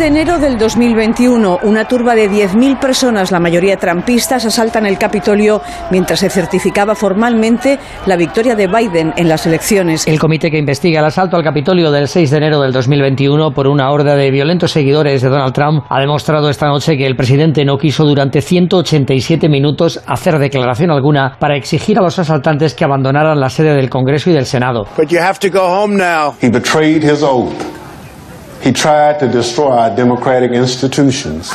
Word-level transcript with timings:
De 0.00 0.06
enero 0.06 0.38
del 0.38 0.56
2021, 0.56 1.58
una 1.62 1.86
turba 1.86 2.14
de 2.14 2.30
10.000 2.30 2.80
personas, 2.80 3.30
la 3.30 3.38
mayoría 3.38 3.76
trampistas, 3.76 4.46
asaltan 4.46 4.86
el 4.86 4.96
Capitolio 4.96 5.60
mientras 5.90 6.20
se 6.20 6.30
certificaba 6.30 6.94
formalmente 6.94 7.78
la 8.06 8.16
victoria 8.16 8.54
de 8.54 8.66
Biden 8.66 9.12
en 9.18 9.28
las 9.28 9.44
elecciones. 9.44 10.06
El 10.06 10.18
comité 10.18 10.50
que 10.50 10.56
investiga 10.56 11.00
el 11.00 11.04
asalto 11.04 11.36
al 11.36 11.44
Capitolio 11.44 11.90
del 11.90 12.08
6 12.08 12.30
de 12.30 12.36
enero 12.38 12.62
del 12.62 12.72
2021 12.72 13.50
por 13.50 13.66
una 13.68 13.90
horda 13.90 14.16
de 14.16 14.30
violentos 14.30 14.72
seguidores 14.72 15.20
de 15.20 15.28
Donald 15.28 15.52
Trump 15.52 15.84
ha 15.86 16.00
demostrado 16.00 16.48
esta 16.48 16.66
noche 16.66 16.96
que 16.96 17.06
el 17.06 17.14
presidente 17.14 17.66
no 17.66 17.76
quiso 17.76 18.04
durante 18.04 18.40
187 18.40 19.50
minutos 19.50 20.00
hacer 20.06 20.38
declaración 20.38 20.90
alguna 20.92 21.36
para 21.38 21.56
exigir 21.56 21.98
a 21.98 22.02
los 22.02 22.18
asaltantes 22.18 22.74
que 22.74 22.84
abandonaran 22.84 23.38
la 23.38 23.50
sede 23.50 23.74
del 23.74 23.90
Congreso 23.90 24.30
y 24.30 24.32
del 24.32 24.46
Senado. 24.46 24.86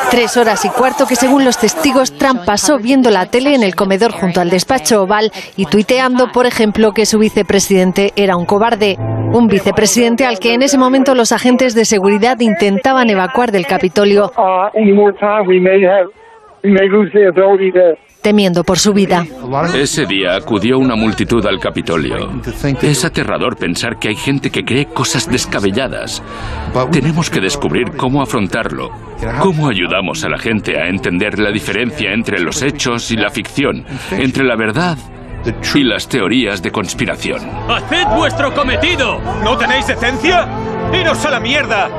Tres 0.10 0.38
horas 0.38 0.66
y 0.66 0.70
cuarto 0.70 1.06
que 1.06 1.16
según 1.16 1.46
los 1.46 1.58
testigos 1.58 2.18
Trump 2.18 2.46
pasó 2.46 2.80
viendo 2.80 3.12
la 3.12 3.28
tele 3.28 3.54
en 3.54 3.64
el 3.64 3.76
comedor 3.76 4.12
junto 4.12 4.42
al 4.42 4.50
despacho 4.50 5.04
oval 5.04 5.32
y 5.56 5.66
tuiteando, 5.66 6.32
por 6.32 6.46
ejemplo, 6.46 6.92
que 6.94 7.06
su 7.06 7.20
vicepresidente 7.20 8.12
era 8.16 8.36
un 8.36 8.46
cobarde. 8.46 8.98
Un 9.34 9.48
vicepresidente 9.48 10.26
al 10.26 10.40
que 10.40 10.54
en 10.54 10.64
ese 10.64 10.78
momento 10.78 11.14
los 11.14 11.32
agentes 11.32 11.76
de 11.76 11.86
seguridad 11.86 12.40
intentaban 12.40 13.10
evacuar 13.10 13.52
del 13.52 13.68
Capitolio 13.68 14.32
temiendo 18.26 18.64
por 18.64 18.80
su 18.80 18.92
vida. 18.92 19.24
Ese 19.76 20.08
día 20.08 20.36
acudió 20.36 20.80
una 20.80 20.96
multitud 20.96 21.46
al 21.46 21.60
Capitolio. 21.60 22.42
Es 22.82 23.06
aterrador 23.06 23.56
pensar 23.56 24.00
que 24.00 24.08
hay 24.08 24.16
gente 24.16 24.50
que 24.50 24.66
cree 24.66 24.88
cosas 24.88 25.30
descabelladas. 25.30 26.24
Tenemos 26.92 27.30
que 27.30 27.40
descubrir 27.40 27.92
cómo 27.96 28.24
afrontarlo. 28.24 28.90
¿Cómo 29.42 29.70
ayudamos 29.70 30.24
a 30.24 30.30
la 30.30 30.40
gente 30.40 30.76
a 30.76 30.88
entender 30.88 31.38
la 31.38 31.52
diferencia 31.52 32.14
entre 32.14 32.40
los 32.40 32.64
hechos 32.64 33.12
y 33.12 33.16
la 33.16 33.30
ficción, 33.30 33.86
entre 34.10 34.44
la 34.44 34.56
verdad 34.56 34.98
y 35.76 35.84
las 35.84 36.10
teorías 36.10 36.64
de 36.64 36.72
conspiración? 36.72 37.42
¡Haced 37.70 38.08
vuestro 38.16 38.56
cometido! 38.56 39.22
¿No 39.44 39.56
tenéis 39.56 39.86
decencia? 39.86 40.48
¡Iros 41.00 41.24
a 41.28 41.30
la 41.30 41.40
mierda! 41.40 41.90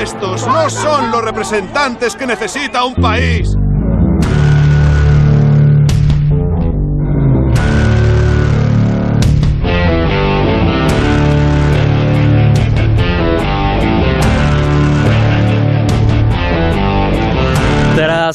Estos 0.00 0.46
no 0.46 0.70
son 0.70 1.10
los 1.10 1.24
representantes 1.24 2.14
que 2.14 2.28
necesita 2.28 2.84
un 2.84 2.94
país. 2.94 3.56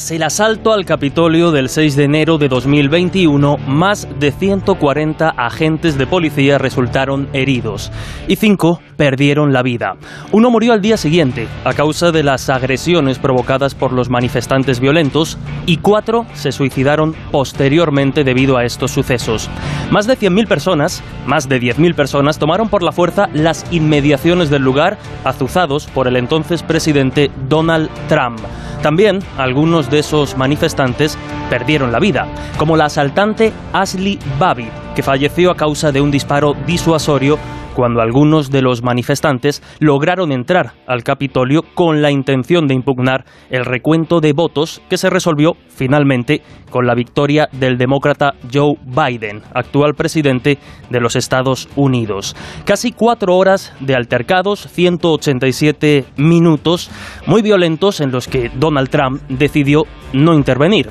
Tras 0.08 0.16
el 0.16 0.22
asalto 0.22 0.72
al 0.72 0.86
Capitolio 0.86 1.50
del 1.50 1.68
6 1.68 1.94
de 1.94 2.04
enero 2.04 2.38
de 2.38 2.48
2021, 2.48 3.58
más 3.58 4.08
de 4.18 4.32
140 4.32 5.28
agentes 5.28 5.98
de 5.98 6.06
policía 6.06 6.56
resultaron 6.56 7.28
heridos 7.34 7.92
y 8.26 8.36
cinco 8.36 8.80
perdieron 8.96 9.52
la 9.52 9.62
vida. 9.62 9.96
Uno 10.32 10.50
murió 10.50 10.72
al 10.72 10.80
día 10.80 10.96
siguiente 10.96 11.46
a 11.62 11.74
causa 11.74 12.10
de 12.10 12.22
las 12.22 12.48
agresiones 12.48 13.18
provocadas 13.18 13.74
por 13.74 13.92
los 13.92 14.08
manifestantes 14.08 14.80
violentos 14.80 15.36
y 15.66 15.76
cuatro 15.76 16.24
se 16.32 16.52
suicidaron 16.52 17.14
posteriormente 17.30 18.24
debido 18.24 18.56
a 18.56 18.64
estos 18.64 18.92
sucesos. 18.92 19.50
Más 19.90 20.06
de 20.06 20.18
100.000 20.18 20.46
personas, 20.46 21.02
más 21.26 21.48
de 21.48 21.58
10.000 21.58 21.94
personas 21.94 22.38
tomaron 22.38 22.68
por 22.68 22.82
la 22.82 22.92
fuerza 22.92 23.30
las 23.32 23.64
inmediaciones 23.72 24.50
del 24.50 24.60
lugar, 24.60 24.98
azuzados 25.24 25.86
por 25.86 26.06
el 26.08 26.16
entonces 26.16 26.62
presidente 26.62 27.30
Donald 27.48 27.88
Trump. 28.06 28.38
También 28.82 29.20
algunos 29.38 29.90
de 29.90 30.00
esos 30.00 30.36
manifestantes 30.36 31.16
perdieron 31.48 31.90
la 31.90 32.00
vida, 32.00 32.28
como 32.58 32.76
la 32.76 32.84
asaltante 32.84 33.50
Ashley 33.72 34.18
Babbitt, 34.38 34.68
que 34.94 35.02
falleció 35.02 35.50
a 35.50 35.56
causa 35.56 35.90
de 35.90 36.02
un 36.02 36.10
disparo 36.10 36.54
disuasorio 36.66 37.38
cuando 37.78 38.02
algunos 38.02 38.50
de 38.50 38.60
los 38.60 38.82
manifestantes 38.82 39.62
lograron 39.78 40.32
entrar 40.32 40.72
al 40.88 41.04
Capitolio 41.04 41.62
con 41.74 42.02
la 42.02 42.10
intención 42.10 42.66
de 42.66 42.74
impugnar 42.74 43.24
el 43.50 43.64
recuento 43.64 44.20
de 44.20 44.32
votos 44.32 44.82
que 44.90 44.98
se 44.98 45.08
resolvió 45.08 45.56
finalmente 45.68 46.42
con 46.70 46.86
la 46.86 46.94
victoria 46.94 47.48
del 47.52 47.78
demócrata 47.78 48.34
Joe 48.52 48.76
Biden, 48.84 49.42
actual 49.54 49.94
presidente 49.94 50.58
de 50.90 51.00
los 51.00 51.16
Estados 51.16 51.68
Unidos. 51.76 52.36
Casi 52.64 52.92
cuatro 52.92 53.36
horas 53.36 53.72
de 53.80 53.94
altercados, 53.94 54.68
187 54.70 56.04
minutos 56.16 56.90
muy 57.26 57.42
violentos 57.42 58.00
en 58.00 58.10
los 58.10 58.28
que 58.28 58.50
Donald 58.54 58.90
Trump 58.90 59.22
decidió 59.28 59.84
no 60.12 60.34
intervenir. 60.34 60.90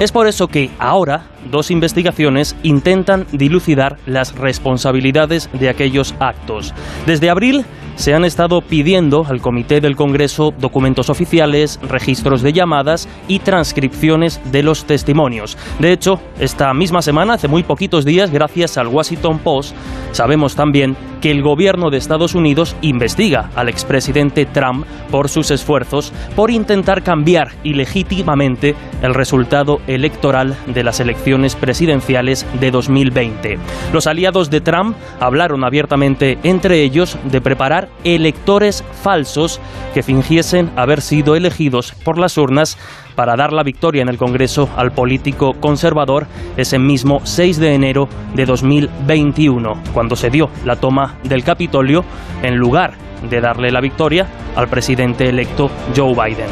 Es 0.00 0.10
por 0.10 0.26
eso 0.26 0.48
que 0.48 0.70
ahora 0.80 1.26
dos 1.50 1.70
investigaciones 1.70 2.56
intentan 2.64 3.26
dilucidar 3.30 3.96
las 4.06 4.34
responsabilidades 4.34 5.48
de 5.52 5.68
aquellos 5.68 6.14
actos. 6.18 6.74
Desde 7.06 7.30
abril 7.30 7.64
se 7.96 8.14
han 8.14 8.24
estado 8.24 8.60
pidiendo 8.60 9.26
al 9.28 9.40
Comité 9.40 9.80
del 9.80 9.96
Congreso 9.96 10.52
documentos 10.58 11.10
oficiales, 11.10 11.78
registros 11.82 12.42
de 12.42 12.52
llamadas 12.52 13.08
y 13.28 13.38
transcripciones 13.38 14.40
de 14.50 14.62
los 14.62 14.84
testimonios. 14.84 15.56
De 15.78 15.92
hecho, 15.92 16.20
esta 16.38 16.72
misma 16.74 17.02
semana, 17.02 17.34
hace 17.34 17.48
muy 17.48 17.62
poquitos 17.62 18.04
días, 18.04 18.30
gracias 18.30 18.78
al 18.78 18.88
Washington 18.88 19.38
Post, 19.38 19.74
sabemos 20.12 20.54
también 20.54 20.96
que 21.24 21.30
el 21.30 21.40
gobierno 21.40 21.88
de 21.88 21.96
Estados 21.96 22.34
Unidos 22.34 22.76
investiga 22.82 23.48
al 23.56 23.70
expresidente 23.70 24.44
Trump 24.44 24.84
por 25.10 25.30
sus 25.30 25.50
esfuerzos 25.50 26.12
por 26.36 26.50
intentar 26.50 27.02
cambiar 27.02 27.52
ilegítimamente 27.64 28.74
el 29.00 29.14
resultado 29.14 29.80
electoral 29.86 30.54
de 30.66 30.84
las 30.84 31.00
elecciones 31.00 31.56
presidenciales 31.56 32.44
de 32.60 32.70
2020. 32.70 33.58
Los 33.94 34.06
aliados 34.06 34.50
de 34.50 34.60
Trump 34.60 34.98
hablaron 35.18 35.64
abiertamente 35.64 36.36
entre 36.42 36.82
ellos 36.82 37.16
de 37.24 37.40
preparar 37.40 37.88
electores 38.04 38.84
falsos 39.02 39.62
que 39.94 40.02
fingiesen 40.02 40.72
haber 40.76 41.00
sido 41.00 41.36
elegidos 41.36 41.92
por 42.04 42.18
las 42.18 42.36
urnas 42.36 42.76
para 43.14 43.36
dar 43.36 43.52
la 43.52 43.62
victoria 43.62 44.02
en 44.02 44.08
el 44.08 44.18
Congreso 44.18 44.68
al 44.76 44.92
político 44.92 45.54
conservador 45.60 46.26
ese 46.56 46.78
mismo 46.78 47.20
6 47.24 47.58
de 47.58 47.74
enero 47.74 48.08
de 48.34 48.46
2021, 48.46 49.82
cuando 49.92 50.16
se 50.16 50.30
dio 50.30 50.50
la 50.64 50.76
toma 50.76 51.16
del 51.24 51.44
Capitolio 51.44 52.04
en 52.42 52.56
lugar 52.56 52.94
de 53.28 53.40
darle 53.40 53.70
la 53.70 53.80
victoria 53.80 54.26
al 54.56 54.68
presidente 54.68 55.28
electo 55.28 55.70
Joe 55.96 56.14
Biden. 56.14 56.48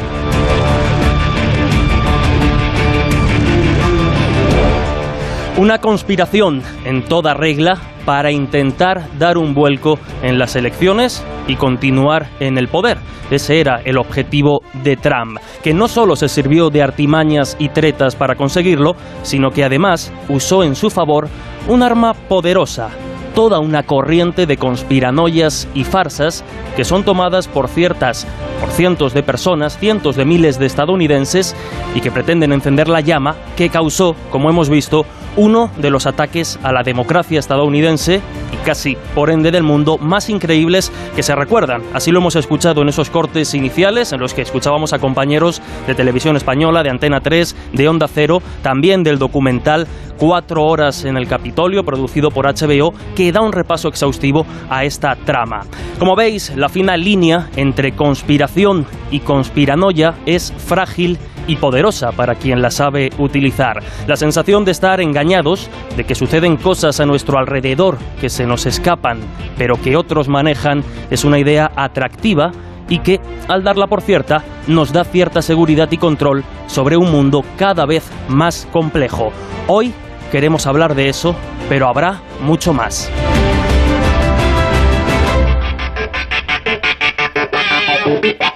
Una 5.55 5.77
conspiración 5.77 6.63
en 6.83 7.05
toda 7.05 7.35
regla 7.35 7.77
para 8.05 8.31
intentar 8.31 9.07
dar 9.17 9.37
un 9.37 9.53
vuelco 9.53 9.99
en 10.21 10.37
las 10.37 10.55
elecciones 10.55 11.23
y 11.47 11.55
continuar 11.55 12.27
en 12.39 12.57
el 12.57 12.67
poder. 12.67 12.97
Ese 13.31 13.59
era 13.59 13.81
el 13.83 13.97
objetivo 13.97 14.61
de 14.83 14.95
Trump, 14.95 15.39
que 15.63 15.73
no 15.73 15.87
solo 15.87 16.15
se 16.15 16.27
sirvió 16.27 16.69
de 16.69 16.83
artimañas 16.83 17.55
y 17.59 17.69
tretas 17.69 18.15
para 18.15 18.35
conseguirlo, 18.35 18.95
sino 19.23 19.51
que 19.51 19.63
además 19.63 20.11
usó 20.29 20.63
en 20.63 20.75
su 20.75 20.89
favor 20.89 21.29
un 21.67 21.81
arma 21.81 22.13
poderosa, 22.13 22.89
toda 23.33 23.59
una 23.59 23.83
corriente 23.83 24.45
de 24.45 24.57
conspiranoias 24.57 25.67
y 25.73 25.83
farsas 25.83 26.43
que 26.75 26.83
son 26.83 27.03
tomadas 27.03 27.47
por 27.47 27.69
ciertas, 27.69 28.27
por 28.59 28.69
cientos 28.69 29.13
de 29.13 29.23
personas, 29.23 29.77
cientos 29.77 30.15
de 30.15 30.25
miles 30.25 30.59
de 30.59 30.65
estadounidenses 30.65 31.55
y 31.95 32.01
que 32.01 32.11
pretenden 32.11 32.51
encender 32.51 32.87
la 32.87 33.01
llama 33.01 33.35
que 33.55 33.69
causó, 33.69 34.15
como 34.29 34.49
hemos 34.49 34.69
visto, 34.69 35.05
uno 35.35 35.71
de 35.77 35.89
los 35.89 36.05
ataques 36.05 36.59
a 36.63 36.71
la 36.71 36.83
democracia 36.83 37.39
estadounidense 37.39 38.21
casi 38.63 38.97
por 39.13 39.29
ende 39.29 39.51
del 39.51 39.63
mundo 39.63 39.97
más 39.97 40.29
increíbles 40.29 40.91
que 41.15 41.23
se 41.23 41.35
recuerdan. 41.35 41.83
Así 41.93 42.11
lo 42.11 42.19
hemos 42.19 42.35
escuchado 42.35 42.81
en 42.81 42.89
esos 42.89 43.09
cortes 43.09 43.53
iniciales 43.53 44.11
en 44.13 44.19
los 44.19 44.33
que 44.33 44.41
escuchábamos 44.41 44.93
a 44.93 44.99
compañeros 44.99 45.61
de 45.85 45.95
televisión 45.95 46.35
española, 46.35 46.83
de 46.83 46.89
Antena 46.89 47.21
3, 47.21 47.55
de 47.73 47.87
Onda 47.87 48.07
Cero, 48.07 48.41
también 48.61 49.03
del 49.03 49.19
documental 49.19 49.87
Cuatro 50.17 50.63
horas 50.63 51.05
en 51.05 51.17
el 51.17 51.27
Capitolio, 51.27 51.83
producido 51.83 52.29
por 52.29 52.45
HBO, 52.45 52.93
que 53.15 53.31
da 53.31 53.41
un 53.41 53.51
repaso 53.51 53.87
exhaustivo 53.87 54.45
a 54.69 54.85
esta 54.85 55.15
trama. 55.15 55.61
Como 55.99 56.15
veis, 56.15 56.55
la 56.55 56.69
fina 56.69 56.95
línea 56.95 57.49
entre 57.55 57.93
conspiración 57.93 58.85
y 59.11 59.19
conspiranoia 59.19 60.13
es 60.25 60.53
frágil 60.55 61.17
y 61.47 61.57
poderosa 61.57 62.11
para 62.11 62.35
quien 62.35 62.61
la 62.61 62.71
sabe 62.71 63.09
utilizar. 63.17 63.83
La 64.07 64.15
sensación 64.15 64.65
de 64.65 64.71
estar 64.71 65.01
engañados, 65.01 65.69
de 65.97 66.03
que 66.05 66.15
suceden 66.15 66.57
cosas 66.57 66.99
a 66.99 67.05
nuestro 67.05 67.37
alrededor 67.37 67.97
que 68.21 68.29
se 68.29 68.45
nos 68.45 68.52
escapan, 68.65 69.19
pero 69.57 69.81
que 69.81 69.95
otros 69.97 70.27
manejan, 70.29 70.83
es 71.09 71.23
una 71.25 71.39
idea 71.39 71.71
atractiva 71.75 72.51
y 72.89 72.99
que, 72.99 73.19
al 73.47 73.63
darla 73.63 73.87
por 73.87 74.01
cierta, 74.01 74.43
nos 74.67 74.93
da 74.93 75.03
cierta 75.03 75.41
seguridad 75.41 75.91
y 75.91 75.97
control 75.97 76.43
sobre 76.67 76.97
un 76.97 77.11
mundo 77.11 77.43
cada 77.57 77.85
vez 77.85 78.09
más 78.27 78.67
complejo. 78.71 79.31
Hoy 79.67 79.93
queremos 80.31 80.67
hablar 80.67 80.95
de 80.95 81.09
eso, 81.09 81.35
pero 81.69 81.87
habrá 81.87 82.21
mucho 82.41 82.73
más. 82.73 83.09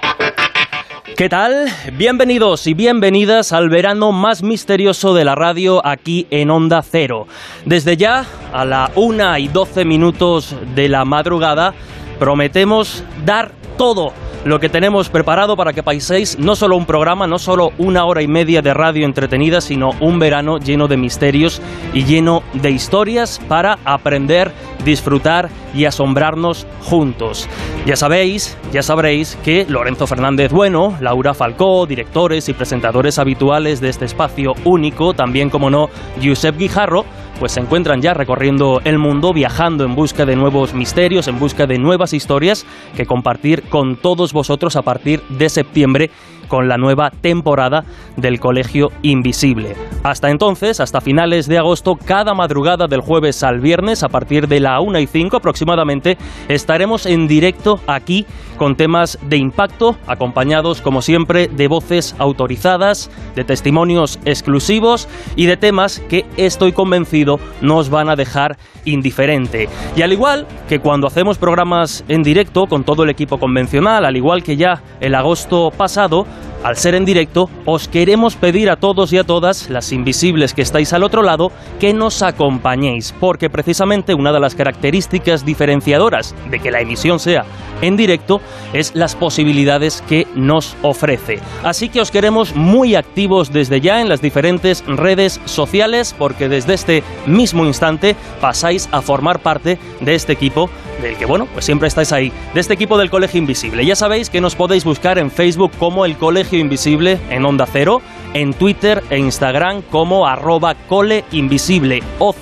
¿Qué 1.18 1.28
tal? 1.28 1.66
Bienvenidos 1.94 2.68
y 2.68 2.74
bienvenidas 2.74 3.52
al 3.52 3.68
verano 3.70 4.12
más 4.12 4.44
misterioso 4.44 5.14
de 5.14 5.24
la 5.24 5.34
radio 5.34 5.84
aquí 5.84 6.28
en 6.30 6.48
Onda 6.48 6.80
Cero. 6.80 7.26
Desde 7.64 7.96
ya, 7.96 8.24
a 8.52 8.64
la 8.64 8.92
una 8.94 9.40
y 9.40 9.48
12 9.48 9.84
minutos 9.84 10.54
de 10.76 10.88
la 10.88 11.04
madrugada, 11.04 11.74
prometemos 12.20 13.02
dar 13.24 13.50
todo 13.76 14.12
lo 14.44 14.60
que 14.60 14.68
tenemos 14.68 15.08
preparado 15.08 15.56
para 15.56 15.72
que 15.72 15.82
paséis 15.82 16.38
no 16.38 16.56
solo 16.56 16.76
un 16.76 16.86
programa, 16.86 17.26
no 17.26 17.38
solo 17.38 17.72
una 17.78 18.04
hora 18.04 18.22
y 18.22 18.28
media 18.28 18.62
de 18.62 18.74
radio 18.74 19.04
entretenida, 19.04 19.60
sino 19.60 19.90
un 20.00 20.18
verano 20.18 20.58
lleno 20.58 20.88
de 20.88 20.96
misterios 20.96 21.60
y 21.92 22.04
lleno 22.04 22.42
de 22.54 22.70
historias 22.70 23.40
para 23.48 23.78
aprender, 23.84 24.52
disfrutar 24.84 25.48
y 25.74 25.84
asombrarnos 25.84 26.66
juntos. 26.82 27.48
Ya 27.84 27.96
sabéis, 27.96 28.56
ya 28.72 28.82
sabréis 28.82 29.36
que 29.44 29.66
Lorenzo 29.68 30.06
Fernández 30.06 30.52
Bueno, 30.52 30.96
Laura 31.00 31.34
Falcó, 31.34 31.86
directores 31.86 32.48
y 32.48 32.52
presentadores 32.52 33.18
habituales 33.18 33.80
de 33.80 33.88
este 33.88 34.04
espacio 34.04 34.54
único, 34.64 35.14
también 35.14 35.50
como 35.50 35.70
no, 35.70 35.88
Giuseppe 36.20 36.58
Guijarro, 36.58 37.04
pues 37.38 37.52
se 37.52 37.60
encuentran 37.60 38.02
ya 38.02 38.14
recorriendo 38.14 38.80
el 38.84 38.98
mundo, 38.98 39.32
viajando 39.32 39.84
en 39.84 39.94
busca 39.94 40.26
de 40.26 40.36
nuevos 40.36 40.74
misterios, 40.74 41.28
en 41.28 41.38
busca 41.38 41.66
de 41.66 41.78
nuevas 41.78 42.12
historias 42.12 42.66
que 42.96 43.06
compartir 43.06 43.62
con 43.64 43.96
todos 43.96 44.32
vosotros 44.32 44.76
a 44.76 44.82
partir 44.82 45.22
de 45.28 45.48
septiembre 45.48 46.10
con 46.48 46.68
la 46.68 46.76
nueva 46.76 47.10
temporada 47.10 47.84
del 48.16 48.40
Colegio 48.40 48.88
Invisible. 49.02 49.76
Hasta 50.02 50.30
entonces, 50.30 50.80
hasta 50.80 51.00
finales 51.00 51.46
de 51.46 51.58
agosto, 51.58 51.96
cada 51.96 52.34
madrugada 52.34 52.86
del 52.86 53.00
jueves 53.00 53.42
al 53.42 53.60
viernes, 53.60 54.02
a 54.02 54.08
partir 54.08 54.48
de 54.48 54.60
la 54.60 54.80
1 54.80 54.98
y 54.98 55.06
5 55.06 55.36
aproximadamente, 55.36 56.18
estaremos 56.48 57.06
en 57.06 57.28
directo 57.28 57.80
aquí 57.86 58.26
con 58.56 58.76
temas 58.76 59.18
de 59.22 59.36
impacto, 59.36 59.96
acompañados, 60.06 60.80
como 60.80 61.00
siempre, 61.00 61.48
de 61.48 61.68
voces 61.68 62.14
autorizadas, 62.18 63.10
de 63.36 63.44
testimonios 63.44 64.18
exclusivos 64.24 65.08
y 65.36 65.46
de 65.46 65.56
temas 65.56 66.00
que 66.08 66.26
estoy 66.36 66.72
convencido 66.72 67.38
nos 67.60 67.90
van 67.90 68.08
a 68.08 68.16
dejar 68.16 68.56
indiferente. 68.84 69.68
Y 69.96 70.02
al 70.02 70.12
igual 70.12 70.46
que 70.68 70.80
cuando 70.80 71.06
hacemos 71.06 71.38
programas 71.38 72.04
en 72.08 72.22
directo 72.22 72.66
con 72.66 72.84
todo 72.84 73.04
el 73.04 73.10
equipo 73.10 73.38
convencional, 73.38 74.04
al 74.04 74.16
igual 74.16 74.42
que 74.42 74.56
ya 74.56 74.82
el 75.00 75.14
agosto 75.14 75.70
pasado, 75.70 76.26
al 76.64 76.76
ser 76.76 76.96
en 76.96 77.04
directo, 77.04 77.48
os 77.66 77.86
queremos 77.86 78.34
pedir 78.34 78.68
a 78.68 78.76
todos 78.76 79.12
y 79.12 79.18
a 79.18 79.24
todas, 79.24 79.70
las 79.70 79.92
invisibles 79.92 80.54
que 80.54 80.62
estáis 80.62 80.92
al 80.92 81.04
otro 81.04 81.22
lado, 81.22 81.52
que 81.78 81.94
nos 81.94 82.22
acompañéis, 82.22 83.14
porque 83.20 83.48
precisamente 83.48 84.12
una 84.12 84.32
de 84.32 84.40
las 84.40 84.56
características 84.56 85.44
diferenciadoras 85.44 86.34
de 86.50 86.58
que 86.58 86.72
la 86.72 86.80
emisión 86.80 87.20
sea 87.20 87.44
en 87.80 87.96
directo 87.96 88.40
es 88.72 88.96
las 88.96 89.14
posibilidades 89.14 90.02
que 90.08 90.26
nos 90.34 90.76
ofrece. 90.82 91.38
Así 91.62 91.90
que 91.90 92.00
os 92.00 92.10
queremos 92.10 92.56
muy 92.56 92.96
activos 92.96 93.52
desde 93.52 93.80
ya 93.80 94.00
en 94.00 94.08
las 94.08 94.20
diferentes 94.20 94.84
redes 94.86 95.40
sociales, 95.44 96.14
porque 96.18 96.48
desde 96.48 96.74
este 96.74 97.04
mismo 97.26 97.66
instante 97.66 98.16
pasáis 98.40 98.88
a 98.90 99.00
formar 99.00 99.38
parte 99.38 99.78
de 100.00 100.14
este 100.14 100.32
equipo 100.32 100.68
del 101.00 101.16
que, 101.16 101.26
bueno, 101.26 101.46
pues 101.52 101.64
siempre 101.64 101.86
estáis 101.86 102.12
ahí, 102.12 102.32
de 102.52 102.60
este 102.60 102.74
equipo 102.74 102.98
del 102.98 103.10
Colegio 103.10 103.38
Invisible. 103.38 103.86
Ya 103.86 103.94
sabéis 103.94 104.28
que 104.28 104.40
nos 104.40 104.56
podéis 104.56 104.84
buscar 104.84 105.18
en 105.18 105.30
Facebook 105.30 105.70
como 105.78 106.04
el 106.04 106.16
Colegio 106.16 106.27
Invisible 106.52 107.18
en 107.30 107.46
Onda 107.46 107.66
Cero, 107.66 108.02
en 108.34 108.52
Twitter 108.52 109.02
e 109.08 109.18
Instagram 109.18 109.80
como 109.82 110.26
arroba 110.26 110.74
coleinvisibleoc 110.74 112.36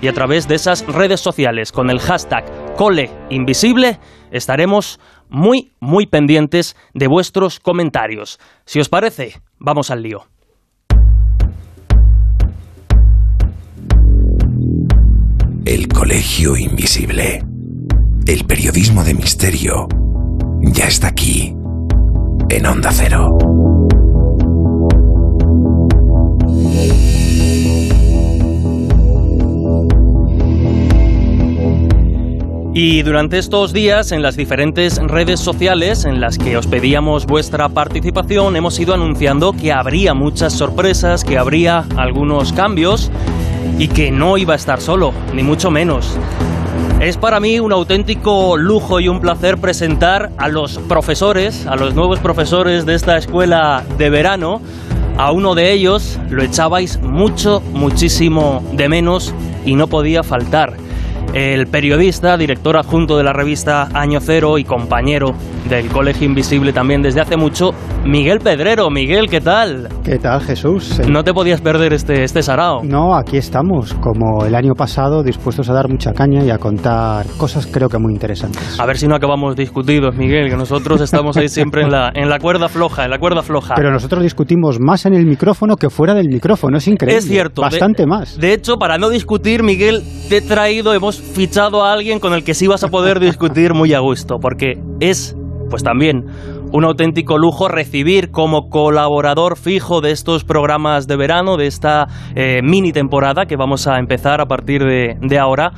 y 0.00 0.06
a 0.06 0.12
través 0.12 0.46
de 0.46 0.54
esas 0.54 0.86
redes 0.86 1.20
sociales 1.20 1.72
con 1.72 1.90
el 1.90 1.98
hashtag 1.98 2.44
coleinvisible 2.76 3.98
estaremos 4.30 5.00
muy, 5.28 5.72
muy 5.80 6.06
pendientes 6.06 6.76
de 6.94 7.08
vuestros 7.08 7.58
comentarios. 7.58 8.38
Si 8.64 8.78
os 8.78 8.88
parece, 8.88 9.40
vamos 9.58 9.90
al 9.90 10.02
lío. 10.02 10.26
El 15.64 15.88
Colegio 15.88 16.56
Invisible. 16.56 17.42
El 18.24 18.44
periodismo 18.44 19.02
de 19.02 19.14
misterio 19.14 19.88
ya 20.62 20.86
está 20.86 21.08
aquí, 21.08 21.54
en 22.48 22.66
Onda 22.66 22.90
Cero. 22.92 23.36
Y 32.78 33.02
durante 33.02 33.38
estos 33.38 33.72
días, 33.72 34.12
en 34.12 34.20
las 34.20 34.36
diferentes 34.36 34.98
redes 34.98 35.40
sociales 35.40 36.04
en 36.04 36.20
las 36.20 36.36
que 36.36 36.58
os 36.58 36.66
pedíamos 36.66 37.24
vuestra 37.24 37.70
participación, 37.70 38.54
hemos 38.54 38.78
ido 38.78 38.92
anunciando 38.92 39.54
que 39.54 39.72
habría 39.72 40.12
muchas 40.12 40.52
sorpresas, 40.52 41.24
que 41.24 41.38
habría 41.38 41.86
algunos 41.96 42.52
cambios 42.52 43.10
y 43.78 43.88
que 43.88 44.10
no 44.10 44.36
iba 44.36 44.52
a 44.52 44.56
estar 44.56 44.82
solo, 44.82 45.14
ni 45.34 45.42
mucho 45.42 45.70
menos. 45.70 46.18
Es 47.00 47.18
para 47.18 47.40
mí 47.40 47.60
un 47.60 47.72
auténtico 47.72 48.56
lujo 48.56 49.00
y 49.00 49.08
un 49.08 49.20
placer 49.20 49.58
presentar 49.58 50.30
a 50.38 50.48
los 50.48 50.78
profesores, 50.78 51.66
a 51.66 51.76
los 51.76 51.94
nuevos 51.94 52.20
profesores 52.20 52.86
de 52.86 52.94
esta 52.94 53.18
escuela 53.18 53.84
de 53.98 54.08
verano. 54.08 54.62
A 55.18 55.30
uno 55.30 55.54
de 55.54 55.72
ellos 55.72 56.18
lo 56.30 56.42
echabais 56.42 56.98
mucho, 57.02 57.60
muchísimo 57.72 58.64
de 58.72 58.88
menos 58.88 59.34
y 59.66 59.74
no 59.74 59.88
podía 59.88 60.22
faltar 60.22 60.74
el 61.34 61.66
periodista, 61.66 62.38
director 62.38 62.78
adjunto 62.78 63.18
de 63.18 63.24
la 63.24 63.34
revista 63.34 63.90
Año 63.92 64.20
Cero 64.22 64.56
y 64.56 64.64
compañero 64.64 65.34
del 65.68 65.88
Colegio 65.88 66.26
Invisible 66.26 66.72
también 66.72 67.02
desde 67.02 67.20
hace 67.20 67.36
mucho, 67.36 67.72
Miguel 68.04 68.38
Pedrero. 68.38 68.90
Miguel, 68.90 69.28
¿qué 69.28 69.40
tal? 69.40 69.88
¿Qué 70.04 70.18
tal, 70.18 70.40
Jesús? 70.40 71.00
No 71.08 71.24
te 71.24 71.32
podías 71.32 71.60
perder 71.60 71.92
este, 71.92 72.24
este 72.24 72.42
sarao. 72.42 72.82
No, 72.84 73.16
aquí 73.16 73.36
estamos, 73.36 73.94
como 73.94 74.44
el 74.44 74.54
año 74.54 74.74
pasado, 74.74 75.22
dispuestos 75.22 75.68
a 75.68 75.72
dar 75.72 75.88
mucha 75.88 76.12
caña 76.12 76.44
y 76.44 76.50
a 76.50 76.58
contar 76.58 77.26
cosas 77.36 77.66
creo 77.66 77.88
que 77.88 77.98
muy 77.98 78.12
interesantes. 78.12 78.78
A 78.78 78.86
ver 78.86 78.96
si 78.96 79.06
no 79.08 79.14
acabamos 79.14 79.56
discutidos, 79.56 80.16
Miguel, 80.16 80.48
que 80.48 80.56
nosotros 80.56 81.00
estamos 81.00 81.36
ahí 81.36 81.48
siempre 81.48 81.82
en 81.82 81.90
la, 81.90 82.10
en 82.14 82.28
la 82.28 82.38
cuerda 82.38 82.68
floja, 82.68 83.04
en 83.04 83.10
la 83.10 83.18
cuerda 83.18 83.42
floja. 83.42 83.74
Pero 83.74 83.90
nosotros 83.90 84.22
discutimos 84.22 84.78
más 84.80 85.06
en 85.06 85.14
el 85.14 85.26
micrófono 85.26 85.76
que 85.76 85.90
fuera 85.90 86.14
del 86.14 86.28
micrófono, 86.28 86.78
es 86.78 86.86
increíble. 86.88 87.18
Es 87.18 87.26
cierto. 87.26 87.62
Bastante 87.62 88.06
más. 88.06 88.38
De 88.38 88.52
hecho, 88.52 88.76
para 88.76 88.98
no 88.98 89.08
discutir, 89.08 89.62
Miguel, 89.62 90.02
te 90.28 90.38
he 90.38 90.40
traído, 90.42 90.94
hemos 90.94 91.20
fichado 91.20 91.84
a 91.84 91.92
alguien 91.92 92.20
con 92.20 92.32
el 92.32 92.44
que 92.44 92.54
sí 92.54 92.66
vas 92.66 92.84
a 92.84 92.88
poder 92.88 93.20
discutir 93.20 93.74
muy 93.74 93.92
a 93.94 94.00
gusto, 94.00 94.36
porque 94.40 94.80
es, 95.00 95.36
pues 95.70 95.82
también, 95.82 96.24
un 96.72 96.84
auténtico 96.84 97.38
lujo 97.38 97.68
recibir 97.68 98.30
como 98.30 98.68
colaborador 98.68 99.56
fijo 99.56 100.00
de 100.00 100.10
estos 100.10 100.44
programas 100.44 101.06
de 101.06 101.16
verano, 101.16 101.56
de 101.56 101.66
esta 101.66 102.06
eh, 102.34 102.60
mini 102.62 102.92
temporada 102.92 103.46
que 103.46 103.56
vamos 103.56 103.86
a 103.86 103.98
empezar 103.98 104.40
a 104.40 104.46
partir 104.46 104.84
de, 104.84 105.16
de 105.20 105.38
ahora 105.38 105.72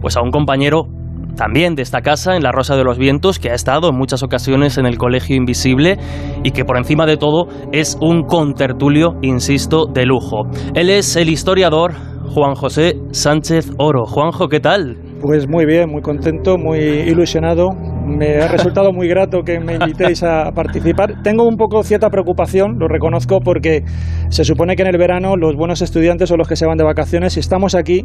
pues 0.00 0.16
a 0.16 0.22
un 0.22 0.30
compañero 0.30 0.86
también 1.34 1.74
de 1.74 1.82
esta 1.82 2.00
casa, 2.00 2.36
en 2.36 2.42
La 2.42 2.52
Rosa 2.52 2.76
de 2.76 2.84
los 2.84 2.98
Vientos, 2.98 3.38
que 3.38 3.50
ha 3.50 3.54
estado 3.54 3.88
en 3.88 3.96
muchas 3.96 4.22
ocasiones 4.22 4.78
en 4.78 4.86
el 4.86 4.98
Colegio 4.98 5.36
Invisible 5.36 5.98
y 6.42 6.52
que 6.52 6.64
por 6.64 6.76
encima 6.76 7.06
de 7.06 7.16
todo 7.16 7.48
es 7.72 7.98
un 8.00 8.22
contertulio, 8.22 9.16
insisto, 9.22 9.86
de 9.86 10.06
lujo. 10.06 10.46
Él 10.74 10.90
es 10.90 11.16
el 11.16 11.28
historiador 11.28 11.94
Juan 12.34 12.54
José 12.54 12.94
Sánchez 13.10 13.72
Oro. 13.78 14.06
Juanjo, 14.06 14.48
¿qué 14.48 14.60
tal? 14.60 15.03
Pues 15.24 15.48
muy 15.48 15.64
bien, 15.64 15.88
muy 15.88 16.02
contento, 16.02 16.58
muy 16.58 16.80
ilusionado. 16.80 17.70
Me 18.06 18.42
ha 18.42 18.48
resultado 18.48 18.92
muy 18.92 19.08
grato 19.08 19.40
que 19.40 19.58
me 19.58 19.76
invitéis 19.76 20.22
a 20.22 20.52
participar. 20.54 21.22
Tengo 21.22 21.48
un 21.48 21.56
poco 21.56 21.82
cierta 21.82 22.10
preocupación, 22.10 22.78
lo 22.78 22.88
reconozco, 22.88 23.40
porque 23.40 23.84
se 24.28 24.44
supone 24.44 24.76
que 24.76 24.82
en 24.82 24.88
el 24.88 24.98
verano 24.98 25.36
los 25.36 25.56
buenos 25.56 25.80
estudiantes 25.80 26.28
son 26.28 26.36
los 26.36 26.46
que 26.46 26.56
se 26.56 26.66
van 26.66 26.76
de 26.76 26.84
vacaciones. 26.84 27.32
Si 27.32 27.40
estamos 27.40 27.74
aquí 27.74 28.02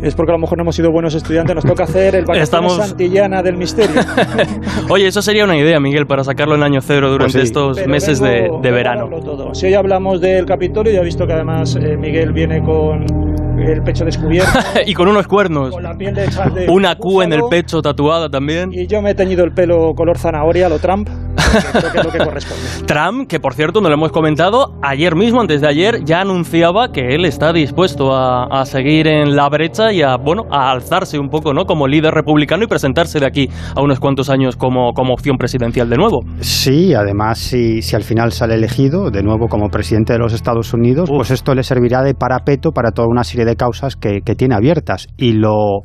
es 0.00 0.14
porque 0.14 0.30
a 0.30 0.36
lo 0.36 0.38
mejor 0.38 0.58
no 0.58 0.62
hemos 0.62 0.76
sido 0.76 0.92
buenos 0.92 1.16
estudiantes. 1.16 1.56
Nos 1.56 1.64
toca 1.64 1.82
hacer 1.82 2.14
el 2.14 2.24
vacaciones 2.24 2.44
estamos... 2.44 2.76
santillana 2.76 3.42
del 3.42 3.56
misterio. 3.56 4.02
Oye, 4.90 5.08
eso 5.08 5.22
sería 5.22 5.42
una 5.42 5.56
idea, 5.56 5.80
Miguel, 5.80 6.06
para 6.06 6.22
sacarlo 6.22 6.54
en 6.54 6.62
año 6.62 6.80
cero 6.82 7.10
durante 7.10 7.32
pues 7.32 7.46
estos 7.46 7.84
meses 7.88 8.20
de, 8.20 8.48
verano. 8.62 9.08
Si 9.54 9.66
hoy 9.66 9.74
hablamos 9.74 10.20
del 10.20 10.46
Capitolio, 10.46 10.92
ya 10.92 11.00
he 11.00 11.04
visto 11.04 11.26
que 11.26 11.32
además 11.32 11.74
eh, 11.74 11.96
Miguel 11.96 12.32
viene 12.32 12.62
con 12.62 13.29
el 13.68 13.82
pecho 13.82 14.04
descubierto. 14.04 14.58
y 14.86 14.94
con 14.94 15.08
unos 15.08 15.26
cuernos. 15.26 15.70
Con 15.70 15.82
la 15.82 15.94
piel 15.94 16.14
de, 16.14 16.26
de 16.26 16.66
Una 16.68 16.96
Q 16.96 17.22
en 17.22 17.32
el 17.32 17.40
pecho 17.50 17.82
tatuada 17.82 18.28
también. 18.28 18.70
Y 18.72 18.86
yo 18.86 19.02
me 19.02 19.10
he 19.10 19.14
teñido 19.14 19.44
el 19.44 19.52
pelo 19.52 19.92
color 19.94 20.18
zanahoria, 20.18 20.68
lo 20.68 20.78
Trump. 20.78 21.08
Creo 21.72 21.92
que 21.92 21.98
es 21.98 22.04
lo 22.04 22.12
que 22.12 22.18
corresponde. 22.18 22.86
Trump, 22.86 23.28
que 23.28 23.40
por 23.40 23.54
cierto 23.54 23.80
no 23.80 23.88
lo 23.88 23.94
hemos 23.94 24.12
comentado, 24.12 24.78
ayer 24.82 25.16
mismo, 25.16 25.40
antes 25.40 25.60
de 25.60 25.68
ayer, 25.68 26.04
ya 26.04 26.20
anunciaba 26.20 26.92
que 26.92 27.14
él 27.14 27.24
está 27.24 27.52
dispuesto 27.52 28.14
a, 28.14 28.44
a, 28.44 28.64
seguir 28.64 29.06
en 29.06 29.34
la 29.34 29.48
brecha 29.48 29.92
y 29.92 30.02
a, 30.02 30.16
bueno, 30.16 30.44
a 30.50 30.70
alzarse 30.70 31.18
un 31.18 31.28
poco, 31.28 31.52
¿no? 31.52 31.64
Como 31.64 31.88
líder 31.88 32.14
republicano 32.14 32.64
y 32.64 32.66
presentarse 32.66 33.20
de 33.20 33.26
aquí 33.26 33.48
a 33.74 33.82
unos 33.82 33.98
cuantos 34.00 34.30
años 34.30 34.56
como, 34.56 34.92
como 34.92 35.12
opción 35.12 35.36
presidencial 35.36 35.88
de 35.88 35.96
nuevo. 35.96 36.20
Sí, 36.40 36.94
además, 36.94 37.38
si, 37.38 37.82
si 37.82 37.96
al 37.96 38.02
final 38.02 38.32
sale 38.32 38.54
elegido 38.54 39.10
de 39.10 39.22
nuevo 39.22 39.48
como 39.48 39.68
presidente 39.68 40.12
de 40.12 40.18
los 40.18 40.32
Estados 40.32 40.72
Unidos, 40.72 41.08
pues 41.08 41.30
esto 41.30 41.54
le 41.54 41.62
servirá 41.62 42.02
de 42.02 42.14
parapeto 42.14 42.70
para 42.70 42.92
toda 42.92 43.08
una 43.08 43.24
serie 43.24 43.44
de 43.44 43.49
causas 43.56 43.96
que, 43.96 44.20
que 44.24 44.34
tiene 44.34 44.54
abiertas. 44.54 45.06
Y 45.16 45.32
lo 45.32 45.82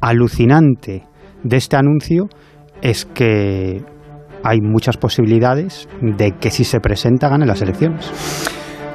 alucinante 0.00 1.04
de 1.42 1.56
este 1.56 1.76
anuncio 1.76 2.28
es 2.82 3.04
que 3.04 3.84
hay 4.44 4.60
muchas 4.60 4.96
posibilidades 4.96 5.88
de 6.00 6.32
que 6.32 6.50
si 6.50 6.64
se 6.64 6.80
presenta 6.80 7.28
gane 7.28 7.46
las 7.46 7.62
elecciones. 7.62 8.10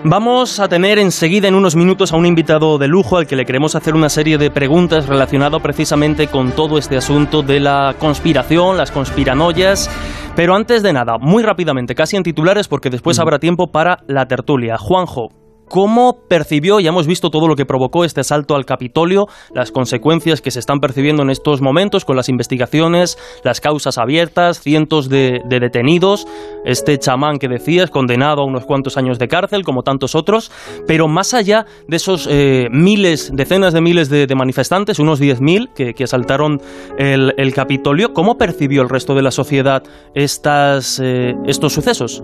Vamos 0.04 0.60
a 0.60 0.70
tener 0.70 1.00
enseguida 1.00 1.48
en 1.48 1.56
unos 1.56 1.76
minutos 1.76 2.14
a 2.14 2.18
un 2.18 2.26
invitado 2.26 2.78
de 2.78 2.88
lujo 2.88 3.18
al 3.18 3.26
que 3.26 3.36
le 3.36 3.46
queremos 3.46 3.76
hacer 3.76 3.96
una 3.96 4.10
serie 4.10 4.38
de 4.38 4.52
preguntas 4.52 5.08
relacionadas 5.08 5.62
precisamente 5.62 6.28
con 6.28 6.52
todo 6.52 6.78
este 6.78 6.98
asunto 6.98 7.42
de 7.42 7.60
la 7.60 7.96
conspiración, 7.98 8.78
las 8.78 8.92
conspiranoias. 8.92 9.90
Pero 10.36 10.56
antes 10.56 10.84
de 10.84 10.94
nada, 10.94 11.18
muy 11.20 11.42
rápidamente, 11.42 11.96
casi 11.96 12.16
en 12.16 12.24
titulares 12.24 12.68
porque 12.68 12.92
después 12.92 13.18
habrá 13.18 13.40
tiempo 13.40 13.72
para 13.72 13.98
la 14.08 14.28
tertulia. 14.28 14.78
Juanjo, 14.78 15.30
¿Cómo 15.70 16.20
percibió, 16.28 16.80
ya 16.80 16.90
hemos 16.90 17.08
visto 17.08 17.30
todo 17.30 17.48
lo 17.48 17.56
que 17.56 17.66
provocó 17.66 18.06
este 18.06 18.22
asalto 18.22 18.56
al 18.56 18.66
Capitolio, 18.66 19.28
las 19.54 19.72
consecuencias 19.72 20.42
que 20.42 20.52
se 20.52 20.60
están 20.60 20.80
percibiendo 20.80 21.24
en 21.24 21.30
estos 21.30 21.62
momentos 21.62 22.06
con 22.06 22.16
las 22.16 22.30
investigaciones, 22.30 23.18
las 23.44 23.60
causas 23.60 23.98
abiertas, 23.98 24.62
cientos 24.62 25.10
de, 25.10 25.42
detenidos, 25.48 26.26
este 26.64 26.98
chamán 26.98 27.38
que 27.38 27.50
decías, 27.50 27.92
condenado 27.92 28.42
a 28.42 28.46
unos 28.46 28.66
cuantos 28.66 28.98
años 28.98 29.20
de 29.20 29.28
cárcel, 29.28 29.64
como 29.64 29.84
tantos 29.84 30.16
otros, 30.16 30.52
pero 30.88 31.08
más 31.08 31.34
allá 31.34 31.66
de 31.88 31.98
esos 31.98 32.28
eh, 32.32 32.68
miles, 32.72 33.32
decenas 33.34 33.74
de 33.74 33.82
miles 33.82 34.10
de, 34.10 34.28
manifestantes, 34.38 35.00
unos 35.00 35.20
10.000 35.20 35.74
que, 35.74 35.94
que 35.94 36.04
asaltaron 36.04 36.62
el, 36.98 37.54
Capitolio, 37.54 38.14
¿cómo 38.14 38.36
percibió 38.38 38.84
el 38.84 38.90
resto 38.90 39.16
de 39.16 39.24
la 39.24 39.32
sociedad 39.32 39.82
estas, 40.14 41.02
eh, 41.04 41.34
estos 41.46 41.74
sucesos? 41.74 42.24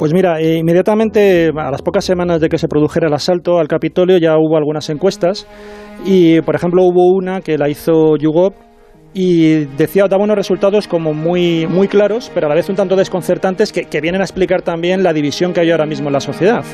Pues 0.00 0.14
mira, 0.14 0.40
eh, 0.40 0.56
inmediatamente, 0.56 1.52
a 1.54 1.70
las 1.70 1.82
pocas 1.82 2.06
semanas 2.06 2.40
de 2.40 2.48
que 2.48 2.56
se 2.56 2.68
produjera 2.80 3.08
el 3.08 3.14
asalto 3.14 3.58
al 3.58 3.68
Capitolio, 3.68 4.16
ya 4.16 4.36
hubo 4.38 4.56
algunas 4.56 4.88
encuestas. 4.88 5.46
Y, 6.04 6.40
por 6.40 6.54
ejemplo, 6.54 6.82
hubo 6.82 7.14
una 7.14 7.42
que 7.42 7.58
la 7.58 7.68
hizo 7.68 8.16
YouGov 8.16 8.54
y 9.12 9.66
decía, 9.76 10.04
daba 10.08 10.24
unos 10.24 10.36
resultados 10.36 10.88
como 10.88 11.12
muy, 11.12 11.66
muy 11.66 11.88
claros, 11.88 12.30
pero 12.32 12.46
a 12.46 12.48
la 12.48 12.54
vez 12.54 12.70
un 12.70 12.76
tanto 12.76 12.96
desconcertantes, 12.96 13.72
que, 13.72 13.84
que 13.84 14.00
vienen 14.00 14.22
a 14.22 14.24
explicar 14.24 14.62
también 14.62 15.02
la 15.02 15.12
división 15.12 15.52
que 15.52 15.60
hay 15.60 15.70
ahora 15.70 15.84
mismo 15.84 16.08
en 16.08 16.14
la 16.14 16.20
sociedad. 16.20 16.64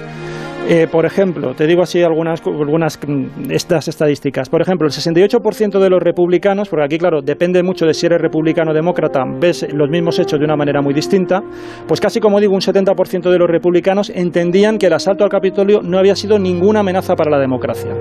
Eh, 0.68 0.88
por 0.90 1.06
ejemplo, 1.06 1.54
te 1.54 1.64
digo 1.64 1.82
así 1.82 2.02
algunas, 2.02 2.44
algunas 2.44 2.98
mm, 3.06 3.52
estas 3.52 3.86
estadísticas. 3.86 4.48
Por 4.48 4.60
ejemplo, 4.60 4.88
el 4.88 4.92
68% 4.92 5.78
de 5.78 5.88
los 5.88 6.02
republicanos, 6.02 6.68
porque 6.68 6.84
aquí, 6.84 6.98
claro, 6.98 7.22
depende 7.22 7.62
mucho 7.62 7.86
de 7.86 7.94
si 7.94 8.06
eres 8.06 8.20
republicano 8.20 8.72
o 8.72 8.74
demócrata, 8.74 9.22
ves 9.38 9.64
los 9.72 9.88
mismos 9.88 10.18
hechos 10.18 10.40
de 10.40 10.44
una 10.44 10.56
manera 10.56 10.82
muy 10.82 10.92
distinta, 10.92 11.40
pues 11.86 12.00
casi 12.00 12.18
como 12.18 12.40
digo, 12.40 12.52
un 12.52 12.60
70% 12.60 13.30
de 13.30 13.38
los 13.38 13.48
republicanos 13.48 14.10
entendían 14.10 14.78
que 14.78 14.86
el 14.86 14.94
asalto 14.94 15.22
al 15.22 15.30
Capitolio 15.30 15.82
no 15.82 15.98
había 15.98 16.16
sido 16.16 16.36
ninguna 16.36 16.80
amenaza 16.80 17.14
para 17.14 17.30
la 17.30 17.38
democracia. 17.38 17.94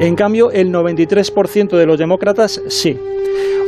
En 0.00 0.14
cambio, 0.14 0.50
el 0.50 0.72
93% 0.72 1.76
de 1.76 1.84
los 1.84 1.98
demócratas 1.98 2.62
sí. 2.68 2.98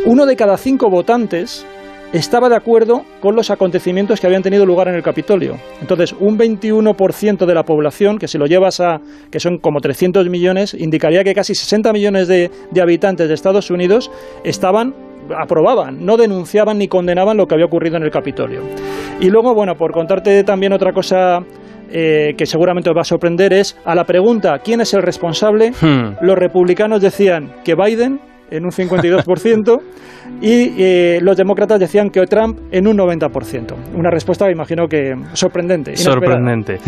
Uno 0.07 0.25
de 0.25 0.37
cada 0.37 0.57
cinco 0.57 0.89
votantes 0.89 1.67
estaba 2.13 2.49
de 2.49 2.57
acuerdo 2.57 3.03
con 3.21 3.37
los 3.37 3.51
acontecimientos 3.51 4.21
que 4.21 4.27
habían 4.27 4.43
tenido 4.43 4.65
lugar 4.65 4.89
en 4.89 4.95
el 4.95 5.03
Capitolio. 5.03 5.57
Entonces, 5.81 6.15
un 6.19 6.39
21% 6.39 7.45
de 7.45 7.55
la 7.55 7.65
población, 7.65 8.19
que 8.19 8.29
si 8.29 8.39
lo 8.39 8.47
llevas 8.47 8.81
a, 8.81 9.01
que 9.31 9.41
son 9.41 9.59
como 9.59 9.81
300 9.81 10.29
millones, 10.29 10.75
indicaría 10.75 11.23
que 11.25 11.35
casi 11.35 11.55
60 11.55 11.93
millones 11.93 12.29
de, 12.29 12.51
habitantes 12.81 13.29
de 13.29 13.35
Estados 13.35 13.71
Unidos 13.71 14.11
estaban 14.45 14.95
aprobaban, 15.37 16.07
no 16.07 16.17
denunciaban 16.17 16.79
ni 16.79 16.89
condenaban 16.89 17.37
lo 17.37 17.47
que 17.47 17.55
había 17.55 17.67
ocurrido 17.67 17.99
en 17.99 18.03
el 18.05 18.11
Capitolio. 18.11 18.63
Y 19.21 19.29
luego, 19.29 19.55
bueno, 19.55 19.75
por 19.75 19.93
contarte 19.93 20.43
también 20.43 20.73
otra 20.73 20.93
cosa 20.93 21.41
eh, 21.91 22.33
que 22.39 22.47
seguramente 22.47 22.89
os 22.89 22.97
va 22.97 23.03
a 23.03 23.05
sorprender, 23.05 23.53
es 23.53 23.77
a 23.85 23.95
la 23.95 24.05
pregunta 24.05 24.59
¿quién 24.65 24.81
es 24.81 24.95
el 24.95 25.03
responsable? 25.03 25.73
Hmm. 25.73 26.17
Los 26.23 26.39
republicanos 26.39 27.03
decían 27.03 27.53
que 27.63 27.75
Biden 27.75 28.21
en 28.51 28.65
un 28.65 28.71
52% 28.71 29.81
y 30.41 30.83
eh, 30.83 31.19
los 31.23 31.37
demócratas 31.37 31.81
decían 31.81 32.11
que 32.11 32.25
Trump 32.27 32.59
en 32.71 32.87
un 32.87 32.97
90%. 32.97 33.75
Una 33.95 34.11
respuesta, 34.11 34.51
imagino 34.51 34.87
que 34.87 35.15
sorprendente. 35.33 35.97
Sorprendente. 35.97 36.79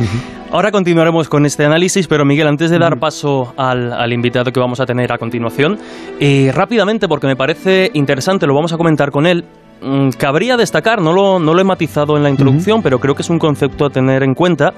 Ahora 0.51 0.71
continuaremos 0.71 1.29
con 1.29 1.47
este 1.47 1.65
análisis, 1.65 2.07
pero 2.07 2.25
Miguel, 2.25 2.47
antes 2.47 2.71
de 2.71 2.79
dar 2.79 2.99
paso 2.99 3.53
al, 3.57 4.13
invitado 4.13 4.51
que 4.53 4.61
vamos 4.61 4.81
a 4.81 4.87
tener 4.87 5.13
a 5.13 5.19
continuación, 5.19 5.79
eh, 6.19 6.51
rápidamente, 6.55 7.09
porque 7.09 7.27
me 7.27 7.37
parece 7.37 7.91
interesante, 7.95 8.47
lo 8.47 8.55
vamos 8.55 8.73
a 8.73 8.77
comentar 8.77 9.11
con 9.11 9.27
él, 9.27 9.45
mm, 9.83 10.11
cabría 10.19 10.57
destacar, 10.57 11.01
no 11.01 11.13
lo, 11.13 11.39
no 11.39 11.55
lo 11.55 11.61
he 11.61 11.65
matizado 11.65 12.17
en 12.17 12.23
la 12.23 12.31
introducción, 12.31 12.83
pero 12.83 12.99
creo 12.99 13.15
que 13.15 13.23
es 13.23 13.31
un 13.31 13.39
concepto 13.39 13.87
a 13.87 13.91
tener 13.91 14.23
en 14.23 14.35
cuenta, 14.35 14.73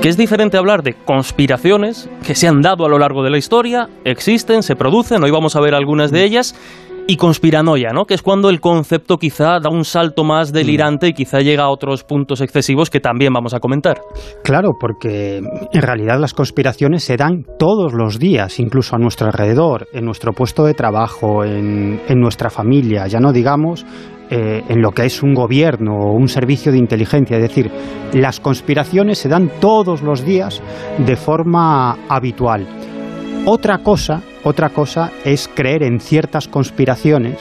que 0.00 0.08
es 0.08 0.16
diferente 0.16 0.56
hablar 0.56 0.82
de 0.82 0.94
conspiraciones 0.94 2.08
que 2.24 2.36
se 2.36 2.46
han 2.46 2.60
dado 2.60 2.84
a 2.86 2.88
lo 2.88 2.98
largo 2.98 3.24
de 3.24 3.30
la 3.30 3.38
historia, 3.38 3.88
existen, 4.04 4.62
se 4.62 4.76
producen, 4.76 5.22
hoy 5.24 5.30
vamos 5.30 5.56
a 5.56 5.60
ver 5.60 5.74
algunas 5.74 6.12
de 6.12 6.22
ellas, 6.22 6.54
y 7.10 7.16
conspiranoia, 7.16 7.88
¿no? 7.94 8.04
Que 8.04 8.12
es 8.12 8.22
cuando 8.22 8.50
el 8.50 8.60
concepto 8.60 9.16
quizá 9.16 9.58
da 9.60 9.70
un 9.70 9.84
salto 9.84 10.24
más 10.24 10.52
delirante 10.52 11.08
y 11.08 11.14
quizá 11.14 11.40
llega 11.40 11.64
a 11.64 11.70
otros 11.70 12.04
puntos 12.04 12.42
excesivos 12.42 12.90
que 12.90 13.00
también 13.00 13.32
vamos 13.32 13.54
a 13.54 13.60
comentar. 13.60 13.98
Claro, 14.44 14.72
porque 14.78 15.38
en 15.38 15.82
realidad 15.82 16.20
las 16.20 16.34
conspiraciones 16.34 17.02
se 17.02 17.16
dan 17.16 17.44
todos 17.58 17.94
los 17.94 18.18
días, 18.18 18.60
incluso 18.60 18.94
a 18.94 18.98
nuestro 18.98 19.26
alrededor, 19.26 19.88
en 19.94 20.04
nuestro 20.04 20.32
puesto 20.32 20.64
de 20.64 20.74
trabajo, 20.74 21.44
en, 21.44 21.98
en 22.06 22.20
nuestra 22.20 22.50
familia, 22.50 23.06
ya 23.06 23.20
no 23.20 23.32
digamos 23.32 23.86
eh, 24.30 24.62
en 24.68 24.82
lo 24.82 24.90
que 24.90 25.06
es 25.06 25.22
un 25.22 25.34
gobierno 25.34 25.96
o 25.96 26.12
un 26.12 26.28
servicio 26.28 26.70
de 26.72 26.78
inteligencia. 26.78 27.36
Es 27.36 27.42
decir, 27.42 27.70
las 28.12 28.40
conspiraciones 28.40 29.18
se 29.18 29.28
dan 29.28 29.50
todos 29.60 30.02
los 30.02 30.24
días 30.24 30.62
de 30.98 31.16
forma 31.16 31.96
habitual. 32.08 32.66
Otra 33.46 33.78
cosa, 33.78 34.22
otra 34.44 34.68
cosa 34.68 35.10
es 35.24 35.48
creer 35.48 35.82
en 35.82 36.00
ciertas 36.00 36.48
conspiraciones, 36.48 37.38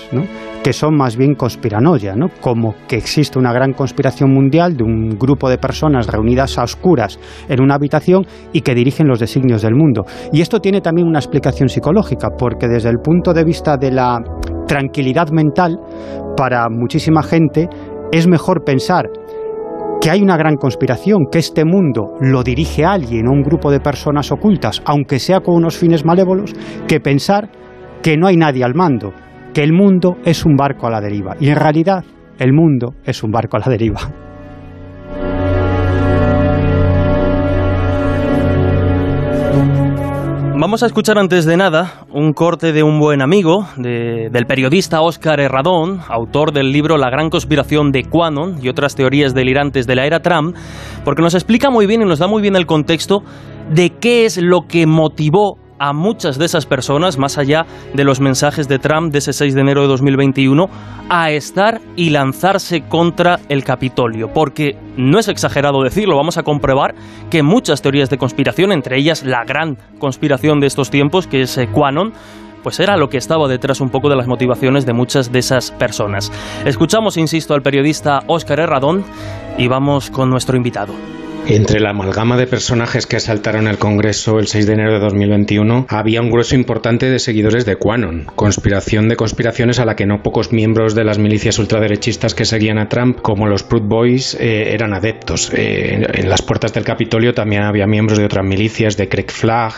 que 0.68 0.74
son 0.74 0.98
más 0.98 1.16
bien 1.16 1.34
conspiranoia, 1.34 2.14
¿no? 2.18 2.28
como 2.42 2.76
que 2.90 2.98
existe 2.98 3.40
una 3.40 3.54
gran 3.54 3.72
conspiración 3.72 4.34
mundial 4.34 4.76
de 4.76 4.84
un 4.84 5.18
grupo 5.18 5.50
de 5.50 5.58
personas 5.58 6.08
reunidas 6.08 6.58
a 6.58 6.64
oscuras 6.64 7.18
en 7.48 7.62
una 7.62 7.76
habitación 7.76 8.26
y 8.52 8.60
que 8.60 8.76
dirigen 8.76 9.08
los 9.08 9.22
designios 9.22 9.62
del 9.62 9.76
mundo. 9.76 10.04
Y 10.34 10.42
esto 10.42 10.60
tiene 10.60 10.82
también 10.82 11.08
una 11.08 11.20
explicación 11.20 11.70
psicológica, 11.70 12.32
porque 12.38 12.68
desde 12.68 12.90
el 12.90 12.98
punto 12.98 13.34
de 13.34 13.46
vista 13.46 13.78
de 13.78 13.92
la 13.92 14.20
tranquilidad 14.68 15.30
mental, 15.30 15.78
para 16.36 16.68
muchísima 16.70 17.24
gente 17.24 17.70
es 18.12 18.28
mejor 18.28 18.66
pensar 18.66 19.06
que 20.02 20.10
hay 20.10 20.22
una 20.22 20.36
gran 20.36 20.58
conspiración, 20.58 21.28
que 21.32 21.40
este 21.40 21.64
mundo 21.64 22.12
lo 22.20 22.44
dirige 22.44 22.84
alguien 22.84 23.30
o 23.30 23.32
un 23.32 23.42
grupo 23.42 23.72
de 23.72 23.80
personas 23.80 24.34
ocultas, 24.34 24.82
aunque 24.84 25.20
sea 25.20 25.40
con 25.40 25.56
unos 25.56 25.78
fines 25.78 26.04
malévolos, 26.04 26.54
que 26.90 27.00
pensar 27.00 27.50
que 28.04 28.18
no 28.18 28.28
hay 28.28 28.36
nadie 28.36 28.66
al 28.66 28.76
mando, 28.76 29.14
que 29.58 29.64
el 29.64 29.74
mundo 29.74 30.18
es 30.24 30.46
un 30.46 30.56
barco 30.56 30.86
a 30.86 30.92
la 30.92 31.02
deriva. 31.02 31.36
Y 31.40 31.50
en 31.50 31.56
realidad 31.56 32.04
el 32.38 32.54
mundo 32.54 32.94
es 33.04 33.24
un 33.24 33.32
barco 33.32 33.58
a 33.58 33.60
la 33.60 33.66
deriva. 33.66 34.02
Vamos 40.60 40.84
a 40.84 40.86
escuchar 40.86 41.18
antes 41.18 41.46
de 41.46 41.58
nada 41.58 42.06
un 42.14 42.34
corte 42.34 42.72
de 42.72 42.84
un 42.84 43.00
buen 43.00 43.24
amigo 43.24 43.68
del 43.78 44.46
periodista 44.48 45.02
Oscar 45.02 45.40
Herradón, 45.40 46.02
autor 46.08 46.54
del 46.54 46.72
libro 46.72 46.98
La 46.98 47.10
gran 47.10 47.32
conspiración 47.32 47.92
de 47.92 48.04
Quanon 48.04 48.64
y 48.64 48.70
otras 48.70 48.94
teorías 48.94 49.34
delirantes 49.34 49.88
de 49.88 49.96
la 49.96 50.06
era 50.06 50.20
Trump, 50.20 50.56
porque 51.04 51.24
nos 51.24 51.34
explica 51.34 51.72
muy 51.72 51.88
bien 51.88 52.04
y 52.04 52.06
nos 52.06 52.20
da 52.20 52.28
muy 52.28 52.44
bien 52.44 52.56
el 52.56 52.68
contexto 52.68 53.24
de 53.72 53.90
qué 53.90 54.26
es 54.26 54.38
lo 54.38 54.68
que 54.68 54.86
motivó 54.86 55.58
a 55.80 55.94
muchas 55.94 56.38
de 56.38 56.46
esas 56.46 56.66
personas, 56.66 57.18
más 57.18 57.38
allá 57.38 57.66
de 57.94 58.04
los 58.04 58.20
mensajes 58.20 58.68
de 58.68 58.80
Trump 58.80 59.12
de 59.12 59.20
ese 59.20 59.34
6 59.34 59.54
de 59.54 59.62
enero 59.62 59.82
de 59.82 59.88
2021, 59.88 60.70
a 61.10 61.32
estar 61.32 61.82
y 61.96 62.10
lanzarse 62.10 62.82
contra 62.82 63.40
el 63.50 63.64
Capitolio. 63.64 64.32
Porque 64.34 64.78
no 64.98 65.20
es 65.20 65.28
exagerado 65.28 65.84
decirlo, 65.84 66.16
vamos 66.16 66.38
a 66.38 66.44
comprobar 66.44 66.96
que 67.30 67.44
muchas 67.44 67.82
teorías 67.82 68.10
de 68.10 68.18
conspiración, 68.18 68.72
entre 68.72 68.98
ellas 68.98 69.24
la 69.24 69.44
gran 69.44 69.78
conspiración 70.00 70.60
de 70.60 70.68
estos 70.68 70.90
tiempos, 70.90 71.28
que 71.28 71.42
es 71.42 71.58
eh, 71.58 71.68
Quanon, 71.72 72.14
pues 72.64 72.80
era 72.80 72.98
lo 72.98 73.10
que 73.10 73.18
estaba 73.18 73.48
detrás 73.48 73.80
un 73.80 73.90
poco 73.90 74.10
de 74.10 74.16
las 74.16 74.28
motivaciones 74.28 74.86
de 74.86 74.94
muchas 74.94 75.32
de 75.32 75.40
esas 75.40 75.72
personas. 75.72 76.32
Escuchamos, 76.66 77.16
insisto, 77.18 77.54
al 77.54 77.62
periodista 77.62 78.24
Óscar 78.28 78.60
Herradón 78.60 79.06
y 79.58 79.68
vamos 79.68 80.10
con 80.12 80.30
nuestro 80.30 80.58
invitado. 80.58 80.94
Entre 81.50 81.80
la 81.80 81.92
amalgama 81.92 82.36
de 82.36 82.46
personajes 82.46 83.08
que 83.08 83.16
asaltaron 83.16 83.68
el 83.68 83.78
Congreso 83.78 84.38
el 84.38 84.48
6 84.48 84.68
de 84.68 84.74
enero 84.74 84.92
de 84.96 85.00
2021, 85.00 85.86
había 85.88 86.20
un 86.20 86.30
grueso 86.30 86.56
importante 86.56 87.10
de 87.10 87.20
seguidores 87.20 87.66
de 87.66 87.78
Quanon, 87.78 88.26
conspiración 88.36 89.08
de 89.08 89.16
conspiraciones 89.16 89.80
a 89.80 89.86
la 89.86 89.96
que 89.96 90.06
no 90.06 90.22
pocos 90.24 90.52
miembros 90.52 90.94
de 90.94 91.06
las 91.06 91.20
milicias 91.20 91.58
ultraderechistas 91.58 92.36
que 92.36 92.44
seguían 92.44 92.78
a 92.80 92.90
Trump, 92.90 93.22
como 93.22 93.48
los 93.48 93.64
Proud 93.64 93.84
Boys, 93.84 94.36
eh, 94.36 94.74
eran 94.74 94.94
adeptos. 94.94 95.50
Eh, 95.54 96.06
en 96.16 96.30
las 96.30 96.42
puertas 96.42 96.74
del 96.74 96.84
Capitolio 96.84 97.34
también 97.34 97.64
había 97.64 97.88
miembros 97.88 98.18
de 98.20 98.26
otras 98.26 98.46
milicias, 98.46 98.98
de 98.98 99.08
Craig 99.08 99.32
Flag, 99.32 99.72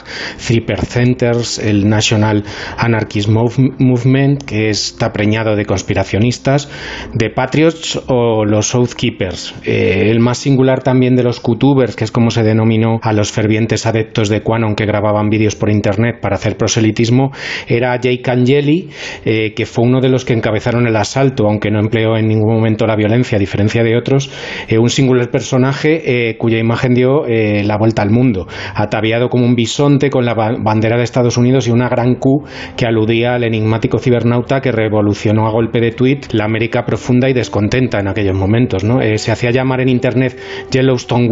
Three 0.43 0.61
Percenters, 0.61 1.59
el 1.59 1.87
National 1.87 2.45
Anarchist 2.77 3.29
Movement, 3.29 4.41
que 4.41 4.71
está 4.71 5.13
preñado 5.13 5.55
de 5.55 5.65
conspiracionistas, 5.65 6.67
de 7.13 7.29
Patriots 7.29 8.01
o 8.07 8.43
los 8.43 8.69
Southkeepers. 8.69 9.53
Eh, 9.65 10.09
el 10.09 10.19
más 10.19 10.39
singular 10.39 10.81
también 10.81 11.15
de 11.15 11.21
los 11.21 11.39
que 11.59 12.05
es 12.05 12.11
como 12.11 12.31
se 12.31 12.41
denominó 12.41 12.99
a 13.03 13.11
los 13.11 13.31
fervientes 13.31 13.85
adeptos 13.85 14.29
de 14.29 14.41
Quanon 14.41 14.75
que 14.75 14.85
grababan 14.85 15.29
vídeos 15.29 15.55
por 15.55 15.69
internet 15.69 16.19
para 16.21 16.35
hacer 16.35 16.55
proselitismo, 16.55 17.31
era 17.67 17.95
Jake 17.97 18.23
Angeli, 18.31 18.89
eh, 19.25 19.53
que 19.53 19.65
fue 19.65 19.83
uno 19.83 19.99
de 19.99 20.07
los 20.07 20.23
que 20.23 20.33
encabezaron 20.33 20.87
el 20.87 20.95
asalto, 20.95 21.47
aunque 21.47 21.69
no 21.69 21.79
empleó 21.79 22.15
en 22.15 22.29
ningún 22.29 22.53
momento 22.53 22.87
la 22.87 22.95
violencia, 22.95 23.35
a 23.35 23.39
diferencia 23.39 23.83
de 23.83 23.97
otros, 23.97 24.31
eh, 24.69 24.79
un 24.79 24.89
singular 24.89 25.29
personaje 25.29 26.29
eh, 26.29 26.37
cuya 26.37 26.57
imagen 26.57 26.93
dio 26.93 27.23
la 27.27 27.77
vuelta 27.77 28.01
al 28.01 28.09
mundo, 28.09 28.47
ataviado 28.73 29.29
como 29.29 29.45
un 29.45 29.55
bisonte 29.55 30.09
con 30.09 30.25
la 30.25 30.33
bandera 30.33 30.97
de 30.97 31.03
Estados 31.03 31.37
Unidos 31.37 31.67
y 31.67 31.71
una 31.71 31.89
gran 31.89 32.15
Q 32.15 32.45
que 32.77 32.85
aludía 32.85 33.35
al 33.35 33.43
enigmático 33.43 33.99
cibernauta 33.99 34.61
que 34.61 34.71
revolucionó 34.71 35.47
a 35.47 35.51
golpe 35.51 35.81
de 35.81 35.91
tweet 35.91 36.21
la 36.31 36.45
América 36.45 36.85
profunda 36.85 37.29
y 37.29 37.33
descontenta 37.33 37.99
en 37.99 38.07
aquellos 38.07 38.35
momentos. 38.35 38.83
¿no? 38.83 38.99
se 39.17 39.31
hacía 39.31 39.51
llamar 39.51 39.81
en 39.81 39.89
internet 39.89 40.37
Yellowstone 40.71 41.27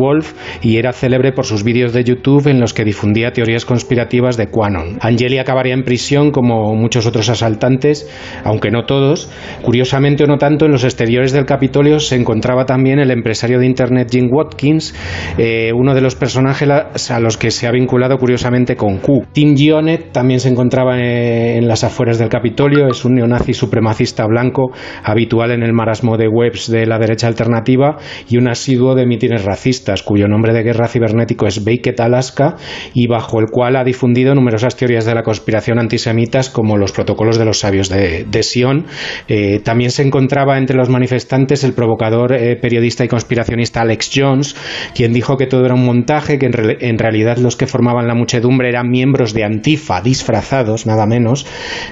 Y 0.61 0.77
era 0.77 0.93
célebre 0.93 1.31
por 1.31 1.45
sus 1.45 1.63
vídeos 1.63 1.93
de 1.93 2.03
YouTube 2.03 2.47
en 2.47 2.59
los 2.59 2.73
que 2.73 2.83
difundía 2.83 3.31
teorías 3.31 3.65
conspirativas 3.65 4.37
de 4.37 4.47
Quanon. 4.47 4.97
Angeli 5.01 5.37
acabaría 5.37 5.73
en 5.73 5.83
prisión 5.83 6.31
como 6.31 6.75
muchos 6.75 7.05
otros 7.05 7.29
asaltantes, 7.29 8.09
aunque 8.43 8.71
no 8.71 8.85
todos. 8.85 9.29
Curiosamente 9.61 10.23
o 10.23 10.27
no 10.27 10.37
tanto, 10.37 10.65
en 10.65 10.71
los 10.71 10.83
exteriores 10.83 11.31
del 11.31 11.45
Capitolio 11.45 11.99
se 11.99 12.15
encontraba 12.15 12.65
también 12.65 12.99
el 12.99 13.11
empresario 13.11 13.59
de 13.59 13.65
Internet 13.65 14.09
Jim 14.11 14.29
Watkins, 14.31 14.93
eh, 15.37 15.71
uno 15.73 15.93
de 15.93 16.01
los 16.01 16.15
personajes 16.15 17.11
a 17.11 17.19
los 17.19 17.37
que 17.37 17.51
se 17.51 17.67
ha 17.67 17.71
vinculado 17.71 18.17
curiosamente 18.17 18.75
con 18.75 18.97
Q. 18.97 19.25
Tim 19.31 19.55
Gionet 19.55 20.11
también 20.11 20.39
se 20.39 20.49
encontraba 20.49 20.99
eh, 20.99 21.57
en 21.57 21.67
las 21.67 21.83
afueras 21.83 22.19
del 22.19 22.29
Capitolio, 22.29 22.87
es 22.87 23.05
un 23.05 23.15
neonazi 23.15 23.53
supremacista 23.53 24.25
blanco 24.25 24.71
habitual 25.03 25.51
en 25.51 25.63
el 25.63 25.73
marasmo 25.73 26.17
de 26.17 26.27
webs 26.27 26.69
de 26.71 26.85
la 26.85 26.99
derecha 26.99 27.27
alternativa 27.27 27.97
y 28.29 28.37
un 28.37 28.47
asiduo 28.49 28.95
de 28.95 29.05
mítines 29.05 29.45
racistas 29.45 30.03
cuyo 30.07 30.29
nombre 30.29 30.53
de 30.53 30.63
guerra 30.63 30.87
cibernético 30.87 31.47
es 31.47 31.65
Baked 31.65 31.99
Alaska 31.99 32.55
y 32.93 33.07
bajo 33.07 33.41
el 33.41 33.47
cual 33.47 33.75
ha 33.75 33.83
difundido 33.83 34.33
numerosas 34.33 34.77
teorías 34.77 35.03
de 35.03 35.13
la 35.13 35.21
conspiración 35.21 35.79
antisemitas 35.79 36.49
como 36.49 36.77
los 36.77 36.93
protocolos 36.93 37.37
de 37.37 37.43
los 37.43 37.59
sabios 37.59 37.89
de, 37.89 38.25
Sion. 38.41 38.85
Eh, 39.27 39.59
también 39.61 39.91
se 39.91 40.03
encontraba 40.03 40.57
entre 40.57 40.77
los 40.77 40.87
manifestantes 40.87 41.65
el 41.65 41.73
provocador 41.73 42.31
eh, 42.31 42.55
periodista 42.55 43.03
y 43.03 43.09
conspiracionista 43.09 43.81
Alex 43.81 44.11
Jones, 44.15 44.55
quien 44.95 45.11
dijo 45.11 45.35
que 45.35 45.45
todo 45.45 45.65
era 45.65 45.73
un 45.73 45.83
montaje, 45.83 46.39
que 46.39 46.45
en, 46.45 46.97
realidad 46.97 47.37
los 47.37 47.57
que 47.57 47.67
formaban 47.67 48.07
la 48.07 48.15
muchedumbre 48.15 48.69
eran 48.69 48.89
miembros 48.89 49.33
de 49.33 49.43
Antifa 49.43 49.99
disfrazados, 49.99 50.85
nada 50.85 51.05
menos. 51.05 51.45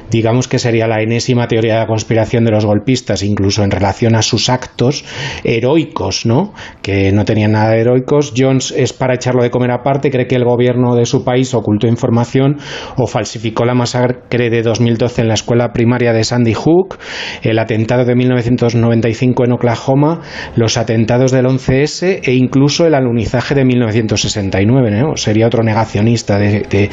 Digamos 0.09 0.47
que 0.47 0.57
sería 0.57 0.87
la 0.87 1.01
enésima 1.01 1.49
teoría 1.49 1.73
de 1.73 1.79
la 1.81 1.87
conspiración 1.87 2.45
de 2.45 2.51
los 2.51 2.65
golpistas, 2.65 3.23
incluso 3.23 3.61
en 3.63 3.71
relación 3.71 4.15
a 4.15 4.21
sus 4.21 4.47
actos 4.47 5.03
heroicos, 5.43 6.25
¿no? 6.25 6.53
Que 6.81 7.11
no 7.11 7.25
tenían 7.25 7.51
nada 7.51 7.71
de 7.71 7.81
heroico 7.81 7.94
Jones 8.35 8.73
es 8.75 8.93
para 8.93 9.15
echarlo 9.15 9.43
de 9.43 9.49
comer 9.49 9.71
aparte, 9.71 10.11
cree 10.11 10.27
que 10.27 10.35
el 10.35 10.43
gobierno 10.43 10.95
de 10.95 11.05
su 11.05 11.23
país 11.23 11.53
ocultó 11.53 11.87
información 11.87 12.57
o 12.97 13.07
falsificó 13.07 13.65
la 13.65 13.73
masacre 13.73 14.49
de 14.49 14.61
2012 14.61 15.21
en 15.21 15.27
la 15.27 15.33
escuela 15.35 15.71
primaria 15.71 16.13
de 16.13 16.23
Sandy 16.23 16.53
Hook, 16.53 16.97
el 17.43 17.59
atentado 17.59 18.05
de 18.05 18.15
1995 18.15 19.45
en 19.45 19.51
Oklahoma, 19.53 20.21
los 20.55 20.77
atentados 20.77 21.31
del 21.31 21.45
11S 21.45 22.21
e 22.23 22.33
incluso 22.33 22.85
el 22.85 22.95
alunizaje 22.95 23.55
de 23.55 23.65
1969. 23.65 25.03
Sería 25.15 25.47
otro 25.47 25.63
negacionista 25.63 26.37
de, 26.37 26.89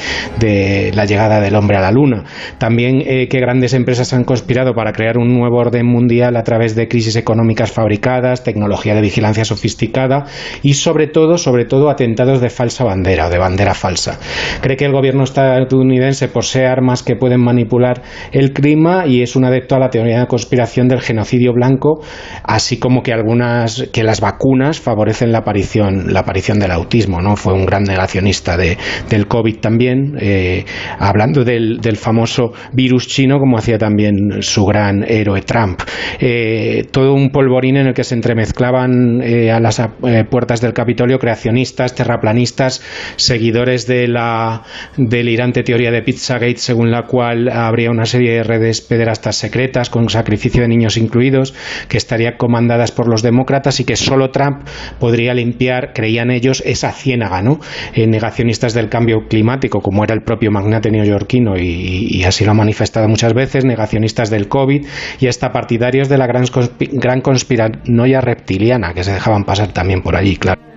la 0.94 1.04
llegada 1.04 1.40
del 1.40 1.56
hombre 1.56 1.76
a 1.76 1.80
la 1.80 1.90
luna. 1.90 2.24
También 2.58 3.02
eh, 3.04 3.28
que 3.28 3.40
grandes 3.40 3.74
empresas 3.74 4.12
han 4.12 4.24
conspirado 4.24 4.74
para 4.74 4.92
crear 4.92 5.18
un 5.18 5.28
nuevo 5.28 5.58
orden 5.58 5.86
mundial 5.86 6.36
a 6.36 6.42
través 6.42 6.74
de 6.74 6.88
crisis 6.88 7.16
económicas 7.16 7.72
fabricadas, 7.72 8.44
tecnología 8.44 8.94
de 8.94 9.00
vigilancia 9.00 9.44
sofisticada 9.44 10.24
y 10.62 10.74
sobre 10.74 10.91
sobre 10.92 11.07
todo, 11.07 11.38
sobre 11.38 11.64
todo 11.64 11.88
atentados 11.88 12.42
de 12.42 12.50
falsa 12.50 12.85
bandera 12.85 13.28
o 13.28 13.31
de 13.31 13.38
bandera 13.38 13.72
falsa. 13.72 14.20
Cree 14.61 14.76
que 14.76 14.85
el 14.85 14.92
gobierno 14.92 15.24
estadounidense 15.24 16.28
posee 16.28 16.66
armas 16.66 17.02
que 17.02 17.16
pueden 17.16 17.40
manipular 17.40 18.02
el 18.31 18.52
clima 18.52 19.07
y 19.07 19.22
es 19.22 19.35
un 19.35 19.46
adepto 19.46 19.74
a 19.74 19.78
la 19.78 19.88
teoría 19.88 20.20
de 20.20 20.26
conspiración 20.26 20.88
del 20.88 21.00
genocidio 21.00 21.55
blanco, 21.55 22.05
así 22.44 22.78
como 22.78 23.02
que 23.02 23.14
algunas 23.14 23.88
que 23.90 24.02
las 24.02 24.20
vacunas 24.20 24.81
favorecen 24.81 25.33
la 25.33 25.38
aparición 25.38 26.12
la 26.12 26.20
aparición 26.20 26.59
del 26.59 26.72
autismo, 26.72 27.22
¿no? 27.22 27.37
Fue 27.37 27.55
un 27.55 27.64
gran 27.64 27.85
negacionista 27.85 28.59
de, 28.59 28.76
del 29.09 29.26
COVID 29.28 29.61
también, 29.61 30.18
eh, 30.20 30.66
hablando 30.98 31.42
del, 31.42 31.78
del, 31.78 31.96
famoso 31.96 32.52
virus 32.74 33.09
chino, 33.09 33.38
como 33.38 33.57
hacía 33.57 33.78
también 33.78 34.42
su 34.42 34.66
gran 34.66 35.05
héroe 35.09 35.40
Trump. 35.40 35.81
Eh, 36.20 36.85
todo 36.92 37.14
un 37.14 37.31
polvorín 37.31 37.78
en 37.78 37.87
el 37.87 37.94
que 37.94 38.05
se 38.05 38.14
entremezclaban 38.14 39.22
eh, 39.22 39.50
a 39.50 39.59
las 39.59 39.81
puertas 40.28 40.61
del 40.61 40.74
Capitolio 40.82 41.20
creacionistas, 41.20 41.94
terraplanistas, 41.94 42.82
seguidores 43.14 43.86
de 43.86 44.08
la 44.08 44.64
delirante 44.96 45.62
teoría 45.62 45.92
de 45.92 46.02
Pizzagate, 46.02 46.56
según 46.56 46.90
la 46.90 47.04
cual 47.04 47.48
habría 47.48 47.92
una 47.92 48.04
serie 48.04 48.32
de 48.32 48.42
redes 48.42 48.80
pederastas 48.80 49.36
secretas 49.36 49.90
con 49.90 50.08
sacrificio 50.08 50.62
de 50.62 50.66
niños 50.66 50.96
incluidos, 50.96 51.54
que 51.88 51.98
estarían 51.98 52.34
comandadas 52.36 52.90
por 52.90 53.08
los 53.08 53.22
demócratas 53.22 53.78
y 53.78 53.84
que 53.84 53.94
solo 53.94 54.32
Trump 54.32 54.66
podría 54.98 55.34
limpiar, 55.34 55.92
creían 55.94 56.32
ellos, 56.32 56.64
esa 56.66 56.90
ciénaga, 56.90 57.42
¿no? 57.42 57.60
Eh, 57.94 58.08
negacionistas 58.08 58.74
del 58.74 58.88
cambio 58.88 59.28
climático, 59.28 59.82
como 59.82 60.02
era 60.02 60.14
el 60.14 60.22
propio 60.22 60.50
magnate 60.50 60.90
neoyorquino 60.90 61.56
y, 61.56 62.24
así 62.24 62.44
lo 62.44 62.50
ha 62.50 62.54
manifestado 62.54 63.06
muchas 63.06 63.34
veces, 63.34 63.64
negacionistas 63.64 64.30
del 64.30 64.48
COVID 64.48 64.84
y 65.20 65.28
hasta 65.28 65.52
partidarios 65.52 66.08
de 66.08 66.18
la 66.18 66.26
gran, 66.26 66.46
gran 66.90 67.20
conspiranoia 67.20 68.20
reptiliana 68.20 68.94
que 68.94 69.04
se 69.04 69.12
dejaban 69.12 69.44
pasar 69.44 69.68
también 69.68 70.02
por 70.02 70.16
allí, 70.16 70.34
claro. 70.34 70.71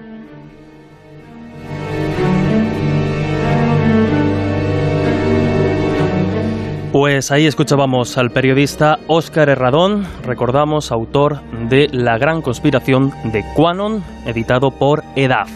Pues 6.96 7.30
ahí 7.30 7.46
escuchábamos 7.46 8.18
al 8.18 8.32
periodista 8.32 9.00
Óscar 9.08 9.50
Herradón, 9.50 10.08
recordamos, 10.24 10.94
autor 10.94 11.42
de 11.68 11.90
La 11.92 12.18
gran 12.18 12.42
conspiración 12.42 13.12
de 13.34 13.44
Quanon, 13.54 14.02
editado 14.26 14.72
por 14.72 15.04
EDAF. 15.18 15.50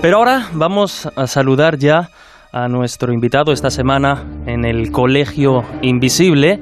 Pero 0.00 0.16
ahora 0.16 0.48
vamos 0.54 1.08
a 1.14 1.28
saludar 1.28 1.78
ya 1.78 2.10
a 2.50 2.66
nuestro 2.66 3.12
invitado 3.12 3.52
esta 3.52 3.70
semana 3.70 4.24
en 4.46 4.64
el 4.64 4.90
Colegio 4.90 5.62
Invisible 5.82 6.58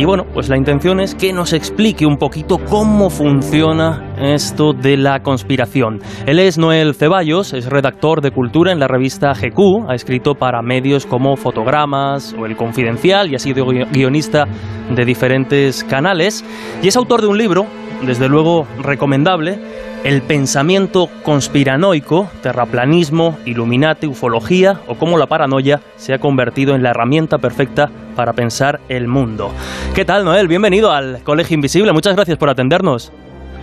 y 0.00 0.04
bueno, 0.06 0.24
pues 0.32 0.48
la 0.48 0.56
intención 0.56 0.98
es 0.98 1.14
que 1.14 1.30
nos 1.30 1.52
explique 1.52 2.06
un 2.06 2.16
poquito 2.16 2.56
cómo 2.56 3.10
funciona 3.10 4.14
esto 4.18 4.72
de 4.72 4.96
la 4.96 5.20
conspiración. 5.20 5.98
Él 6.24 6.38
es 6.38 6.56
Noel 6.56 6.94
Ceballos, 6.94 7.52
es 7.52 7.66
redactor 7.66 8.22
de 8.22 8.30
cultura 8.30 8.72
en 8.72 8.78
la 8.78 8.88
revista 8.88 9.34
GQ, 9.34 9.90
ha 9.90 9.94
escrito 9.94 10.36
para 10.36 10.62
medios 10.62 11.04
como 11.04 11.36
Fotogramas 11.36 12.34
o 12.38 12.46
El 12.46 12.56
Confidencial 12.56 13.30
y 13.30 13.34
ha 13.34 13.38
sido 13.38 13.66
guionista 13.66 14.46
de 14.88 15.04
diferentes 15.04 15.84
canales 15.84 16.46
y 16.82 16.88
es 16.88 16.96
autor 16.96 17.20
de 17.20 17.26
un 17.26 17.36
libro 17.36 17.66
desde 18.00 18.26
luego 18.26 18.66
recomendable, 18.82 19.58
el 20.04 20.22
pensamiento 20.22 21.10
conspiranoico, 21.22 22.30
terraplanismo, 22.42 23.38
iluminati, 23.44 24.06
ufología 24.06 24.80
o 24.86 24.94
cómo 24.94 25.18
la 25.18 25.26
paranoia 25.26 25.80
se 25.96 26.14
ha 26.14 26.18
convertido 26.18 26.74
en 26.74 26.82
la 26.82 26.90
herramienta 26.90 27.38
perfecta 27.38 27.90
para 28.16 28.32
pensar 28.32 28.80
el 28.88 29.08
mundo. 29.08 29.52
¿Qué 29.94 30.04
tal, 30.04 30.24
Noel? 30.24 30.48
Bienvenido 30.48 30.90
al 30.90 31.22
Colegio 31.22 31.54
Invisible. 31.54 31.92
Muchas 31.92 32.14
gracias 32.14 32.38
por 32.38 32.48
atendernos. 32.48 33.12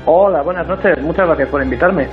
Hola, 0.10 0.42
buenas 0.42 0.66
noches. 0.66 0.98
Muchas 1.02 1.28
gracias 1.28 1.50
por 1.50 1.62
invitarme. 1.62 2.08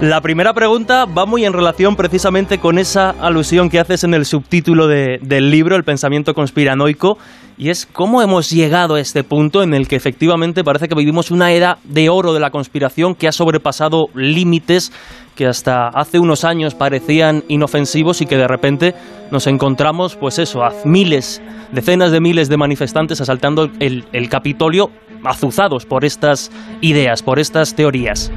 La 0.00 0.20
primera 0.20 0.52
pregunta 0.54 1.06
va 1.06 1.26
muy 1.26 1.44
en 1.44 1.52
relación 1.52 1.96
precisamente 1.96 2.58
con 2.58 2.78
esa 2.78 3.10
alusión 3.10 3.68
que 3.68 3.80
haces 3.80 4.04
en 4.04 4.14
el 4.14 4.26
subtítulo 4.26 4.86
del 4.86 5.50
libro, 5.50 5.74
El 5.74 5.82
pensamiento 5.82 6.34
conspiranoico, 6.34 7.18
y 7.58 7.70
es 7.70 7.84
cómo 7.84 8.22
hemos 8.22 8.48
llegado 8.48 8.94
a 8.94 9.00
este 9.00 9.24
punto 9.24 9.64
en 9.64 9.74
el 9.74 9.88
que 9.88 9.96
efectivamente 9.96 10.62
parece 10.62 10.86
que 10.86 10.94
vivimos 10.94 11.32
una 11.32 11.50
era 11.50 11.78
de 11.82 12.10
oro 12.10 12.32
de 12.32 12.38
la 12.38 12.50
conspiración 12.50 13.16
que 13.16 13.26
ha 13.26 13.32
sobrepasado 13.32 14.06
límites 14.14 14.92
que 15.34 15.46
hasta 15.46 15.88
hace 15.88 16.20
unos 16.20 16.44
años 16.44 16.76
parecían 16.76 17.42
inofensivos 17.48 18.20
y 18.20 18.26
que 18.26 18.36
de 18.36 18.46
repente 18.46 18.94
nos 19.32 19.48
encontramos, 19.48 20.14
pues 20.14 20.38
eso, 20.38 20.62
a 20.62 20.70
miles, 20.84 21.42
decenas 21.72 22.12
de 22.12 22.20
miles 22.20 22.48
de 22.48 22.56
manifestantes 22.56 23.20
asaltando 23.20 23.68
el 23.80 24.28
Capitolio 24.28 24.90
azuzados 25.24 25.86
por 25.86 26.04
estas 26.04 26.50
ideas, 26.80 27.22
por 27.22 27.38
estas 27.38 27.74
teorías? 27.74 28.32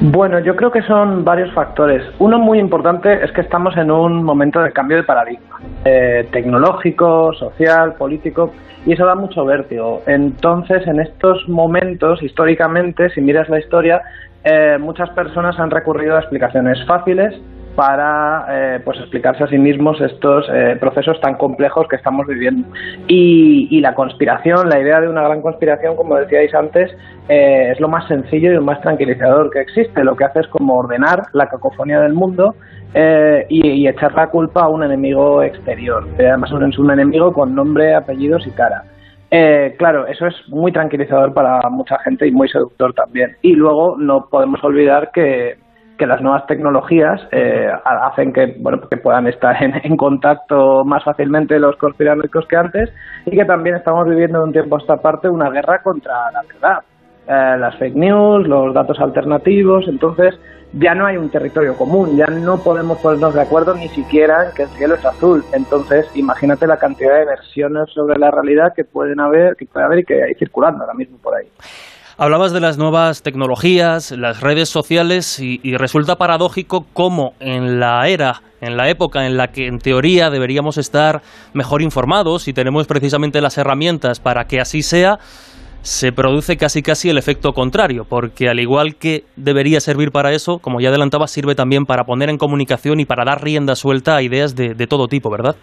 Bueno, 0.00 0.40
yo 0.40 0.56
creo 0.56 0.72
que 0.72 0.82
son 0.82 1.24
varios 1.24 1.52
factores. 1.54 2.02
Uno 2.18 2.38
muy 2.40 2.58
importante 2.58 3.24
es 3.24 3.30
que 3.30 3.40
estamos 3.40 3.76
en 3.76 3.88
un 3.90 4.24
momento 4.24 4.60
de 4.60 4.72
cambio 4.72 4.96
de 4.96 5.04
paradigma, 5.04 5.60
eh, 5.84 6.28
tecnológico, 6.32 7.32
social, 7.34 7.94
político, 7.94 8.52
y 8.84 8.94
eso 8.94 9.06
da 9.06 9.14
mucho 9.14 9.44
vértigo. 9.44 10.02
Entonces, 10.08 10.84
en 10.88 10.98
estos 10.98 11.48
momentos, 11.48 12.20
históricamente, 12.20 13.10
si 13.10 13.20
miras 13.20 13.48
la 13.48 13.60
historia, 13.60 14.02
eh, 14.42 14.76
muchas 14.80 15.08
personas 15.10 15.56
han 15.60 15.70
recurrido 15.70 16.16
a 16.16 16.18
explicaciones 16.18 16.84
fáciles 16.84 17.34
para 17.74 18.46
eh, 18.50 18.80
pues 18.84 18.98
explicarse 18.98 19.44
a 19.44 19.46
sí 19.46 19.58
mismos 19.58 20.00
estos 20.00 20.46
eh, 20.52 20.76
procesos 20.78 21.20
tan 21.20 21.36
complejos 21.36 21.86
que 21.88 21.96
estamos 21.96 22.26
viviendo. 22.26 22.68
Y, 23.08 23.80
la 23.80 23.94
conspiración, 23.94 24.68
la 24.68 24.78
idea 24.78 25.00
de 25.00 25.08
una 25.08 25.22
gran 25.22 25.42
conspiración, 25.42 25.96
como 25.96 26.14
decíais 26.16 26.54
antes, 26.54 26.90
eh, 27.28 27.72
es 27.72 27.80
lo 27.80 27.88
más 27.88 28.06
sencillo 28.06 28.52
y 28.52 28.54
lo 28.54 28.62
más 28.62 28.80
tranquilizador 28.80 29.50
que 29.50 29.60
existe. 29.60 30.04
Lo 30.04 30.14
que 30.14 30.24
hace 30.24 30.40
es 30.40 30.46
como 30.48 30.74
ordenar 30.74 31.22
la 31.32 31.48
cacofonía 31.48 32.00
del 32.00 32.12
mundo 32.12 32.54
y, 33.48 33.88
echar 33.88 34.14
la 34.14 34.28
culpa 34.28 34.62
a 34.62 34.68
un 34.68 34.84
enemigo 34.84 35.42
exterior. 35.42 36.06
Además 36.18 36.50
es 36.52 36.78
un 36.78 36.90
enemigo 36.90 37.32
con 37.32 37.54
nombre, 37.54 37.94
apellidos 37.94 38.46
y 38.46 38.50
cara. 38.50 38.84
claro, 39.78 40.06
eso 40.06 40.26
es 40.26 40.34
muy 40.48 40.70
tranquilizador 40.70 41.34
para 41.34 41.58
mucha 41.70 41.98
gente 42.00 42.28
y 42.28 42.30
muy 42.30 42.48
seductor 42.48 42.92
también. 42.92 43.36
Y 43.42 43.54
luego 43.54 43.96
no 43.98 44.28
podemos 44.30 44.62
olvidar 44.62 45.10
que 45.12 45.56
que 46.02 46.06
las 46.08 46.20
nuevas 46.20 46.44
tecnologías 46.48 47.20
eh, 47.30 47.70
hacen 47.84 48.32
que 48.32 48.56
bueno 48.58 48.80
que 48.88 48.96
puedan 48.96 49.28
estar 49.28 49.54
en, 49.62 49.96
contacto 49.96 50.84
más 50.84 51.04
fácilmente 51.04 51.60
los 51.60 51.76
conspiranoicos 51.76 52.44
que 52.48 52.56
antes 52.56 52.90
y 53.24 53.30
que 53.30 53.44
también 53.44 53.76
estamos 53.76 54.08
viviendo 54.08 54.40
de 54.40 54.44
un 54.46 54.52
tiempo 54.52 54.74
a 54.74 54.80
esta 54.80 54.96
parte 54.96 55.28
una 55.28 55.48
guerra 55.48 55.80
contra 55.80 56.28
la 56.32 56.42
verdad. 56.42 56.78
Eh, 57.28 57.56
las 57.56 57.76
fake 57.76 57.94
news 57.94 58.48
los 58.48 58.74
datos 58.74 58.98
alternativos 58.98 59.86
entonces 59.86 60.34
ya 60.72 60.92
no 60.92 61.06
hay 61.06 61.18
un 61.18 61.30
territorio 61.30 61.76
común 61.76 62.16
ya 62.16 62.26
no 62.26 62.58
podemos 62.58 62.98
ponernos 62.98 63.32
de 63.32 63.42
acuerdo 63.42 63.72
ni 63.76 63.86
siquiera 63.86 64.46
en 64.46 64.54
que 64.56 64.62
el 64.64 64.68
cielo 64.70 64.96
es 64.96 65.04
azul. 65.04 65.44
Entonces 65.52 66.10
imagínate 66.16 66.66
la 66.66 66.78
cantidad 66.78 67.16
de 67.16 67.26
versiones 67.26 67.90
sobre 67.90 68.18
la 68.18 68.32
realidad 68.32 68.72
que 68.74 68.82
pueden 68.82 69.20
haber 69.20 69.54
que 69.54 69.66
puede 69.66 69.86
haber 69.86 70.00
y 70.00 70.04
que 70.04 70.20
hay 70.20 70.34
circulando 70.34 70.80
ahora 70.82 70.94
mismo 70.94 71.16
por 71.18 71.36
ahí 71.36 71.46
Hablabas 72.18 72.52
de 72.52 72.60
las 72.60 72.76
nuevas 72.76 73.22
tecnologías, 73.22 74.10
las 74.10 74.42
redes 74.42 74.68
sociales 74.68 75.40
y, 75.40 75.58
resulta 75.76 76.16
paradójico 76.16 76.84
cómo 76.92 77.32
en 77.40 77.80
la 77.80 78.06
era, 78.06 78.42
en 78.60 78.76
la 78.76 78.90
época 78.90 79.26
en 79.26 79.38
la 79.38 79.48
que 79.48 79.66
en 79.66 79.78
teoría 79.78 80.28
deberíamos 80.28 80.76
estar 80.76 81.22
mejor 81.54 81.80
informados 81.80 82.48
y 82.48 82.52
tenemos 82.52 82.86
precisamente 82.86 83.40
las 83.40 83.56
herramientas 83.56 84.20
para 84.20 84.44
que 84.44 84.60
así 84.60 84.82
sea, 84.82 85.18
se 85.80 86.12
produce 86.12 86.58
casi 86.58 86.82
casi 86.82 87.08
el 87.08 87.16
efecto 87.16 87.54
contrario, 87.54 88.04
porque 88.06 88.48
al 88.48 88.60
igual 88.60 88.96
que 88.96 89.24
debería 89.36 89.80
servir 89.80 90.12
para 90.12 90.32
eso, 90.32 90.58
como 90.58 90.80
ya 90.80 90.90
adelantaba, 90.90 91.26
sirve 91.26 91.54
también 91.54 91.86
para 91.86 92.04
poner 92.04 92.28
en 92.28 92.36
comunicación 92.36 93.00
y 93.00 93.06
para 93.06 93.24
dar 93.24 93.42
rienda 93.42 93.74
suelta 93.74 94.16
a 94.16 94.22
ideas 94.22 94.54
de, 94.54 94.74
de 94.74 94.86
todo 94.86 95.08
tipo, 95.08 95.30
¿verdad? 95.30 95.56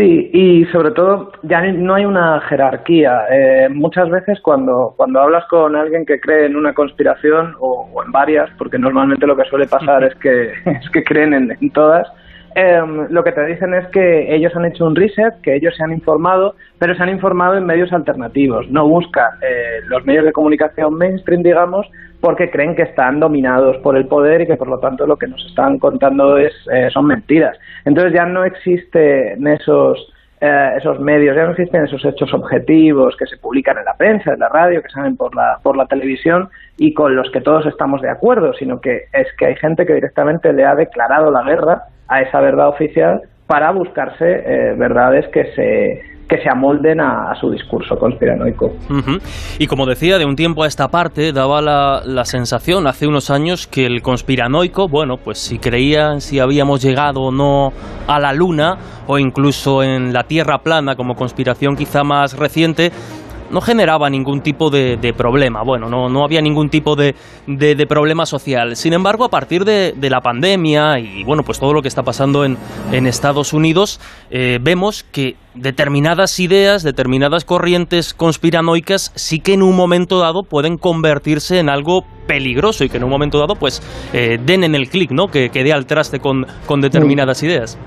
Sí, 0.00 0.30
y 0.32 0.64
sobre 0.72 0.92
todo 0.92 1.30
ya 1.42 1.60
no 1.60 1.92
hay 1.92 2.06
una 2.06 2.40
jerarquía. 2.48 3.26
Eh, 3.30 3.68
muchas 3.68 4.08
veces 4.08 4.40
cuando, 4.40 4.94
cuando 4.96 5.20
hablas 5.20 5.44
con 5.50 5.76
alguien 5.76 6.06
que 6.06 6.18
cree 6.18 6.46
en 6.46 6.56
una 6.56 6.72
conspiración 6.72 7.54
o, 7.60 8.02
en 8.02 8.10
varias, 8.10 8.48
porque 8.56 8.78
normalmente 8.78 9.26
lo 9.26 9.36
que 9.36 9.44
suele 9.44 9.66
pasar 9.66 10.02
es 10.10 10.14
que, 10.14 10.52
es 10.64 10.90
que 10.90 11.04
creen 11.04 11.34
en, 11.34 11.70
todas, 11.72 12.08
em, 12.54 13.06
lo 13.10 13.22
que 13.22 13.32
te 13.32 13.44
dicen 13.46 13.74
es 13.74 13.86
que 13.88 14.34
ellos 14.34 14.54
han 14.56 14.64
hecho 14.64 14.86
un 14.86 14.96
reset, 14.96 15.40
que 15.42 15.54
ellos 15.54 15.74
se 15.76 15.84
han 15.84 15.92
informado, 15.92 16.54
pero 16.78 16.94
se 16.94 17.02
han 17.02 17.08
informado 17.08 17.56
en 17.56 17.66
medios 17.66 17.92
alternativos. 17.92 18.68
No 18.70 18.88
buscan 18.88 19.30
eh, 19.42 19.80
los 19.86 20.04
medios 20.04 20.24
de 20.24 20.32
comunicación 20.32 20.94
mainstream, 20.94 21.42
digamos, 21.42 21.86
porque 22.20 22.50
creen 22.50 22.76
que 22.76 22.82
están 22.82 23.20
dominados 23.20 23.76
por 23.78 23.96
el 23.96 24.06
poder 24.06 24.42
y 24.42 24.46
que 24.46 24.56
por 24.56 24.68
lo 24.68 24.78
tanto 24.78 25.06
lo 25.06 25.16
que 25.16 25.26
nos 25.26 25.44
están 25.46 25.78
contando 25.78 26.36
es, 26.36 26.52
eh, 26.72 26.88
son 26.90 27.06
mentiras. 27.06 27.58
Entonces 27.84 28.12
ya 28.12 28.26
no 28.26 28.44
existen 28.44 29.46
esos, 29.46 30.12
eh, 30.40 30.72
esos 30.76 31.00
medios, 31.00 31.34
ya 31.36 31.44
no 31.44 31.52
existen 31.52 31.84
esos 31.84 32.04
hechos 32.04 32.32
objetivos 32.34 33.16
que 33.16 33.26
se 33.26 33.38
publican 33.38 33.78
en 33.78 33.84
la 33.84 33.94
prensa, 33.94 34.32
en 34.32 34.40
la 34.40 34.48
radio, 34.48 34.82
que 34.82 34.90
salen 34.90 35.16
por 35.16 35.34
la, 35.34 35.58
por 35.62 35.76
la 35.76 35.86
televisión 35.86 36.48
y 36.76 36.92
con 36.92 37.16
los 37.16 37.30
que 37.30 37.40
todos 37.40 37.66
estamos 37.66 38.02
de 38.02 38.10
acuerdo, 38.10 38.52
sino 38.54 38.80
que 38.80 39.04
es 39.12 39.28
que 39.38 39.46
hay 39.46 39.56
gente 39.56 39.86
que 39.86 39.94
directamente 39.94 40.52
le 40.52 40.64
ha 40.64 40.74
declarado 40.74 41.30
la 41.30 41.42
guerra 41.42 41.82
a 42.10 42.20
esa 42.20 42.40
verdad 42.40 42.68
oficial 42.68 43.22
para 43.46 43.72
buscarse 43.72 44.24
eh, 44.24 44.74
verdades 44.76 45.26
que 45.32 45.44
se 45.54 46.10
que 46.30 46.38
se 46.38 46.48
amolden 46.48 47.00
a, 47.00 47.34
su 47.40 47.50
discurso 47.50 47.96
conspiranoico. 47.96 48.70
Y 49.58 49.66
como 49.66 49.84
decía, 49.84 50.16
de 50.16 50.24
un 50.24 50.36
tiempo 50.36 50.62
a 50.62 50.68
esta 50.68 50.86
parte 50.86 51.32
daba 51.32 51.60
la, 51.60 52.02
la, 52.04 52.24
sensación 52.24 52.86
hace 52.86 53.08
unos 53.08 53.30
años 53.32 53.66
que 53.66 53.84
el 53.84 54.00
conspiranoico, 54.00 54.86
bueno, 54.86 55.16
pues 55.16 55.38
si 55.38 55.58
creían 55.58 56.20
si 56.20 56.38
habíamos 56.38 56.82
llegado 56.82 57.20
o 57.22 57.32
no 57.32 57.72
a 58.06 58.20
la 58.20 58.32
Luna 58.32 58.76
o 59.08 59.18
incluso 59.18 59.82
en 59.82 60.12
la 60.12 60.22
Tierra 60.22 60.58
plana 60.58 60.94
como 60.94 61.16
conspiración 61.16 61.74
quizá 61.74 62.04
más 62.04 62.38
reciente, 62.38 62.92
no 63.50 63.60
generaba 63.60 64.08
ningún 64.08 64.40
tipo 64.40 64.70
de, 64.70 65.14
problema. 65.16 65.62
Bueno, 65.62 65.88
no, 65.88 66.08
no, 66.08 66.24
había 66.24 66.40
ningún 66.40 66.70
tipo 66.70 66.96
de, 66.96 67.14
de, 67.46 67.86
problema 67.86 68.26
social. 68.26 68.76
Sin 68.76 68.92
embargo, 68.92 69.24
a 69.24 69.28
partir 69.28 69.64
de, 69.64 69.94
la 70.10 70.20
pandemia 70.20 70.98
y 70.98 71.24
bueno, 71.24 71.42
pues 71.44 71.60
todo 71.60 71.72
lo 71.72 71.82
que 71.82 71.88
está 71.88 72.02
pasando 72.02 72.44
en, 72.44 72.56
en 72.92 73.06
Estados 73.06 73.52
Unidos, 73.52 74.00
eh, 74.30 74.58
vemos 74.60 75.04
que 75.04 75.36
determinadas 75.54 76.38
ideas, 76.40 76.82
determinadas 76.82 77.44
corrientes 77.44 78.14
conspiranoicas 78.14 79.12
sí 79.14 79.40
que 79.40 79.54
en 79.54 79.62
un 79.62 79.76
momento 79.76 80.18
dado 80.18 80.42
pueden 80.42 80.78
convertirse 80.78 81.58
en 81.58 81.68
algo 81.68 82.04
peligroso 82.26 82.84
y 82.84 82.88
que 82.88 82.98
en 82.98 83.04
un 83.04 83.10
momento 83.10 83.38
dado 83.38 83.56
pues 83.56 83.82
eh, 84.12 84.38
den 84.44 84.64
en 84.64 84.74
el 84.74 84.88
clic, 84.88 85.10
¿no? 85.10 85.28
Que, 85.28 85.50
que 85.50 85.64
dé 85.64 85.72
al 85.72 85.86
traste 85.86 86.20
con, 86.20 86.46
con 86.66 86.80
determinadas 86.80 87.42
ideas. 87.42 87.78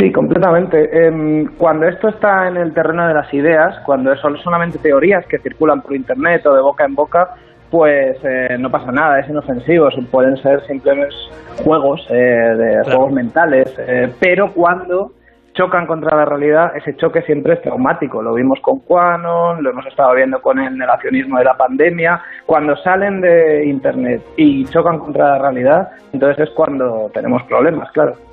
Sí, 0.00 0.10
completamente. 0.12 1.06
Em, 1.06 1.44
cuando 1.58 1.86
esto 1.86 2.08
está 2.08 2.48
en 2.48 2.56
el 2.56 2.72
terreno 2.72 3.06
de 3.06 3.12
las 3.12 3.32
ideas, 3.34 3.78
cuando 3.84 4.16
son 4.16 4.38
solamente 4.38 4.78
teorías 4.78 5.26
que 5.26 5.38
circulan 5.38 5.82
por 5.82 5.94
Internet 5.94 6.46
o 6.46 6.54
de 6.54 6.62
boca 6.62 6.86
en 6.86 6.94
boca, 6.94 7.34
pues 7.70 8.16
eh, 8.24 8.56
no 8.58 8.70
pasa 8.70 8.90
nada, 8.90 9.20
es 9.20 9.28
inofensivo, 9.28 9.90
pueden 10.10 10.38
ser 10.38 10.66
simplemente 10.66 11.14
juegos, 11.62 12.06
eh, 12.08 12.14
de 12.14 12.84
juegos 12.84 13.12
mentales, 13.12 13.74
eh, 13.78 14.10
pero 14.18 14.50
cuando 14.52 15.12
chocan 15.52 15.86
contra 15.86 16.16
la 16.16 16.24
realidad, 16.24 16.74
ese 16.76 16.96
choque 16.96 17.20
siempre 17.22 17.54
es 17.54 17.62
traumático. 17.62 18.22
Lo 18.22 18.32
vimos 18.32 18.58
con 18.60 18.80
Quanon, 18.80 19.62
lo 19.62 19.70
hemos 19.70 19.84
estado 19.84 20.14
viendo 20.14 20.40
con 20.40 20.58
el 20.58 20.78
negacionismo 20.78 21.38
de 21.38 21.44
la 21.44 21.58
pandemia. 21.58 22.22
Cuando 22.46 22.74
salen 22.76 23.20
de 23.20 23.66
Internet 23.66 24.22
y 24.36 24.64
chocan 24.64 24.98
contra 24.98 25.32
la 25.32 25.38
realidad, 25.38 25.90
entonces 26.14 26.48
es 26.48 26.54
cuando 26.54 27.10
tenemos 27.12 27.42
problemas, 27.42 27.90
claro. 27.92 28.29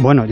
Bueno, 0.00 0.22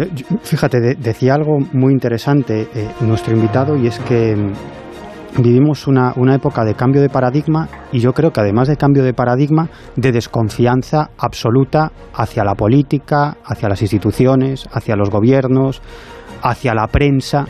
fíjate, 0.42 0.94
decía 0.94 1.35
algo 1.35 1.59
muy 1.72 1.92
interesante 1.92 2.68
eh, 2.72 2.88
nuestro 3.00 3.35
invitado 3.35 3.76
y 3.76 3.88
es 3.88 3.98
que 3.98 4.37
mm, 4.37 5.42
vivimos 5.42 5.88
una, 5.88 6.12
una, 6.14 6.37
época 6.37 6.64
de 6.64 6.74
cambio 6.74 7.02
de 7.02 7.09
paradigma 7.09 7.68
y 7.90 7.98
yo 7.98 8.12
creo 8.12 8.31
que 8.31 8.38
además 8.38 8.68
de 8.68 8.76
cambio 8.76 9.02
de 9.02 9.12
paradigma, 9.12 9.68
de 9.96 10.12
desconfianza 10.12 11.11
absoluta 11.18 11.90
hacia 12.14 12.44
la 12.44 12.55
política, 12.55 13.38
hacia 13.44 13.68
las 13.68 13.83
instituciones, 13.83 14.68
hacia 14.70 14.94
los 14.94 15.11
gobiernos, 15.11 15.83
hacia 16.42 16.72
la 16.72 16.87
prensa. 16.87 17.46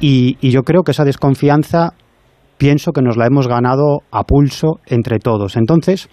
Y, 0.00 0.36
y 0.40 0.50
yo 0.50 0.64
creo 0.64 0.82
que 0.82 0.90
esa 0.90 1.04
desconfianza 1.04 1.94
pienso 2.56 2.92
que 2.92 3.02
nos 3.02 3.16
la 3.16 3.26
hemos 3.26 3.48
ganado 3.48 4.02
a 4.10 4.24
pulso 4.24 4.80
entre 4.86 5.18
todos. 5.18 5.56
Entonces, 5.56 6.08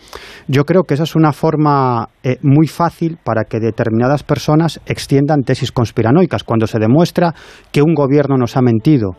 yo 0.48 0.66
creo 0.66 0.84
que 0.84 0.96
esa 0.96 1.04
es 1.04 1.16
una 1.16 1.32
forma 1.32 2.10
eh, 2.24 2.38
muy 2.42 2.68
fácil 2.68 3.18
para 3.24 3.44
que 3.44 3.60
determinadas 3.60 4.24
personas 4.24 4.80
extiendan 4.86 5.44
tesis 5.44 5.72
conspiranoicas. 5.72 6.44
Cuando 6.44 6.68
se 6.68 6.80
demuestra 6.80 7.34
que 7.72 7.82
un 7.82 7.94
gobierno 7.94 8.38
nos 8.38 8.58
ha 8.58 8.62
mentido 8.62 9.12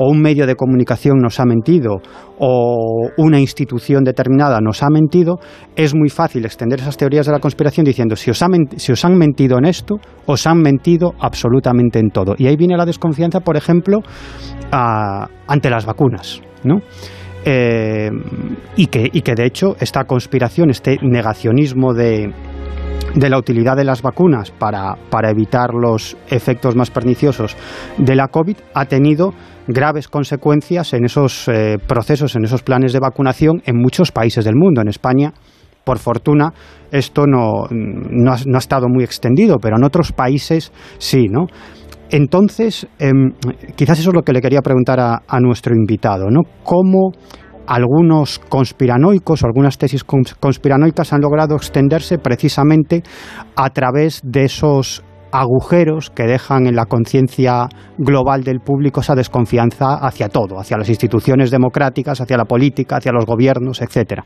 o 0.00 0.08
un 0.08 0.20
medio 0.20 0.46
de 0.46 0.54
comunicación 0.54 1.18
nos 1.18 1.40
ha 1.40 1.44
mentido 1.44 1.96
o 2.38 3.10
una 3.16 3.40
institución 3.40 4.04
determinada 4.04 4.60
nos 4.60 4.84
ha 4.84 4.90
mentido, 4.90 5.40
es 5.74 5.94
muy 5.94 6.08
fácil 6.08 6.44
extender 6.44 6.78
esas 6.78 6.96
teorías 6.96 7.26
de 7.26 7.32
la 7.32 7.40
conspiración 7.40 7.84
diciendo 7.84 8.14
si 8.14 8.30
os, 8.30 8.40
si 8.76 8.92
os 8.92 9.04
han 9.04 9.18
mentido 9.18 9.58
en 9.58 9.64
esto, 9.64 9.96
os 10.26 10.46
han 10.46 10.58
mentido 10.58 11.14
absolutamente 11.18 11.98
en 11.98 12.10
todo. 12.10 12.34
Y 12.38 12.46
ahí 12.46 12.56
viene 12.56 12.76
la 12.76 12.86
desconfianza, 12.86 13.40
por 13.40 13.56
ejemplo, 13.56 13.98
ante 14.70 15.70
las 15.70 15.84
vacunas. 15.84 16.47
Eh, 17.44 18.10
y, 18.76 18.86
que, 18.88 19.08
y 19.12 19.22
que 19.22 19.34
de 19.34 19.46
hecho 19.46 19.76
esta 19.80 20.04
conspiración, 20.04 20.70
este 20.70 20.98
negacionismo 21.02 21.94
de, 21.94 22.32
de 23.14 23.30
la 23.30 23.38
utilidad 23.38 23.76
de 23.76 23.84
las 23.84 24.02
vacunas 24.02 24.50
para, 24.50 24.96
para, 25.10 25.30
evitar 25.30 25.72
los 25.72 26.16
efectos 26.28 26.76
más 26.76 26.90
perniciosos 26.90 27.56
de 27.96 28.14
la 28.14 28.28
COVID 28.28 28.56
ha 28.74 28.84
tenido 28.86 29.32
graves 29.66 30.08
consecuencias 30.08 30.92
en 30.94 31.04
esos 31.04 31.48
eh, 31.48 31.78
procesos, 31.86 32.36
en 32.36 32.44
esos 32.44 32.62
planes 32.62 32.92
de 32.92 33.00
vacunación 33.00 33.62
en 33.64 33.76
muchos 33.76 34.12
países 34.12 34.44
del 34.44 34.56
mundo. 34.56 34.80
En 34.80 34.88
España, 34.88 35.32
por 35.84 35.98
fortuna, 35.98 36.52
esto 36.90 37.26
no, 37.26 37.66
no, 37.70 38.32
ha, 38.32 38.36
no 38.46 38.56
ha 38.56 38.58
estado 38.58 38.88
muy 38.88 39.04
extendido, 39.04 39.56
pero 39.58 39.76
en 39.76 39.84
otros 39.84 40.12
países 40.12 40.72
sí, 40.98 41.28
¿no? 41.28 41.46
Entonces, 42.10 42.86
em, 42.98 43.32
quizás 43.76 43.98
eso 43.98 44.10
es 44.10 44.14
lo 44.14 44.22
que 44.22 44.32
le 44.32 44.40
quería 44.40 44.62
preguntar 44.62 44.98
a, 45.00 45.40
nuestro 45.40 45.74
invitado, 45.74 46.30
¿no? 46.30 46.42
¿Cómo 46.64 47.12
algunos 47.66 48.38
conspiranoicos 48.38 49.42
o 49.42 49.46
algunas 49.46 49.76
tesis 49.76 50.02
conspiranoicas 50.04 51.12
han 51.12 51.20
logrado 51.20 51.54
extenderse 51.54 52.18
precisamente 52.18 53.02
a 53.54 53.68
través 53.70 54.20
de 54.24 54.44
esos 54.44 55.04
agujeros 55.32 56.08
que 56.08 56.24
dejan 56.24 56.66
en 56.66 56.76
la 56.76 56.86
conciencia 56.86 57.68
global 57.98 58.42
del 58.42 58.60
público 58.60 59.00
esa 59.00 59.14
desconfianza 59.14 59.94
hacia 60.00 60.30
todo, 60.30 60.58
hacia 60.58 60.78
las 60.78 60.88
instituciones 60.88 61.50
democráticas, 61.50 62.22
hacia 62.22 62.38
la 62.38 62.46
política, 62.46 62.96
hacia 62.96 63.12
los 63.12 63.26
gobiernos, 63.26 63.82
etcétera. 63.82 64.24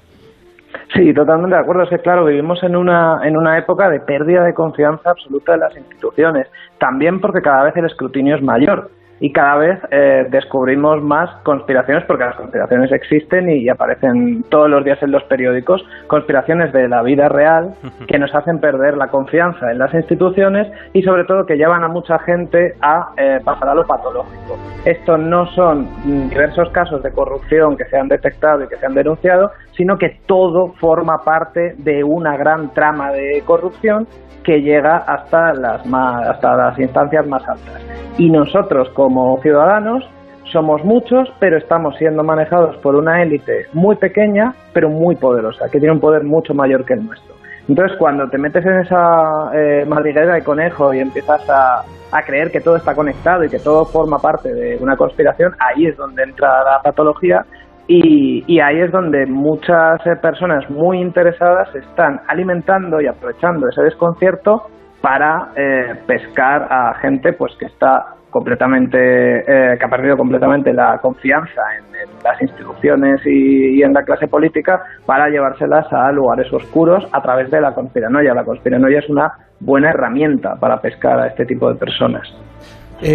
Sí, 0.94 1.12
totalmente 1.14 1.56
de 1.56 1.62
acuerdo. 1.62 1.84
Es 1.84 1.90
que, 1.90 1.98
claro, 1.98 2.24
vivimos 2.24 2.62
en 2.62 2.76
una, 2.76 3.20
en 3.24 3.36
una 3.36 3.58
época 3.58 3.88
de 3.88 4.00
pérdida 4.00 4.44
de 4.44 4.54
confianza 4.54 5.10
absoluta 5.10 5.52
de 5.52 5.58
las 5.58 5.76
instituciones. 5.76 6.48
También 6.78 7.20
porque 7.20 7.40
cada 7.40 7.64
vez 7.64 7.76
el 7.76 7.86
escrutinio 7.86 8.36
es 8.36 8.42
mayor 8.42 8.90
y 9.22 9.32
cada 9.32 9.56
vez 9.56 9.78
eh, 9.92 10.26
descubrimos 10.30 11.00
más 11.00 11.30
conspiraciones, 11.44 12.04
porque 12.06 12.24
las 12.24 12.34
conspiraciones 12.34 12.90
existen 12.90 13.48
y, 13.48 13.68
aparecen 13.68 14.42
todos 14.50 14.68
los 14.68 14.84
días 14.84 15.00
en 15.00 15.12
los 15.12 15.22
periódicos, 15.24 15.80
conspiraciones 16.08 16.72
de 16.72 16.88
la 16.88 17.02
vida 17.02 17.28
real 17.28 17.72
que 18.08 18.18
nos 18.18 18.34
hacen 18.34 18.58
perder 18.58 18.96
la 18.96 19.06
confianza 19.06 19.70
en 19.70 19.78
las 19.78 19.94
instituciones 19.94 20.66
y 20.92 21.02
sobre 21.02 21.24
todo 21.24 21.46
que 21.46 21.56
llevan 21.56 21.84
a 21.84 21.88
mucha 21.88 22.18
gente 22.18 22.74
a 22.80 23.12
eh, 23.16 23.38
pasar 23.44 23.68
a 23.68 23.74
lo 23.76 23.86
patológico. 23.86 24.58
Estos 24.84 25.20
no 25.20 25.46
son 25.52 25.86
diversos 26.28 26.70
casos 26.70 27.00
de 27.04 27.12
corrupción 27.12 27.76
que 27.76 27.84
se 27.84 27.96
han 27.96 28.08
detectado 28.08 28.64
y 28.64 28.66
que 28.66 28.76
se 28.76 28.86
han 28.86 28.94
denunciado, 28.94 29.52
sino 29.76 29.96
que 29.96 30.20
todo 30.26 30.72
forma 30.80 31.18
parte 31.24 31.74
de 31.78 32.04
una 32.04 32.36
gran 32.36 32.72
trama 32.74 33.12
de 33.12 33.42
corrupción 33.44 34.06
que 34.44 34.60
llega 34.60 34.96
hasta 34.96 35.54
las, 35.54 35.82
hasta 35.86 36.56
las 36.56 36.78
instancias 36.78 37.26
más 37.26 37.46
altas. 37.48 37.82
Y 38.18 38.30
nosotros 38.30 38.88
como 38.90 39.40
ciudadanos 39.40 40.08
somos 40.52 40.84
muchos, 40.84 41.32
pero 41.38 41.56
estamos 41.56 41.96
siendo 41.96 42.22
manejados 42.22 42.76
por 42.78 42.94
una 42.96 43.22
élite 43.22 43.66
muy 43.72 43.96
pequeña, 43.96 44.54
pero 44.72 44.88
muy 44.88 45.16
poderosa, 45.16 45.66
que 45.70 45.78
tiene 45.78 45.94
un 45.94 46.00
poder 46.00 46.24
mucho 46.24 46.54
mayor 46.54 46.84
que 46.84 46.94
el 46.94 47.06
nuestro. 47.06 47.34
Entonces, 47.68 47.96
cuando 47.96 48.28
te 48.28 48.38
metes 48.38 48.66
en 48.66 48.80
esa 48.80 49.50
eh, 49.54 49.84
madriguera 49.86 50.34
de 50.34 50.42
conejo 50.42 50.92
y 50.92 50.98
empiezas 50.98 51.48
a, 51.48 51.82
a, 52.10 52.22
creer 52.22 52.50
que 52.50 52.60
todo 52.60 52.76
está 52.76 52.92
conectado 52.94 53.44
y 53.44 53.48
que 53.48 53.60
todo 53.60 53.84
forma 53.84 54.18
parte 54.18 54.52
de 54.52 54.76
una 54.80 54.96
conspiración, 54.96 55.52
ahí 55.60 55.86
es 55.86 55.96
donde 55.96 56.24
entra 56.24 56.64
la 56.64 56.80
patología 56.82 57.46
y, 57.88 58.60
ahí 58.60 58.80
es 58.80 58.92
donde 58.92 59.26
muchas 59.26 60.06
eh, 60.06 60.16
personas 60.20 60.68
muy 60.70 61.00
interesadas 61.00 61.74
están 61.74 62.20
alimentando 62.28 63.00
y 63.00 63.06
aprovechando 63.06 63.68
ese 63.68 63.82
desconcierto 63.82 64.62
para 65.00 65.48
eh, 65.56 65.94
pescar 66.06 66.68
a 66.70 66.94
gente 67.00 67.32
pues 67.32 67.52
que 67.58 67.66
está 67.66 68.14
completamente 68.30 68.98
eh, 68.98 69.76
que 69.78 69.84
ha 69.84 69.88
perdido 69.88 70.16
completamente 70.16 70.72
la 70.72 70.98
confianza 71.02 71.60
en, 71.76 71.84
las 72.24 72.40
instituciones 72.40 73.20
y, 73.26 73.82
en 73.82 73.92
la 73.92 74.04
clase 74.04 74.26
política 74.26 74.80
para 75.04 75.28
llevárselas 75.28 75.86
a 75.92 76.10
lugares 76.12 76.50
oscuros 76.52 77.04
a 77.12 77.20
través 77.20 77.50
de 77.50 77.60
la 77.60 77.74
conspiranoia. 77.74 78.32
La 78.32 78.44
conspiranoia 78.44 79.00
es 79.00 79.10
una 79.10 79.32
buena 79.60 79.90
herramienta 79.90 80.54
para 80.58 80.80
pescar 80.80 81.18
a 81.18 81.26
este 81.26 81.44
tipo 81.44 81.68
de 81.68 81.78
personas. 81.78 82.26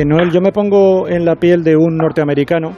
Noel, 0.06 0.32
yo 0.32 0.41
me 0.41 0.51
pongo 0.51 1.08
en 1.08 1.23
la 1.23 1.36
piel 1.36 1.63
de 1.63 1.77
un 1.77 1.95
norteamericano 1.95 2.73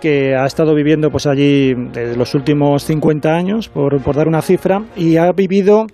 que 0.00 0.34
ha 0.34 0.46
estado 0.46 0.74
viviendo 0.74 1.10
pues 1.10 1.26
allí 1.26 1.74
desde 1.92 2.16
los 2.16 2.34
últimos 2.34 2.84
50 2.84 3.30
años, 3.30 3.68
por, 3.68 4.02
por 4.02 4.16
dar 4.16 4.28
una 4.28 4.42
cifra, 4.42 4.82
y 4.96 5.16
ha 5.16 5.30
vivido 5.32 5.86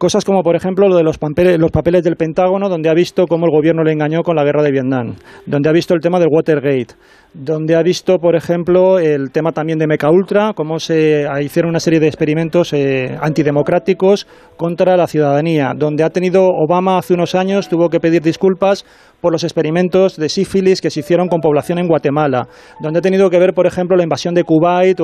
Cosas 0.00 0.24
como, 0.24 0.42
por 0.42 0.56
ejemplo, 0.56 0.88
lo 0.88 0.96
de 0.96 1.02
los 1.02 1.18
papeles, 1.18 1.58
los 1.58 1.70
papeles 1.70 2.02
del 2.02 2.16
Pentágono, 2.16 2.70
donde 2.70 2.88
ha 2.88 2.94
visto 2.94 3.26
cómo 3.26 3.44
el 3.44 3.52
gobierno 3.52 3.84
le 3.84 3.92
engañó 3.92 4.22
con 4.22 4.34
la 4.34 4.44
guerra 4.44 4.62
de 4.62 4.70
Vietnam, 4.70 5.16
donde 5.44 5.68
ha 5.68 5.72
visto 5.72 5.92
el 5.92 6.00
tema 6.00 6.18
del 6.18 6.28
Watergate, 6.30 6.94
donde 7.32 7.76
ha 7.76 7.82
visto, 7.82 8.18
por 8.18 8.34
ejemplo, 8.34 8.98
el 8.98 9.30
tema 9.30 9.52
también 9.52 9.78
de 9.78 9.86
Meca 9.86 10.10
Ultra, 10.10 10.52
cómo 10.54 10.80
se 10.80 11.26
hicieron 11.42 11.70
una 11.70 11.78
serie 11.78 12.00
de 12.00 12.08
experimentos 12.08 12.72
eh, 12.72 13.16
antidemocráticos 13.20 14.26
contra 14.56 14.96
la 14.96 15.06
ciudadanía, 15.06 15.72
donde 15.76 16.02
ha 16.02 16.10
tenido 16.10 16.48
Obama 16.48 16.98
hace 16.98 17.14
unos 17.14 17.34
años, 17.34 17.68
tuvo 17.68 17.88
que 17.88 18.00
pedir 18.00 18.22
disculpas 18.22 18.84
por 19.20 19.32
los 19.32 19.44
experimentos 19.44 20.16
de 20.16 20.28
sífilis 20.28 20.80
que 20.80 20.90
se 20.90 21.00
hicieron 21.00 21.28
con 21.28 21.40
población 21.40 21.78
en 21.78 21.86
Guatemala, 21.86 22.48
donde 22.80 22.98
ha 22.98 23.02
tenido 23.02 23.30
que 23.30 23.38
ver, 23.38 23.52
por 23.54 23.66
ejemplo, 23.66 23.96
la 23.96 24.02
invasión 24.02 24.34
de 24.34 24.44
Kuwait 24.44 24.98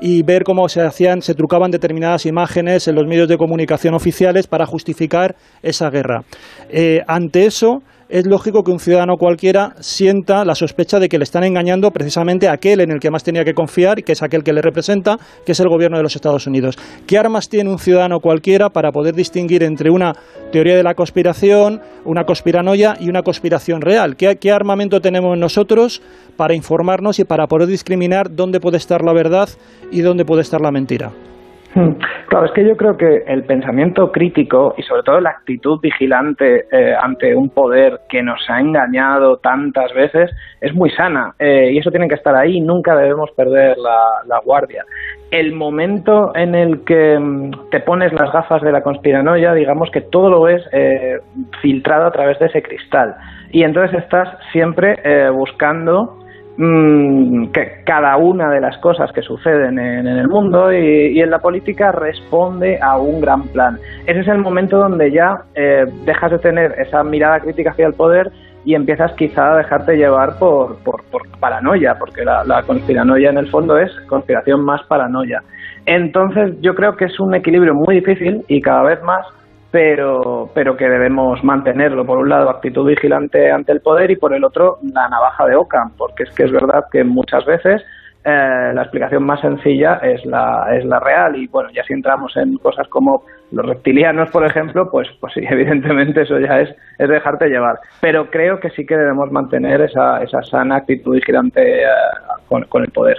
y 0.00 0.22
ver 0.22 0.42
cómo 0.42 0.68
se 0.68 0.82
hacían, 0.82 1.22
se 1.22 1.34
trucaban 1.34 1.70
determinadas 1.70 2.26
imágenes 2.26 2.88
en 2.88 2.96
los 2.96 3.06
medios 3.06 3.28
de 3.28 3.36
comunicación 3.36 3.94
oficiales 3.94 4.46
para 4.46 4.66
justificar 4.66 5.36
esa 5.62 5.88
guerra. 5.90 6.24
Eh, 6.68 7.00
ante 7.06 7.46
eso, 7.46 7.82
es 8.10 8.26
lógico 8.26 8.64
que 8.64 8.72
un 8.72 8.80
ciudadano 8.80 9.16
cualquiera 9.16 9.74
sienta 9.80 10.44
la 10.44 10.54
sospecha 10.54 10.98
de 10.98 11.08
que 11.08 11.16
le 11.16 11.24
están 11.24 11.44
engañando 11.44 11.90
precisamente 11.92 12.48
a 12.48 12.52
aquel 12.52 12.80
en 12.80 12.90
el 12.90 12.98
que 12.98 13.10
más 13.10 13.22
tenía 13.22 13.44
que 13.44 13.54
confiar, 13.54 14.02
que 14.02 14.12
es 14.12 14.22
aquel 14.22 14.42
que 14.42 14.52
le 14.52 14.60
representa, 14.60 15.16
que 15.46 15.52
es 15.52 15.60
el 15.60 15.68
gobierno 15.68 15.96
de 15.96 16.02
los 16.02 16.16
Estados 16.16 16.46
Unidos. 16.46 16.76
¿Qué 17.06 17.18
armas 17.18 17.48
tiene 17.48 17.70
un 17.70 17.78
ciudadano 17.78 18.18
cualquiera 18.18 18.68
para 18.68 18.90
poder 18.90 19.14
distinguir 19.14 19.62
entre 19.62 19.90
una 19.90 20.14
teoría 20.50 20.76
de 20.76 20.82
la 20.82 20.94
conspiración, 20.94 21.80
una 22.04 22.24
conspiranoia 22.24 22.96
y 22.98 23.08
una 23.08 23.22
conspiración 23.22 23.80
real? 23.80 24.16
¿Qué, 24.16 24.36
qué 24.36 24.50
armamento 24.50 25.00
tenemos 25.00 25.38
nosotros 25.38 26.02
para 26.36 26.54
informarnos 26.54 27.20
y 27.20 27.24
para 27.24 27.46
poder 27.46 27.68
discriminar 27.68 28.34
dónde 28.34 28.58
puede 28.58 28.78
estar 28.78 29.02
la 29.02 29.12
verdad 29.12 29.48
y 29.92 30.00
dónde 30.00 30.24
puede 30.24 30.42
estar 30.42 30.60
la 30.60 30.72
mentira? 30.72 31.12
Hmm. 31.72 31.92
Claro, 32.26 32.46
es 32.46 32.52
que 32.52 32.66
yo 32.66 32.76
creo 32.76 32.96
que 32.96 33.22
el 33.28 33.44
pensamiento 33.44 34.10
crítico 34.10 34.74
y 34.76 34.82
sobre 34.82 35.04
todo 35.04 35.20
la 35.20 35.30
actitud 35.30 35.78
vigilante 35.80 36.66
eh, 36.72 36.94
ante 37.00 37.34
un 37.36 37.50
poder 37.50 38.00
que 38.08 38.24
nos 38.24 38.40
ha 38.48 38.58
engañado 38.58 39.36
tantas 39.36 39.92
veces 39.94 40.30
es 40.60 40.74
muy 40.74 40.90
sana 40.90 41.32
eh, 41.38 41.70
y 41.72 41.78
eso 41.78 41.92
tiene 41.92 42.08
que 42.08 42.16
estar 42.16 42.34
ahí, 42.34 42.60
nunca 42.60 42.96
debemos 42.96 43.30
perder 43.36 43.76
la, 43.78 44.40
guardia. 44.44 44.84
El 45.30 45.52
momento 45.52 46.32
en 46.34 46.56
el 46.56 46.82
que 46.84 47.16
mm, 47.16 47.70
te 47.70 47.80
pones 47.80 48.12
las 48.14 48.32
gafas 48.32 48.62
de 48.62 48.72
la 48.72 48.82
conspiranoia, 48.82 49.52
digamos 49.54 49.90
que 49.90 50.00
todo 50.00 50.28
lo 50.28 50.48
es 50.48 50.62
eh, 50.72 51.20
filtrado 51.62 52.06
a 52.06 52.10
través 52.10 52.38
de 52.40 52.46
ese 52.46 52.62
cristal 52.62 53.14
y 53.52 53.62
entonces 53.62 54.00
estás 54.00 54.28
siempre 54.52 54.96
buscando 55.30 56.19
Mm, 56.62 57.52
que 57.52 57.82
cada 57.86 58.18
una 58.18 58.50
de 58.50 58.60
las 58.60 58.76
cosas 58.82 59.10
que 59.12 59.22
suceden 59.22 59.78
en, 59.78 60.06
el 60.06 60.28
mundo 60.28 60.70
y, 60.70 61.18
en 61.18 61.30
la 61.30 61.38
política 61.38 61.90
responde 61.90 62.78
a 62.82 62.98
un 62.98 63.22
gran 63.22 63.44
plan. 63.44 63.78
Ese 64.06 64.20
es 64.20 64.28
el 64.28 64.40
momento 64.40 64.76
donde 64.76 65.10
ya 65.10 65.38
eh, 65.54 65.86
dejas 66.04 66.32
de 66.32 66.38
tener 66.38 66.72
esa 66.72 67.02
mirada 67.02 67.40
crítica 67.40 67.70
hacia 67.70 67.86
el 67.86 67.94
poder 67.94 68.30
y 68.66 68.74
empiezas 68.74 69.10
quizá 69.14 69.54
a 69.54 69.56
dejarte 69.56 69.96
llevar 69.96 70.38
por, 70.38 70.76
por, 70.84 71.00
paranoia, 71.40 71.94
porque 71.98 72.26
la, 72.26 72.44
la 72.44 72.62
conspiranoia 72.64 73.30
en 73.30 73.38
el 73.38 73.48
fondo 73.48 73.78
es 73.78 73.90
conspiración 74.06 74.62
más 74.62 74.82
paranoia. 74.82 75.42
Entonces 75.86 76.60
yo 76.60 76.74
creo 76.74 76.94
que 76.94 77.06
es 77.06 77.18
un 77.20 77.34
equilibrio 77.34 77.72
muy 77.72 77.94
difícil 77.94 78.44
y 78.48 78.60
cada 78.60 78.82
vez 78.82 79.02
más 79.02 79.26
pero, 79.70 80.50
pero 80.54 80.76
que 80.76 80.88
debemos 80.88 81.42
mantenerlo. 81.44 82.04
Por 82.04 82.18
un 82.18 82.28
lado, 82.28 82.50
actitud 82.50 82.86
vigilante 82.86 83.50
ante 83.50 83.72
el 83.72 83.80
poder 83.80 84.10
y 84.10 84.16
por 84.16 84.34
el 84.34 84.44
otro, 84.44 84.78
la 84.92 85.08
navaja 85.08 85.46
de 85.46 85.56
Ockham, 85.56 85.92
porque 85.96 86.24
es 86.24 86.30
que 86.30 86.44
es 86.44 86.52
verdad 86.52 86.84
que 86.90 87.04
muchas 87.04 87.44
veces 87.44 87.82
eh, 88.24 88.72
la 88.74 88.82
explicación 88.82 89.24
más 89.24 89.40
sencilla 89.40 89.94
es 90.02 90.26
la, 90.26 90.66
es 90.76 90.84
la 90.84 91.00
real 91.00 91.36
y 91.36 91.46
bueno, 91.46 91.70
ya 91.70 91.82
si 91.84 91.94
entramos 91.94 92.36
en 92.36 92.58
cosas 92.58 92.86
como 92.88 93.24
los 93.50 93.64
reptilianos, 93.64 94.30
por 94.30 94.44
ejemplo, 94.44 94.90
pues, 94.90 95.08
pues 95.20 95.32
sí, 95.32 95.40
evidentemente 95.48 96.22
eso 96.22 96.38
ya 96.38 96.60
es, 96.60 96.68
es 96.98 97.08
dejarte 97.08 97.48
llevar. 97.48 97.78
Pero 98.00 98.30
creo 98.30 98.60
que 98.60 98.70
sí 98.70 98.84
que 98.84 98.96
debemos 98.96 99.30
mantener 99.30 99.80
esa, 99.82 100.22
esa 100.22 100.42
sana 100.42 100.76
actitud 100.76 101.14
vigilante 101.14 101.82
eh, 101.82 101.86
con, 102.48 102.64
con 102.64 102.82
el 102.82 102.90
poder. 102.90 103.18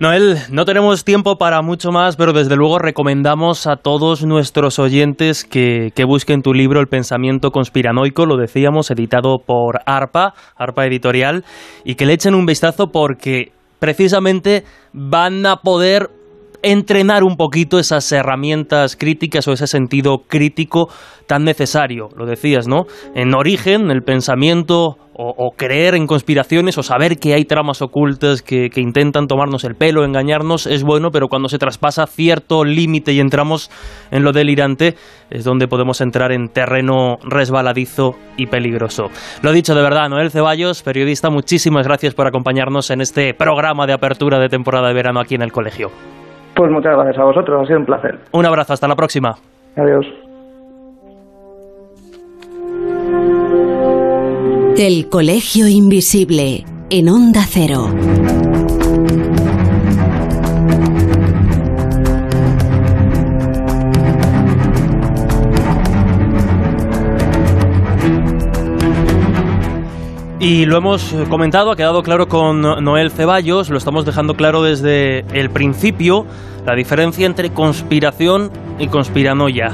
Noel, 0.00 0.36
no 0.52 0.64
tenemos 0.64 1.04
tiempo 1.04 1.38
para 1.38 1.60
mucho 1.60 1.90
más, 1.90 2.14
pero 2.14 2.32
desde 2.32 2.54
luego 2.54 2.78
recomendamos 2.78 3.66
a 3.66 3.74
todos 3.74 4.24
nuestros 4.24 4.78
oyentes 4.78 5.42
que, 5.42 5.90
que, 5.92 6.04
busquen 6.04 6.42
tu 6.42 6.54
libro 6.54 6.80
El 6.80 6.86
pensamiento 6.86 7.50
conspiranoico, 7.50 8.24
lo 8.24 8.36
decíamos, 8.36 8.92
editado 8.92 9.40
por 9.44 9.80
ARPA, 9.86 10.34
ARPA 10.54 10.86
Editorial, 10.86 11.44
y 11.84 11.96
que 11.96 12.06
le 12.06 12.12
echen 12.12 12.36
un 12.36 12.46
vistazo 12.46 12.92
porque 12.92 13.50
precisamente 13.80 14.64
van 14.92 15.44
a 15.46 15.56
poder 15.56 16.10
entrenar 16.62 17.24
un 17.24 17.36
poquito 17.36 17.78
esas 17.78 18.10
herramientas 18.12 18.96
críticas 18.96 19.46
o 19.48 19.52
ese 19.52 19.66
sentido 19.66 20.24
crítico 20.26 20.88
tan 21.26 21.44
necesario. 21.44 22.08
Lo 22.16 22.26
decías, 22.26 22.66
¿no? 22.66 22.86
En 23.14 23.34
origen, 23.34 23.90
el 23.90 24.02
pensamiento 24.02 24.96
o, 25.20 25.50
creer 25.56 25.96
en 25.96 26.06
conspiraciones 26.06 26.78
o 26.78 26.84
saber 26.84 27.18
que 27.18 27.34
hay 27.34 27.44
tramas 27.44 27.82
ocultas 27.82 28.40
que, 28.40 28.70
que, 28.70 28.80
intentan 28.80 29.26
tomarnos 29.26 29.64
el 29.64 29.74
pelo, 29.74 30.04
engañarnos, 30.04 30.68
es 30.68 30.84
bueno, 30.84 31.10
pero 31.10 31.26
cuando 31.26 31.48
se 31.48 31.58
traspasa 31.58 32.06
cierto 32.06 32.64
límite 32.64 33.12
y 33.12 33.18
entramos 33.18 33.68
en 34.12 34.22
lo 34.22 34.30
delirante, 34.30 34.94
es 35.30 35.42
donde 35.42 35.66
podemos 35.66 36.00
entrar 36.00 36.30
en 36.30 36.48
terreno 36.48 37.16
resbaladizo 37.24 38.14
y 38.36 38.46
peligroso. 38.46 39.08
Lo 39.42 39.50
dicho 39.50 39.74
de 39.74 39.82
verdad, 39.82 40.08
Noel 40.08 40.30
Ceballos, 40.30 40.84
periodista, 40.84 41.30
muchísimas 41.30 41.84
gracias 41.84 42.14
por 42.14 42.28
acompañarnos 42.28 42.90
en 42.90 43.00
este 43.00 43.34
programa 43.34 43.88
de 43.88 43.94
apertura 43.94 44.38
de 44.38 44.48
temporada 44.48 44.86
de 44.86 44.94
verano 44.94 45.18
aquí 45.18 45.34
en 45.34 45.42
el 45.42 45.50
colegio. 45.50 45.90
Pues 46.58 46.72
muchas 46.72 46.92
gracias 46.96 47.16
a 47.18 47.24
vosotros, 47.24 47.62
ha 47.62 47.66
sido 47.66 47.78
un 47.78 47.86
placer. 47.86 48.18
Un 48.32 48.44
abrazo, 48.44 48.72
hasta 48.72 48.88
la 48.88 48.96
próxima. 48.96 49.36
Adiós. 49.76 50.04
El 54.76 55.08
Colegio 55.08 55.68
Invisible, 55.68 56.64
en 56.90 57.08
Onda 57.10 57.42
Cero. 57.46 57.86
Y 70.40 70.66
lo 70.66 70.76
hemos 70.76 71.14
comentado, 71.28 71.72
ha 71.72 71.76
quedado 71.76 72.02
claro 72.02 72.26
con 72.26 72.62
Noel 72.62 73.10
Ceballos, 73.10 73.70
lo 73.70 73.76
estamos 73.76 74.04
dejando 74.04 74.34
claro 74.34 74.62
desde 74.62 75.20
el 75.38 75.50
principio, 75.50 76.26
la 76.66 76.74
diferencia 76.74 77.26
entre 77.26 77.50
conspiración 77.50 78.50
y 78.78 78.88
conspiranoia. 78.88 79.70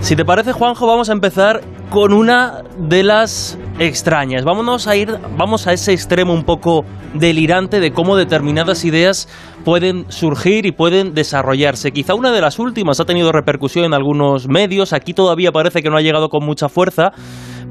Si 0.00 0.16
te 0.16 0.24
parece, 0.24 0.52
Juanjo, 0.52 0.86
vamos 0.86 1.08
a 1.08 1.12
empezar 1.12 1.62
con 1.90 2.12
una 2.12 2.62
de 2.76 3.02
las 3.02 3.58
extrañas. 3.78 4.44
Vámonos 4.44 4.86
a 4.86 4.96
ir, 4.96 5.16
vamos 5.38 5.66
a 5.66 5.72
ese 5.72 5.92
extremo 5.92 6.32
un 6.32 6.44
poco 6.44 6.84
delirante 7.14 7.80
de 7.80 7.92
cómo 7.92 8.16
determinadas 8.16 8.84
ideas 8.84 9.28
pueden 9.64 10.04
surgir 10.10 10.66
y 10.66 10.72
pueden 10.72 11.14
desarrollarse. 11.14 11.92
Quizá 11.92 12.14
una 12.14 12.32
de 12.32 12.40
las 12.40 12.58
últimas 12.58 13.00
ha 13.00 13.04
tenido 13.04 13.32
repercusión 13.32 13.84
en 13.86 13.94
algunos 13.94 14.48
medios, 14.48 14.92
aquí 14.92 15.14
todavía 15.14 15.52
parece 15.52 15.82
que 15.82 15.90
no 15.90 15.96
ha 15.96 16.02
llegado 16.02 16.28
con 16.28 16.44
mucha 16.44 16.68
fuerza, 16.68 17.12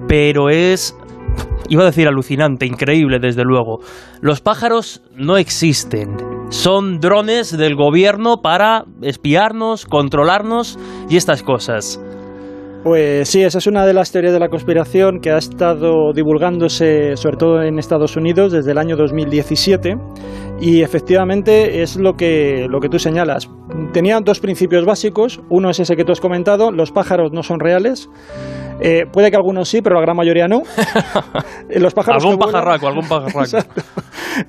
pero 0.08 0.50
es 0.50 0.96
iba 1.70 1.84
a 1.84 1.88
decir 1.88 2.08
alucinante, 2.08 2.66
increíble 2.66 3.20
desde 3.20 3.44
luego. 3.44 3.80
Los 4.22 4.42
pájaros 4.42 5.02
no 5.16 5.38
existen. 5.38 6.33
Son 6.54 7.00
drones 7.00 7.58
del 7.58 7.76
gobierno 7.76 8.44
para 8.44 8.86
espiarnos, 9.02 9.88
controlarnos 9.88 10.78
y 11.10 11.18
estas 11.18 11.42
cosas. 11.42 12.00
Pues 12.84 13.28
sí, 13.28 13.42
esa 13.42 13.58
es 13.58 13.66
una 13.66 13.88
de 13.88 13.94
las 13.94 14.12
teorías 14.12 14.34
de 14.34 14.40
la 14.40 14.50
conspiración 14.50 15.20
que 15.20 15.32
ha 15.32 15.38
estado 15.40 16.14
divulgándose 16.14 17.18
sobre 17.18 17.38
todo 17.38 17.64
en 17.64 17.80
Estados 17.80 18.16
Unidos 18.16 18.52
desde 18.52 18.72
el 18.72 18.78
año 18.78 18.96
2017 18.96 19.98
y 20.62 20.84
efectivamente 20.84 21.82
es 21.82 21.96
lo 21.96 22.14
que, 22.14 22.68
lo 22.70 22.80
que 22.80 22.88
tú 22.88 23.00
señalas. 23.00 23.50
Tenía 23.92 24.20
dos 24.20 24.40
principios 24.40 24.86
básicos. 24.86 25.42
Uno 25.50 25.72
es 25.72 25.80
ese 25.80 25.96
que 25.96 26.06
tú 26.06 26.12
has 26.12 26.22
comentado, 26.22 26.72
los 26.72 26.92
pájaros 26.92 27.32
no 27.34 27.42
son 27.42 27.60
reales. 27.60 28.10
Eh, 28.84 29.06
puede 29.12 29.32
que 29.32 29.38
algunos 29.38 29.70
sí, 29.70 29.82
pero 29.82 29.96
la 29.96 30.02
gran 30.02 30.18
mayoría 30.18 30.48
no. 30.48 30.62
Los 31.70 31.94
pájaros 31.94 32.24
algún 32.24 32.38
pajarraco, 32.38 32.88
algún 32.88 33.08
pajarraco. 33.08 33.66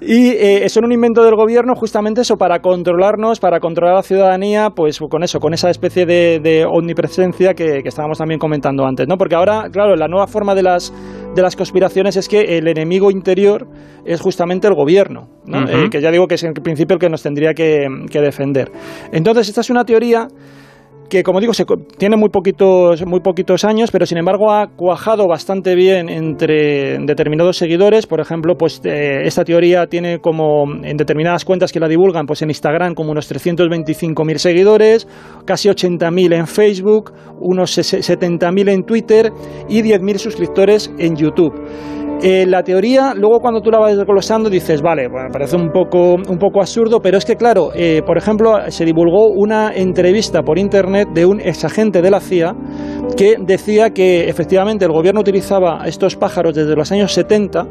y 0.00 0.30
eh, 0.30 0.68
son 0.68 0.86
un 0.86 0.92
invento 0.92 1.22
del 1.22 1.36
gobierno 1.36 1.74
justamente 1.76 2.22
eso, 2.22 2.36
para 2.36 2.58
controlarnos, 2.58 3.38
para 3.38 3.60
controlar 3.60 3.94
a 3.94 3.96
la 3.98 4.02
ciudadanía, 4.02 4.70
pues 4.74 4.98
con 5.08 5.22
eso, 5.22 5.38
con 5.38 5.54
esa 5.54 5.70
especie 5.70 6.04
de, 6.04 6.66
omnipresencia 6.68 7.54
que, 7.54 7.82
estábamos 7.84 8.18
también 8.18 8.40
comentando 8.40 8.84
antes, 8.84 9.06
¿no? 9.06 9.16
Porque 9.16 9.36
ahora, 9.36 9.68
claro, 9.70 9.94
la 9.94 10.08
nueva 10.08 10.26
forma 10.26 10.54
de 10.54 10.62
las, 10.62 10.92
de 11.34 11.42
las 11.42 11.54
conspiraciones 11.54 12.16
es 12.16 12.28
que 12.28 12.58
el 12.58 12.66
enemigo 12.66 13.12
interior 13.12 13.68
es 14.04 14.20
justamente 14.20 14.66
el 14.66 14.74
gobierno, 14.74 15.28
eh, 15.46 15.88
que 15.90 16.00
ya 16.00 16.10
digo 16.10 16.26
que 16.26 16.34
es 16.34 16.42
en 16.42 16.54
principio 16.54 16.94
el 16.94 17.00
que 17.00 17.08
nos 17.08 17.22
tendría 17.22 17.54
que, 17.54 17.86
que 18.10 18.20
defender. 18.20 18.72
Entonces, 19.12 19.48
esta 19.48 19.60
es 19.60 19.70
una 19.70 19.84
teoría 19.84 20.26
que 21.08 21.22
como 21.22 21.40
digo 21.40 21.52
tiene 21.96 22.16
muy 22.16 22.28
poquitos, 22.28 23.04
muy 23.06 23.20
poquitos 23.20 23.64
años, 23.64 23.90
pero 23.90 24.06
sin 24.06 24.18
embargo 24.18 24.50
ha 24.52 24.68
cuajado 24.68 25.26
bastante 25.28 25.74
bien 25.74 26.08
entre 26.08 26.98
determinados 26.98 27.56
seguidores. 27.56 28.06
Por 28.06 28.20
ejemplo, 28.20 28.56
pues 28.56 28.80
eh, 28.84 29.22
esta 29.24 29.44
teoría 29.44 29.86
tiene 29.86 30.18
como 30.18 30.64
en 30.82 30.96
determinadas 30.96 31.44
cuentas 31.44 31.72
que 31.72 31.80
la 31.80 31.88
divulgan, 31.88 32.26
pues 32.26 32.42
en 32.42 32.50
Instagram 32.50 32.94
como 32.94 33.10
unos 33.10 33.30
325.000 33.30 34.38
seguidores, 34.38 35.08
casi 35.44 35.68
80.000 35.68 36.34
en 36.34 36.46
Facebook, 36.46 37.12
unos 37.40 37.76
70.000 37.76 38.68
en 38.70 38.82
Twitter 38.84 39.32
y 39.68 39.82
10.000 39.82 40.18
suscriptores 40.18 40.92
en 40.98 41.16
YouTube. 41.16 41.54
Eh, 42.26 42.46
la 42.46 42.62
teoría, 42.62 43.12
luego 43.14 43.38
cuando 43.38 43.60
tú 43.60 43.70
la 43.70 43.78
vas 43.78 43.98
desglosando 43.98 44.48
dices, 44.48 44.80
vale, 44.80 45.10
parece 45.30 45.56
un 45.56 45.70
poco, 45.70 46.14
un 46.14 46.38
poco 46.38 46.60
absurdo, 46.60 47.00
pero 47.02 47.18
es 47.18 47.26
que 47.26 47.36
claro, 47.36 47.68
eh, 47.74 48.00
por 48.06 48.16
ejemplo, 48.16 48.58
se 48.70 48.86
divulgó 48.86 49.28
una 49.28 49.74
entrevista 49.74 50.42
por 50.42 50.58
internet 50.58 51.08
de 51.12 51.26
un 51.26 51.38
exagente 51.38 52.00
de 52.00 52.10
la 52.10 52.20
CIA 52.20 52.54
que 53.14 53.36
decía 53.38 53.90
que 53.90 54.26
efectivamente 54.26 54.86
el 54.86 54.92
gobierno 54.92 55.20
utilizaba 55.20 55.86
estos 55.86 56.16
pájaros 56.16 56.54
desde 56.54 56.74
los 56.74 56.90
años 56.92 57.12
70 57.12 57.66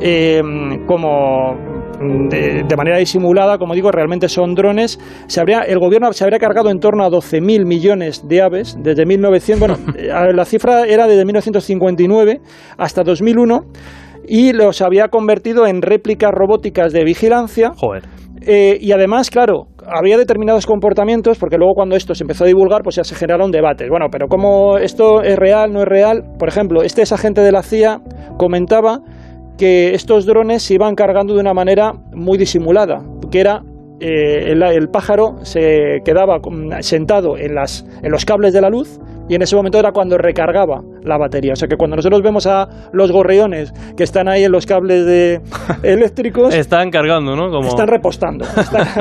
eh, 0.00 0.40
como 0.86 1.54
de, 2.28 2.76
manera 2.76 2.98
disimulada, 2.98 3.58
como 3.58 3.74
digo, 3.74 3.90
realmente 3.90 4.28
son 4.28 4.54
drones. 4.54 4.98
Se 5.26 5.40
habría, 5.40 5.60
el 5.60 5.78
gobierno 5.78 6.12
se 6.12 6.24
habría 6.24 6.38
cargado 6.38 6.70
en 6.70 6.78
torno 6.78 7.04
a 7.04 7.08
12.000 7.08 7.64
millones 7.64 8.26
de 8.26 8.42
aves 8.42 8.76
desde 8.80 9.06
1900. 9.06 9.58
Bueno, 9.58 9.92
eh, 9.98 10.32
la 10.34 10.44
cifra 10.44 10.86
era 10.86 11.06
desde 11.06 11.24
1959 11.24 12.40
hasta 12.76 13.02
2001 13.02 13.60
y 14.26 14.52
los 14.52 14.80
había 14.80 15.08
convertido 15.08 15.66
en 15.66 15.82
réplicas 15.82 16.30
robóticas 16.32 16.92
de 16.92 17.04
vigilancia. 17.04 17.72
Joder. 17.76 18.04
Eh, 18.46 18.76
y 18.80 18.92
además, 18.92 19.30
claro, 19.30 19.68
había 19.86 20.18
determinados 20.18 20.66
comportamientos, 20.66 21.38
porque 21.38 21.56
luego 21.56 21.74
cuando 21.74 21.96
esto 21.96 22.14
se 22.14 22.24
empezó 22.24 22.44
a 22.44 22.46
divulgar, 22.46 22.82
pues 22.82 22.96
ya 22.96 23.04
se 23.04 23.14
generaron 23.14 23.50
debates. 23.50 23.88
Bueno, 23.88 24.06
pero 24.10 24.28
¿cómo 24.28 24.76
esto 24.76 25.22
es 25.22 25.36
real, 25.36 25.72
no 25.72 25.80
es 25.80 25.88
real? 25.88 26.24
Por 26.38 26.48
ejemplo, 26.48 26.82
este 26.82 27.02
es 27.02 27.12
agente 27.12 27.40
de 27.40 27.52
la 27.52 27.62
CIA 27.62 28.00
comentaba 28.36 28.98
que 29.56 29.94
estos 29.94 30.26
drones 30.26 30.62
se 30.62 30.74
iban 30.74 30.94
cargando 30.94 31.34
de 31.34 31.40
una 31.40 31.54
manera 31.54 31.94
muy 32.12 32.38
disimulada, 32.38 33.02
que 33.30 33.40
era 33.40 33.62
eh, 34.00 34.52
el, 34.52 34.88
pájaro 34.88 35.36
se 35.42 36.02
quedaba 36.04 36.40
sentado 36.80 37.38
en, 37.38 37.54
las, 37.54 37.86
en 38.02 38.10
los 38.10 38.24
cables 38.24 38.52
de 38.52 38.60
la 38.60 38.70
luz 38.70 39.00
y 39.28 39.34
en 39.34 39.42
ese 39.42 39.56
momento 39.56 39.78
era 39.78 39.92
cuando 39.92 40.18
recargaba 40.18 40.82
la 41.02 41.18
batería. 41.18 41.52
O 41.52 41.56
sea 41.56 41.68
que 41.68 41.76
cuando 41.76 41.96
nosotros 41.96 42.22
vemos 42.22 42.46
a 42.46 42.68
los 42.92 43.10
gorriones 43.10 43.72
que 43.96 44.04
están 44.04 44.28
ahí 44.28 44.44
en 44.44 44.52
los 44.52 44.66
cables 44.66 45.06
de 45.06 45.40
eléctricos... 45.82 46.54
están 46.54 46.90
cargando, 46.90 47.36
¿no? 47.36 47.60
Están 47.66 47.88
repostando. 47.88 48.44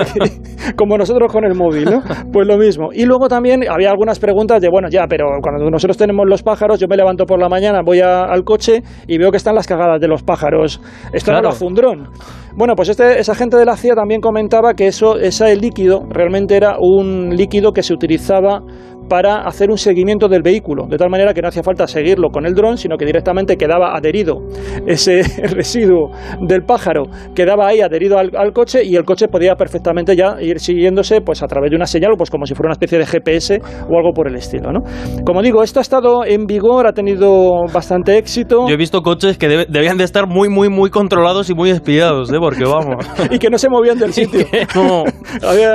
como 0.76 0.98
nosotros 0.98 1.32
con 1.32 1.46
el 1.46 1.56
móvil, 1.56 1.86
¿no? 1.86 2.04
Pues 2.32 2.48
lo 2.48 2.58
mismo. 2.58 2.90
Y 2.94 3.06
luego 3.06 3.28
también 3.28 3.64
había 3.70 3.90
algunas 3.90 4.20
preguntas 4.20 4.62
de, 4.62 4.70
bueno, 4.70 4.90
ya, 4.90 5.08
pero 5.08 5.26
cuando 5.42 5.70
nosotros 5.70 5.98
tenemos 5.98 6.26
los 6.28 6.44
pájaros, 6.44 6.80
yo 6.80 6.88
me 6.88 6.98
levanto 6.98 7.26
por 7.26 7.40
la 7.40 7.50
mañana, 7.50 7.82
voy 7.84 8.00
al 8.02 8.44
coche 8.44 8.84
y 9.08 9.18
veo 9.18 9.32
que 9.32 9.38
están 9.38 9.56
las 9.56 9.68
cagadas 9.68 10.00
de 10.00 10.08
los 10.08 10.24
pájaros. 10.24 10.82
Esto 11.12 11.32
claro. 11.32 11.50
no 11.50 11.68
un 11.68 11.74
dron. 11.74 12.10
Bueno, 12.56 12.76
pues 12.76 12.90
este, 12.90 13.20
esa 13.20 13.34
gente 13.36 13.58
de 13.58 13.66
la 13.66 13.76
CIA 13.76 13.96
también 13.96 14.22
comentaba 14.22 14.74
que 14.74 14.88
eso, 14.88 15.18
ese 15.18 15.56
líquido 15.56 16.06
realmente 16.10 16.56
era 16.56 16.76
un 16.80 17.36
líquido 17.36 17.72
que 17.72 17.82
se 17.82 17.94
utilizaba 17.94 18.62
para 19.08 19.42
hacer 19.42 19.70
un 19.70 19.78
seguimiento 19.78 20.28
del 20.28 20.42
vehículo, 20.42 20.86
de 20.88 20.98
tal 20.98 21.10
manera 21.10 21.34
que 21.34 21.42
no 21.42 21.50
hacía 21.50 21.64
falta 21.64 21.88
seguirlo 21.88 22.30
con 22.30 22.46
el 22.46 22.54
dron, 22.54 22.78
sino 22.78 22.98
que 22.98 23.06
directamente 23.06 23.58
quedaba 23.58 23.96
adherido 23.96 24.40
ese 24.86 25.22
residuo 25.54 26.12
del 26.42 26.64
pájaro, 26.64 27.04
quedaba 27.36 27.68
ahí 27.68 27.82
adherido 27.82 28.18
al, 28.18 28.54
coche 28.54 28.84
y 28.84 28.96
el 28.96 29.04
coche 29.04 29.28
podía 29.28 29.56
perfectamente 29.56 30.16
ya 30.16 30.36
ir 30.40 30.60
siguiéndose 30.60 31.22
pues 31.22 31.42
a 31.42 31.48
través 31.48 31.72
de 31.72 31.76
una 31.76 31.86
señal, 31.86 32.12
pues 32.18 32.30
como 32.30 32.46
si 32.46 32.54
fuera 32.54 32.68
una 32.68 32.74
especie 32.74 32.98
de 32.98 33.06
GPS 33.06 33.62
o 33.90 33.98
algo 33.98 34.12
por 34.14 34.28
el 34.28 34.36
estilo, 34.36 34.72
¿no? 34.72 34.82
Como 35.26 35.42
digo, 35.42 35.64
esto 35.64 35.80
ha 35.80 35.82
estado 35.82 36.26
en 36.26 36.46
vigor, 36.46 36.88
ha 36.88 36.94
tenido 36.94 37.52
bastante 37.74 38.18
éxito. 38.18 38.68
Yo 38.68 38.74
he 38.74 38.78
visto 38.78 39.02
coches 39.02 39.38
que 39.38 39.66
debían 39.68 39.98
de 39.98 40.04
estar 40.04 40.28
muy, 40.28 40.50
muy, 40.50 40.70
muy 40.70 40.90
controlados 40.90 41.50
y 41.50 41.54
muy 41.54 41.70
espiados, 41.72 42.32
¿eh? 42.32 42.38
Porque 42.40 42.64
vamos. 42.66 43.06
y 43.32 43.40
que 43.40 43.50
no 43.50 43.58
se 43.58 43.70
movían 43.70 43.98
del 43.98 44.14
sitio. 44.14 44.46
no. 44.76 45.04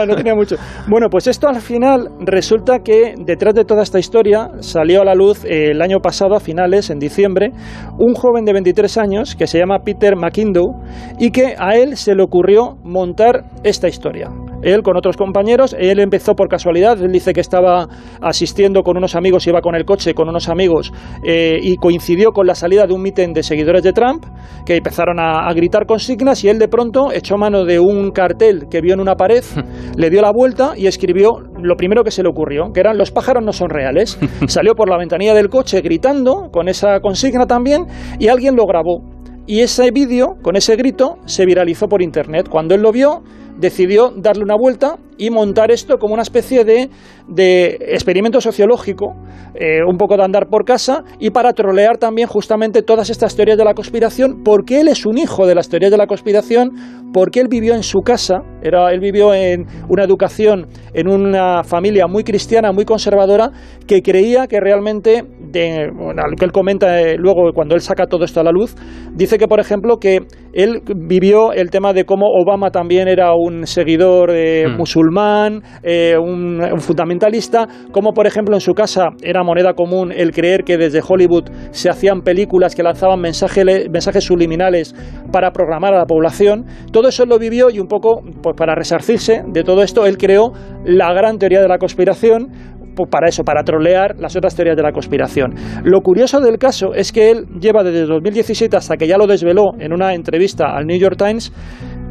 no 0.06 0.16
tenía 0.16 0.34
mucho. 0.34 0.56
Bueno, 0.88 1.08
pues 1.10 1.26
esto 1.26 1.48
al 1.48 1.60
final 1.60 2.10
resulta 2.20 2.80
que 2.80 3.14
detrás 3.24 3.54
de 3.54 3.64
toda 3.64 3.82
esta 3.82 3.98
historia 3.98 4.50
salió 4.60 5.02
a 5.02 5.04
la 5.04 5.14
luz 5.14 5.44
eh, 5.44 5.70
el 5.70 5.82
año 5.82 6.00
pasado, 6.00 6.34
a 6.34 6.40
finales, 6.40 6.90
en 6.90 6.98
diciembre, 6.98 7.52
un 7.98 8.14
joven 8.14 8.44
de 8.44 8.52
23 8.52 8.98
años 8.98 9.34
que 9.36 9.46
se 9.46 9.58
llama 9.58 9.80
Peter 9.84 10.16
McIndoe 10.16 10.74
y 11.18 11.30
que 11.30 11.54
a 11.58 11.76
él 11.76 11.96
se 11.96 12.14
le 12.14 12.22
ocurrió 12.22 12.76
montar 12.84 13.44
esta 13.64 13.88
historia 13.88 14.30
él 14.62 14.82
con 14.82 14.96
otros 14.96 15.16
compañeros, 15.16 15.74
él 15.78 16.00
empezó 16.00 16.34
por 16.34 16.48
casualidad, 16.48 17.00
él 17.02 17.12
dice 17.12 17.32
que 17.32 17.40
estaba 17.40 17.88
asistiendo 18.20 18.82
con 18.82 18.96
unos 18.96 19.14
amigos, 19.14 19.46
iba 19.46 19.60
con 19.60 19.74
el 19.74 19.84
coche 19.84 20.14
con 20.14 20.28
unos 20.28 20.48
amigos 20.48 20.92
eh, 21.24 21.58
y 21.60 21.76
coincidió 21.76 22.32
con 22.32 22.46
la 22.46 22.54
salida 22.54 22.86
de 22.86 22.92
un 22.92 23.02
mitin 23.02 23.32
de 23.32 23.42
seguidores 23.42 23.82
de 23.82 23.92
Trump 23.92 24.24
que 24.66 24.76
empezaron 24.76 25.18
a, 25.20 25.52
gritar 25.54 25.86
consignas 25.86 26.44
y 26.44 26.48
él 26.48 26.58
de 26.58 26.68
pronto 26.68 27.10
echó 27.12 27.36
mano 27.36 27.64
de 27.64 27.80
un 27.80 28.10
cartel 28.10 28.66
que 28.70 28.80
vio 28.80 28.94
en 28.94 29.00
una 29.00 29.14
pared, 29.14 29.42
le 29.96 30.10
dio 30.10 30.22
la 30.22 30.30
vuelta 30.30 30.74
y 30.76 30.86
escribió 30.86 31.40
lo 31.60 31.74
primero 31.76 32.04
que 32.04 32.10
se 32.10 32.22
le 32.22 32.28
ocurrió, 32.28 32.70
que 32.72 32.80
eran 32.80 32.96
los 32.98 33.10
pájaros 33.10 33.44
no 33.44 33.52
son 33.52 33.70
reales. 33.70 34.18
Salió 34.46 34.74
por 34.74 34.88
la 34.88 34.98
ventanilla 34.98 35.34
del 35.34 35.48
coche 35.48 35.80
gritando 35.80 36.50
con 36.52 36.68
esa 36.68 37.00
consigna 37.00 37.46
también 37.46 37.86
y 38.18 38.28
alguien 38.28 38.54
lo 38.56 38.66
grabó. 38.66 39.17
Y 39.48 39.62
ese 39.62 39.90
vídeo, 39.90 40.36
con 40.42 40.56
ese 40.56 40.76
grito, 40.76 41.16
se 41.24 41.46
viralizó 41.46 41.88
por 41.88 42.02
internet. 42.02 42.50
Cuando 42.50 42.74
él 42.74 42.82
lo 42.82 42.92
vio, 42.92 43.22
decidió 43.56 44.10
darle 44.10 44.44
una 44.44 44.56
vuelta 44.56 44.98
y 45.16 45.30
montar 45.30 45.70
esto 45.70 45.96
como 45.98 46.12
una 46.12 46.22
especie 46.22 46.64
de, 46.64 46.90
de 47.26 47.78
experimento 47.80 48.40
sociológico, 48.40 49.14
eh, 49.54 49.80
un 49.84 49.96
poco 49.96 50.16
de 50.16 50.22
andar 50.22 50.48
por 50.48 50.64
casa, 50.64 51.02
y 51.18 51.30
para 51.30 51.52
trolear 51.52 51.98
también 51.98 52.28
justamente 52.28 52.82
todas 52.82 53.10
estas 53.10 53.34
teorías 53.34 53.58
de 53.58 53.64
la 53.64 53.74
conspiración, 53.74 54.42
porque 54.44 54.80
él 54.80 54.88
es 54.88 55.04
un 55.06 55.18
hijo 55.18 55.46
de 55.46 55.56
las 55.56 55.68
teorías 55.68 55.90
de 55.90 55.96
la 55.96 56.06
conspiración, 56.06 56.70
porque 57.12 57.40
él 57.40 57.48
vivió 57.48 57.74
en 57.74 57.82
su 57.82 58.00
casa, 58.00 58.42
era, 58.62 58.92
él 58.92 59.00
vivió 59.00 59.34
en 59.34 59.66
una 59.88 60.04
educación, 60.04 60.66
en 60.94 61.08
una 61.08 61.64
familia 61.64 62.06
muy 62.06 62.22
cristiana, 62.22 62.70
muy 62.70 62.84
conservadora, 62.84 63.50
que 63.86 64.02
creía 64.02 64.46
que 64.46 64.60
realmente, 64.60 65.24
de, 65.50 65.88
lo 65.88 66.36
que 66.36 66.44
él 66.44 66.52
comenta 66.52 67.00
eh, 67.00 67.16
luego 67.18 67.52
cuando 67.52 67.74
él 67.74 67.80
saca 67.80 68.06
todo 68.06 68.24
esto 68.24 68.40
a 68.40 68.44
la 68.44 68.50
luz, 68.50 68.74
dice 69.14 69.38
que, 69.38 69.46
por 69.46 69.60
ejemplo, 69.60 69.98
que 69.98 70.20
él 70.52 70.82
vivió 70.96 71.52
el 71.52 71.70
tema 71.70 71.92
de 71.92 72.04
cómo 72.04 72.26
Obama 72.26 72.70
también 72.70 73.08
era 73.08 73.34
un 73.34 73.66
seguidor 73.66 74.30
eh, 74.30 74.66
mm. 74.66 74.76
musulmán, 74.76 75.62
eh, 75.82 76.16
un, 76.18 76.60
fundamentalista, 76.78 77.66
como 77.92 78.12
por 78.12 78.26
ejemplo 78.26 78.54
en 78.54 78.60
su 78.60 78.72
casa 78.72 79.08
era 79.22 79.42
moneda 79.42 79.74
común 79.74 80.12
el 80.12 80.32
creer 80.32 80.64
que 80.64 80.76
desde 80.76 81.00
Hollywood 81.06 81.44
se 81.70 81.90
hacían 81.90 82.22
películas 82.22 82.74
que 82.74 82.82
lanzaban 82.82 83.20
mensajes, 83.20 83.64
mensajes 83.90 84.24
subliminales 84.24 84.94
para 85.32 85.50
programar 85.50 85.94
a 85.94 85.98
la 85.98 86.06
población. 86.06 86.64
Todo 86.92 87.08
eso 87.08 87.24
lo 87.26 87.38
vivió 87.38 87.70
y 87.70 87.78
un 87.78 87.88
poco 87.88 88.20
pues, 88.42 88.56
para 88.56 88.74
resarcirse 88.74 89.42
de 89.46 89.64
todo 89.64 89.82
esto, 89.82 90.06
él 90.06 90.16
creó 90.16 90.52
la 90.84 91.12
gran 91.12 91.38
teoría 91.38 91.60
de 91.60 91.68
la 91.68 91.78
conspiración, 91.78 92.48
para 93.06 93.28
eso, 93.28 93.44
para 93.44 93.62
trolear 93.62 94.16
las 94.18 94.36
otras 94.36 94.54
teorías 94.54 94.76
de 94.76 94.82
la 94.82 94.92
conspiración. 94.92 95.54
Lo 95.84 96.00
curioso 96.00 96.40
del 96.40 96.58
caso 96.58 96.94
es 96.94 97.12
que 97.12 97.30
él 97.30 97.46
lleva 97.60 97.82
desde 97.82 98.06
2017 98.06 98.76
hasta 98.76 98.96
que 98.96 99.06
ya 99.06 99.16
lo 99.16 99.26
desveló 99.26 99.72
en 99.78 99.92
una 99.92 100.14
entrevista 100.14 100.76
al 100.76 100.86
New 100.86 100.98
York 100.98 101.16
Times, 101.16 101.52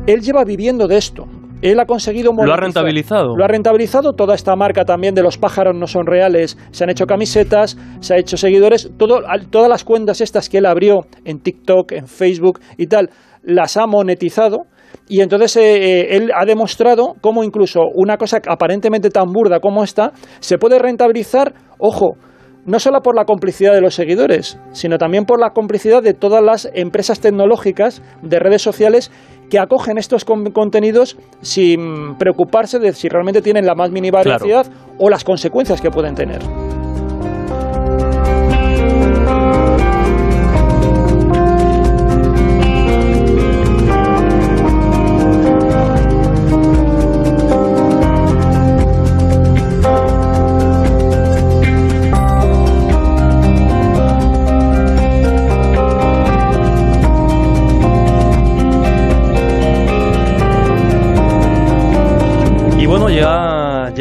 él 0.06 0.22
lleva 0.22 0.44
viviendo 0.44 0.88
de 0.88 0.98
esto. 0.98 1.26
Él 1.62 1.80
ha 1.80 1.86
conseguido 1.86 2.32
Lo 2.34 2.54
ha 2.54 2.58
rentabilizado. 2.58 3.36
Lo 3.36 3.44
ha 3.44 3.48
rentabilizado. 3.48 4.14
Toda 4.14 4.36
esta 4.36 4.56
marca 4.56 4.86
también 4.86 5.16
de 5.16 5.24
los 5.24 5.38
pájaros 5.38 5.76
no 5.76 5.88
son 5.88 6.06
reales. 6.06 6.58
Se 6.72 6.84
han 6.84 6.92
hecho 6.92 7.06
camisetas, 7.06 7.78
se 8.00 8.14
ha 8.14 8.18
hecho 8.18 8.38
seguidores. 8.38 8.92
Todo, 8.98 9.22
todas 9.50 9.70
las 9.70 9.84
cuentas 9.84 10.22
estas 10.22 10.50
que 10.50 10.60
él 10.60 10.68
abrió 10.68 11.08
en 11.26 11.40
TikTok, 11.40 11.94
en 11.94 12.08
Facebook 12.08 12.60
y 12.78 12.88
tal, 12.88 13.10
las 13.42 13.76
ha 13.78 13.88
monetizado 13.88 14.66
y 15.08 15.22
entonces 15.22 15.56
eh, 15.58 15.62
eh, 15.62 16.18
él 16.18 16.32
ha 16.36 16.46
demostrado 16.46 17.16
cómo 17.22 17.44
incluso 17.44 17.82
una 17.94 18.18
cosa 18.18 18.40
aparentemente 18.48 19.10
tan 19.10 19.32
burda 19.32 19.60
como 19.60 19.84
esta 19.84 20.12
se 20.40 20.58
puede 20.58 20.80
rentabilizar, 20.80 21.54
ojo, 21.80 22.18
no 22.66 22.80
solo 22.80 23.02
por 23.02 23.16
la 23.16 23.24
complicidad 23.24 23.74
de 23.74 23.80
los 23.80 23.96
seguidores, 23.96 24.60
sino 24.74 24.98
también 24.98 25.24
por 25.24 25.40
la 25.40 25.52
complicidad 25.52 26.04
de 26.04 26.14
todas 26.14 26.44
las 26.44 26.70
empresas 26.74 27.22
tecnológicas 27.22 28.02
de 28.22 28.40
redes 28.40 28.62
sociales 28.62 29.12
que 29.50 29.60
acogen 29.60 29.98
estos 29.98 30.26
contenidos 30.26 31.18
sin 31.42 32.18
preocuparse 32.18 32.80
de 32.80 32.92
si 32.92 33.08
realmente 33.08 33.42
tienen 33.42 33.66
la 33.66 33.76
más 33.76 33.92
mínima 33.92 34.20
veracidad 34.22 34.68
o 35.00 35.10
las 35.10 35.24
consecuencias 35.24 35.80
que 35.80 35.90
pueden 35.90 36.16
tener. 36.16 36.42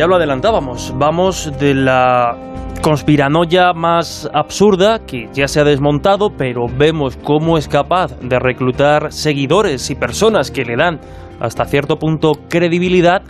Ya 0.06 0.08
lo 0.08 0.16
adelantábamos, 0.16 0.94
vamos 0.96 1.52
de 1.58 1.74
la 1.74 2.36
conspiranoia 2.80 3.72
más 3.72 4.30
absurda 4.32 5.00
que 5.04 5.28
ya 5.32 5.48
se 5.48 5.58
ha 5.58 5.64
desmontado, 5.64 6.30
pero 6.30 6.66
vemos 6.68 7.16
cómo 7.16 7.58
es 7.58 7.66
capaz 7.66 8.16
de 8.20 8.38
reclutar 8.38 9.10
seguidores 9.10 9.90
y 9.90 9.96
personas 9.96 10.52
que 10.52 10.64
le 10.64 10.76
dan 10.76 11.00
hasta 11.40 11.64
cierto 11.64 11.96
punto 11.96 12.34
credibilidad 12.48 13.22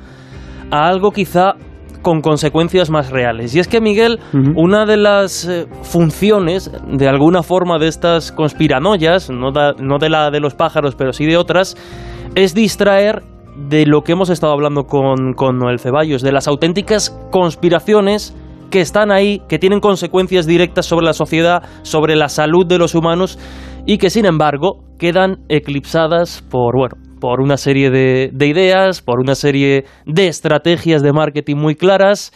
a 0.70 0.86
algo 0.86 1.12
quizá 1.12 1.54
con 2.02 2.20
consecuencias 2.20 2.90
más 2.90 3.10
reales. 3.10 3.56
Y 3.56 3.60
es 3.60 3.68
que, 3.68 3.80
Miguel, 3.80 4.20
una 4.54 4.84
de 4.84 4.98
las 4.98 5.48
eh, 5.48 5.66
funciones, 5.82 6.70
de 6.86 7.08
alguna 7.08 7.42
forma, 7.42 7.78
de 7.78 7.88
estas 7.88 8.32
conspiranoias, 8.32 9.30
no, 9.30 9.50
no 9.50 9.98
de 9.98 10.10
la 10.10 10.30
de 10.30 10.40
los 10.40 10.54
pájaros, 10.54 10.94
pero 10.94 11.14
sí 11.14 11.24
de 11.24 11.38
otras, 11.38 11.74
es 12.34 12.54
distraer 12.54 13.22
de 13.56 13.86
lo 13.86 14.02
que 14.02 14.12
hemos 14.12 14.30
estado 14.30 14.52
hablando 14.52 14.84
con, 14.84 15.32
con 15.34 15.58
Noel 15.58 15.78
Ceballos, 15.78 16.22
de 16.22 16.32
las 16.32 16.46
auténticas 16.46 17.10
conspiraciones 17.30 18.34
que 18.70 18.80
están 18.80 19.10
ahí, 19.10 19.42
que 19.48 19.58
tienen 19.58 19.80
consecuencias 19.80 20.46
directas 20.46 20.86
sobre 20.86 21.06
la 21.06 21.12
sociedad, 21.12 21.62
sobre 21.82 22.16
la 22.16 22.28
salud 22.28 22.66
de 22.66 22.78
los 22.78 22.94
humanos 22.94 23.38
y 23.86 23.98
que 23.98 24.10
sin 24.10 24.26
embargo 24.26 24.84
quedan 24.98 25.38
eclipsadas 25.48 26.42
por, 26.50 26.76
bueno, 26.76 26.96
por 27.20 27.40
una 27.40 27.56
serie 27.56 27.90
de, 27.90 28.30
de 28.32 28.46
ideas, 28.46 29.00
por 29.00 29.20
una 29.20 29.34
serie 29.34 29.84
de 30.04 30.28
estrategias 30.28 31.02
de 31.02 31.12
marketing 31.12 31.56
muy 31.56 31.74
claras 31.74 32.32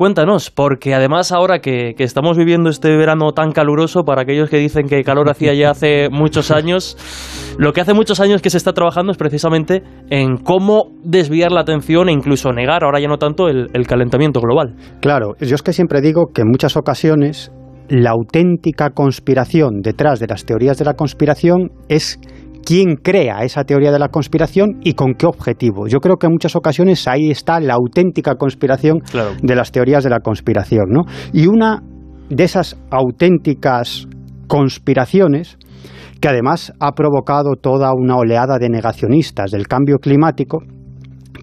Cuéntanos, 0.00 0.50
porque 0.50 0.94
además 0.94 1.30
ahora 1.30 1.58
que, 1.58 1.94
estamos 1.98 2.38
viviendo 2.38 2.70
este 2.70 2.88
verano 2.96 3.32
tan 3.32 3.52
caluroso, 3.52 4.02
para 4.02 4.22
aquellos 4.22 4.48
que 4.48 4.56
dicen 4.56 4.86
que 4.86 5.04
calor 5.04 5.28
hacía 5.28 5.52
ya 5.52 5.72
hace 5.72 6.08
muchos 6.08 6.50
años, 6.50 6.96
lo 7.58 7.74
que 7.74 7.82
hace 7.82 7.92
muchos 7.92 8.18
años 8.18 8.40
que 8.40 8.48
se 8.48 8.56
está 8.56 8.72
trabajando 8.72 9.12
es 9.12 9.18
precisamente 9.18 9.82
en 10.08 10.38
cómo 10.38 10.84
desviar 11.04 11.52
la 11.52 11.60
atención 11.60 12.08
e 12.08 12.12
incluso 12.12 12.50
negar, 12.50 12.82
ahora 12.82 12.98
ya 12.98 13.08
no 13.08 13.18
tanto, 13.18 13.48
el, 13.48 13.68
el 13.74 13.86
calentamiento 13.86 14.40
global. 14.40 14.74
Claro, 15.02 15.34
yo 15.38 15.54
es 15.54 15.60
que 15.60 15.74
siempre 15.74 16.00
digo 16.00 16.28
que 16.32 16.40
en 16.40 16.48
muchas 16.48 16.78
ocasiones 16.78 17.52
la 17.90 18.12
auténtica 18.12 18.92
conspiración 18.94 19.82
detrás 19.82 20.18
de 20.18 20.28
las 20.28 20.46
teorías 20.46 20.78
de 20.78 20.86
la 20.86 20.94
conspiración 20.94 21.72
es 21.90 22.18
quién 22.64 22.96
crea 22.96 23.42
esa 23.42 23.64
teoría 23.64 23.92
de 23.92 23.98
la 23.98 24.08
conspiración 24.08 24.80
y 24.82 24.94
con 24.94 25.14
qué 25.14 25.26
objetivo. 25.26 25.86
Yo 25.86 25.98
creo 25.98 26.16
que 26.16 26.26
en 26.26 26.32
muchas 26.32 26.56
ocasiones 26.56 27.06
ahí 27.08 27.30
está 27.30 27.60
la 27.60 27.74
auténtica 27.74 28.34
conspiración 28.36 29.00
de 29.42 29.54
las 29.54 29.72
teorías 29.72 30.04
de 30.04 30.10
la 30.10 30.20
conspiración. 30.20 30.86
¿no? 30.90 31.02
Y 31.32 31.46
una 31.46 31.82
de 32.28 32.44
esas 32.44 32.78
auténticas 32.90 34.06
conspiraciones 34.46 35.58
que 36.20 36.28
además 36.28 36.72
ha 36.80 36.92
provocado 36.92 37.54
toda 37.60 37.92
una 37.94 38.16
oleada 38.16 38.58
de 38.58 38.68
negacionistas 38.68 39.50
del 39.50 39.66
cambio 39.66 39.98
climático, 39.98 40.58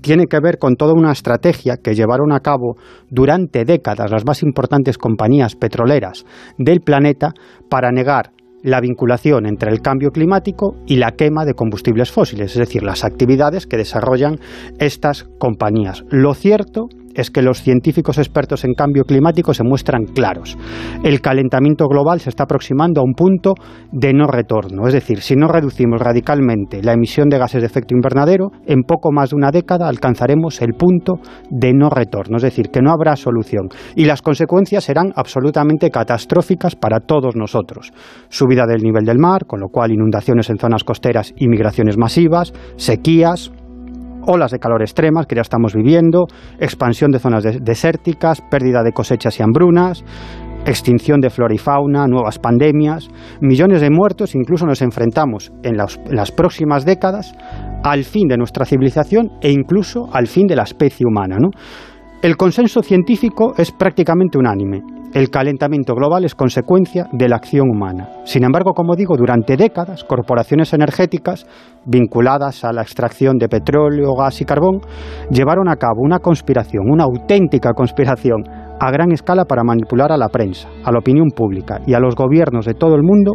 tiene 0.02 0.28
que 0.28 0.40
ver 0.40 0.60
con 0.60 0.76
toda 0.76 0.94
una 0.94 1.12
estrategia 1.12 1.78
que 1.78 1.96
llevaron 1.96 2.32
a 2.32 2.40
cabo 2.40 2.76
durante 3.10 3.66
décadas 3.66 4.12
las 4.12 4.26
más 4.26 4.44
importantes 4.44 4.98
compañías 4.98 5.56
petroleras 5.56 6.26
del 6.58 6.82
planeta 6.82 7.34
para 7.70 7.92
negar 7.92 8.32
la 8.68 8.82
vinculación 8.82 9.46
entre 9.46 9.72
el 9.72 9.80
cambio 9.80 10.10
climático 10.12 10.76
y 10.86 10.98
la 10.98 11.14
quema 11.14 11.46
de 11.46 11.54
combustibles 11.54 12.12
fósiles, 12.12 12.52
es 12.52 12.58
decir, 12.58 12.84
las 12.84 13.06
actividades 13.06 13.66
que 13.66 13.78
desarrollan 13.78 14.40
estas 14.78 15.24
compañías. 15.40 16.04
Lo 16.10 16.34
cierto 16.34 16.90
que 17.32 17.42
los 17.42 17.62
científicos 17.62 18.18
expertos 18.18 18.64
en 18.64 18.74
cambio 18.74 19.04
climático 19.04 19.54
se 19.54 19.64
muestran 19.64 20.06
claros. 20.06 20.58
El 21.04 21.22
calentamiento 21.22 21.88
global 21.88 22.20
se 22.20 22.30
está 22.30 22.44
aproximando 22.44 23.02
a 23.02 23.04
un 23.04 23.14
punto 23.14 23.56
de 23.92 24.14
no 24.14 24.28
retorno, 24.28 24.88
es 24.88 24.94
decir, 24.94 25.22
si 25.22 25.36
no 25.36 25.48
reducimos 25.48 26.00
radicalmente 26.00 26.84
la 26.84 26.94
emisión 26.94 27.30
de 27.30 27.40
gases 27.40 27.62
de 27.62 27.68
efecto 27.68 27.96
invernadero, 27.96 28.52
en 28.66 28.84
poco 28.84 29.12
más 29.12 29.32
de 29.32 29.36
una 29.36 29.52
década 29.52 29.88
alcanzaremos 29.88 30.62
el 30.62 30.74
punto 30.74 31.16
de 31.50 31.74
no 31.74 31.90
retorno, 31.90 32.38
es 32.38 32.44
decir, 32.44 32.70
que 32.70 32.82
no 32.82 32.92
habrá 32.92 33.16
solución 33.16 33.70
y 33.96 34.06
las 34.06 34.22
consecuencias 34.22 34.84
serán 34.84 35.12
absolutamente 35.16 35.90
catastróficas 35.90 36.76
para 36.76 37.00
todos 37.00 37.36
nosotros. 37.36 37.92
Subida 38.30 38.66
del 38.66 38.84
nivel 38.84 39.06
del 39.06 39.20
mar, 39.20 39.46
con 39.46 39.60
lo 39.60 39.70
cual 39.70 39.92
inundaciones 39.92 40.50
en 40.50 40.58
zonas 40.58 40.84
costeras 40.84 41.34
y 41.36 41.48
migraciones 41.48 41.98
masivas, 41.98 42.54
sequías, 42.76 43.52
olas 44.28 44.52
de 44.52 44.60
calor 44.60 44.82
extremas 44.82 45.26
que 45.26 45.36
ya 45.36 45.42
estamos 45.42 45.74
viviendo, 45.74 46.28
expansión 46.60 47.12
de 47.12 47.20
zonas 47.20 47.44
desérticas, 47.62 48.42
pérdida 48.42 48.84
de 48.84 48.92
cosechas 48.92 49.40
y 49.40 49.44
hambrunas, 49.44 50.04
extinción 50.66 51.22
de 51.22 51.30
flora 51.30 51.54
y 51.54 51.58
fauna, 51.58 52.08
nuevas 52.08 52.40
pandemias, 52.40 53.10
millones 53.42 53.82
de 53.82 53.90
muertos, 53.90 54.36
incluso 54.36 54.66
nos 54.66 54.82
enfrentamos 54.82 55.52
en 55.64 55.78
las, 55.78 56.32
próximas 56.32 56.86
décadas 56.86 57.34
al 57.84 58.04
fin 58.04 58.28
de 58.28 58.38
nuestra 58.38 58.66
civilización 58.66 59.32
e 59.42 59.52
incluso 59.52 60.10
al 60.12 60.28
fin 60.28 60.46
de 60.46 60.56
la 60.56 60.64
especie 60.64 61.06
humana. 61.06 61.38
El 62.22 62.36
consenso 62.36 62.82
científico 62.82 63.54
es 63.58 63.72
prácticamente 63.72 64.38
unánime. 64.38 64.97
El 65.14 65.30
calentamiento 65.30 65.96
global 65.96 66.26
es 66.26 66.36
consecuencia 66.36 67.08
de 67.14 67.30
la 67.30 67.38
acción 67.38 67.70
humana. 67.70 68.10
Sin 68.26 68.44
embargo, 68.44 68.74
como 68.74 68.96
digo, 68.96 69.16
durante 69.18 69.56
décadas, 69.56 70.04
corporaciones 70.04 70.74
energéticas 70.74 71.48
vinculadas 71.86 72.66
a 72.66 72.74
la 72.74 72.82
extracción 72.82 73.38
de 73.38 73.48
petróleo, 73.48 74.14
gas 74.16 74.42
y 74.42 74.46
carbón 74.46 74.82
llevaron 75.32 75.70
a 75.70 75.78
cabo 75.78 76.02
una 76.02 76.20
conspiración, 76.20 76.92
una 76.92 77.06
auténtica 77.06 77.74
conspiración 77.74 78.44
a 78.80 78.92
gran 78.92 79.12
escala 79.12 79.46
para 79.46 79.64
manipular 79.64 80.12
a 80.12 80.18
la 80.18 80.28
prensa, 80.28 80.68
a 80.84 80.92
la 80.92 81.00
opinión 81.00 81.30
pública 81.36 81.80
y 81.88 81.94
a 81.94 82.00
los 82.00 82.14
gobiernos 82.14 82.66
de 82.66 82.74
todo 82.74 82.96
el 82.96 83.02
mundo 83.02 83.34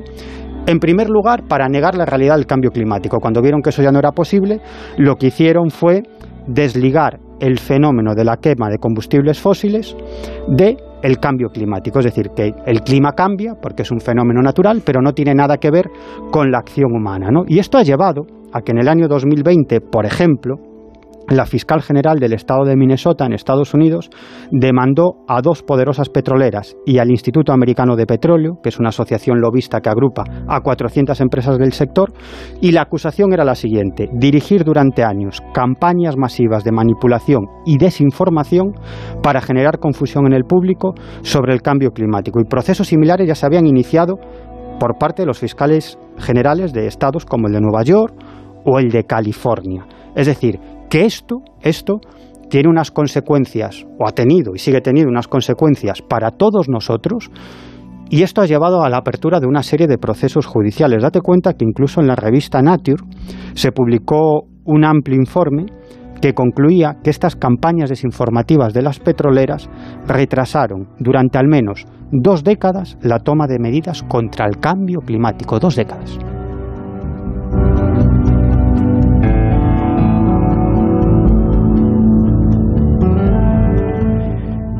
en 0.66 0.78
primer 0.78 1.08
lugar, 1.08 1.42
para 1.48 1.68
negar 1.68 1.96
la 1.96 2.04
realidad 2.04 2.36
del 2.36 2.46
cambio 2.46 2.70
climático. 2.70 3.18
Cuando 3.18 3.42
vieron 3.42 3.62
que 3.62 3.70
eso 3.70 3.82
ya 3.82 3.90
no 3.90 3.98
era 3.98 4.12
posible, 4.12 4.60
lo 4.96 5.16
que 5.16 5.26
hicieron 5.26 5.70
fue 5.70 6.04
desligar 6.46 7.18
el 7.40 7.58
fenómeno 7.58 8.14
de 8.14 8.24
la 8.24 8.36
quema 8.36 8.68
de 8.68 8.78
combustibles 8.78 9.40
fósiles 9.40 9.96
de 10.46 10.76
el 11.02 11.18
cambio 11.18 11.48
climático, 11.48 11.98
es 11.98 12.06
decir, 12.06 12.30
que 12.34 12.52
el 12.66 12.82
clima 12.82 13.12
cambia 13.12 13.54
porque 13.60 13.82
es 13.82 13.90
un 13.90 14.00
fenómeno 14.00 14.40
natural, 14.40 14.82
pero 14.84 15.00
no 15.02 15.12
tiene 15.12 15.34
nada 15.34 15.58
que 15.58 15.70
ver 15.70 15.88
con 16.30 16.50
la 16.50 16.58
acción 16.58 16.92
humana, 16.92 17.28
Y 17.48 17.58
esto 17.58 17.78
ha 17.78 17.82
llevado 17.82 18.22
a 18.52 18.60
que 18.60 18.72
en 18.72 18.78
el 18.78 18.88
año 18.88 19.08
2020, 19.08 19.80
por 19.80 20.06
ejemplo, 20.06 20.56
la 21.36 21.46
fiscal 21.46 21.82
general 21.82 22.18
del 22.18 22.32
estado 22.32 22.64
de 22.64 22.76
Minnesota 22.76 23.24
en 23.26 23.32
Estados 23.32 23.74
Unidos 23.74 24.10
demandó 24.50 25.24
a 25.28 25.40
dos 25.40 25.62
poderosas 25.62 26.08
petroleras 26.08 26.76
y 26.84 26.98
al 26.98 27.10
Instituto 27.10 27.52
Americano 27.52 27.96
de 27.96 28.06
Petróleo, 28.06 28.58
que 28.62 28.68
es 28.68 28.78
una 28.78 28.90
asociación 28.90 29.40
lobista 29.40 29.80
que 29.80 29.88
agrupa 29.88 30.24
a 30.48 30.60
400 30.60 31.20
empresas 31.20 31.58
del 31.58 31.72
sector, 31.72 32.12
y 32.60 32.72
la 32.72 32.82
acusación 32.82 33.32
era 33.32 33.44
la 33.44 33.54
siguiente, 33.54 34.08
dirigir 34.12 34.64
durante 34.64 35.04
años 35.04 35.40
campañas 35.54 36.16
masivas 36.16 36.64
de 36.64 36.72
manipulación 36.72 37.46
y 37.64 37.78
desinformación 37.78 38.72
para 39.22 39.40
generar 39.40 39.78
confusión 39.78 40.26
en 40.26 40.32
el 40.34 40.44
público 40.44 40.94
sobre 41.22 41.52
el 41.54 41.62
cambio 41.62 41.90
climático. 41.90 42.40
Y 42.40 42.44
procesos 42.44 42.88
similares 42.88 43.26
ya 43.26 43.34
se 43.34 43.46
habían 43.46 43.66
iniciado 43.66 44.16
por 44.78 44.98
parte 44.98 45.22
de 45.22 45.26
los 45.26 45.38
fiscales 45.38 45.98
generales 46.18 46.72
de 46.72 46.86
estados 46.86 47.24
como 47.24 47.46
el 47.46 47.54
de 47.54 47.60
Nueva 47.60 47.82
York 47.84 48.14
o 48.64 48.78
el 48.78 48.90
de 48.90 49.04
California. 49.04 49.86
Es 50.14 50.26
decir, 50.26 50.58
que 50.92 51.06
esto, 51.06 51.36
esto 51.62 52.02
tiene 52.50 52.68
unas 52.68 52.90
consecuencias, 52.90 53.86
o 53.98 54.06
ha 54.06 54.12
tenido 54.12 54.54
y 54.54 54.58
sigue 54.58 54.82
teniendo 54.82 55.10
unas 55.10 55.26
consecuencias 55.26 56.02
para 56.02 56.32
todos 56.32 56.68
nosotros, 56.68 57.30
y 58.10 58.22
esto 58.22 58.42
ha 58.42 58.46
llevado 58.46 58.82
a 58.82 58.90
la 58.90 58.98
apertura 58.98 59.40
de 59.40 59.46
una 59.46 59.62
serie 59.62 59.86
de 59.86 59.96
procesos 59.96 60.44
judiciales. 60.44 61.02
Date 61.02 61.22
cuenta 61.22 61.54
que 61.54 61.64
incluso 61.64 62.02
en 62.02 62.08
la 62.08 62.14
revista 62.14 62.60
Nature 62.60 63.04
se 63.54 63.72
publicó 63.72 64.42
un 64.66 64.84
amplio 64.84 65.16
informe 65.16 65.64
que 66.20 66.34
concluía 66.34 66.98
que 67.02 67.08
estas 67.08 67.36
campañas 67.36 67.88
desinformativas 67.88 68.74
de 68.74 68.82
las 68.82 69.00
petroleras 69.00 69.70
retrasaron 70.06 70.88
durante 70.98 71.38
al 71.38 71.48
menos 71.48 71.86
dos 72.10 72.44
décadas 72.44 72.98
la 73.00 73.20
toma 73.20 73.46
de 73.46 73.58
medidas 73.58 74.02
contra 74.02 74.44
el 74.44 74.58
cambio 74.58 75.00
climático. 75.00 75.58
Dos 75.58 75.74
décadas. 75.74 76.18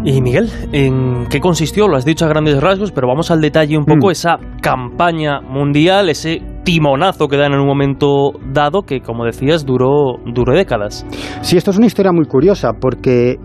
Y 0.04 0.20
Miguel, 0.20 0.50
¿en 0.72 1.26
qué 1.30 1.38
consistió? 1.38 1.86
Lo 1.86 1.96
has 1.96 2.04
dicho 2.04 2.24
a 2.24 2.28
grandes 2.28 2.60
rasgos, 2.60 2.90
pero 2.90 3.06
vamos 3.06 3.30
al 3.30 3.40
detalle 3.40 3.78
un 3.78 3.84
poco, 3.84 4.08
mm. 4.08 4.10
esa 4.10 4.36
campaña 4.60 5.40
mundial, 5.40 6.08
ese 6.08 6.42
timonazo 6.64 7.28
que 7.28 7.36
dan 7.36 7.52
en 7.52 7.60
un 7.60 7.66
momento 7.66 8.32
dado 8.52 8.82
que, 8.82 9.00
como 9.00 9.24
decías, 9.24 9.64
duró, 9.64 10.16
duró 10.26 10.54
décadas. 10.54 11.06
Sí, 11.42 11.56
esto 11.56 11.70
es 11.70 11.76
una 11.76 11.86
historia 11.86 12.10
muy 12.10 12.26
curiosa 12.26 12.72
porque 12.72 13.36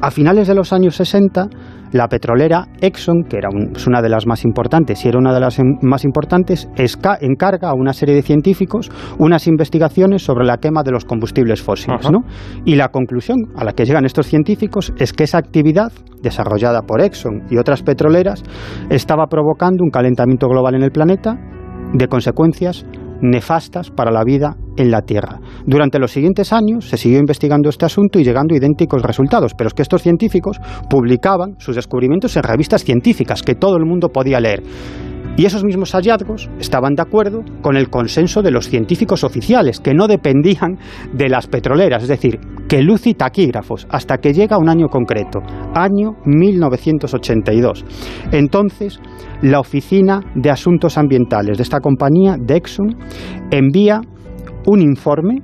a 0.00 0.10
finales 0.10 0.48
de 0.48 0.56
los 0.56 0.72
años 0.72 0.96
60 0.96 1.48
la 1.92 2.08
petrolera 2.08 2.66
Exxon, 2.80 3.24
que 3.24 3.38
era 3.38 3.48
una 3.86 4.02
de 4.02 4.08
las 4.08 4.26
más 4.26 4.44
importantes 4.44 5.04
y 5.04 5.08
era 5.08 5.18
una 5.18 5.32
de 5.32 5.40
las 5.40 5.58
más 5.82 6.04
importantes, 6.04 6.68
encarga 7.20 7.70
a 7.70 7.74
una 7.74 7.92
serie 7.92 8.14
de 8.14 8.22
científicos 8.22 8.90
unas 9.18 9.46
investigaciones 9.46 10.22
sobre 10.22 10.44
la 10.44 10.58
quema 10.58 10.82
de 10.82 10.92
los 10.92 11.04
combustibles 11.04 11.62
fósiles. 11.62 12.10
¿no? 12.10 12.24
Y 12.64 12.76
la 12.76 12.88
conclusión 12.88 13.36
a 13.56 13.64
la 13.64 13.72
que 13.72 13.84
llegan 13.84 14.04
estos 14.04 14.26
científicos 14.26 14.92
es 14.98 15.12
que 15.12 15.24
esa 15.24 15.38
actividad 15.38 15.92
desarrollada 16.22 16.82
por 16.82 17.00
Exxon 17.00 17.44
y 17.50 17.58
otras 17.58 17.82
petroleras 17.82 18.42
estaba 18.90 19.26
provocando 19.26 19.84
un 19.84 19.90
calentamiento 19.90 20.48
global 20.48 20.74
en 20.74 20.82
el 20.82 20.90
planeta 20.90 21.36
de 21.92 22.08
consecuencias 22.08 22.84
nefastas 23.20 23.90
para 23.90 24.10
la 24.10 24.24
vida 24.24 24.56
en 24.76 24.90
la 24.90 25.02
Tierra. 25.02 25.40
Durante 25.66 25.98
los 25.98 26.12
siguientes 26.12 26.52
años 26.52 26.88
se 26.88 26.96
siguió 26.96 27.18
investigando 27.18 27.68
este 27.68 27.86
asunto 27.86 28.18
y 28.18 28.24
llegando 28.24 28.54
a 28.54 28.58
idénticos 28.58 29.02
resultados, 29.02 29.52
pero 29.56 29.68
es 29.68 29.74
que 29.74 29.82
estos 29.82 30.02
científicos 30.02 30.58
publicaban 30.88 31.56
sus 31.58 31.76
descubrimientos 31.76 32.36
en 32.36 32.42
revistas 32.42 32.84
científicas 32.84 33.42
que 33.42 33.54
todo 33.54 33.76
el 33.76 33.84
mundo 33.84 34.08
podía 34.08 34.40
leer. 34.40 34.62
Y 35.36 35.44
esos 35.44 35.64
mismos 35.64 35.92
hallazgos 35.92 36.48
estaban 36.58 36.94
de 36.94 37.02
acuerdo 37.02 37.42
con 37.60 37.76
el 37.76 37.90
consenso 37.90 38.42
de 38.42 38.50
los 38.50 38.68
científicos 38.68 39.22
oficiales, 39.22 39.80
que 39.80 39.92
no 39.92 40.08
dependían 40.08 40.78
de 41.12 41.28
las 41.28 41.46
petroleras, 41.46 42.04
es 42.04 42.08
decir, 42.08 42.40
que 42.68 42.82
luz 42.82 43.06
y 43.06 43.14
taquígrafos, 43.14 43.86
hasta 43.90 44.18
que 44.18 44.32
llega 44.32 44.58
un 44.58 44.68
año 44.68 44.88
concreto, 44.88 45.40
año 45.74 46.16
1982. 46.24 47.84
Entonces, 48.32 48.98
la 49.42 49.60
Oficina 49.60 50.20
de 50.34 50.50
Asuntos 50.50 50.96
Ambientales 50.96 51.58
de 51.58 51.62
esta 51.62 51.80
compañía, 51.80 52.36
Dexon, 52.40 52.96
envía 53.50 54.00
un 54.66 54.80
informe 54.80 55.42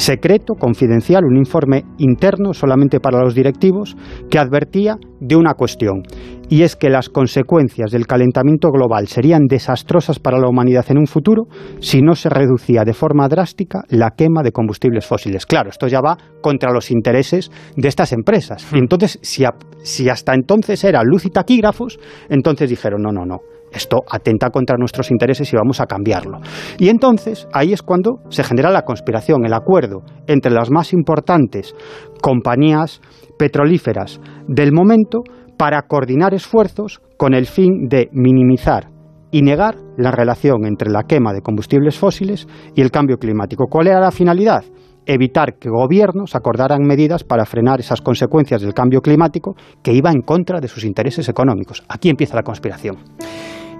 secreto, 0.00 0.54
confidencial, 0.54 1.24
un 1.24 1.36
informe 1.36 1.84
interno 1.98 2.54
solamente 2.54 3.00
para 3.00 3.20
los 3.20 3.34
directivos, 3.34 3.96
que 4.30 4.38
advertía 4.38 4.96
de 5.20 5.36
una 5.36 5.52
cuestión, 5.52 6.02
y 6.48 6.62
es 6.62 6.74
que 6.74 6.88
las 6.88 7.10
consecuencias 7.10 7.90
del 7.90 8.06
calentamiento 8.06 8.70
global 8.70 9.08
serían 9.08 9.42
desastrosas 9.46 10.18
para 10.18 10.38
la 10.38 10.48
humanidad 10.48 10.86
en 10.88 10.98
un 10.98 11.06
futuro 11.06 11.44
si 11.80 12.00
no 12.00 12.14
se 12.14 12.30
reducía 12.30 12.82
de 12.84 12.94
forma 12.94 13.28
drástica 13.28 13.82
la 13.88 14.12
quema 14.16 14.42
de 14.42 14.52
combustibles 14.52 15.06
fósiles. 15.06 15.44
Claro, 15.44 15.68
esto 15.68 15.86
ya 15.86 16.00
va 16.00 16.16
contra 16.40 16.72
los 16.72 16.90
intereses 16.90 17.50
de 17.76 17.88
estas 17.88 18.12
empresas. 18.12 18.66
Y 18.72 18.76
hmm. 18.76 18.78
entonces, 18.78 19.18
si, 19.22 19.44
si 19.82 20.08
hasta 20.08 20.32
entonces 20.34 20.82
era 20.82 21.02
luz 21.04 21.26
y 21.26 21.30
taquígrafos, 21.30 22.00
entonces 22.30 22.70
dijeron, 22.70 23.02
no, 23.02 23.12
no, 23.12 23.26
no, 23.26 23.40
esto 23.72 23.98
atenta 24.08 24.50
contra 24.50 24.76
nuestros 24.76 25.10
intereses 25.10 25.52
y 25.52 25.56
vamos 25.56 25.80
a 25.80 25.86
cambiarlo. 25.86 26.38
Y 26.78 26.88
entonces 26.88 27.48
ahí 27.52 27.72
es 27.72 27.82
cuando 27.82 28.20
se 28.28 28.44
genera 28.44 28.70
la 28.70 28.82
conspiración, 28.82 29.44
el 29.44 29.54
acuerdo 29.54 30.02
entre 30.26 30.52
las 30.52 30.70
más 30.70 30.92
importantes 30.92 31.74
compañías 32.20 33.00
petrolíferas 33.38 34.20
del 34.48 34.72
momento 34.72 35.20
para 35.56 35.82
coordinar 35.82 36.34
esfuerzos 36.34 37.00
con 37.16 37.34
el 37.34 37.46
fin 37.46 37.88
de 37.88 38.08
minimizar 38.12 38.88
y 39.30 39.42
negar 39.42 39.76
la 39.96 40.10
relación 40.10 40.66
entre 40.66 40.90
la 40.90 41.04
quema 41.04 41.32
de 41.32 41.42
combustibles 41.42 41.98
fósiles 41.98 42.48
y 42.74 42.80
el 42.80 42.90
cambio 42.90 43.18
climático. 43.18 43.66
¿Cuál 43.68 43.88
era 43.88 44.00
la 44.00 44.10
finalidad? 44.10 44.64
evitar 45.06 45.54
que 45.58 45.68
gobiernos 45.70 46.34
acordaran 46.34 46.82
medidas 46.82 47.24
para 47.24 47.44
frenar 47.44 47.80
esas 47.80 48.00
consecuencias 48.00 48.62
del 48.62 48.74
cambio 48.74 49.00
climático 49.00 49.54
que 49.82 49.92
iba 49.92 50.10
en 50.10 50.20
contra 50.22 50.60
de 50.60 50.68
sus 50.68 50.84
intereses 50.84 51.28
económicos. 51.28 51.82
Aquí 51.88 52.08
empieza 52.08 52.36
la 52.36 52.42
conspiración. 52.42 52.96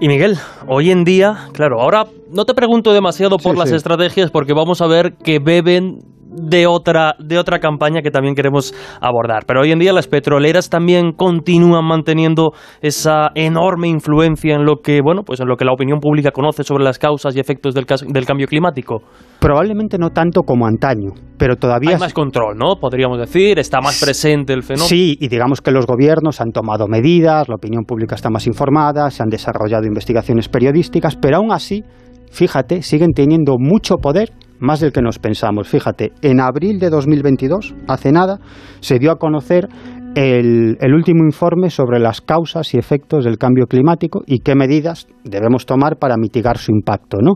Y 0.01 0.07
Miguel, 0.07 0.35
hoy 0.65 0.89
en 0.89 1.03
día, 1.03 1.49
claro, 1.53 1.79
ahora 1.79 2.07
no 2.31 2.43
te 2.45 2.55
pregunto 2.55 2.91
demasiado 2.91 3.37
por 3.37 3.55
las 3.55 3.71
estrategias 3.71 4.31
porque 4.31 4.51
vamos 4.51 4.81
a 4.81 4.87
ver 4.87 5.13
que 5.13 5.37
beben 5.37 5.99
de 6.31 6.65
otra, 6.65 7.15
de 7.19 7.37
otra 7.37 7.59
campaña 7.59 8.01
que 8.01 8.09
también 8.09 8.35
queremos 8.35 8.73
abordar. 9.01 9.43
Pero 9.45 9.61
hoy 9.61 9.71
en 9.71 9.79
día 9.79 9.93
las 9.93 10.07
petroleras 10.07 10.69
también 10.69 11.11
continúan 11.11 11.85
manteniendo 11.85 12.53
esa 12.81 13.31
enorme 13.35 13.89
influencia 13.89 14.55
en 14.55 14.65
lo 14.65 14.77
que, 14.77 15.01
bueno, 15.01 15.23
pues 15.23 15.39
en 15.41 15.47
lo 15.47 15.57
que 15.57 15.65
la 15.65 15.73
opinión 15.73 15.99
pública 15.99 16.31
conoce 16.31 16.63
sobre 16.63 16.83
las 16.83 16.97
causas 16.97 17.35
y 17.35 17.39
efectos 17.39 17.73
del, 17.73 17.85
del 18.07 18.25
cambio 18.25 18.47
climático. 18.47 19.01
Probablemente 19.39 19.97
no 19.97 20.11
tanto 20.11 20.43
como 20.43 20.67
antaño, 20.67 21.11
pero 21.37 21.55
todavía... 21.55 21.91
Hay 21.91 21.97
más 21.97 22.13
control, 22.13 22.55
¿no? 22.57 22.75
Podríamos 22.79 23.19
decir, 23.19 23.59
está 23.59 23.81
más 23.81 23.99
presente 23.99 24.53
el 24.53 24.63
fenómeno. 24.63 24.87
Sí, 24.87 25.17
y 25.19 25.27
digamos 25.27 25.61
que 25.61 25.71
los 25.71 25.85
gobiernos 25.85 26.39
han 26.39 26.51
tomado 26.51 26.87
medidas, 26.87 27.49
la 27.49 27.55
opinión 27.55 27.83
pública 27.83 28.15
está 28.15 28.29
más 28.29 28.47
informada, 28.47 29.09
se 29.09 29.23
han 29.23 29.29
desarrollado 29.29 29.85
investigaciones 29.85 30.47
periodísticas, 30.47 31.15
pero 31.15 31.37
aún 31.37 31.51
así, 31.51 31.83
fíjate, 32.31 32.83
siguen 32.83 33.13
teniendo 33.13 33.55
mucho 33.57 33.95
poder 33.97 34.29
más 34.61 34.79
del 34.79 34.93
que 34.93 35.01
nos 35.01 35.19
pensamos. 35.19 35.67
Fíjate, 35.67 36.13
en 36.21 36.39
abril 36.39 36.79
de 36.79 36.89
2022, 36.89 37.75
hace 37.87 38.11
nada, 38.11 38.39
se 38.79 38.99
dio 38.99 39.11
a 39.11 39.17
conocer 39.17 39.67
el, 40.15 40.93
último 40.93 41.23
informe 41.23 41.69
sobre 41.69 41.99
las 41.99 42.21
causas 42.21 42.73
y 42.73 42.77
efectos 42.77 43.23
del 43.23 43.37
cambio 43.37 43.67
climático 43.67 44.21
y 44.25 44.39
qué 44.39 44.55
medidas 44.55 45.07
debemos 45.23 45.65
tomar 45.65 45.97
para 45.97 46.17
mitigar 46.17 46.57
su 46.57 46.71
impacto. 46.71 47.17
¿no? 47.21 47.35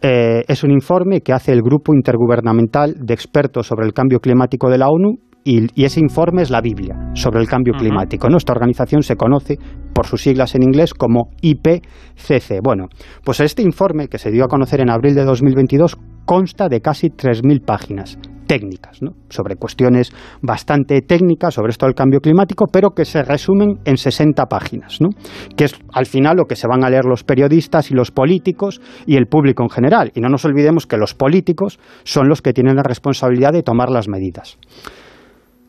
Eh, 0.00 0.42
es 0.46 0.62
un 0.64 0.70
informe 0.70 1.20
que 1.20 1.32
hace 1.32 1.52
el 1.52 1.62
Grupo 1.62 1.94
Intergubernamental 1.94 2.94
de 2.98 3.14
Expertos 3.14 3.66
sobre 3.66 3.86
el 3.86 3.92
Cambio 3.92 4.20
Climático 4.20 4.70
de 4.70 4.78
la 4.78 4.88
ONU 4.88 5.18
y, 5.44 5.84
ese 5.84 6.00
informe 6.00 6.42
es 6.42 6.50
la 6.50 6.60
Biblia 6.60 6.94
sobre 7.14 7.40
el 7.40 7.48
cambio 7.48 7.74
climático. 7.74 8.28
Nuestra 8.28 8.54
organización 8.54 9.02
se 9.02 9.16
conoce 9.16 9.58
por 9.92 10.06
sus 10.06 10.22
siglas 10.22 10.54
en 10.54 10.62
inglés 10.62 10.94
como 10.94 11.30
IPCC. 11.40 12.60
Bueno, 12.62 12.86
pues 13.24 13.40
este 13.40 13.62
informe, 13.62 14.06
que 14.06 14.18
se 14.18 14.30
dio 14.30 14.44
a 14.44 14.48
conocer 14.48 14.80
en 14.80 14.90
abril 14.90 15.16
de 15.16 15.24
2022, 15.24 15.96
consta 16.24 16.68
de 16.68 16.80
casi 16.80 17.08
3.000 17.08 17.64
páginas 17.64 18.18
técnicas, 18.46 19.00
¿no? 19.00 19.12
sobre 19.30 19.56
cuestiones 19.56 20.12
bastante 20.42 21.00
técnicas 21.00 21.54
sobre 21.54 21.70
esto 21.70 21.86
del 21.86 21.94
cambio 21.94 22.20
climático, 22.20 22.66
pero 22.70 22.90
que 22.90 23.06
se 23.06 23.22
resumen 23.22 23.78
en 23.86 23.96
60 23.96 24.44
páginas, 24.46 25.00
¿no? 25.00 25.08
que 25.56 25.64
es 25.64 25.74
al 25.92 26.04
final 26.04 26.36
lo 26.36 26.44
que 26.44 26.56
se 26.56 26.68
van 26.68 26.84
a 26.84 26.90
leer 26.90 27.06
los 27.06 27.24
periodistas 27.24 27.90
y 27.90 27.94
los 27.94 28.10
políticos 28.10 28.82
y 29.06 29.16
el 29.16 29.26
público 29.26 29.62
en 29.62 29.70
general. 29.70 30.12
Y 30.14 30.20
no 30.20 30.28
nos 30.28 30.44
olvidemos 30.44 30.86
que 30.86 30.98
los 30.98 31.14
políticos 31.14 31.78
son 32.04 32.28
los 32.28 32.42
que 32.42 32.52
tienen 32.52 32.76
la 32.76 32.82
responsabilidad 32.82 33.52
de 33.52 33.62
tomar 33.62 33.90
las 33.90 34.08
medidas. 34.08 34.58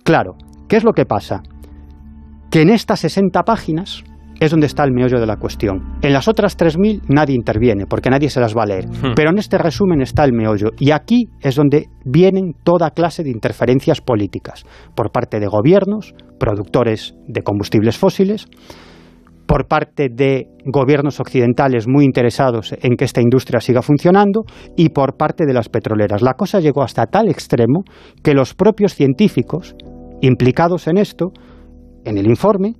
Claro, 0.03 0.35
¿qué 0.67 0.75
es 0.75 0.83
lo 0.83 0.91
que 0.91 1.05
pasa? 1.05 1.41
Que 2.51 2.63
en 2.63 2.69
estas 2.69 2.99
60 2.99 3.43
páginas 3.43 4.03
es 4.39 4.51
donde 4.51 4.67
está 4.67 4.83
el 4.83 4.91
meollo 4.91 5.19
de 5.19 5.25
la 5.25 5.37
cuestión. 5.37 5.97
En 6.01 6.13
las 6.13 6.27
otras 6.27 6.57
3.000 6.57 7.03
nadie 7.07 7.35
interviene, 7.35 7.85
porque 7.85 8.09
nadie 8.09 8.29
se 8.29 8.39
las 8.39 8.55
va 8.55 8.63
a 8.63 8.67
leer. 8.67 8.87
Hmm. 8.87 9.13
Pero 9.15 9.29
en 9.29 9.37
este 9.37 9.57
resumen 9.57 10.01
está 10.01 10.23
el 10.23 10.33
meollo. 10.33 10.69
Y 10.79 10.91
aquí 10.91 11.29
es 11.41 11.55
donde 11.55 11.87
vienen 12.05 12.53
toda 12.63 12.91
clase 12.91 13.23
de 13.23 13.29
interferencias 13.29 14.01
políticas, 14.01 14.65
por 14.95 15.11
parte 15.11 15.39
de 15.39 15.47
gobiernos, 15.47 16.13
productores 16.39 17.15
de 17.27 17.41
combustibles 17.41 17.97
fósiles, 17.97 18.47
por 19.45 19.67
parte 19.67 20.07
de 20.09 20.47
gobiernos 20.65 21.19
occidentales 21.19 21.87
muy 21.87 22.05
interesados 22.05 22.73
en 22.81 22.95
que 22.95 23.05
esta 23.05 23.21
industria 23.21 23.59
siga 23.59 23.81
funcionando 23.81 24.45
y 24.75 24.89
por 24.89 25.17
parte 25.17 25.45
de 25.45 25.53
las 25.53 25.69
petroleras. 25.69 26.21
La 26.21 26.33
cosa 26.33 26.59
llegó 26.59 26.81
hasta 26.81 27.05
tal 27.05 27.29
extremo 27.29 27.83
que 28.23 28.33
los 28.33 28.53
propios 28.53 28.95
científicos 28.95 29.75
implicados 30.21 30.87
en 30.87 30.97
esto, 30.97 31.33
en 32.05 32.17
el 32.17 32.27
informe, 32.27 32.75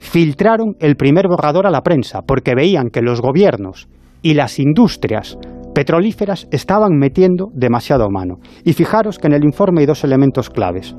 filtraron 0.00 0.74
el 0.80 0.96
primer 0.96 1.28
borrador 1.28 1.66
a 1.66 1.70
la 1.70 1.82
prensa 1.82 2.22
porque 2.22 2.54
veían 2.56 2.88
que 2.88 3.02
los 3.02 3.20
gobiernos 3.20 3.88
y 4.22 4.34
las 4.34 4.58
industrias 4.58 5.38
petrolíferas 5.74 6.48
estaban 6.50 6.98
metiendo 6.98 7.50
demasiado 7.54 8.08
mano. 8.10 8.40
Y 8.64 8.72
fijaros 8.72 9.18
que 9.18 9.28
en 9.28 9.34
el 9.34 9.44
informe 9.44 9.82
hay 9.82 9.86
dos 9.86 10.02
elementos 10.02 10.50
claves. 10.50 10.96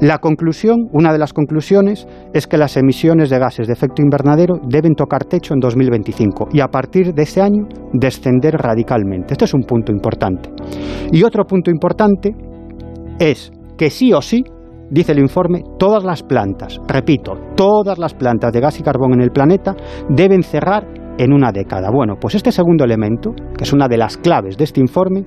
La 0.00 0.18
conclusión, 0.18 0.88
una 0.92 1.12
de 1.12 1.18
las 1.18 1.32
conclusiones, 1.32 2.06
es 2.34 2.46
que 2.46 2.58
las 2.58 2.76
emisiones 2.76 3.30
de 3.30 3.38
gases 3.38 3.68
de 3.68 3.72
efecto 3.72 4.02
invernadero 4.02 4.56
deben 4.68 4.94
tocar 4.94 5.24
techo 5.24 5.54
en 5.54 5.60
2025 5.60 6.48
y 6.52 6.60
a 6.60 6.68
partir 6.68 7.14
de 7.14 7.22
ese 7.22 7.40
año 7.40 7.66
descender 7.92 8.54
radicalmente. 8.56 9.32
Este 9.32 9.44
es 9.44 9.54
un 9.54 9.62
punto 9.62 9.92
importante. 9.92 10.50
Y 11.12 11.22
otro 11.22 11.44
punto 11.44 11.70
importante 11.70 12.34
es 13.18 13.52
que 13.78 13.88
sí 13.88 14.12
o 14.12 14.20
sí 14.20 14.44
dice 14.94 15.12
el 15.12 15.18
informe, 15.18 15.64
todas 15.78 16.04
las 16.04 16.22
plantas, 16.22 16.80
repito, 16.86 17.32
todas 17.56 17.98
las 17.98 18.14
plantas 18.14 18.52
de 18.52 18.60
gas 18.60 18.78
y 18.78 18.82
carbón 18.82 19.14
en 19.14 19.22
el 19.22 19.32
planeta 19.32 19.74
deben 20.08 20.42
cerrar 20.44 20.86
en 21.18 21.32
una 21.32 21.50
década. 21.50 21.90
Bueno, 21.90 22.14
pues 22.20 22.36
este 22.36 22.52
segundo 22.52 22.84
elemento, 22.84 23.34
que 23.56 23.64
es 23.64 23.72
una 23.72 23.88
de 23.88 23.98
las 23.98 24.16
claves 24.16 24.56
de 24.56 24.64
este 24.64 24.80
informe, 24.80 25.26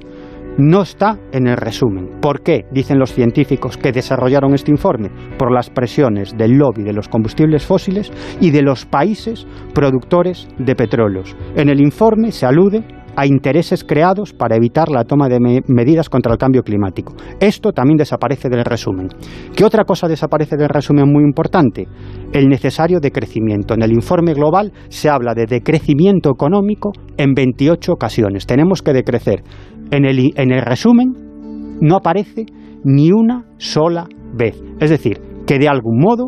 no 0.58 0.82
está 0.82 1.20
en 1.32 1.48
el 1.48 1.58
resumen. 1.58 2.20
¿Por 2.20 2.42
qué? 2.42 2.66
Dicen 2.72 2.98
los 2.98 3.14
científicos 3.14 3.78
que 3.78 3.92
desarrollaron 3.92 4.56
este 4.56 4.72
informe. 4.72 5.12
Por 5.38 5.54
las 5.54 5.70
presiones 5.70 6.36
del 6.36 6.54
lobby 6.54 6.84
de 6.84 6.94
los 6.94 7.10
combustibles 7.10 7.66
fósiles 7.66 8.12
y 8.42 8.50
de 8.50 8.64
los 8.64 8.86
países 8.86 9.46
productores 9.74 10.48
de 10.58 10.76
petróleos. 10.76 11.36
En 11.56 11.70
el 11.70 11.80
informe 11.80 12.32
se 12.32 12.48
alude 12.48 12.84
a 13.18 13.26
intereses 13.26 13.84
creados 13.84 14.32
para 14.32 14.56
evitar 14.56 14.90
la 14.90 15.04
toma 15.04 15.28
de 15.28 15.40
medidas 15.68 16.08
contra 16.08 16.32
el 16.32 16.38
cambio 16.38 16.62
climático. 16.62 17.16
Esto 17.40 17.72
también 17.74 17.98
desaparece 17.98 18.48
del 18.48 18.64
resumen. 18.64 19.10
¿Qué 19.56 19.66
otra 19.66 19.86
cosa 19.86 20.08
desaparece 20.08 20.56
del 20.56 20.70
resumen 20.70 21.12
muy 21.12 21.24
importante? 21.24 21.88
El 22.32 22.48
necesario 22.48 23.00
decrecimiento. 23.00 23.74
En 23.74 23.82
el 23.82 23.92
informe 23.92 24.36
global 24.36 24.72
se 24.90 25.10
habla 25.10 25.34
de 25.34 25.48
decrecimiento 25.48 26.30
económico 26.30 26.92
en 27.18 27.34
28 27.34 27.92
ocasiones. 27.92 28.46
Tenemos 28.46 28.84
que 28.84 28.94
decrecer. 28.94 29.44
En 29.90 30.06
el, 30.06 30.34
en 30.36 30.52
el 30.52 30.62
resumen 30.62 31.78
no 31.82 31.96
aparece 31.96 32.46
ni 32.84 33.12
una 33.12 33.46
sola 33.58 34.08
vez. 34.32 34.62
Es 34.80 34.92
decir, 34.92 35.20
que 35.48 35.58
de 35.58 35.68
algún 35.68 36.00
modo 36.00 36.28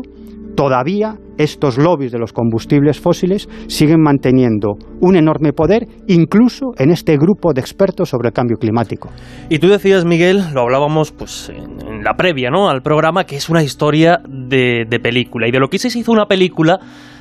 todavía 0.60 1.14
estos 1.38 1.78
lobbies 1.78 2.12
de 2.12 2.18
los 2.18 2.34
combustibles 2.34 3.00
fósiles 3.00 3.48
siguen 3.66 4.02
manteniendo 4.02 4.74
un 5.00 5.16
enorme 5.16 5.54
poder, 5.54 5.86
incluso 6.06 6.72
en 6.76 6.90
este 6.90 7.16
grupo 7.16 7.54
de 7.54 7.62
expertos 7.62 8.10
sobre 8.10 8.28
el 8.28 8.34
cambio 8.34 8.58
climático. 8.58 9.08
Y 9.48 9.58
tú 9.58 9.68
decías, 9.68 10.04
Miguel, 10.04 10.42
lo 10.52 10.60
hablábamos 10.60 11.12
pues 11.12 11.48
en, 11.48 12.04
la 12.04 12.12
previa 12.12 12.50
¿no? 12.50 12.68
al 12.68 12.82
programa, 12.82 13.24
que 13.24 13.36
es 13.36 13.48
una 13.48 13.62
historia 13.62 14.20
de, 14.28 14.84
de 14.86 15.00
película. 15.00 15.48
Y 15.48 15.50
de 15.50 15.60
lo 15.60 15.68
que 15.68 15.78
se 15.78 15.98
hizo 15.98 16.12
una 16.12 16.26
película 16.26 16.78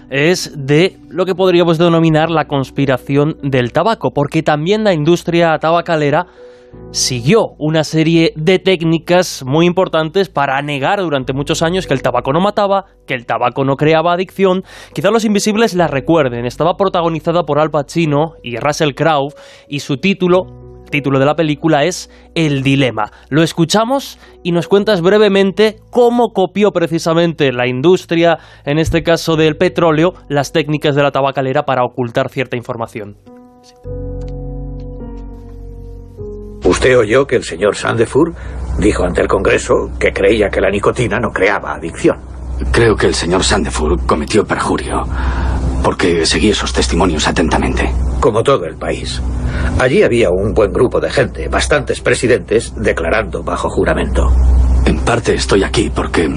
es 0.10 0.52
de 0.58 0.98
lo 1.08 1.26
que 1.26 1.34
podríamos 1.34 1.78
denominar 1.78 2.30
la 2.30 2.44
conspiración 2.44 3.38
del 3.42 3.72
tabaco, 3.72 4.12
porque 4.14 4.44
también 4.44 4.84
la 4.84 4.94
industria 4.94 5.58
tabacalera 5.60 6.28
siguió 6.91 7.55
una 7.57 7.84
serie 7.84 8.34
de 8.36 8.59
técnicas 8.59 9.43
muy 9.45 9.65
importantes 9.65 10.30
para 10.30 10.61
negar 10.61 11.01
durante 11.01 11.34
muchos 11.34 11.61
años 11.61 11.88
que 11.88 11.93
el 11.93 12.01
tabaco 12.01 12.34
no 12.34 12.41
mataba, 12.41 12.86
que 13.05 13.13
el 13.13 13.26
tabaco 13.26 13.63
no 13.63 13.76
creaba 13.76 14.13
adicción. 14.13 14.63
Quizá 14.93 15.11
los 15.11 15.26
invisibles 15.26 15.76
la 15.76 15.88
recuerden. 15.88 16.45
Estaba 16.45 16.76
protagonizada 16.78 17.43
por 17.43 17.59
Al 17.59 17.70
Pacino 17.70 18.34
y 18.43 18.57
Russell 18.57 18.93
Crowe 18.95 19.34
y 19.67 19.80
su 19.80 19.97
título 19.97 20.70
el 20.89 20.91
título 20.91 21.20
de 21.20 21.26
la 21.28 21.36
película 21.36 21.84
es 21.84 22.09
El 22.34 22.63
Dilema. 22.63 23.11
Lo 23.30 23.43
escuchamos 23.43 24.17
y 24.41 24.53
nos 24.53 24.67
cuentas 24.67 25.01
brevemente 25.01 25.76
cómo 25.91 26.34
copió 26.34 26.72
precisamente 26.72 27.51
la 27.51 27.67
industria, 27.67 28.39
en 28.65 28.80
este 28.80 29.03
caso 29.03 29.36
del 29.36 29.55
petróleo, 29.55 30.13
las 30.30 30.51
técnicas 30.51 30.95
de 30.95 31.03
la 31.03 31.11
tabacalera 31.11 31.61
para 31.61 31.84
ocultar 31.84 32.30
cierta 32.30 32.57
información. 32.57 33.17
Usted 36.80 36.97
oyó 36.97 37.27
que 37.27 37.36
el 37.36 37.43
señor 37.43 37.75
Sandefur 37.75 38.34
dijo 38.77 39.03
ante 39.03 39.19
el 39.19 39.27
Congreso 39.27 39.91
que 39.99 40.13
creía 40.13 40.49
que 40.49 40.61
la 40.61 40.69
nicotina 40.69 41.19
no 41.19 41.30
creaba 41.30 41.73
adicción. 41.73 42.17
Creo 42.71 42.95
que 42.95 43.07
el 43.07 43.13
señor 43.13 43.43
Sandefur 43.43 44.05
cometió 44.05 44.45
perjurio 44.45 45.03
porque 45.84 46.25
seguí 46.25 46.51
esos 46.51 46.71
testimonios 46.71 47.27
atentamente. 47.27 47.91
Como 48.21 48.41
todo 48.43 48.63
el 48.63 48.77
país. 48.77 49.21
Allí 49.77 50.03
había 50.03 50.30
un 50.30 50.53
buen 50.53 50.71
grupo 50.71 51.01
de 51.01 51.09
gente, 51.09 51.49
bastantes 51.49 51.99
presidentes, 51.99 52.73
declarando 52.77 53.43
bajo 53.43 53.69
juramento. 53.69 54.32
En 54.86 54.99
parte 54.99 55.34
estoy 55.34 55.65
aquí 55.65 55.91
porque 55.93 56.34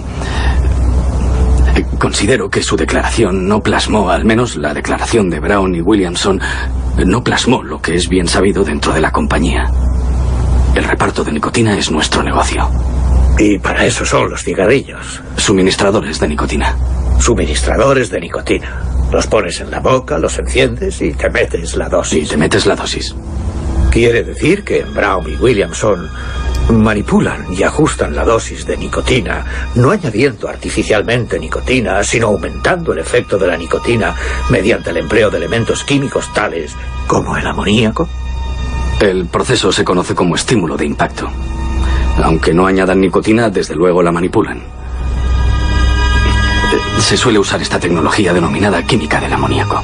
considero 2.00 2.50
que 2.50 2.64
su 2.64 2.76
declaración 2.76 3.46
no 3.46 3.60
plasmó, 3.60 4.10
al 4.10 4.24
menos 4.24 4.56
la 4.56 4.74
declaración 4.74 5.30
de 5.30 5.38
Brown 5.38 5.72
y 5.76 5.80
Williamson, 5.80 6.40
no 7.06 7.22
plasmó 7.22 7.62
lo 7.62 7.80
que 7.80 7.94
es 7.94 8.08
bien 8.08 8.26
sabido 8.26 8.64
dentro 8.64 8.92
de 8.92 9.00
la 9.00 9.12
compañía. 9.12 9.70
El 10.74 10.84
reparto 10.84 11.22
de 11.22 11.32
nicotina 11.32 11.76
es 11.76 11.90
nuestro 11.90 12.22
negocio. 12.22 12.66
Y 13.38 13.58
para 13.58 13.84
eso 13.84 14.06
son 14.06 14.30
los 14.30 14.42
cigarrillos. 14.42 15.20
Suministradores 15.36 16.18
de 16.18 16.28
nicotina. 16.28 16.74
Suministradores 17.20 18.08
de 18.08 18.20
nicotina. 18.20 18.82
Los 19.12 19.26
pones 19.26 19.60
en 19.60 19.70
la 19.70 19.80
boca, 19.80 20.18
los 20.18 20.38
enciendes 20.38 21.02
y 21.02 21.12
te 21.12 21.28
metes 21.28 21.76
la 21.76 21.90
dosis. 21.90 22.26
Y 22.26 22.30
te 22.30 22.36
metes 22.38 22.64
la 22.64 22.74
dosis. 22.74 23.14
Quiere 23.90 24.24
decir 24.24 24.64
que 24.64 24.82
Brown 24.84 25.30
y 25.30 25.36
Williamson 25.36 26.08
manipulan 26.70 27.52
y 27.52 27.62
ajustan 27.64 28.16
la 28.16 28.24
dosis 28.24 28.64
de 28.64 28.78
nicotina, 28.78 29.44
no 29.74 29.90
añadiendo 29.90 30.48
artificialmente 30.48 31.38
nicotina, 31.38 32.02
sino 32.02 32.28
aumentando 32.28 32.94
el 32.94 33.00
efecto 33.00 33.36
de 33.36 33.48
la 33.48 33.58
nicotina 33.58 34.14
mediante 34.48 34.88
el 34.88 34.96
empleo 34.96 35.28
de 35.28 35.36
elementos 35.36 35.84
químicos 35.84 36.32
tales 36.32 36.74
como 37.06 37.36
el 37.36 37.46
amoníaco. 37.46 38.08
El 39.02 39.26
proceso 39.26 39.72
se 39.72 39.84
conoce 39.84 40.14
como 40.14 40.36
estímulo 40.36 40.76
de 40.76 40.86
impacto. 40.86 41.28
Aunque 42.22 42.54
no 42.54 42.66
añadan 42.66 43.00
nicotina, 43.00 43.50
desde 43.50 43.74
luego 43.74 44.00
la 44.00 44.12
manipulan. 44.12 44.62
Se 47.00 47.16
suele 47.16 47.40
usar 47.40 47.60
esta 47.60 47.80
tecnología 47.80 48.32
denominada 48.32 48.80
química 48.84 49.20
del 49.20 49.32
amoníaco. 49.32 49.82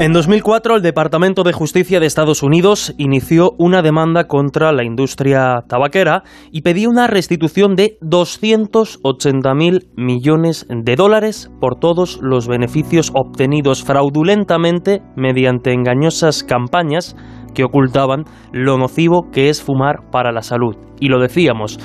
En 0.00 0.12
2004, 0.12 0.74
el 0.74 0.82
Departamento 0.82 1.44
de 1.44 1.52
Justicia 1.52 2.00
de 2.00 2.06
Estados 2.06 2.42
Unidos 2.42 2.92
inició 2.98 3.52
una 3.58 3.80
demanda 3.80 4.26
contra 4.26 4.72
la 4.72 4.82
industria 4.82 5.62
tabaquera 5.68 6.24
y 6.50 6.62
pedía 6.62 6.88
una 6.88 7.06
restitución 7.06 7.76
de 7.76 7.96
280.000 8.00 9.90
millones 9.94 10.66
de 10.68 10.96
dólares 10.96 11.52
por 11.60 11.78
todos 11.78 12.18
los 12.20 12.48
beneficios 12.48 13.12
obtenidos 13.14 13.84
fraudulentamente 13.84 15.02
mediante 15.14 15.72
engañosas 15.72 16.42
campañas 16.42 17.14
que 17.54 17.64
ocultaban 17.64 18.24
lo 18.52 18.76
nocivo 18.76 19.30
que 19.32 19.48
es 19.48 19.62
fumar 19.62 20.10
para 20.10 20.32
la 20.32 20.42
salud. 20.42 20.76
Y 21.00 21.08
lo 21.08 21.20
decíamos, 21.20 21.78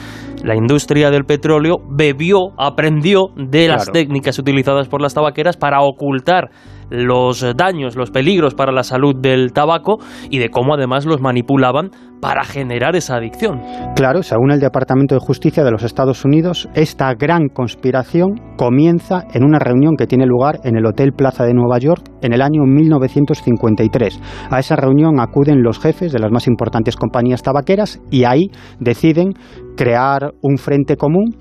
la 0.44 0.56
industria 0.56 1.12
del 1.12 1.26
petróleo 1.26 1.78
bebió, 1.90 2.52
aprendió 2.58 3.28
de 3.36 3.68
las 3.68 3.92
técnicas 3.92 4.40
utilizadas 4.40 4.88
por 4.88 5.02
las 5.02 5.14
tabaqueras 5.14 5.58
para 5.58 5.82
ocultar 5.82 6.50
los 6.90 7.46
daños, 7.56 7.96
los 7.96 8.12
peligros 8.12 8.56
para 8.56 8.72
la 8.72 8.84
salud 8.84 9.16
del 9.16 9.54
tabaco 9.54 9.98
y 10.30 10.40
de 10.40 10.50
cómo 10.50 10.74
además 10.74 11.06
los 11.06 11.22
manipulaban 11.22 11.92
para 12.22 12.44
generar 12.44 12.96
esa 12.96 13.16
adicción. 13.16 13.62
Claro, 13.96 14.24
según 14.24 14.52
el 14.52 14.60
Departamento 14.60 15.16
de 15.16 15.22
Justicia 15.22 15.64
de 15.64 15.72
los 15.72 15.84
Estados 15.84 16.26
Unidos, 16.26 16.70
esta 16.74 17.14
gran 17.14 17.48
conspiración 17.50 18.56
comienza 18.58 19.24
en 19.34 19.44
una 19.44 19.60
reunión 19.60 19.96
que 19.96 20.08
tiene 20.08 20.26
lugar 20.26 20.60
en 20.64 20.78
el 20.78 20.86
Hotel 20.86 21.14
Plaza 21.14 21.46
de 21.46 21.54
Nueva 21.54 21.80
York 21.80 22.10
en 22.22 22.34
el 22.34 22.42
año 22.42 22.64
1953. 22.66 24.20
A 24.50 24.60
esa 24.60 24.76
reunión 24.76 25.20
acuden 25.20 25.64
los 25.64 25.80
jefes 25.80 26.12
de 26.12 26.20
las 26.20 26.32
más 26.32 26.48
importantes 26.48 26.96
compañías 26.96 27.44
tabaqueras 27.44 28.00
y 28.12 28.26
ahí 28.26 28.52
deciden 28.80 29.34
crear 29.76 30.34
un 30.42 30.58
frente 30.58 30.98
común 30.98 31.36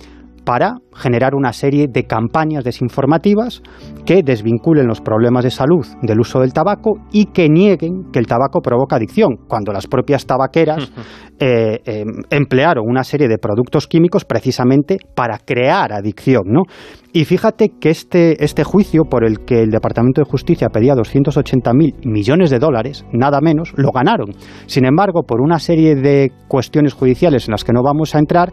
para 0.48 0.78
generar 0.94 1.34
una 1.34 1.52
serie 1.52 1.88
de 1.92 2.04
campañas 2.04 2.64
desinformativas 2.64 3.60
que 4.06 4.22
desvinculen 4.22 4.86
los 4.86 5.02
problemas 5.02 5.44
de 5.44 5.50
salud 5.50 5.86
del 6.00 6.20
uso 6.20 6.40
del 6.40 6.54
tabaco 6.54 6.94
y 7.12 7.26
que 7.26 7.50
nieguen 7.50 8.10
que 8.10 8.18
el 8.18 8.26
tabaco 8.26 8.62
provoca 8.62 8.96
adicción, 8.96 9.36
cuando 9.46 9.74
las 9.74 9.86
propias 9.86 10.24
tabaqueras 10.24 10.90
eh, 11.38 11.80
em, 11.84 12.22
emplearon 12.30 12.86
una 12.88 13.04
serie 13.04 13.28
de 13.28 13.36
productos 13.36 13.86
químicos 13.86 14.24
precisamente 14.24 14.96
para 15.14 15.36
crear 15.36 15.92
adicción. 15.92 16.44
¿no? 16.46 16.62
Y 17.12 17.26
fíjate 17.26 17.74
que 17.78 17.90
este, 17.90 18.42
este 18.42 18.64
juicio 18.64 19.02
por 19.04 19.26
el 19.26 19.44
que 19.44 19.60
el 19.60 19.68
Departamento 19.68 20.22
de 20.22 20.30
Justicia 20.30 20.70
pedía 20.70 20.94
280.000 20.94 22.06
millones 22.06 22.48
de 22.48 22.58
dólares, 22.58 23.04
nada 23.12 23.42
menos, 23.42 23.74
lo 23.76 23.90
ganaron. 23.92 24.30
Sin 24.64 24.86
embargo, 24.86 25.24
por 25.24 25.42
una 25.42 25.58
serie 25.58 25.94
de 25.94 26.32
cuestiones 26.48 26.94
judiciales 26.94 27.48
en 27.48 27.52
las 27.52 27.64
que 27.64 27.74
no 27.74 27.82
vamos 27.82 28.14
a 28.14 28.18
entrar, 28.18 28.50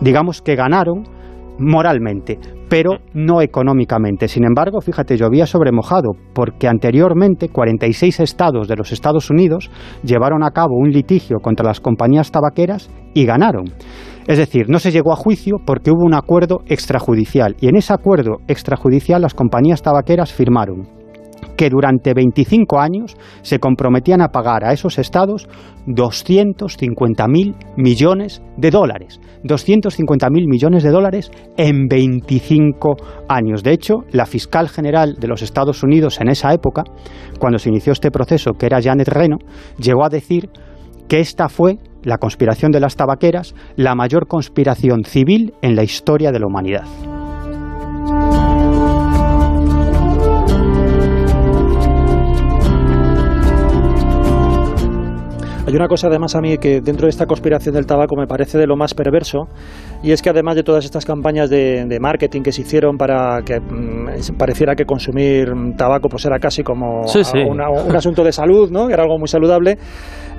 digamos 0.00 0.42
que 0.42 0.56
ganaron 0.56 1.19
moralmente, 1.60 2.38
pero 2.68 2.98
no 3.14 3.40
económicamente. 3.40 4.28
Sin 4.28 4.44
embargo, 4.44 4.80
fíjate, 4.80 5.16
llovía 5.16 5.46
sobre 5.46 5.72
mojado, 5.72 6.12
porque 6.34 6.68
anteriormente 6.68 7.48
46 7.48 8.20
estados 8.20 8.66
de 8.66 8.76
los 8.76 8.92
Estados 8.92 9.30
Unidos 9.30 9.70
llevaron 10.02 10.42
a 10.42 10.50
cabo 10.50 10.76
un 10.76 10.90
litigio 10.90 11.38
contra 11.38 11.66
las 11.66 11.80
compañías 11.80 12.30
tabaqueras 12.30 12.90
y 13.14 13.24
ganaron. 13.24 13.64
Es 14.26 14.38
decir, 14.38 14.68
no 14.68 14.78
se 14.78 14.92
llegó 14.92 15.12
a 15.12 15.16
juicio 15.16 15.56
porque 15.64 15.90
hubo 15.90 16.04
un 16.04 16.14
acuerdo 16.14 16.60
extrajudicial 16.66 17.56
y 17.60 17.68
en 17.68 17.76
ese 17.76 17.92
acuerdo 17.92 18.38
extrajudicial 18.48 19.22
las 19.22 19.34
compañías 19.34 19.82
tabaqueras 19.82 20.32
firmaron 20.32 20.99
que 21.60 21.68
durante 21.68 22.14
25 22.14 22.80
años 22.80 23.18
se 23.42 23.58
comprometían 23.58 24.22
a 24.22 24.28
pagar 24.28 24.64
a 24.64 24.72
esos 24.72 24.98
estados 24.98 25.46
250.000 25.88 27.54
millones 27.76 28.42
de 28.56 28.70
dólares. 28.70 29.20
250.000 29.44 30.48
millones 30.48 30.82
de 30.82 30.88
dólares 30.88 31.30
en 31.58 31.86
25 31.86 32.96
años. 33.28 33.62
De 33.62 33.72
hecho, 33.72 34.04
la 34.10 34.24
fiscal 34.24 34.70
general 34.70 35.16
de 35.20 35.28
los 35.28 35.42
Estados 35.42 35.82
Unidos 35.82 36.18
en 36.22 36.30
esa 36.30 36.54
época, 36.54 36.84
cuando 37.38 37.58
se 37.58 37.68
inició 37.68 37.92
este 37.92 38.10
proceso, 38.10 38.52
que 38.54 38.64
era 38.64 38.80
Janet 38.80 39.08
Reno, 39.08 39.36
llegó 39.76 40.06
a 40.06 40.08
decir 40.08 40.48
que 41.08 41.20
esta 41.20 41.50
fue 41.50 41.76
la 42.02 42.16
conspiración 42.16 42.72
de 42.72 42.80
las 42.80 42.96
tabaqueras, 42.96 43.54
la 43.76 43.94
mayor 43.94 44.28
conspiración 44.28 45.04
civil 45.04 45.52
en 45.60 45.76
la 45.76 45.82
historia 45.82 46.32
de 46.32 46.40
la 46.40 46.46
humanidad. 46.46 46.86
Hay 55.70 55.76
una 55.76 55.86
cosa 55.86 56.08
además 56.08 56.34
a 56.34 56.40
mí 56.40 56.58
que 56.58 56.80
dentro 56.80 57.06
de 57.06 57.10
esta 57.10 57.26
conspiración 57.26 57.76
del 57.76 57.86
tabaco 57.86 58.16
me 58.16 58.26
parece 58.26 58.58
de 58.58 58.66
lo 58.66 58.74
más 58.74 58.92
perverso 58.92 59.46
y 60.02 60.10
es 60.10 60.20
que 60.20 60.28
además 60.28 60.56
de 60.56 60.64
todas 60.64 60.84
estas 60.84 61.04
campañas 61.04 61.48
de, 61.48 61.96
marketing 62.00 62.42
que 62.42 62.50
se 62.50 62.62
hicieron 62.62 62.96
para 62.96 63.42
que 63.42 63.60
mm, 63.60 64.36
pareciera 64.36 64.74
que 64.74 64.84
consumir 64.84 65.48
tabaco 65.76 66.08
pues 66.08 66.24
era 66.24 66.40
casi 66.40 66.64
como 66.64 67.02
un 67.46 67.60
asunto 67.94 68.24
de 68.24 68.32
salud, 68.32 68.68
¿no? 68.72 68.88
que 68.88 68.94
era 68.94 69.04
algo 69.04 69.16
muy 69.16 69.28
saludable, 69.28 69.78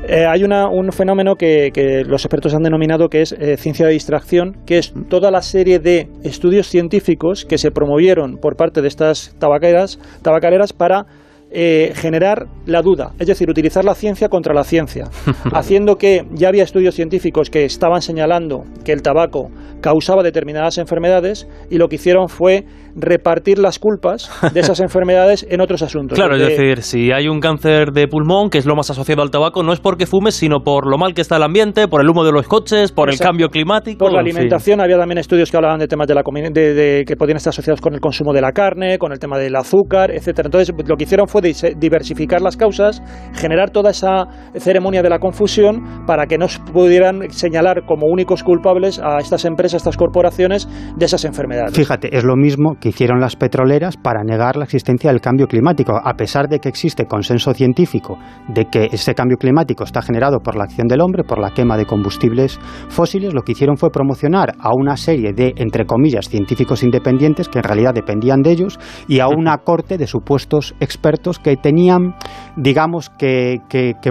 eh, 0.05 0.25
hay 0.25 0.43
un 0.43 0.91
fenómeno 0.91 1.35
que, 1.35 2.03
los 2.05 2.25
expertos 2.25 2.53
han 2.53 2.63
denominado 2.63 3.07
que 3.07 3.21
es 3.21 3.31
eh, 3.31 3.55
ciencia 3.55 3.85
de 3.85 3.93
distracción, 3.93 4.57
que 4.65 4.79
es 4.79 4.93
toda 5.09 5.31
la 5.31 5.41
serie 5.41 5.79
de 5.79 6.09
estudios 6.25 6.67
científicos 6.67 7.45
que 7.45 7.57
se 7.57 7.71
promovieron 7.71 8.35
por 8.35 8.57
parte 8.57 8.81
de 8.81 8.89
estas 8.89 9.33
tabaqueras, 9.39 9.97
tabacaleras 10.23 10.73
para 10.73 11.05
eh, 11.51 11.91
generar 11.95 12.47
la 12.65 12.81
duda, 12.81 13.11
es 13.19 13.27
decir, 13.27 13.49
utilizar 13.49 13.83
la 13.83 13.93
ciencia 13.93 14.29
contra 14.29 14.53
la 14.53 14.63
ciencia, 14.63 15.09
haciendo 15.53 15.97
que 15.97 16.25
ya 16.31 16.47
había 16.47 16.63
estudios 16.63 16.95
científicos 16.95 17.49
que 17.49 17.65
estaban 17.65 18.01
señalando 18.01 18.63
que 18.85 18.93
el 18.93 19.01
tabaco 19.01 19.49
causaba 19.81 20.23
determinadas 20.23 20.77
enfermedades 20.77 21.47
y 21.69 21.77
lo 21.77 21.89
que 21.89 21.95
hicieron 21.95 22.29
fue 22.29 22.65
repartir 22.95 23.57
las 23.57 23.79
culpas 23.79 24.29
de 24.53 24.59
esas 24.59 24.79
enfermedades 24.81 25.45
en 25.49 25.61
otros 25.61 25.81
asuntos. 25.81 26.17
Claro, 26.17 26.35
es 26.35 26.41
decir, 26.41 26.83
si 26.83 27.11
hay 27.11 27.27
un 27.27 27.39
cáncer 27.39 27.91
de 27.91 28.07
pulmón, 28.07 28.49
que 28.49 28.57
es 28.57 28.65
lo 28.65 28.75
más 28.75 28.89
asociado 28.89 29.21
al 29.21 29.31
tabaco, 29.31 29.63
no 29.63 29.73
es 29.73 29.79
porque 29.79 30.05
fumes, 30.05 30.35
sino 30.35 30.59
por 30.59 30.89
lo 30.89 30.97
mal 30.97 31.13
que 31.13 31.21
está 31.21 31.37
el 31.37 31.43
ambiente, 31.43 31.87
por 31.87 32.01
el 32.01 32.09
humo 32.09 32.23
de 32.23 32.31
los 32.31 32.47
coches, 32.47 32.91
por 32.91 33.09
el 33.09 33.17
cambio 33.17 33.49
climático. 33.49 34.05
Por 34.05 34.13
la 34.13 34.19
alimentación, 34.19 34.81
había 34.81 34.97
también 34.97 35.17
estudios 35.17 35.49
que 35.51 35.57
hablaban 35.57 35.79
de 35.79 35.87
temas 35.87 36.07
de 36.07 36.15
la 36.15 36.21
de, 36.21 37.03
que 37.05 37.15
podían 37.15 37.37
estar 37.37 37.51
asociados 37.51 37.81
con 37.81 37.93
el 37.93 37.99
consumo 37.99 38.33
de 38.33 38.41
la 38.41 38.51
carne, 38.51 38.97
con 38.97 39.11
el 39.11 39.19
tema 39.19 39.37
del 39.37 39.55
azúcar, 39.55 40.11
etcétera. 40.11 40.47
Entonces, 40.47 40.73
lo 40.85 40.95
que 40.95 41.03
hicieron 41.03 41.27
fue 41.27 41.40
diversificar 41.41 42.41
las 42.41 42.57
causas, 42.57 43.01
generar 43.33 43.71
toda 43.71 43.91
esa 43.91 44.25
ceremonia 44.55 45.01
de 45.01 45.09
la 45.09 45.19
confusión 45.19 46.05
para 46.05 46.25
que 46.25 46.37
no 46.37 46.47
pudieran 46.73 47.29
señalar 47.31 47.85
como 47.85 48.07
únicos 48.07 48.43
culpables 48.43 48.99
a 48.99 49.19
estas 49.19 49.45
empresas, 49.45 49.75
a 49.75 49.77
estas 49.77 49.97
corporaciones 49.97 50.67
de 50.95 51.05
esas 51.05 51.25
enfermedades. 51.25 51.75
Fíjate, 51.75 52.15
es 52.15 52.23
lo 52.23 52.35
mismo 52.35 52.75
que 52.79 52.89
hicieron 52.89 53.19
las 53.19 53.35
petroleras 53.35 53.97
para 53.97 54.23
negar 54.23 54.57
la 54.57 54.65
existencia 54.65 55.11
del 55.11 55.21
cambio 55.21 55.47
climático, 55.47 55.93
a 56.03 56.13
pesar 56.13 56.47
de 56.47 56.59
que 56.59 56.69
existe 56.69 57.05
consenso 57.05 57.53
científico 57.53 58.17
de 58.47 58.65
que 58.65 58.89
ese 58.91 59.13
cambio 59.13 59.37
climático 59.37 59.83
está 59.83 60.01
generado 60.01 60.39
por 60.39 60.55
la 60.55 60.63
acción 60.63 60.87
del 60.87 61.01
hombre, 61.01 61.23
por 61.23 61.39
la 61.39 61.51
quema 61.51 61.77
de 61.77 61.85
combustibles 61.85 62.59
fósiles, 62.89 63.33
lo 63.33 63.41
que 63.41 63.53
hicieron 63.53 63.77
fue 63.77 63.89
promocionar 63.91 64.53
a 64.59 64.69
una 64.75 64.97
serie 64.97 65.33
de, 65.33 65.53
entre 65.57 65.85
comillas, 65.85 66.29
científicos 66.29 66.83
independientes 66.83 67.49
que 67.49 67.59
en 67.59 67.63
realidad 67.63 67.93
dependían 67.93 68.41
de 68.41 68.51
ellos 68.51 68.79
y 69.07 69.19
a 69.19 69.27
una 69.27 69.57
corte 69.59 69.97
de 69.97 70.07
supuestos 70.07 70.75
expertos 70.79 71.30
que 71.39 71.57
tenían, 71.57 72.15
digamos, 72.55 73.09
que, 73.09 73.59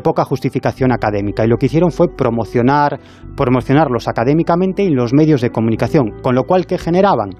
poca 0.02 0.24
justificación 0.24 0.92
académica. 0.92 1.44
Y 1.44 1.48
lo 1.48 1.56
que 1.56 1.66
hicieron 1.66 1.90
fue 1.90 2.08
promocionar, 2.16 2.98
promocionarlos 3.36 4.08
académicamente 4.08 4.82
en 4.82 4.94
los 4.94 5.12
medios 5.12 5.40
de 5.40 5.50
comunicación, 5.50 6.20
con 6.22 6.34
lo 6.34 6.44
cual, 6.44 6.66
¿qué 6.66 6.78
generaban? 6.78 7.30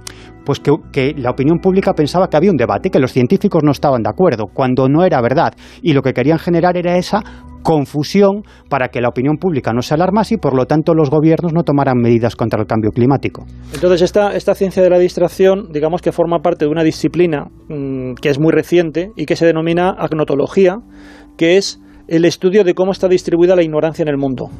Pues 0.45 0.61
que, 0.61 0.73
que 0.93 1.15
la 1.17 1.31
opinión 1.31 1.59
pública 1.59 1.93
pensaba 1.93 2.29
que 2.29 2.37
había 2.37 2.51
un 2.51 2.57
debate, 2.57 2.91
que 2.91 2.99
los 2.99 3.13
científicos 3.13 3.63
no 3.63 3.73
estaban 3.73 4.03
de 4.03 4.11
acuerdo, 4.11 4.47
cuando 4.53 4.89
no 4.89 5.05
era 5.05 5.21
verdad. 5.21 5.55
Y 5.83 5.93
lo 5.93 6.03
que 6.03 6.13
querían 6.13 6.39
generar 6.39 6.77
era 6.77 6.97
esa 6.97 7.23
confusión 7.63 8.43
para 8.69 8.89
que 8.89 9.01
la 9.01 9.09
opinión 9.09 9.37
pública 9.37 9.73
no 9.73 9.83
se 9.83 9.95
alarmase 9.95 10.35
y 10.35 10.39
por 10.39 10.55
lo 10.55 10.67
tanto 10.67 10.95
los 10.95 11.11
gobiernos 11.11 11.53
no 11.53 11.63
tomaran 11.63 11.99
medidas 11.99 12.37
contra 12.37 12.61
el 12.61 12.67
cambio 12.67 12.91
climático. 12.91 13.45
Entonces 13.75 14.03
esta, 14.03 14.55
ciencia 14.55 14.83
de 14.83 14.91
la 14.91 14.99
distracción 14.99 15.73
digamos 15.73 16.03
que 16.03 16.13
forma 16.13 16.41
parte 16.41 16.65
de 16.65 16.71
una 16.71 16.83
disciplina 16.83 17.47
mm, 17.69 18.15
que 18.15 18.31
es 18.31 18.39
muy 18.41 18.53
reciente 18.53 19.11
y 19.17 19.27
que 19.27 19.37
se 19.37 19.47
denomina 19.47 19.91
agnotología, 19.91 20.77
que 21.37 21.57
es 21.57 21.81
el 22.09 22.25
estudio 22.25 22.65
de 22.65 22.75
cómo 22.75 22.93
está 22.93 23.09
distribuida 23.09 23.55
la 23.55 23.63
ignorancia 23.63 24.03
en 24.03 24.09
el 24.09 24.17
mundo 24.17 24.51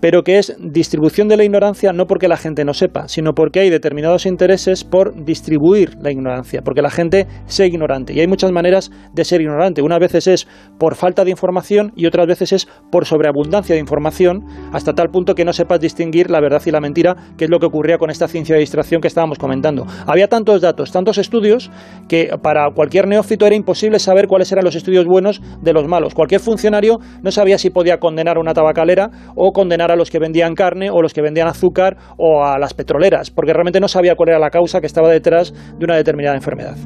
pero 0.00 0.22
que 0.22 0.38
es 0.38 0.56
distribución 0.58 1.28
de 1.28 1.36
la 1.36 1.44
ignorancia 1.44 1.92
no 1.92 2.06
porque 2.06 2.28
la 2.28 2.36
gente 2.36 2.64
no 2.64 2.74
sepa, 2.74 3.08
sino 3.08 3.32
porque 3.34 3.60
hay 3.60 3.70
determinados 3.70 4.26
intereses 4.26 4.84
por 4.84 5.24
distribuir 5.24 5.96
la 6.00 6.10
ignorancia, 6.10 6.62
porque 6.62 6.82
la 6.82 6.90
gente 6.90 7.26
sea 7.46 7.66
ignorante. 7.66 8.12
Y 8.12 8.20
hay 8.20 8.26
muchas 8.26 8.52
maneras 8.52 8.90
de 9.12 9.24
ser 9.24 9.40
ignorante. 9.40 9.82
Unas 9.82 10.00
veces 10.00 10.26
es 10.26 10.48
por 10.78 10.94
falta 10.94 11.24
de 11.24 11.30
información 11.30 11.92
y 11.96 12.06
otras 12.06 12.26
veces 12.26 12.52
es 12.52 12.68
por 12.90 13.06
sobreabundancia 13.06 13.74
de 13.74 13.80
información, 13.80 14.44
hasta 14.72 14.92
tal 14.92 15.08
punto 15.10 15.34
que 15.34 15.44
no 15.44 15.52
sepas 15.52 15.80
distinguir 15.80 16.30
la 16.30 16.40
verdad 16.40 16.62
y 16.64 16.70
la 16.70 16.80
mentira, 16.80 17.16
que 17.36 17.44
es 17.44 17.50
lo 17.50 17.58
que 17.58 17.66
ocurría 17.66 17.98
con 17.98 18.10
esta 18.10 18.28
ciencia 18.28 18.54
de 18.54 18.60
distracción 18.60 19.00
que 19.00 19.08
estábamos 19.08 19.38
comentando. 19.38 19.86
Había 20.06 20.28
tantos 20.28 20.60
datos, 20.60 20.92
tantos 20.92 21.18
estudios, 21.18 21.70
que 22.08 22.30
para 22.42 22.70
cualquier 22.74 23.06
neófito 23.06 23.46
era 23.46 23.54
imposible 23.54 23.98
saber 23.98 24.26
cuáles 24.26 24.50
eran 24.52 24.64
los 24.64 24.74
estudios 24.74 25.06
buenos 25.06 25.40
de 25.62 25.72
los 25.72 25.86
malos. 25.86 26.14
Cualquier 26.14 26.40
funcionario 26.40 26.98
no 27.22 27.30
sabía 27.30 27.58
si 27.58 27.70
podía 27.70 27.98
condenar 27.98 28.38
una 28.38 28.54
tabacalera 28.54 29.10
o 29.34 29.52
condenar 29.52 29.85
a 29.90 29.96
los 29.96 30.10
que 30.10 30.18
vendían 30.18 30.54
carne 30.54 30.90
o 30.90 31.02
los 31.02 31.12
que 31.12 31.22
vendían 31.22 31.48
azúcar 31.48 31.96
o 32.16 32.44
a 32.44 32.58
las 32.58 32.74
petroleras, 32.74 33.30
porque 33.30 33.52
realmente 33.52 33.80
no 33.80 33.88
sabía 33.88 34.14
cuál 34.14 34.30
era 34.30 34.38
la 34.38 34.50
causa 34.50 34.80
que 34.80 34.86
estaba 34.86 35.10
detrás 35.10 35.52
de 35.78 35.84
una 35.84 35.96
determinada 35.96 36.36
enfermedad. 36.36 36.76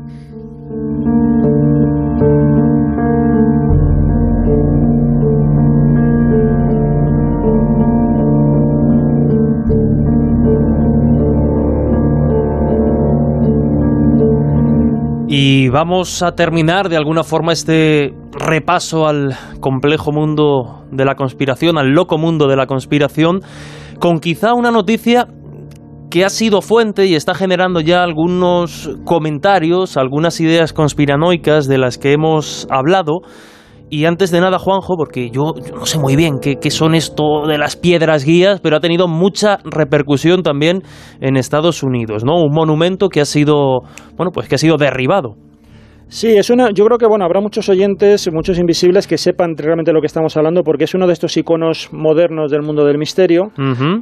Y 15.32 15.68
vamos 15.68 16.24
a 16.24 16.32
terminar 16.32 16.88
de 16.88 16.96
alguna 16.96 17.22
forma 17.22 17.52
este 17.52 18.12
repaso 18.32 19.06
al 19.06 19.36
complejo 19.60 20.10
mundo 20.10 20.84
de 20.90 21.04
la 21.04 21.14
conspiración, 21.14 21.78
al 21.78 21.90
loco 21.90 22.18
mundo 22.18 22.48
de 22.48 22.56
la 22.56 22.66
conspiración, 22.66 23.40
con 24.00 24.18
quizá 24.18 24.54
una 24.54 24.72
noticia 24.72 25.28
que 26.10 26.24
ha 26.24 26.30
sido 26.30 26.62
fuente 26.62 27.06
y 27.06 27.14
está 27.14 27.32
generando 27.32 27.78
ya 27.78 28.02
algunos 28.02 28.90
comentarios, 29.04 29.96
algunas 29.96 30.40
ideas 30.40 30.72
conspiranoicas 30.72 31.68
de 31.68 31.78
las 31.78 31.96
que 31.96 32.12
hemos 32.12 32.66
hablado. 32.68 33.20
Y 33.92 34.04
antes 34.04 34.30
de 34.30 34.40
nada, 34.40 34.60
Juanjo, 34.60 34.94
porque 34.96 35.30
yo, 35.30 35.52
no 35.74 35.84
sé 35.84 35.98
muy 35.98 36.14
bien 36.14 36.38
qué, 36.40 36.56
qué, 36.60 36.70
son 36.70 36.94
esto 36.94 37.46
de 37.48 37.58
las 37.58 37.74
piedras 37.74 38.24
guías, 38.24 38.60
pero 38.60 38.76
ha 38.76 38.80
tenido 38.80 39.08
mucha 39.08 39.58
repercusión 39.64 40.44
también 40.44 40.84
en 41.20 41.36
Estados 41.36 41.82
Unidos, 41.82 42.24
¿no? 42.24 42.36
Un 42.36 42.54
monumento 42.54 43.08
que 43.08 43.20
ha 43.20 43.24
sido, 43.24 43.80
bueno, 44.16 44.30
pues 44.32 44.48
que 44.48 44.54
ha 44.54 44.58
sido 44.58 44.76
derribado. 44.76 45.34
Sí, 46.10 46.36
es 46.36 46.50
una, 46.50 46.70
yo 46.74 46.84
creo 46.86 46.98
que 46.98 47.06
bueno, 47.06 47.24
habrá 47.24 47.40
muchos 47.40 47.68
oyentes, 47.68 48.28
muchos 48.32 48.58
invisibles 48.58 49.06
que 49.06 49.16
sepan 49.16 49.54
realmente 49.56 49.92
lo 49.92 50.00
que 50.00 50.08
estamos 50.08 50.36
hablando, 50.36 50.64
porque 50.64 50.82
es 50.82 50.92
uno 50.92 51.06
de 51.06 51.12
estos 51.12 51.36
iconos 51.36 51.88
modernos 51.92 52.50
del 52.50 52.62
mundo 52.62 52.84
del 52.84 52.98
misterio, 52.98 53.52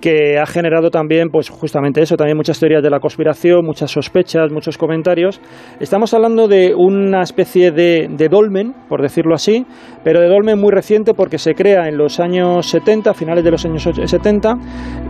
que 0.01 0.39
ha 0.39 0.47
generado 0.47 0.89
también, 0.89 1.29
pues 1.29 1.51
justamente 1.51 2.01
eso, 2.01 2.17
también 2.17 2.39
muchas 2.39 2.59
teorías 2.59 2.83
de 2.83 2.89
la 2.89 2.99
conspiración, 2.99 3.63
muchas 3.63 3.91
sospechas, 3.91 4.51
muchos 4.51 4.79
comentarios. 4.79 5.39
Estamos 5.81 6.15
hablando 6.15 6.49
de 6.49 6.73
una 6.75 7.21
especie 7.21 7.73
de, 7.73 8.29
dolmen, 8.31 8.73
por 8.89 9.03
decirlo 9.03 9.35
así, 9.35 9.67
pero 10.03 10.23
de 10.23 10.29
dolmen 10.29 10.59
muy 10.59 10.73
reciente 10.73 11.13
porque 11.13 11.37
se 11.37 11.53
crea 11.53 11.89
en 11.89 11.99
los 11.99 12.21
años 12.21 12.67
70, 12.69 13.13
finales 13.13 13.45
de 13.45 13.51
los 13.51 13.67
años 13.67 13.83
70, 13.83 14.55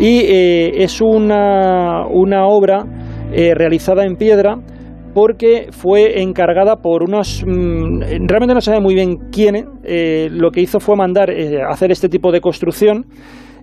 y 0.00 0.22
eh, 0.24 0.82
es 0.82 1.00
una, 1.00 2.06
una 2.10 2.48
obra 2.48 2.82
eh, 3.32 3.54
realizada 3.54 4.02
en 4.04 4.16
piedra 4.16 4.56
porque 5.18 5.66
fue 5.72 6.22
encargada 6.22 6.76
por 6.76 7.02
unos... 7.02 7.42
Mm, 7.44 8.28
realmente 8.28 8.54
no 8.54 8.60
sabe 8.60 8.78
muy 8.78 8.94
bien 8.94 9.16
quién, 9.32 9.66
eh, 9.82 10.28
lo 10.30 10.52
que 10.52 10.60
hizo 10.60 10.78
fue 10.78 10.94
mandar 10.94 11.28
eh, 11.28 11.60
hacer 11.68 11.90
este 11.90 12.08
tipo 12.08 12.30
de 12.30 12.40
construcción 12.40 13.04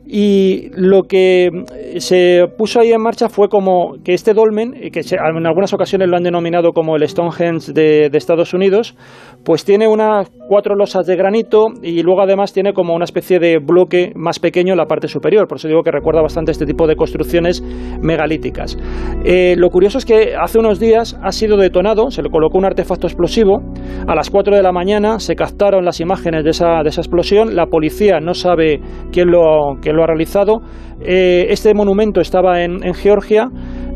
y 0.08 0.70
lo 0.76 1.03
que 1.03 1.49
se 1.97 2.45
puso 2.58 2.80
ahí 2.80 2.91
en 2.91 3.01
marcha 3.01 3.30
fue 3.30 3.49
como 3.49 3.95
que 4.03 4.14
este 4.14 4.34
dolmen, 4.34 4.74
que 4.91 5.01
en 5.01 5.47
algunas 5.47 5.74
ocasiones 5.74 6.08
lo 6.08 6.18
han 6.18 6.24
denominado 6.24 6.72
como 6.74 6.95
el 6.95 7.08
Stonehenge 7.08 7.74
de, 7.74 8.10
de, 8.10 8.18
Estados 8.18 8.53
Unidos, 8.53 8.95
pues 9.43 9.66
tiene 9.66 9.88
unas 9.88 10.30
cuatro 10.47 10.76
losas 10.76 11.06
de 11.06 11.16
granito 11.16 11.68
y 11.82 12.03
luego 12.03 12.22
además 12.22 12.53
tiene 12.53 12.74
como 12.74 12.93
una 12.93 13.06
especie 13.06 13.39
de 13.39 13.58
bloque 13.58 14.12
más 14.16 14.39
pequeño 14.39 14.74
en 14.74 14.78
la 14.78 14.86
parte 14.86 15.08
superior. 15.08 15.47
Por 15.47 15.58
eso 15.58 15.68
digo 15.68 15.82
que 15.82 15.91
recuerda 15.91 16.22
bastante 16.22 16.51
este 16.51 16.66
tipo 16.66 16.88
de 16.88 16.95
construcciones 16.95 17.64
megalíticas. 18.01 18.78
Eh, 19.24 19.56
lo 19.58 19.70
curioso 19.70 19.97
es 19.97 20.06
que 20.06 20.36
hace 20.39 20.60
unos 20.60 20.80
días 20.80 21.18
ha 21.24 21.32
sido 21.32 21.58
detonado, 21.58 22.12
se 22.12 22.22
le 22.22 22.30
colocó 22.30 22.58
un 22.58 22.66
artefacto 22.66 23.08
explosivo. 23.08 23.62
A 24.08 24.16
las 24.16 24.30
4 24.30 24.56
de 24.56 24.62
la 24.62 24.72
mañana 24.72 25.20
se 25.20 25.36
captaron 25.36 25.84
las 25.84 25.99
imágenes 25.99 26.43
de 26.43 26.51
esa, 26.51 26.84
de 26.84 26.89
esa 26.89 27.01
explosión. 27.01 27.56
La 27.56 27.68
policía 27.68 28.20
no 28.20 28.34
sabe 28.34 28.80
quién 29.12 29.30
lo, 29.32 29.78
quién 29.82 29.95
lo 29.96 30.04
ha 30.04 30.08
realizado. 30.08 30.62
Eh, 31.02 31.48
este 31.50 31.74
monumento 31.74 32.22
estaba 32.22 32.64
en, 32.64 32.82
Georgia, 32.93 33.50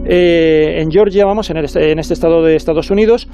eh, 0.05 0.81
en 0.81 0.89
Georgia, 0.91 1.25
vamos, 1.25 1.49
en, 1.49 1.57
este, 1.57 1.91
estado 1.99 2.43
de 2.43 2.55
Estados 2.55 2.89
Unidos, 2.91 3.27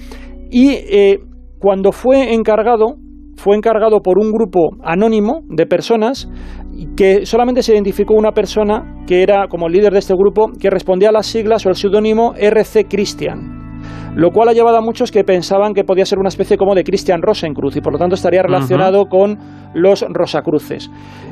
y 0.49 0.71
eh, 0.71 1.19
cuando 1.59 1.91
fue 1.91 2.33
encargado, 2.33 2.95
fue 3.37 3.55
encargado 3.55 3.99
por 4.01 4.17
un 4.19 4.31
grupo 4.31 4.69
anónimo 4.83 5.41
de 5.49 5.65
personas 5.65 6.29
que 6.97 7.25
solamente 7.25 7.63
se 7.63 7.73
identificó 7.73 8.13
una 8.13 8.31
persona 8.31 9.03
que 9.07 9.23
era 9.23 9.47
como 9.47 9.69
líder 9.69 9.93
de 9.93 9.99
este 9.99 10.13
grupo 10.13 10.51
que 10.59 10.69
respondía 10.69 11.09
a 11.09 11.11
las 11.11 11.25
siglas 11.25 11.65
o 11.65 11.69
el 11.69 11.75
seudónimo 11.75 12.33
RC 12.37 12.87
Christian 12.89 13.54
lo 14.15 14.31
cual 14.31 14.49
ha 14.49 14.53
llevado 14.53 14.77
a 14.77 14.81
muchos 14.81 15.11
que 15.11 15.23
pensaban 15.23 15.73
que 15.73 15.83
podía 15.83 16.05
ser 16.05 16.19
una 16.19 16.29
especie 16.29 16.57
como 16.57 16.73
de 16.73 16.83
Christian 16.83 17.21
Rosencruz 17.21 17.75
y 17.75 17.81
por 17.81 17.93
lo 17.93 17.99
tanto 17.99 18.15
estaría 18.15 18.41
relacionado 18.41 19.05
con 19.05 19.37
los 19.73 20.05
Rosacruces. 20.07 20.89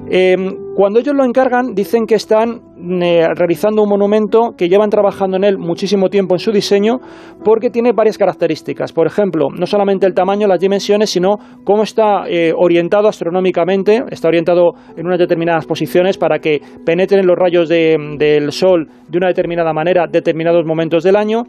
Em, 0.09 0.73
cuando 0.75 0.99
ellos 0.99 1.15
lo 1.15 1.23
encargan, 1.23 1.73
dicen 1.73 2.05
que 2.05 2.15
están 2.15 2.59
eh, 3.01 3.25
realizando 3.35 3.83
un 3.83 3.89
monumento 3.89 4.51
que 4.57 4.67
llevan 4.67 4.89
trabajando 4.89 5.37
en 5.37 5.45
él 5.45 5.57
muchísimo 5.57 6.09
tiempo 6.09 6.35
en 6.35 6.39
su 6.39 6.51
diseño 6.51 6.97
porque 7.45 7.69
tiene 7.69 7.93
varias 7.93 8.17
características. 8.17 8.91
Por 8.91 9.07
ejemplo, 9.07 9.47
no 9.57 9.65
solamente 9.65 10.05
el 10.05 10.13
tamaño, 10.13 10.47
las 10.47 10.59
dimensiones, 10.59 11.09
sino 11.09 11.37
cómo 11.63 11.83
está 11.83 12.27
eh, 12.27 12.51
orientado 12.53 13.07
astronómicamente, 13.07 14.03
está 14.09 14.27
orientado 14.27 14.73
en 14.97 15.05
unas 15.05 15.19
determinadas 15.19 15.65
posiciones 15.65 16.17
para 16.17 16.39
que 16.39 16.59
penetren 16.85 17.25
los 17.25 17.37
rayos 17.37 17.69
del 17.69 18.51
sol 18.51 18.87
de 19.07 19.17
una 19.17 19.27
determinada 19.27 19.71
manera, 19.71 20.07
determinados 20.11 20.65
momentos 20.65 21.03
del 21.03 21.15
año. 21.15 21.43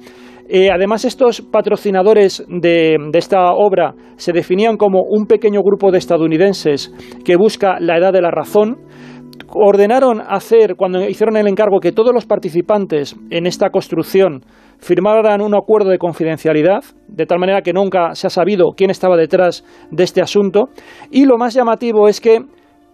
Eh, 0.49 0.71
además, 0.71 1.05
estos 1.05 1.41
patrocinadores 1.41 2.45
de, 2.49 2.97
esta 3.15 3.53
obra 3.53 3.95
se 4.17 4.33
definían 4.33 4.77
como 4.77 5.01
un 5.03 5.27
pequeño 5.27 5.63
grupo 5.63 5.91
de 5.91 5.99
estadounidenses 5.99 6.93
que 7.25 7.37
busca 7.37 7.79
la 7.81 7.97
edad 7.97 8.13
de 8.13 8.21
la 8.21 8.31
razón. 8.31 8.79
Ordenaron 9.49 10.21
hacer, 10.21 10.75
cuando 10.77 11.09
hicieron 11.09 11.37
el 11.37 11.49
encargo, 11.49 11.81
que 11.81 11.93
todos 11.93 12.13
los 12.13 12.27
participantes 12.27 13.17
en 13.31 13.47
esta 13.47 13.71
construcción 13.71 14.45
firmaran 14.79 15.41
un 15.41 15.55
acuerdo 15.55 15.91
de 15.91 15.99
confidencialidad, 15.99 16.83
de 17.09 17.27
tal 17.27 17.39
manera 17.39 17.63
que 17.63 17.73
nunca 17.73 18.15
se 18.15 18.27
ha 18.27 18.31
sabido 18.31 18.73
quién 18.77 18.91
estaba 18.91 19.17
detrás 19.17 19.65
de 19.91 20.05
este 20.05 20.21
asunto. 20.21 20.69
Y 21.11 21.25
lo 21.25 21.39
más 21.39 21.55
llamativo 21.55 22.09
es 22.09 22.21
que 22.21 22.41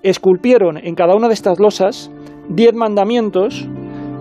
esculpieron 0.02 0.78
en 0.78 0.94
cada 0.94 1.14
una 1.14 1.28
de 1.28 1.34
estas 1.34 1.58
losas 1.58 2.10
diez 2.48 2.74
mandamientos 2.74 3.68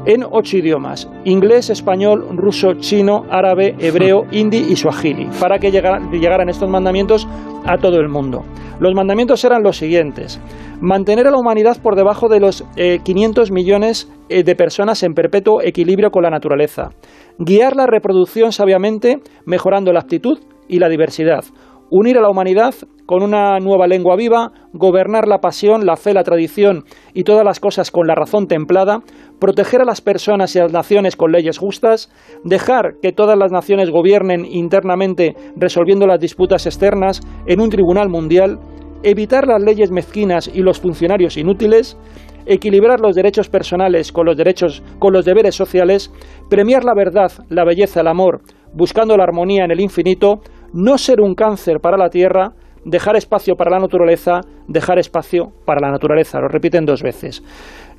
en 0.06 0.24
ocho 0.30 0.58
idiomas, 0.58 1.10
inglés, 1.26 1.70
español, 1.70 2.26
ruso, 2.36 2.74
chino, 2.76 3.26
árabe, 3.30 3.76
hebreo, 3.80 4.26
hindi 4.32 4.58
y 4.58 4.76
suajili, 4.76 5.28
para 5.40 5.60
que 5.60 5.72
llegaran 5.72 6.50
estos 6.50 6.70
mandamientos 6.70 7.28
a 7.66 7.78
todo 7.78 8.00
el 8.00 8.10
mundo. 8.10 8.44
Los 8.80 8.96
mandamientos 8.96 9.44
eran 9.44 9.62
los 9.62 9.78
siguientes. 9.78 10.40
Mantener 10.82 11.28
a 11.28 11.32
la 11.32 11.38
humanidad 11.38 11.82
por 11.82 11.96
debajo 11.96 12.30
de 12.30 12.40
los 12.40 12.64
500 13.04 13.50
eh, 13.50 13.54
millones 13.54 14.10
eh, 14.30 14.44
de 14.44 14.56
personas 14.56 15.04
en 15.04 15.14
perpetuo 15.14 15.62
equilibrio 15.62 16.12
con 16.12 16.24
la 16.24 16.30
naturaleza. 16.30 16.92
Guiar 17.38 17.76
la 17.76 17.86
reproducción 17.86 18.54
sabiamente, 18.54 19.20
mejorando 19.46 19.92
la 19.92 20.00
aptitud 20.00 20.40
y 20.70 20.80
la 20.80 20.88
diversidad 20.88 21.44
unir 21.92 22.18
a 22.18 22.22
la 22.22 22.30
humanidad 22.30 22.74
con 23.06 23.24
una 23.24 23.58
nueva 23.60 23.88
lengua 23.88 24.16
viva, 24.16 24.52
gobernar 24.72 25.28
la 25.28 25.40
pasión, 25.40 25.86
la 25.86 25.96
fe, 25.96 26.14
la 26.14 26.24
tradición 26.24 26.84
y 27.14 27.24
todas 27.24 27.44
las 27.44 27.60
cosas 27.60 27.90
con 27.90 28.06
la 28.06 28.14
razón 28.14 28.48
templada, 28.48 29.00
proteger 29.40 29.82
a 29.82 29.86
las 29.86 30.00
personas 30.00 30.56
y 30.56 30.60
a 30.60 30.64
las 30.64 30.74
naciones 30.74 31.16
con 31.16 31.32
leyes 31.32 31.58
justas, 31.58 32.12
dejar 32.44 33.00
que 33.02 33.12
todas 33.12 33.38
las 33.38 33.52
naciones 33.52 33.90
gobiernen 33.90 34.46
internamente 34.46 35.36
resolviendo 35.56 36.06
las 36.06 36.20
disputas 36.20 36.68
externas 36.68 37.22
en 37.48 37.62
un 37.62 37.70
tribunal 37.70 38.10
mundial, 38.10 38.60
evitar 39.02 39.48
las 39.48 39.64
leyes 39.64 39.90
mezquinas 39.92 40.48
y 40.54 40.62
los 40.62 40.80
funcionarios 40.80 41.38
inútiles, 41.38 41.98
equilibrar 42.46 43.00
los 43.00 43.16
derechos 43.16 43.50
personales 43.50 44.12
con 44.12 44.26
los 44.26 44.38
derechos 44.38 44.84
con 45.00 45.14
los 45.14 45.26
deberes 45.26 45.56
sociales, 45.56 46.12
premiar 46.50 46.84
la 46.84 46.94
verdad, 46.94 47.32
la 47.50 47.64
belleza, 47.64 48.02
el 48.02 48.08
amor, 48.08 48.42
buscando 48.74 49.18
la 49.18 49.24
armonía 49.24 49.66
en 49.66 49.72
el 49.72 49.80
infinito, 49.80 50.42
no 50.74 50.98
ser 50.98 51.22
un 51.22 51.36
cáncer 51.36 51.80
para 51.80 51.98
la 51.98 52.10
Tierra, 52.10 52.54
dejar 52.86 53.16
espacio 53.16 53.56
para 53.56 53.72
la 53.72 53.80
naturaleza, 53.80 54.42
dejar 54.68 55.00
espacio 55.00 55.52
para 55.66 55.82
la 55.82 55.92
naturaleza. 55.92 56.40
Lo 56.40 56.48
repiten 56.48 56.86
dos 56.86 57.04
veces. 57.04 57.44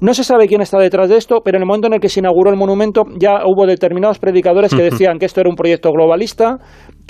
No 0.00 0.14
se 0.14 0.24
sabe 0.24 0.48
quién 0.48 0.62
está 0.62 0.78
detrás 0.78 1.10
de 1.10 1.18
esto, 1.18 1.42
pero 1.44 1.58
en 1.58 1.62
el 1.62 1.66
momento 1.66 1.88
en 1.88 1.94
el 1.94 2.00
que 2.00 2.08
se 2.08 2.20
inauguró 2.20 2.50
el 2.50 2.56
monumento 2.56 3.04
ya 3.18 3.42
hubo 3.44 3.66
determinados 3.66 4.18
predicadores 4.18 4.74
que 4.74 4.82
decían 4.82 5.18
que 5.18 5.26
esto 5.26 5.40
era 5.40 5.50
un 5.50 5.56
proyecto 5.56 5.90
globalista, 5.92 6.58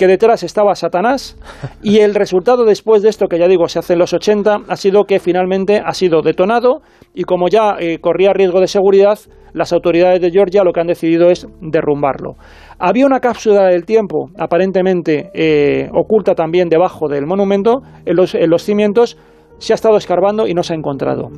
que 0.01 0.07
detrás 0.07 0.41
estaba 0.41 0.73
Satanás, 0.73 1.37
y 1.83 1.99
el 1.99 2.15
resultado 2.15 2.65
después 2.65 3.03
de 3.03 3.09
esto, 3.09 3.27
que 3.27 3.37
ya 3.37 3.47
digo, 3.47 3.67
se 3.67 3.77
hace 3.77 3.93
en 3.93 3.99
los 3.99 4.13
80, 4.13 4.61
ha 4.67 4.75
sido 4.75 5.03
que 5.03 5.19
finalmente 5.19 5.79
ha 5.85 5.93
sido 5.93 6.23
detonado 6.23 6.81
y 7.13 7.21
como 7.21 7.49
ya 7.49 7.75
eh, 7.79 7.99
corría 7.99 8.33
riesgo 8.33 8.59
de 8.61 8.67
seguridad, 8.67 9.19
las 9.53 9.71
autoridades 9.71 10.19
de 10.19 10.31
Georgia 10.31 10.63
lo 10.63 10.73
que 10.73 10.79
han 10.79 10.87
decidido 10.87 11.29
es 11.29 11.45
derrumbarlo. 11.61 12.33
Había 12.79 13.05
una 13.05 13.19
cápsula 13.19 13.67
del 13.67 13.85
tiempo, 13.85 14.31
aparentemente 14.39 15.29
eh, 15.35 15.87
oculta 15.93 16.33
también 16.33 16.67
debajo 16.67 17.07
del 17.07 17.27
monumento, 17.27 17.83
en 18.03 18.15
los, 18.15 18.33
en 18.33 18.49
los 18.49 18.63
cimientos, 18.63 19.19
se 19.59 19.73
ha 19.73 19.75
estado 19.75 19.97
escarbando 19.97 20.47
y 20.47 20.55
no 20.55 20.63
se 20.63 20.73
ha 20.73 20.77
encontrado. 20.77 21.29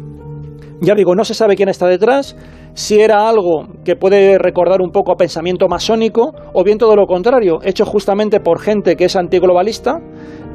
Ya 0.80 0.95
digo, 0.95 1.16
no 1.16 1.26
se 1.26 1.34
sabe 1.34 1.57
quién 1.57 1.68
está 1.68 1.88
detrás, 1.88 2.38
si 2.74 2.99
era 2.99 3.28
algo 3.28 3.67
que 3.84 3.95
puede 3.95 4.38
recordar 4.38 4.82
un 4.82 4.91
poco 4.91 5.11
a 5.11 5.15
pensamiento 5.15 5.67
masónico, 5.67 6.34
o 6.53 6.63
bien 6.63 6.78
todo 6.78 6.95
lo 6.95 7.05
contrario, 7.05 7.59
hecho 7.63 7.86
justamente 7.86 8.39
por 8.39 8.59
gente 8.59 8.95
que 8.95 9.05
es 9.05 9.15
antiglobalista 9.15 9.99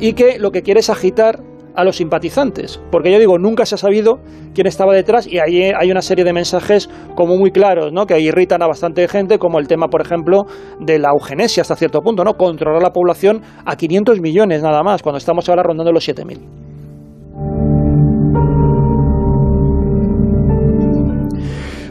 y 0.01 0.14
que 0.14 0.39
lo 0.39 0.51
que 0.51 0.62
quiere 0.62 0.81
es 0.81 0.91
agitar 0.91 1.41
a 1.77 1.85
los 1.85 1.99
simpatizantes, 1.99 2.81
porque 2.91 3.12
ya 3.12 3.21
digo, 3.21 3.39
nunca 3.39 3.64
se 3.64 3.77
ha 3.77 3.79
sabido 3.79 4.19
quién 4.53 4.66
estaba 4.66 4.95
detrás 4.95 5.29
y 5.29 5.39
ahí 5.39 5.71
hay 5.79 5.93
una 5.93 6.03
serie 6.03 6.25
de 6.25 6.33
mensajes 6.33 6.91
como 7.14 7.37
muy 7.37 7.53
claros, 7.53 7.93
¿no? 7.93 8.05
que 8.05 8.19
irritan 8.19 8.62
a 8.62 8.66
bastante 8.66 9.07
gente, 9.07 9.39
como 9.39 9.61
el 9.61 9.69
tema, 9.69 9.87
por 9.87 10.01
ejemplo, 10.01 10.47
de 10.81 10.99
la 10.99 11.11
eugenesia 11.11 11.61
hasta 11.61 11.77
cierto 11.77 12.01
punto, 12.01 12.25
¿no? 12.25 12.35
Controlar 12.35 12.83
la 12.83 12.91
población 12.91 13.43
a 13.64 13.77
500 13.77 14.21
millones 14.21 14.61
nada 14.61 14.83
más, 14.83 15.05
cuando 15.05 15.19
estamos 15.19 15.49
ahora 15.49 15.62
rondando 15.62 15.93
los 15.93 16.03
7000. 16.03 16.68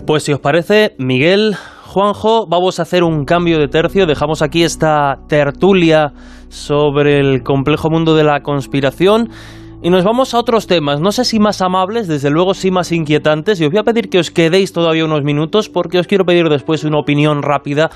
Pues 0.07 0.23
si 0.23 0.31
os 0.31 0.39
parece, 0.39 0.95
Miguel, 0.97 1.57
Juanjo, 1.83 2.47
vamos 2.47 2.79
a 2.79 2.83
hacer 2.83 3.03
un 3.03 3.25
cambio 3.25 3.59
de 3.59 3.67
tercio. 3.67 4.05
Dejamos 4.05 4.41
aquí 4.41 4.63
esta 4.63 5.17
tertulia 5.27 6.13
sobre 6.47 7.19
el 7.19 7.43
complejo 7.43 7.89
mundo 7.89 8.15
de 8.15 8.23
la 8.23 8.39
conspiración. 8.39 9.29
Y 9.83 9.89
nos 9.89 10.05
vamos 10.05 10.33
a 10.33 10.39
otros 10.39 10.65
temas, 10.65 11.01
no 11.01 11.11
sé 11.11 11.25
si 11.25 11.39
más 11.39 11.61
amables, 11.61 12.07
desde 12.07 12.29
luego 12.29 12.53
sí 12.53 12.71
más 12.71 12.93
inquietantes. 12.93 13.59
Y 13.59 13.65
os 13.65 13.71
voy 13.71 13.79
a 13.79 13.83
pedir 13.83 14.07
que 14.07 14.19
os 14.19 14.31
quedéis 14.31 14.71
todavía 14.71 15.03
unos 15.03 15.23
minutos 15.23 15.67
porque 15.67 15.99
os 15.99 16.07
quiero 16.07 16.23
pedir 16.23 16.47
después 16.47 16.85
una 16.85 16.99
opinión 16.99 17.43
rápida 17.43 17.89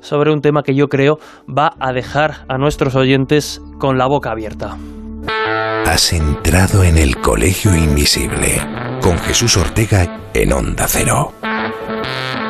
sobre 0.00 0.32
un 0.34 0.42
tema 0.42 0.62
que 0.62 0.74
yo 0.74 0.88
creo 0.88 1.16
va 1.48 1.72
a 1.80 1.94
dejar 1.94 2.44
a 2.46 2.58
nuestros 2.58 2.94
oyentes 2.94 3.62
con 3.78 3.96
la 3.96 4.06
boca 4.06 4.32
abierta. 4.32 4.76
Has 5.86 6.12
entrado 6.12 6.84
en 6.84 6.98
el 6.98 7.16
Colegio 7.16 7.74
Invisible 7.74 8.60
con 9.00 9.16
Jesús 9.16 9.56
Ortega 9.56 10.30
en 10.34 10.52
Onda 10.52 10.86
Cero. 10.88 11.32
Thank 12.04 12.34
you. 12.34 12.43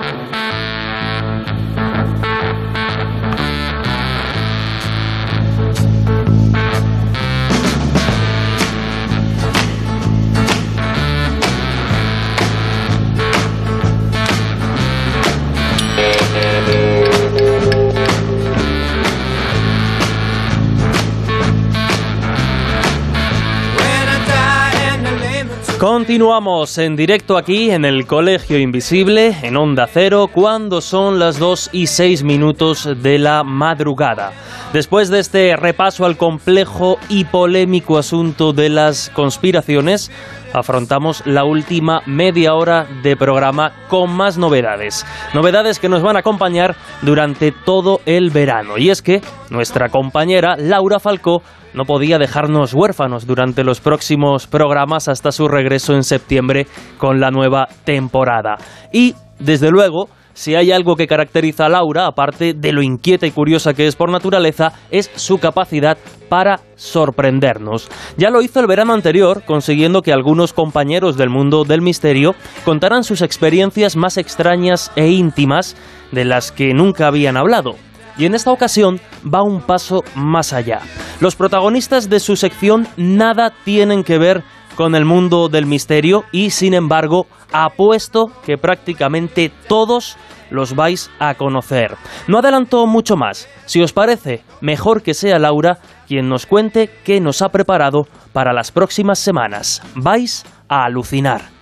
Continuamos 25.79 26.79
en 26.79 26.95
directo 26.95 27.37
aquí 27.37 27.71
en 27.71 27.85
el 27.85 28.07
Colegio 28.07 28.59
Invisible, 28.59 29.37
en 29.43 29.57
Onda 29.57 29.89
Cero, 29.93 30.31
cuando 30.33 30.81
son 30.81 31.19
las 31.19 31.39
2 31.39 31.71
y 31.73 31.89
6 31.89 32.23
minutos 32.23 32.89
de 33.03 33.19
la 33.19 33.43
madrugada. 33.43 34.33
Después 34.73 35.11
de 35.11 35.19
este 35.19 35.57
repaso 35.57 36.07
al 36.07 36.17
complejo 36.17 36.99
y 37.09 37.25
polémico 37.25 37.99
asunto 37.99 38.53
de 38.53 38.69
las 38.69 39.11
conspiraciones, 39.11 40.11
afrontamos 40.55 41.23
la 41.27 41.45
última 41.45 42.01
media 42.07 42.55
hora 42.55 42.87
de 43.03 43.17
programa 43.17 43.73
con 43.89 44.11
más 44.15 44.39
novedades. 44.39 45.05
Novedades 45.35 45.79
que 45.79 45.89
nos 45.89 46.03
van 46.03 46.17
a 46.17 46.21
acompañar 46.21 46.77
durante 47.03 47.53
todo 47.53 48.01
el 48.07 48.31
verano. 48.31 48.79
Y 48.79 48.91
es 48.91 49.03
que 49.03 49.21
nuestra 49.51 49.89
compañera 49.89 50.57
Laura 50.57 51.01
Falcó 51.01 51.43
no 51.75 51.85
podía 51.85 52.19
dejarnos 52.19 52.73
huérfanos 52.73 53.27
durante 53.27 53.65
los 53.65 53.81
próximos 53.81 54.47
programas 54.47 55.09
hasta 55.09 55.33
su 55.33 55.49
regreso 55.49 55.95
en 55.95 56.05
septiembre 56.05 56.69
con 56.99 57.21
la 57.21 57.31
nueva 57.31 57.67
temporada. 57.85 58.57
Y, 58.93 59.17
desde 59.41 59.71
luego, 59.71 60.09
si 60.35 60.55
hay 60.55 60.73
algo 60.73 60.97
que 60.97 61.07
caracteriza 61.07 61.67
a 61.67 61.69
Laura, 61.69 62.07
aparte 62.07 62.53
de 62.55 62.73
lo 62.73 62.83
inquieta 62.83 63.27
y 63.27 63.31
curiosa 63.31 63.73
que 63.73 63.87
es 63.87 63.97
por 63.97 64.11
naturaleza, 64.11 64.73
es 64.91 65.11
su 65.15 65.39
capacidad 65.39 65.97
para 66.29 66.61
sorprendernos. 66.75 67.89
Ya 68.17 68.31
lo 68.31 68.43
hizo 68.43 68.61
el 68.61 68.67
verano 68.67 68.93
anterior, 68.93 69.43
consiguiendo 69.47 70.03
que 70.03 70.13
algunos 70.13 70.53
compañeros 70.53 71.17
del 71.17 71.31
mundo 71.31 71.65
del 71.65 71.81
misterio 71.81 72.35
contaran 72.65 73.05
sus 73.05 73.23
experiencias 73.23 73.97
más 73.97 74.19
extrañas 74.19 74.93
e 74.97 75.09
íntimas 75.09 75.77
de 76.13 76.25
las 76.25 76.53
que 76.53 76.75
nunca 76.75 77.07
habían 77.07 77.37
hablado 77.37 77.77
y 78.17 78.27
en 78.27 78.35
esta 78.35 78.53
ocasión 78.53 79.01
va 79.23 79.43
un 79.43 79.61
paso 79.61 80.03
más 80.15 80.53
allá. 80.53 80.81
Los 81.21 81.37
protagonistas 81.37 82.09
de 82.09 82.21
su 82.21 82.37
sección 82.37 82.87
nada 82.97 83.53
tienen 83.65 84.05
que 84.05 84.19
ver 84.19 84.43
con 84.75 84.95
el 84.95 85.05
mundo 85.05 85.49
del 85.49 85.67
misterio 85.67 86.25
y 86.33 86.51
sin 86.51 86.75
embargo 86.75 87.27
apuesto 87.53 88.31
que 88.45 88.59
prácticamente 88.59 89.51
todos 89.69 90.17
los 90.51 90.75
vais 90.75 91.11
a 91.19 91.35
conocer. 91.35 91.97
No 92.29 92.39
adelanto 92.39 92.87
mucho 92.87 93.17
más. 93.17 93.49
Si 93.67 93.83
os 93.83 93.93
parece, 93.93 94.43
mejor 94.61 95.03
que 95.03 95.15
sea 95.15 95.39
Laura 95.39 95.79
quien 96.07 96.29
nos 96.29 96.47
cuente 96.47 96.91
qué 97.05 97.21
nos 97.21 97.43
ha 97.43 97.49
preparado 97.49 98.07
para 98.33 98.53
las 98.53 98.71
próximas 98.71 99.19
semanas. 99.19 99.83
Vais 99.95 100.45
a 100.69 100.85
alucinar. 100.85 101.55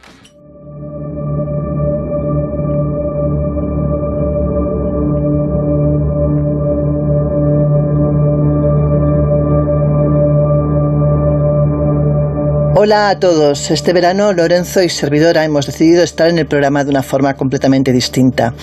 Hola 12.85 13.11
a 13.11 13.20
todos. 13.20 13.70
Este 13.70 13.93
verano 13.93 14.33
Lorenzo 14.33 14.83
y 14.83 14.89
servidora 14.89 15.45
hemos 15.45 15.66
decidido 15.66 16.03
estar 16.03 16.28
en 16.28 16.41
el 16.41 16.49
programa 16.49 16.83
de 16.83 16.91
una 16.91 17.05
forma 17.05 17.37
completamente 17.37 17.93
distinta. 17.93 18.55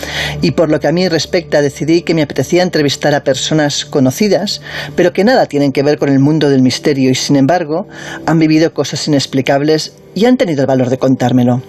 Y 0.42 0.52
por 0.52 0.70
lo 0.70 0.82
que 0.82 0.90
a 0.90 0.92
mí 0.92 1.08
respecta, 1.08 1.62
decidí 1.62 2.02
que 2.02 2.14
me 2.14 2.24
apetecía 2.24 2.64
entrevistar 2.64 3.16
a 3.16 3.24
personas 3.24 3.86
conocidas, 3.86 4.60
pero 4.98 5.14
que 5.14 5.24
nada 5.24 5.46
tienen 5.46 5.72
que 5.72 5.84
ver 5.84 5.98
con 5.98 6.10
el 6.10 6.20
mundo 6.20 6.50
del 6.50 6.62
misterio 6.62 7.10
y 7.10 7.16
sin 7.16 7.38
embargo 7.38 7.88
han 8.26 8.40
vivido 8.40 8.74
cosas 8.74 9.08
inexplicables 9.08 9.94
y 10.20 10.26
han 10.26 10.36
tenido 10.36 10.62
el 10.62 10.68
valor 10.68 10.90
de 10.90 10.98
contármelo. 10.98 11.62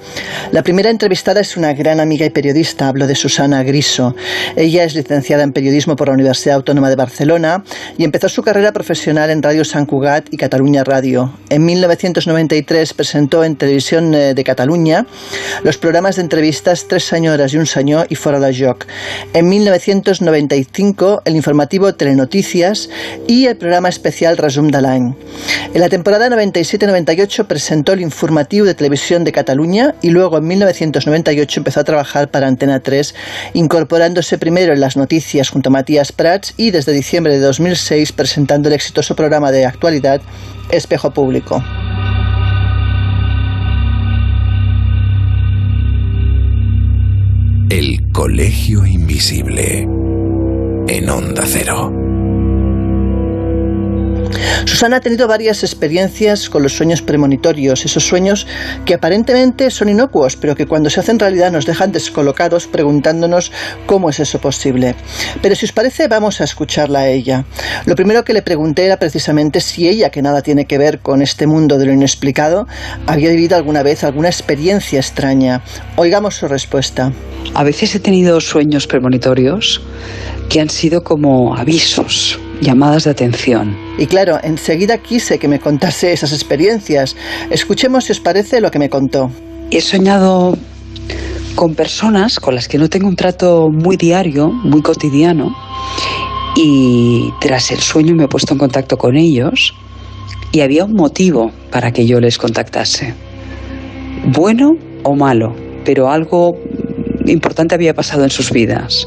La 0.50 0.64
primera 0.64 0.90
entrevistada 0.90 1.40
es 1.40 1.56
una 1.56 1.72
gran 1.72 2.00
amiga 2.00 2.26
y 2.26 2.30
periodista, 2.30 2.88
hablo 2.88 3.06
de 3.06 3.14
Susana 3.14 3.62
Griso. 3.62 4.16
Ella 4.56 4.82
es 4.82 4.96
licenciada 4.96 5.44
en 5.44 5.52
periodismo 5.52 5.94
por 5.94 6.08
la 6.08 6.14
Universidad 6.14 6.56
Autónoma 6.56 6.90
de 6.90 6.96
Barcelona 6.96 7.62
y 7.96 8.02
empezó 8.02 8.28
su 8.28 8.42
carrera 8.42 8.72
profesional 8.72 9.30
en 9.30 9.40
Radio 9.40 9.64
San 9.64 9.86
Cugat 9.86 10.26
y 10.32 10.36
Cataluña 10.36 10.82
Radio. 10.82 11.32
En 11.48 11.64
1993 11.64 12.92
presentó 12.94 13.44
en 13.44 13.54
Televisión 13.54 14.12
eh, 14.14 14.34
de 14.34 14.42
Cataluña 14.42 15.06
los 15.62 15.78
programas 15.78 16.16
de 16.16 16.22
entrevistas 16.22 16.86
Tres 16.88 17.04
señoras 17.04 17.54
y 17.54 17.58
un 17.58 17.66
señor 17.66 18.08
y 18.10 18.16
Fora 18.16 18.40
de 18.40 18.52
Joc. 18.52 18.84
En 19.32 19.48
1995 19.48 21.22
el 21.24 21.36
informativo 21.36 21.94
Telenoticias 21.94 22.90
y 23.28 23.46
el 23.46 23.56
programa 23.56 23.88
especial 23.88 24.36
Resum 24.36 24.68
de 24.68 24.82
l'any. 24.82 25.14
En 25.72 25.80
la 25.80 25.88
temporada 25.88 26.28
97-98 26.28 27.46
presentó 27.46 27.92
el 27.92 28.00
de 28.48 28.74
Televisión 28.74 29.22
de 29.22 29.32
Cataluña 29.32 29.94
y 30.00 30.10
luego 30.10 30.38
en 30.38 30.46
1998 30.46 31.60
empezó 31.60 31.80
a 31.80 31.84
trabajar 31.84 32.30
para 32.30 32.48
Antena 32.48 32.80
3, 32.80 33.14
incorporándose 33.52 34.38
primero 34.38 34.72
en 34.72 34.80
las 34.80 34.96
noticias 34.96 35.50
junto 35.50 35.68
a 35.68 35.72
Matías 35.72 36.10
Prats 36.10 36.54
y 36.56 36.70
desde 36.70 36.92
diciembre 36.92 37.34
de 37.34 37.40
2006 37.40 38.12
presentando 38.12 38.68
el 38.68 38.74
exitoso 38.74 39.14
programa 39.14 39.52
de 39.52 39.66
actualidad 39.66 40.22
Espejo 40.70 41.12
Público. 41.12 41.62
El 47.68 48.10
Colegio 48.12 48.86
Invisible 48.86 49.86
en 50.88 51.10
Onda 51.10 51.44
Cero. 51.46 52.09
Susana 54.64 54.96
ha 54.96 55.00
tenido 55.00 55.26
varias 55.26 55.62
experiencias 55.62 56.48
con 56.48 56.62
los 56.62 56.74
sueños 56.74 57.02
premonitorios, 57.02 57.84
esos 57.84 58.06
sueños 58.06 58.46
que 58.84 58.94
aparentemente 58.94 59.70
son 59.70 59.88
inocuos, 59.88 60.36
pero 60.36 60.54
que 60.54 60.66
cuando 60.66 60.90
se 60.90 61.00
hacen 61.00 61.18
realidad 61.18 61.50
nos 61.50 61.66
dejan 61.66 61.92
descolocados 61.92 62.66
preguntándonos 62.66 63.52
cómo 63.86 64.10
es 64.10 64.20
eso 64.20 64.40
posible. 64.40 64.94
Pero 65.42 65.54
si 65.54 65.66
os 65.66 65.72
parece, 65.72 66.08
vamos 66.08 66.40
a 66.40 66.44
escucharla 66.44 67.00
a 67.00 67.08
ella. 67.08 67.44
Lo 67.86 67.96
primero 67.96 68.24
que 68.24 68.32
le 68.32 68.42
pregunté 68.42 68.84
era 68.84 68.98
precisamente 68.98 69.60
si 69.60 69.88
ella, 69.88 70.10
que 70.10 70.22
nada 70.22 70.42
tiene 70.42 70.66
que 70.66 70.78
ver 70.78 71.00
con 71.00 71.22
este 71.22 71.46
mundo 71.46 71.78
de 71.78 71.86
lo 71.86 71.92
inexplicado, 71.92 72.66
había 73.06 73.30
vivido 73.30 73.56
alguna 73.56 73.82
vez 73.82 74.04
alguna 74.04 74.28
experiencia 74.28 75.00
extraña. 75.00 75.62
Oigamos 75.96 76.36
su 76.36 76.48
respuesta. 76.48 77.12
A 77.54 77.64
veces 77.64 77.94
he 77.94 78.00
tenido 78.00 78.40
sueños 78.40 78.86
premonitorios 78.86 79.82
que 80.48 80.60
han 80.60 80.68
sido 80.68 81.02
como 81.02 81.56
avisos 81.56 82.38
llamadas 82.60 83.04
de 83.04 83.10
atención. 83.10 83.76
Y 83.98 84.06
claro, 84.06 84.38
enseguida 84.42 84.98
quise 84.98 85.38
que 85.38 85.48
me 85.48 85.60
contase 85.60 86.12
esas 86.12 86.32
experiencias. 86.32 87.16
Escuchemos 87.50 88.04
si 88.04 88.12
os 88.12 88.20
parece 88.20 88.60
lo 88.60 88.70
que 88.70 88.78
me 88.78 88.88
contó. 88.88 89.30
He 89.70 89.80
soñado 89.80 90.56
con 91.54 91.74
personas 91.74 92.38
con 92.38 92.54
las 92.54 92.68
que 92.68 92.78
no 92.78 92.88
tengo 92.88 93.08
un 93.08 93.16
trato 93.16 93.68
muy 93.70 93.96
diario, 93.96 94.48
muy 94.48 94.82
cotidiano, 94.82 95.54
y 96.56 97.30
tras 97.40 97.70
el 97.70 97.80
sueño 97.80 98.14
me 98.14 98.24
he 98.24 98.28
puesto 98.28 98.54
en 98.54 98.58
contacto 98.58 98.96
con 98.96 99.16
ellos 99.16 99.74
y 100.52 100.60
había 100.60 100.84
un 100.84 100.94
motivo 100.94 101.50
para 101.70 101.92
que 101.92 102.06
yo 102.06 102.20
les 102.20 102.38
contactase. 102.38 103.14
Bueno 104.26 104.76
o 105.02 105.14
malo, 105.14 105.54
pero 105.84 106.10
algo 106.10 106.56
importante 107.26 107.74
había 107.74 107.94
pasado 107.94 108.24
en 108.24 108.30
sus 108.30 108.50
vidas 108.50 109.06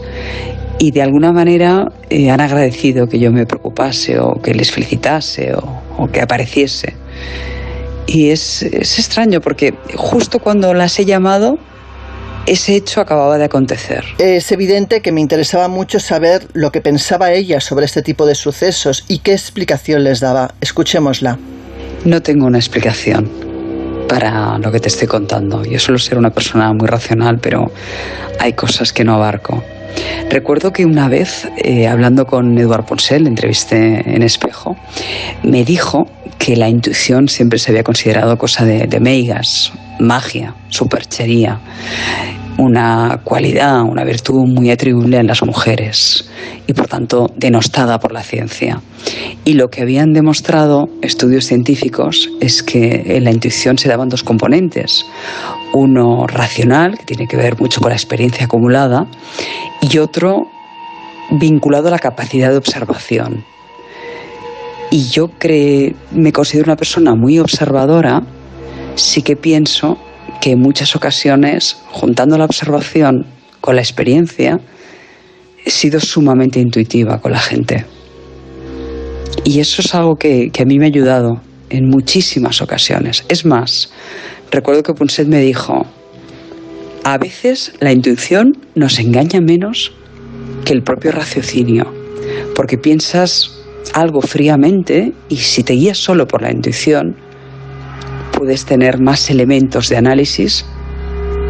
y 0.80 0.92
de 0.92 1.02
alguna 1.02 1.32
manera 1.32 1.92
eh, 2.10 2.30
han 2.30 2.42
agradecido 2.42 3.08
que 3.08 3.20
yo 3.20 3.32
me 3.32 3.46
preocupase 3.46 4.20
o 4.20 4.42
que 4.42 4.54
les 4.54 4.72
felicitase 4.72 5.54
o, 5.56 6.08
que 6.12 6.22
apareciese. 6.22 6.96
Y 8.06 8.30
es, 8.30 8.64
es, 8.64 9.00
extraño 9.00 9.40
porque 9.40 9.74
justo 9.96 10.40
cuando 10.40 10.74
las 10.74 11.00
he 11.00 11.06
llamado, 11.06 11.58
ese 12.46 12.76
hecho 12.76 13.00
acababa 13.00 13.38
de 13.38 13.46
acontecer. 13.46 14.04
Es 14.18 14.52
evidente 14.52 15.02
que 15.02 15.12
me 15.12 15.22
interesaba 15.22 15.70
mucho 15.70 16.00
saber 16.00 16.48
lo 16.54 16.72
que 16.72 16.82
pensaba 16.82 17.32
ella 17.32 17.62
sobre 17.62 17.86
este 17.86 18.02
tipo 18.02 18.26
de 18.26 18.36
sucesos 18.36 19.06
y 19.08 19.20
qué 19.20 19.32
explicación 19.32 20.04
les 20.04 20.20
daba. 20.20 20.54
Escuchémosla. 20.60 21.40
No 22.04 22.22
tengo 22.22 22.46
una 22.46 22.58
explicación 22.58 23.32
para 24.10 24.58
lo 24.58 24.72
que 24.72 24.82
te 24.82 24.90
estoy 24.90 25.08
contando. 25.08 25.64
Yo 25.64 25.80
suelo 25.80 25.98
ser 25.98 26.18
una 26.18 26.32
persona 26.32 26.74
muy 26.74 26.88
racional, 26.88 27.40
pero 27.40 27.72
hay 28.40 28.54
cosas 28.54 28.92
que 28.92 29.06
no 29.06 29.16
abarco. 29.16 29.64
Recuerdo 30.30 30.74
que 30.74 30.86
una 30.86 31.08
vez, 31.08 31.48
eh, 31.58 31.88
hablando 31.88 32.26
con 32.26 32.58
Eduard 32.58 32.86
Ponsel, 32.86 33.28
entrevisté 33.28 34.16
en 34.16 34.24
Espejo, 34.24 34.76
me 35.44 35.64
dijo 35.64 36.08
que 36.40 36.56
la 36.56 36.70
intuición 36.70 37.30
siempre 37.30 37.60
se 37.60 37.72
había 37.72 37.84
considerado 37.84 38.38
cosa 38.38 38.66
de, 38.66 38.88
de 38.88 39.00
meigas, 39.00 39.72
magia, 40.00 40.56
superchería 40.70 41.60
una 42.58 43.22
cualidad, 43.24 43.82
una 43.84 44.04
virtud 44.04 44.46
muy 44.46 44.70
atribuible 44.70 45.18
en 45.18 45.28
las 45.28 45.44
mujeres 45.44 46.30
y 46.68 46.74
por 46.74 46.88
tanto 46.88 47.32
denostada 47.36 48.00
por 48.00 48.12
la 48.12 48.24
ciencia. 48.24 48.82
Y 49.46 49.54
lo 49.54 49.70
que 49.70 49.82
habían 49.82 50.14
demostrado 50.14 50.90
estudios 51.02 51.46
científicos 51.46 52.30
es 52.40 52.64
que 52.64 53.04
en 53.06 53.24
la 53.24 53.32
intuición 53.32 53.78
se 53.78 53.90
daban 53.90 54.10
dos 54.10 54.24
componentes. 54.24 55.06
Uno 55.74 56.28
racional, 56.28 56.98
que 56.98 57.06
tiene 57.06 57.28
que 57.28 57.38
ver 57.38 57.60
mucho 57.60 57.82
con 57.82 57.90
la 57.90 57.96
experiencia 57.96 58.46
acumulada, 58.46 59.08
y 59.82 59.98
otro 59.98 60.48
vinculado 61.32 61.88
a 61.88 61.92
la 61.92 62.00
capacidad 62.00 62.52
de 62.52 62.58
observación. 62.58 63.44
Y 64.92 65.10
yo 65.10 65.30
me 66.12 66.32
considero 66.32 66.66
una 66.66 66.76
persona 66.76 67.16
muy 67.16 67.40
observadora, 67.40 68.22
sí 68.96 69.24
que 69.24 69.36
pienso 69.36 69.98
que 70.42 70.52
en 70.52 70.60
muchas 70.60 70.96
ocasiones, 70.96 71.78
juntando 71.92 72.38
la 72.38 72.46
observación 72.46 73.26
con 73.62 73.76
la 73.76 73.82
experiencia, 73.82 74.60
he 75.66 75.70
sido 75.70 76.00
sumamente 76.00 76.60
intuitiva 76.60 77.20
con 77.20 77.32
la 77.32 77.40
gente. 77.40 77.86
Y 79.46 79.60
eso 79.60 79.82
es 79.82 79.94
algo 79.96 80.16
que, 80.16 80.52
a 80.58 80.66
mí 80.66 80.80
me 80.80 80.86
ha 80.86 80.88
ayudado 80.88 81.42
en 81.70 81.90
muchísimas 81.90 82.62
ocasiones. 82.62 83.26
Es 83.30 83.46
más, 83.46 83.92
recuerdo 84.52 84.84
que 84.84 84.94
Punset 84.94 85.28
me 85.28 85.40
dijo, 85.40 85.86
a 87.04 87.18
veces 87.18 87.74
la 87.80 87.92
intuición 87.92 88.54
nos 88.76 89.00
engaña 89.00 89.42
menos 89.42 89.92
que 90.66 90.74
el 90.74 90.84
propio 90.84 91.12
raciocinio, 91.12 91.92
porque 92.56 92.78
piensas 92.78 93.52
algo 93.94 94.22
fríamente 94.22 95.12
y 95.28 95.38
si 95.38 95.64
te 95.64 95.74
guías 95.74 95.98
solo 95.98 96.28
por 96.28 96.42
la 96.42 96.52
intuición, 96.52 97.18
puedes 98.34 98.66
tener 98.66 99.00
más 99.00 99.30
elementos 99.30 99.88
de 99.90 99.98
análisis 99.98 100.66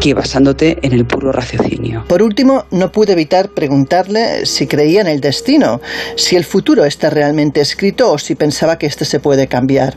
que 0.00 0.12
basándote 0.12 0.78
en 0.82 0.92
el 0.92 1.06
puro 1.06 1.32
raciocinio. 1.32 2.04
Por 2.06 2.22
último, 2.22 2.64
no 2.70 2.92
pude 2.92 3.12
evitar 3.12 3.48
preguntarle 3.48 4.44
si 4.44 4.66
creía 4.66 5.00
en 5.00 5.06
el 5.06 5.20
destino, 5.20 5.80
si 6.16 6.36
el 6.36 6.44
futuro 6.44 6.84
está 6.84 7.08
realmente 7.10 7.60
escrito 7.60 8.12
o 8.12 8.18
si 8.18 8.34
pensaba 8.34 8.76
que 8.76 8.86
este 8.86 9.04
se 9.06 9.18
puede 9.18 9.46
cambiar. 9.46 9.96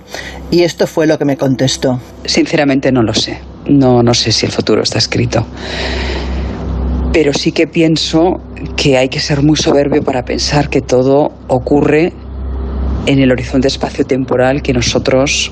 Y 0.49 0.63
esto 0.63 0.87
fue 0.87 1.07
lo 1.07 1.17
que 1.17 1.25
me 1.25 1.35
contestó. 1.35 1.99
Sinceramente 2.23 2.91
no 2.91 3.03
lo 3.03 3.13
sé. 3.13 3.39
No, 3.67 4.01
no 4.01 4.13
sé 4.13 4.31
si 4.31 4.45
el 4.45 4.51
futuro 4.51 4.81
está 4.81 4.97
escrito. 4.97 5.45
Pero 7.11 7.33
sí 7.33 7.51
que 7.51 7.67
pienso 7.67 8.39
que 8.77 8.97
hay 8.97 9.09
que 9.09 9.19
ser 9.19 9.43
muy 9.43 9.57
soberbio 9.57 10.03
para 10.03 10.23
pensar 10.23 10.69
que 10.69 10.81
todo 10.81 11.33
ocurre 11.47 12.13
en 13.07 13.19
el 13.19 13.31
horizonte 13.31 13.67
espacio-temporal 13.67 14.61
que 14.61 14.73
nosotros 14.73 15.51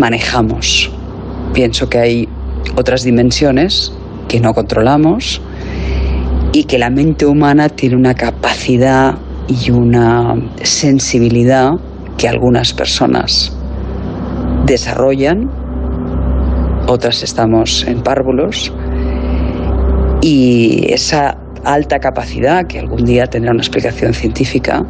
manejamos. 0.00 0.90
Pienso 1.52 1.88
que 1.88 1.98
hay 1.98 2.28
otras 2.76 3.04
dimensiones 3.04 3.92
que 4.28 4.40
no 4.40 4.54
controlamos 4.54 5.40
y 6.52 6.64
que 6.64 6.78
la 6.78 6.90
mente 6.90 7.26
humana 7.26 7.68
tiene 7.68 7.96
una 7.96 8.14
capacidad 8.14 9.18
y 9.46 9.70
una 9.70 10.34
sensibilidad 10.62 11.72
que 12.16 12.28
algunas 12.28 12.72
personas 12.72 13.56
desarrollan, 14.66 15.50
otras 16.86 17.22
estamos 17.22 17.84
en 17.86 18.02
párvulos, 18.02 18.72
y 20.22 20.92
esa 20.92 21.38
alta 21.64 21.98
capacidad, 21.98 22.66
que 22.66 22.78
algún 22.78 23.04
día 23.04 23.26
tendrá 23.26 23.52
una 23.52 23.62
explicación 23.62 24.14
científica, 24.14 24.84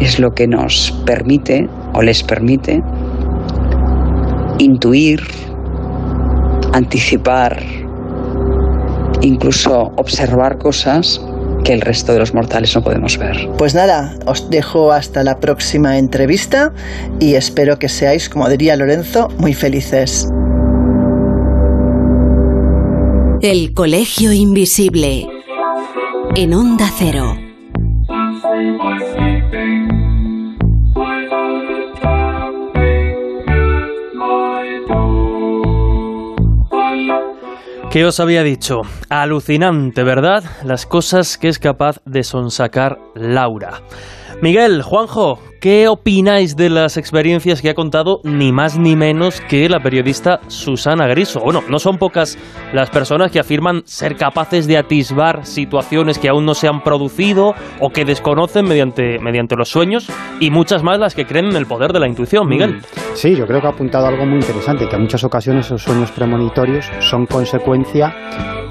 es 0.00 0.18
lo 0.18 0.32
que 0.34 0.46
nos 0.46 0.90
permite 1.06 1.68
o 1.92 2.02
les 2.02 2.22
permite 2.22 2.82
intuir, 4.58 5.20
anticipar, 6.72 7.62
incluso 9.20 9.92
observar 9.96 10.58
cosas 10.58 11.20
que 11.64 11.72
el 11.72 11.80
resto 11.80 12.12
de 12.12 12.18
los 12.18 12.34
mortales 12.34 12.74
no 12.74 12.82
podemos 12.82 13.16
ver. 13.18 13.48
Pues 13.56 13.74
nada, 13.74 14.14
os 14.26 14.50
dejo 14.50 14.92
hasta 14.92 15.22
la 15.24 15.36
próxima 15.40 15.98
entrevista 15.98 16.72
y 17.20 17.34
espero 17.34 17.78
que 17.78 17.88
seáis, 17.88 18.28
como 18.28 18.48
diría 18.48 18.76
Lorenzo, 18.76 19.28
muy 19.38 19.54
felices. 19.54 20.28
El 23.40 23.74
Colegio 23.74 24.32
Invisible 24.32 25.26
en 26.36 26.54
Onda 26.54 26.90
Cero. 26.96 27.34
¿Qué 37.94 38.04
os 38.04 38.18
había 38.18 38.42
dicho? 38.42 38.82
Alucinante, 39.08 40.02
¿verdad? 40.02 40.42
Las 40.64 40.84
cosas 40.84 41.38
que 41.38 41.46
es 41.46 41.60
capaz 41.60 42.00
de 42.04 42.24
sonsacar 42.24 42.98
Laura. 43.14 43.82
Miguel, 44.42 44.82
Juanjo, 44.82 45.38
¿qué 45.60 45.88
opináis 45.88 46.56
de 46.56 46.68
las 46.68 46.96
experiencias 46.96 47.62
que 47.62 47.70
ha 47.70 47.74
contado 47.74 48.20
ni 48.24 48.52
más 48.52 48.78
ni 48.78 48.96
menos 48.96 49.40
que 49.40 49.68
la 49.68 49.80
periodista 49.80 50.40
Susana 50.48 51.06
Griso? 51.06 51.40
Bueno, 51.40 51.62
no 51.68 51.78
son 51.78 51.96
pocas 51.96 52.36
las 52.72 52.90
personas 52.90 53.30
que 53.30 53.40
afirman 53.40 53.82
ser 53.86 54.16
capaces 54.16 54.66
de 54.66 54.76
atisbar 54.76 55.46
situaciones 55.46 56.18
que 56.18 56.28
aún 56.28 56.44
no 56.44 56.54
se 56.54 56.68
han 56.68 56.82
producido 56.82 57.54
o 57.80 57.90
que 57.90 58.04
desconocen 58.04 58.66
mediante, 58.66 59.18
mediante 59.20 59.56
los 59.56 59.68
sueños 59.68 60.08
y 60.40 60.50
muchas 60.50 60.82
más 60.82 60.98
las 60.98 61.14
que 61.14 61.24
creen 61.24 61.46
en 61.46 61.56
el 61.56 61.66
poder 61.66 61.92
de 61.92 62.00
la 62.00 62.08
intuición, 62.08 62.46
Miguel. 62.48 62.76
Mm. 62.76 62.82
Sí, 63.14 63.34
yo 63.36 63.46
creo 63.46 63.60
que 63.60 63.68
ha 63.68 63.70
apuntado 63.70 64.06
algo 64.06 64.26
muy 64.26 64.40
interesante, 64.40 64.88
que 64.88 64.96
en 64.96 65.02
muchas 65.02 65.24
ocasiones 65.24 65.66
esos 65.66 65.82
sueños 65.82 66.10
premonitorios 66.10 66.90
son 66.98 67.26
consecuencia 67.26 68.14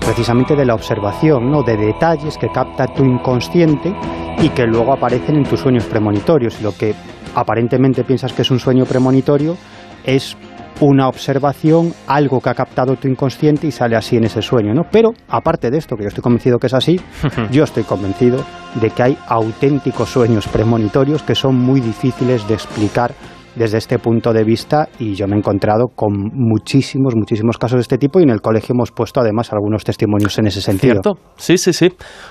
precisamente 0.05 0.55
de 0.55 0.65
la 0.65 0.75
observación, 0.75 1.49
¿no? 1.49 1.63
de 1.63 1.77
detalles 1.77 2.37
que 2.37 2.49
capta 2.49 2.87
tu 2.87 3.03
inconsciente 3.05 3.93
y 4.39 4.49
que 4.49 4.65
luego 4.65 4.93
aparecen 4.93 5.37
en 5.37 5.45
tus 5.53 5.59
sueños 5.59 5.85
premonitorios. 5.85 6.59
Lo 6.63 6.71
que 6.75 6.95
aparentemente 7.35 8.03
piensas 8.03 8.33
que 8.33 8.41
es 8.41 8.49
un 8.49 8.57
sueño 8.57 8.85
premonitorio 8.85 9.55
es 10.03 10.35
una 10.81 11.07
observación, 11.07 11.93
algo 12.07 12.41
que 12.41 12.49
ha 12.49 12.55
captado 12.55 12.95
tu 12.95 13.07
inconsciente 13.07 13.67
y 13.67 13.71
sale 13.71 13.95
así 13.95 14.17
en 14.17 14.23
ese 14.23 14.41
sueño, 14.41 14.73
¿no? 14.73 14.81
Pero 14.91 15.11
aparte 15.27 15.69
de 15.69 15.77
esto, 15.77 15.95
que 15.95 16.01
yo 16.01 16.07
estoy 16.07 16.23
convencido 16.23 16.57
que 16.57 16.65
es 16.65 16.73
así, 16.73 16.99
yo 17.51 17.65
estoy 17.65 17.83
convencido 17.83 18.43
de 18.81 18.89
que 18.89 19.03
hay 19.03 19.17
auténticos 19.27 20.09
sueños 20.09 20.47
premonitorios 20.47 21.21
que 21.21 21.35
son 21.35 21.55
muy 21.55 21.81
difíciles 21.81 22.47
de 22.47 22.55
explicar 22.55 23.13
desde 23.55 23.77
este 23.77 23.99
punto 23.99 24.33
de 24.33 24.43
vista 24.43 24.89
y 24.97 25.13
yo 25.13 25.27
me 25.27 25.35
he 25.35 25.37
encontrado 25.37 25.89
con 25.95 26.13
muchísimos, 26.33 27.13
muchísimos 27.15 27.59
casos 27.59 27.77
de 27.77 27.81
este 27.81 27.99
tipo 27.99 28.19
y 28.19 28.23
en 28.23 28.31
el 28.31 28.41
colegio 28.41 28.73
hemos 28.73 28.89
puesto 28.89 29.19
además 29.19 29.53
algunos 29.53 29.83
testimonios 29.83 30.35
en 30.39 30.47
ese 30.47 30.61
sentido. 30.61 30.93
¿Cierto? 30.93 31.19
Sí, 31.37 31.59
sí, 31.59 31.73
sí. 31.73 31.89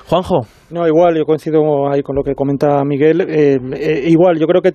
Juanjo. 0.09 0.41
No, 0.73 0.89
igual, 0.89 1.19
yo 1.19 1.27
coincido 1.27 1.91
ahí 1.91 2.03
con 2.03 2.17
lo 2.17 2.23
que 2.23 2.35
comenta 2.35 2.83
Miguel. 2.83 3.21
Eh, 3.29 3.59
eh, 3.75 4.05
igual, 4.07 4.39
yo 4.39 4.47
creo 4.47 4.63
que, 4.63 4.73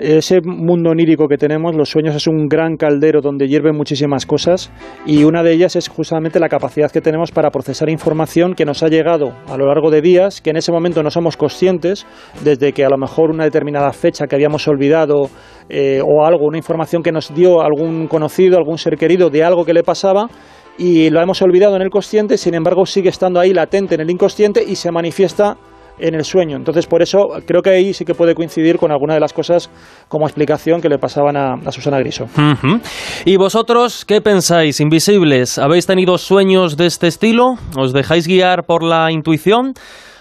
ese 0.00 0.40
mundo 0.42 0.88
onírico 0.88 1.28
que 1.28 1.36
tenemos, 1.36 1.76
los 1.76 1.90
sueños, 1.90 2.14
es 2.14 2.26
un 2.26 2.48
gran 2.48 2.78
caldero 2.78 3.20
donde 3.20 3.46
hierven 3.46 3.76
muchísimas 3.76 4.24
cosas 4.24 4.72
y 5.04 5.24
una 5.24 5.42
de 5.42 5.52
ellas 5.52 5.76
es 5.76 5.88
justamente 5.88 6.40
la 6.40 6.48
capacidad 6.48 6.90
que 6.90 7.02
tenemos 7.02 7.30
para 7.30 7.50
procesar 7.50 7.90
información 7.90 8.54
que 8.54 8.64
nos 8.64 8.82
ha 8.82 8.88
llegado 8.88 9.34
a 9.48 9.58
lo 9.58 9.66
largo 9.66 9.90
de 9.90 10.00
días, 10.00 10.40
que 10.40 10.48
en 10.48 10.56
ese 10.56 10.72
momento 10.72 11.02
no 11.02 11.10
somos 11.10 11.36
conscientes, 11.36 12.06
desde 12.42 12.72
que 12.72 12.86
a 12.86 12.88
lo 12.88 12.96
mejor 12.96 13.30
una 13.30 13.44
determinada 13.44 13.92
fecha 13.92 14.26
que 14.28 14.34
habíamos 14.34 14.66
olvidado 14.66 15.28
eh, 15.68 16.00
o 16.02 16.24
algo, 16.24 16.46
una 16.46 16.56
información 16.56 17.02
que 17.02 17.12
nos 17.12 17.34
dio 17.34 17.60
algún 17.60 18.06
conocido, 18.06 18.56
algún 18.56 18.78
ser 18.78 18.96
querido 18.96 19.28
de 19.28 19.44
algo 19.44 19.66
que 19.66 19.74
le 19.74 19.82
pasaba 19.82 20.28
y 20.78 21.10
lo 21.10 21.20
hemos 21.20 21.42
olvidado 21.42 21.76
en 21.76 21.82
el 21.82 21.90
consciente, 21.90 22.38
sin 22.38 22.54
embargo 22.54 22.86
sigue 22.86 23.08
estando 23.08 23.40
ahí 23.40 23.52
latente 23.52 23.96
en 23.96 24.00
el 24.00 24.10
inconsciente 24.10 24.64
y 24.66 24.76
se 24.76 24.90
manifiesta 24.92 25.56
en 25.98 26.14
el 26.14 26.24
sueño. 26.24 26.56
Entonces, 26.56 26.86
por 26.86 27.02
eso 27.02 27.18
creo 27.44 27.60
que 27.60 27.70
ahí 27.70 27.92
sí 27.92 28.04
que 28.04 28.14
puede 28.14 28.34
coincidir 28.34 28.78
con 28.78 28.92
alguna 28.92 29.14
de 29.14 29.20
las 29.20 29.32
cosas 29.32 29.68
como 30.08 30.26
explicación 30.26 30.80
que 30.80 30.88
le 30.88 30.98
pasaban 30.98 31.36
a, 31.36 31.56
Susana 31.72 31.98
Griso. 31.98 32.26
¿Y 33.24 33.36
vosotros 33.36 34.04
qué 34.04 34.20
pensáis, 34.20 34.80
invisibles? 34.80 35.58
¿Habéis 35.58 35.86
tenido 35.86 36.16
sueños 36.18 36.76
de 36.76 36.86
este 36.86 37.08
estilo? 37.08 37.54
¿Os 37.76 37.92
dejáis 37.92 38.26
guiar 38.26 38.64
por 38.64 38.82
la 38.82 39.10
intuición? 39.10 39.74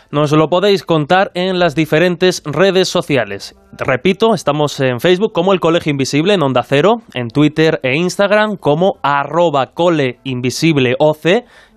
Nos 0.10 0.32
lo 0.32 0.48
podéis 0.48 0.84
contar 0.84 1.32
en 1.34 1.60
las 1.60 1.76
diferentes 1.76 2.42
redes 2.46 2.88
sociales. 2.88 3.56
repito, 3.78 4.34
estamos 4.34 4.80
en 4.80 5.02
Facebook 5.02 5.34
como 5.34 5.52
el 5.52 5.60
Colegio 5.60 5.92
Invisible 5.92 6.34
en 6.34 6.44
Onda 6.44 6.64
Cero, 6.64 7.02
en 7.14 7.28
Twitter 7.28 7.82
e 7.84 7.98
Instagram 7.98 8.56
como 8.56 8.94
arroba 9.04 9.74
coleinvisibleoc 9.74 11.18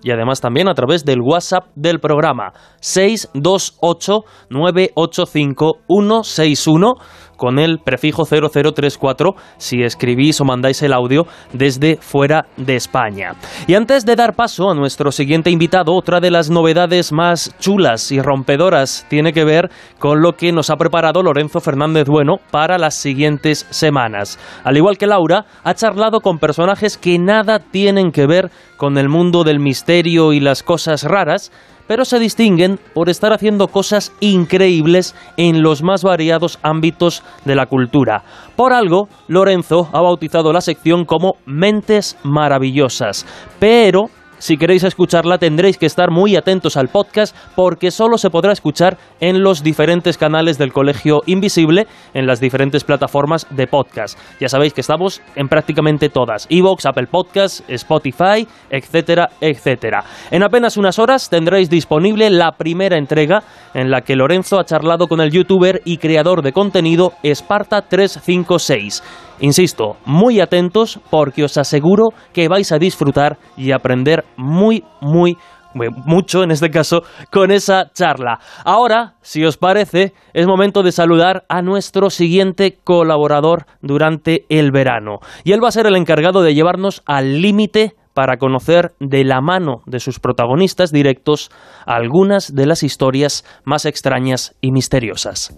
y 0.01 0.11
además 0.11 0.39
también 0.39 0.69
a 0.69 0.73
través 0.73 1.03
del 1.03 1.19
WhatsApp 1.21 1.65
del 1.75 1.99
programa 1.99 2.53
628 2.79 4.21
985 4.49 5.79
161 5.87 6.93
con 7.41 7.57
el 7.57 7.79
prefijo 7.79 8.23
0034 8.23 9.33
si 9.57 9.81
escribís 9.81 10.39
o 10.41 10.45
mandáis 10.45 10.83
el 10.83 10.93
audio 10.93 11.25
desde 11.53 11.97
fuera 11.97 12.45
de 12.55 12.75
España. 12.75 13.31
Y 13.65 13.73
antes 13.73 14.05
de 14.05 14.15
dar 14.15 14.35
paso 14.35 14.69
a 14.69 14.75
nuestro 14.75 15.11
siguiente 15.11 15.49
invitado, 15.49 15.95
otra 15.95 16.19
de 16.19 16.29
las 16.29 16.51
novedades 16.51 17.11
más 17.11 17.57
chulas 17.57 18.11
y 18.11 18.21
rompedoras 18.21 19.07
tiene 19.09 19.33
que 19.33 19.43
ver 19.43 19.71
con 19.97 20.21
lo 20.21 20.33
que 20.33 20.51
nos 20.51 20.69
ha 20.69 20.75
preparado 20.75 21.23
Lorenzo 21.23 21.61
Fernández 21.61 22.05
Bueno 22.07 22.35
para 22.51 22.77
las 22.77 22.93
siguientes 22.93 23.65
semanas. 23.71 24.37
Al 24.63 24.77
igual 24.77 24.99
que 24.99 25.07
Laura, 25.07 25.45
ha 25.63 25.73
charlado 25.73 26.19
con 26.19 26.37
personajes 26.37 26.95
que 26.95 27.17
nada 27.17 27.57
tienen 27.57 28.11
que 28.11 28.27
ver 28.27 28.51
con 28.77 28.99
el 28.99 29.09
mundo 29.09 29.43
del 29.43 29.59
misterio 29.59 30.31
y 30.31 30.39
las 30.41 30.61
cosas 30.61 31.05
raras, 31.05 31.51
pero 31.91 32.05
se 32.05 32.19
distinguen 32.19 32.79
por 32.93 33.09
estar 33.09 33.33
haciendo 33.33 33.67
cosas 33.67 34.13
increíbles 34.21 35.13
en 35.35 35.61
los 35.61 35.83
más 35.83 36.05
variados 36.05 36.57
ámbitos 36.61 37.21
de 37.43 37.53
la 37.53 37.65
cultura. 37.65 38.23
Por 38.55 38.71
algo, 38.71 39.09
Lorenzo 39.27 39.89
ha 39.91 39.99
bautizado 39.99 40.53
la 40.53 40.61
sección 40.61 41.03
como 41.03 41.33
Mentes 41.45 42.17
Maravillosas, 42.23 43.25
pero 43.59 44.05
si 44.41 44.57
queréis 44.57 44.83
escucharla 44.83 45.37
tendréis 45.37 45.77
que 45.77 45.85
estar 45.85 46.09
muy 46.09 46.35
atentos 46.35 46.75
al 46.75 46.87
podcast 46.87 47.35
porque 47.55 47.91
solo 47.91 48.17
se 48.17 48.31
podrá 48.31 48.51
escuchar 48.51 48.97
en 49.19 49.43
los 49.43 49.61
diferentes 49.61 50.17
canales 50.17 50.57
del 50.57 50.73
Colegio 50.73 51.21
Invisible, 51.27 51.85
en 52.15 52.25
las 52.25 52.39
diferentes 52.39 52.83
plataformas 52.83 53.45
de 53.51 53.67
podcast. 53.67 54.17
Ya 54.39 54.49
sabéis 54.49 54.73
que 54.73 54.81
estamos 54.81 55.21
en 55.35 55.47
prácticamente 55.47 56.09
todas, 56.09 56.47
Evox, 56.49 56.87
Apple 56.87 57.05
Podcasts, 57.05 57.63
Spotify, 57.67 58.47
etcétera, 58.71 59.29
etcétera. 59.39 60.03
En 60.31 60.41
apenas 60.41 60.75
unas 60.75 60.97
horas 60.97 61.29
tendréis 61.29 61.69
disponible 61.69 62.31
la 62.31 62.53
primera 62.53 62.97
entrega 62.97 63.43
en 63.75 63.91
la 63.91 64.01
que 64.01 64.15
Lorenzo 64.15 64.59
ha 64.59 64.65
charlado 64.65 65.07
con 65.07 65.21
el 65.21 65.29
youtuber 65.29 65.83
y 65.85 65.97
creador 65.97 66.41
de 66.41 66.51
contenido 66.51 67.13
Esparta 67.21 67.83
356. 67.83 69.03
Insisto, 69.41 69.97
muy 70.05 70.39
atentos 70.39 70.99
porque 71.09 71.43
os 71.43 71.57
aseguro 71.57 72.09
que 72.31 72.47
vais 72.47 72.71
a 72.71 72.77
disfrutar 72.77 73.37
y 73.57 73.71
aprender 73.71 74.23
muy, 74.37 74.83
muy 75.01 75.35
mucho 75.73 76.43
en 76.43 76.51
este 76.51 76.69
caso 76.69 77.03
con 77.31 77.51
esa 77.51 77.91
charla. 77.93 78.39
Ahora, 78.65 79.15
si 79.21 79.43
os 79.45 79.57
parece, 79.57 80.13
es 80.33 80.45
momento 80.45 80.83
de 80.83 80.91
saludar 80.91 81.45
a 81.49 81.61
nuestro 81.61 82.09
siguiente 82.09 82.77
colaborador 82.83 83.65
durante 83.81 84.45
el 84.49 84.71
verano. 84.71 85.19
Y 85.43 85.53
él 85.53 85.63
va 85.63 85.69
a 85.69 85.71
ser 85.71 85.87
el 85.87 85.95
encargado 85.95 86.41
de 86.41 86.53
llevarnos 86.53 87.01
al 87.05 87.41
límite 87.41 87.95
para 88.13 88.37
conocer 88.37 88.93
de 88.99 89.23
la 89.23 89.41
mano 89.41 89.81
de 89.85 89.99
sus 89.99 90.19
protagonistas 90.19 90.91
directos 90.91 91.49
algunas 91.85 92.53
de 92.53 92.65
las 92.65 92.83
historias 92.83 93.45
más 93.63 93.85
extrañas 93.85 94.55
y 94.59 94.71
misteriosas. 94.71 95.57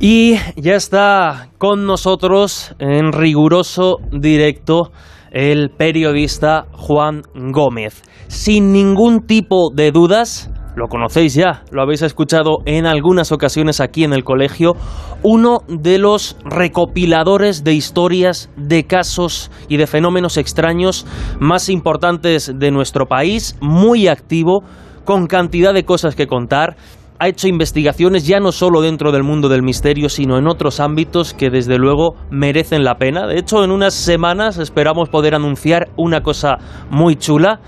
Y 0.00 0.36
ya 0.54 0.76
está 0.76 1.48
con 1.58 1.84
nosotros 1.84 2.72
en 2.78 3.12
riguroso 3.12 3.96
directo 4.12 4.92
el 5.32 5.70
periodista 5.70 6.66
Juan 6.70 7.22
Gómez. 7.34 8.02
Sin 8.28 8.72
ningún 8.72 9.26
tipo 9.26 9.70
de 9.74 9.90
dudas, 9.90 10.52
lo 10.76 10.86
conocéis 10.86 11.34
ya, 11.34 11.64
lo 11.72 11.82
habéis 11.82 12.02
escuchado 12.02 12.58
en 12.64 12.86
algunas 12.86 13.32
ocasiones 13.32 13.80
aquí 13.80 14.04
en 14.04 14.12
el 14.12 14.22
colegio, 14.22 14.76
uno 15.24 15.62
de 15.66 15.98
los 15.98 16.36
recopiladores 16.44 17.64
de 17.64 17.74
historias, 17.74 18.50
de 18.56 18.84
casos 18.84 19.50
y 19.68 19.78
de 19.78 19.88
fenómenos 19.88 20.36
extraños 20.36 21.06
más 21.40 21.68
importantes 21.68 22.52
de 22.56 22.70
nuestro 22.70 23.06
país, 23.06 23.56
muy 23.60 24.06
activo, 24.06 24.62
con 25.04 25.26
cantidad 25.26 25.74
de 25.74 25.84
cosas 25.84 26.14
que 26.14 26.26
contar 26.26 26.76
ha 27.18 27.28
hecho 27.28 27.48
investigaciones 27.48 28.26
ya 28.26 28.38
no 28.38 28.52
solo 28.52 28.80
dentro 28.80 29.10
del 29.10 29.24
mundo 29.24 29.48
del 29.48 29.62
misterio, 29.62 30.08
sino 30.08 30.38
en 30.38 30.46
otros 30.46 30.78
ámbitos 30.78 31.34
que 31.34 31.50
desde 31.50 31.78
luego 31.78 32.14
merecen 32.30 32.84
la 32.84 32.94
pena. 32.94 33.26
De 33.26 33.38
hecho, 33.38 33.64
en 33.64 33.72
unas 33.72 33.94
semanas 33.94 34.58
esperamos 34.58 35.08
poder 35.08 35.34
anunciar 35.34 35.88
una 35.96 36.20
cosa 36.20 36.58
muy 36.90 37.16
chula 37.16 37.60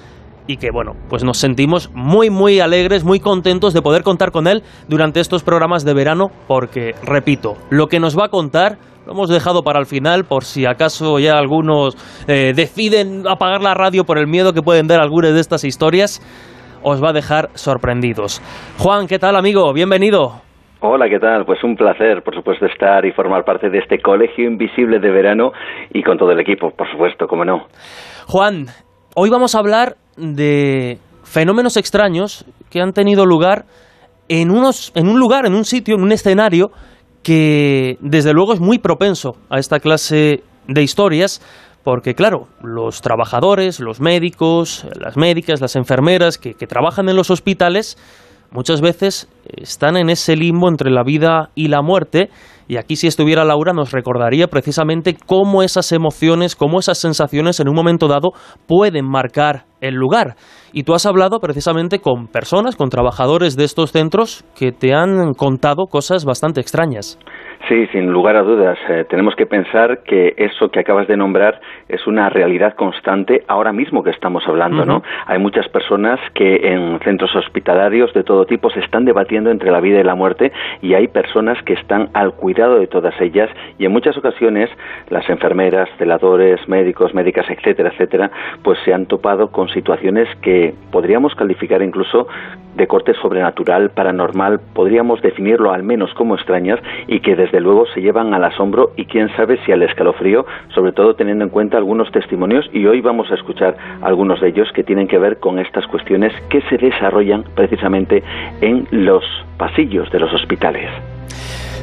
y 0.46 0.56
que 0.56 0.70
bueno, 0.72 0.92
pues 1.08 1.22
nos 1.24 1.38
sentimos 1.38 1.90
muy 1.94 2.30
muy 2.30 2.60
alegres, 2.60 3.04
muy 3.04 3.20
contentos 3.20 3.72
de 3.72 3.82
poder 3.82 4.02
contar 4.02 4.30
con 4.30 4.46
él 4.46 4.62
durante 4.88 5.20
estos 5.20 5.42
programas 5.42 5.84
de 5.84 5.94
verano 5.94 6.30
porque, 6.48 6.94
repito, 7.04 7.56
lo 7.70 7.86
que 7.86 8.00
nos 8.00 8.18
va 8.18 8.26
a 8.26 8.28
contar 8.28 8.78
lo 9.06 9.12
hemos 9.12 9.28
dejado 9.28 9.62
para 9.62 9.78
el 9.78 9.86
final 9.86 10.24
por 10.24 10.44
si 10.44 10.66
acaso 10.66 11.18
ya 11.18 11.38
algunos 11.38 11.96
eh, 12.26 12.52
deciden 12.54 13.26
apagar 13.28 13.62
la 13.62 13.74
radio 13.74 14.04
por 14.04 14.18
el 14.18 14.26
miedo 14.26 14.52
que 14.52 14.62
pueden 14.62 14.88
dar 14.88 15.00
algunas 15.00 15.32
de 15.34 15.40
estas 15.40 15.64
historias 15.64 16.20
os 16.82 17.02
va 17.02 17.10
a 17.10 17.12
dejar 17.12 17.50
sorprendidos. 17.54 18.40
Juan, 18.78 19.06
¿qué 19.06 19.18
tal 19.18 19.36
amigo? 19.36 19.72
Bienvenido. 19.72 20.42
Hola, 20.82 21.08
¿qué 21.10 21.18
tal? 21.18 21.44
Pues 21.44 21.62
un 21.62 21.76
placer, 21.76 22.22
por 22.22 22.34
supuesto, 22.34 22.64
estar 22.64 23.04
y 23.04 23.12
formar 23.12 23.44
parte 23.44 23.68
de 23.68 23.78
este 23.78 23.98
colegio 24.00 24.46
invisible 24.46 24.98
de 24.98 25.10
verano 25.10 25.52
y 25.92 26.02
con 26.02 26.16
todo 26.16 26.32
el 26.32 26.40
equipo, 26.40 26.70
por 26.70 26.90
supuesto, 26.90 27.26
cómo 27.26 27.44
no. 27.44 27.66
Juan, 28.26 28.66
hoy 29.14 29.28
vamos 29.28 29.54
a 29.54 29.58
hablar 29.58 29.96
de 30.16 30.98
fenómenos 31.22 31.76
extraños 31.76 32.46
que 32.70 32.80
han 32.80 32.92
tenido 32.92 33.26
lugar 33.26 33.66
en, 34.30 34.50
unos, 34.50 34.90
en 34.94 35.08
un 35.08 35.18
lugar, 35.18 35.44
en 35.44 35.54
un 35.54 35.64
sitio, 35.64 35.96
en 35.96 36.02
un 36.02 36.12
escenario 36.12 36.70
que 37.22 37.98
desde 38.00 38.32
luego 38.32 38.54
es 38.54 38.60
muy 38.60 38.78
propenso 38.78 39.32
a 39.50 39.58
esta 39.58 39.80
clase 39.80 40.42
de 40.66 40.82
historias 40.82 41.42
porque 41.82 42.14
claro, 42.14 42.48
los 42.62 43.00
trabajadores, 43.00 43.80
los 43.80 44.00
médicos, 44.00 44.86
las 44.98 45.16
médicas, 45.16 45.60
las 45.60 45.76
enfermeras 45.76 46.38
que, 46.38 46.54
trabajan 46.66 47.08
en 47.08 47.16
los 47.16 47.30
hospitales, 47.30 47.96
muchas 48.50 48.80
veces 48.80 49.28
están 49.56 49.96
en 49.96 50.10
ese 50.10 50.36
limbo 50.36 50.68
entre 50.68 50.90
la 50.90 51.02
vida 51.02 51.50
y 51.54 51.68
la 51.68 51.80
muerte. 51.82 52.30
Y 52.68 52.76
aquí 52.76 52.94
si 52.96 53.06
estuviera 53.06 53.44
Laura 53.44 53.72
nos 53.72 53.90
recordaría 53.90 54.46
precisamente 54.46 55.16
cómo 55.26 55.62
esas 55.62 55.90
emociones, 55.90 56.54
cómo 56.54 56.78
esas 56.78 56.98
sensaciones 56.98 57.58
en 57.58 57.68
un 57.68 57.74
momento 57.74 58.06
dado 58.06 58.30
pueden 58.66 59.06
marcar 59.06 59.64
el 59.80 59.94
lugar. 59.94 60.36
Y 60.72 60.84
tú 60.84 60.94
has 60.94 61.06
hablado 61.06 61.40
precisamente 61.40 61.98
con 61.98 62.28
personas, 62.28 62.76
con 62.76 62.90
trabajadores 62.90 63.56
de 63.56 63.64
estos 63.64 63.90
centros 63.90 64.44
que 64.54 64.70
te 64.70 64.94
han 64.94 65.32
contado 65.34 65.86
cosas 65.86 66.24
bastante 66.24 66.60
extrañas. 66.60 67.18
Sí, 67.70 67.86
sin 67.92 68.10
lugar 68.10 68.34
a 68.34 68.42
dudas. 68.42 68.76
Eh, 68.88 69.04
tenemos 69.08 69.36
que 69.36 69.46
pensar 69.46 70.00
que 70.02 70.34
eso 70.38 70.72
que 70.72 70.80
acabas 70.80 71.06
de 71.06 71.16
nombrar 71.16 71.60
es 71.88 72.04
una 72.08 72.28
realidad 72.28 72.74
constante 72.74 73.44
ahora 73.46 73.72
mismo 73.72 74.02
que 74.02 74.10
estamos 74.10 74.42
hablando, 74.48 74.84
¿no? 74.84 75.04
Hay 75.26 75.38
muchas 75.38 75.68
personas 75.68 76.18
que 76.34 76.72
en 76.72 76.98
centros 77.04 77.36
hospitalarios 77.36 78.12
de 78.12 78.24
todo 78.24 78.44
tipo 78.44 78.70
se 78.70 78.80
están 78.80 79.04
debatiendo 79.04 79.52
entre 79.52 79.70
la 79.70 79.78
vida 79.78 80.00
y 80.00 80.02
la 80.02 80.16
muerte 80.16 80.50
y 80.82 80.94
hay 80.94 81.06
personas 81.06 81.62
que 81.62 81.74
están 81.74 82.08
al 82.12 82.32
cuidado 82.32 82.76
de 82.80 82.88
todas 82.88 83.14
ellas 83.20 83.48
y 83.78 83.84
en 83.84 83.92
muchas 83.92 84.16
ocasiones 84.16 84.68
las 85.08 85.30
enfermeras, 85.30 85.88
celadores, 85.96 86.68
médicos, 86.68 87.14
médicas, 87.14 87.48
etcétera, 87.48 87.90
etcétera, 87.90 88.32
pues 88.64 88.80
se 88.84 88.92
han 88.92 89.06
topado 89.06 89.52
con 89.52 89.68
situaciones 89.68 90.28
que 90.42 90.74
podríamos 90.90 91.36
calificar 91.36 91.82
incluso 91.82 92.26
de 92.74 92.86
corte 92.86 93.14
sobrenatural, 93.14 93.90
paranormal, 93.90 94.60
podríamos 94.74 95.20
definirlo 95.22 95.72
al 95.72 95.82
menos 95.82 96.12
como 96.14 96.34
extrañas 96.34 96.80
y 97.06 97.20
que 97.20 97.36
desde 97.36 97.59
luego 97.60 97.84
se 97.94 98.00
llevan 98.00 98.34
al 98.34 98.44
asombro 98.44 98.90
y 98.96 99.04
quién 99.04 99.28
sabe 99.36 99.58
si 99.64 99.72
al 99.72 99.82
escalofrío, 99.82 100.44
sobre 100.74 100.92
todo 100.92 101.14
teniendo 101.14 101.44
en 101.44 101.50
cuenta 101.50 101.76
algunos 101.76 102.10
testimonios 102.10 102.68
y 102.72 102.86
hoy 102.86 103.00
vamos 103.00 103.30
a 103.30 103.34
escuchar 103.34 103.76
algunos 104.02 104.40
de 104.40 104.48
ellos 104.48 104.68
que 104.74 104.82
tienen 104.82 105.06
que 105.06 105.18
ver 105.18 105.38
con 105.38 105.58
estas 105.58 105.86
cuestiones 105.86 106.32
que 106.48 106.60
se 106.62 106.76
desarrollan 106.76 107.44
precisamente 107.54 108.22
en 108.60 108.86
los 108.90 109.22
pasillos 109.56 110.10
de 110.10 110.18
los 110.18 110.32
hospitales. 110.32 110.90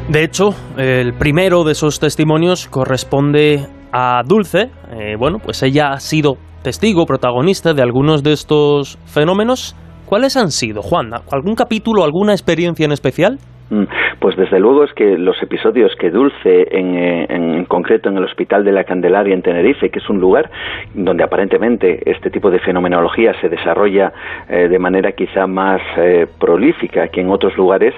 De 0.09 0.23
hecho, 0.23 0.51
el 0.77 1.13
primero 1.13 1.63
de 1.63 1.73
esos 1.73 1.99
testimonios 1.99 2.67
corresponde 2.67 3.67
a 3.91 4.21
Dulce. 4.25 4.69
Eh, 4.91 5.15
bueno, 5.17 5.39
pues 5.39 5.61
ella 5.63 5.91
ha 5.91 5.99
sido 5.99 6.37
testigo, 6.63 7.05
protagonista 7.05 7.73
de 7.73 7.81
algunos 7.81 8.23
de 8.23 8.33
estos 8.33 8.97
fenómenos. 9.05 9.75
¿Cuáles 10.05 10.37
han 10.37 10.51
sido, 10.51 10.81
Juan? 10.81 11.11
¿Algún 11.31 11.55
capítulo, 11.55 12.05
alguna 12.05 12.31
experiencia 12.31 12.85
en 12.85 12.93
especial? 12.93 13.39
Mm, 13.69 13.83
pues 14.19 14.35
desde 14.37 14.59
luego 14.59 14.83
es 14.85 14.93
que 14.93 15.17
los 15.17 15.41
episodios 15.43 15.93
que 15.97 16.09
Dulce, 16.09 16.67
en, 16.71 16.95
eh, 16.95 17.25
en, 17.29 17.65
concreto 17.65 18.09
en 18.09 18.17
el 18.17 18.23
Hospital 18.23 18.63
de 18.63 18.71
la 18.71 18.85
Candelaria 18.85 19.33
en 19.33 19.41
Tenerife, 19.41 19.89
que 19.89 19.99
es 19.99 20.09
un 20.09 20.19
lugar 20.19 20.49
donde 20.93 21.23
aparentemente 21.23 22.09
este 22.09 22.29
tipo 22.29 22.49
de 22.49 22.59
fenomenología 22.59 23.33
se 23.41 23.49
desarrolla 23.49 24.13
eh, 24.47 24.67
de 24.69 24.79
manera 24.79 25.11
quizá 25.11 25.47
más 25.47 25.81
eh, 25.97 26.27
prolífica 26.39 27.09
que 27.09 27.21
en 27.21 27.29
otros 27.29 27.57
lugares, 27.57 27.93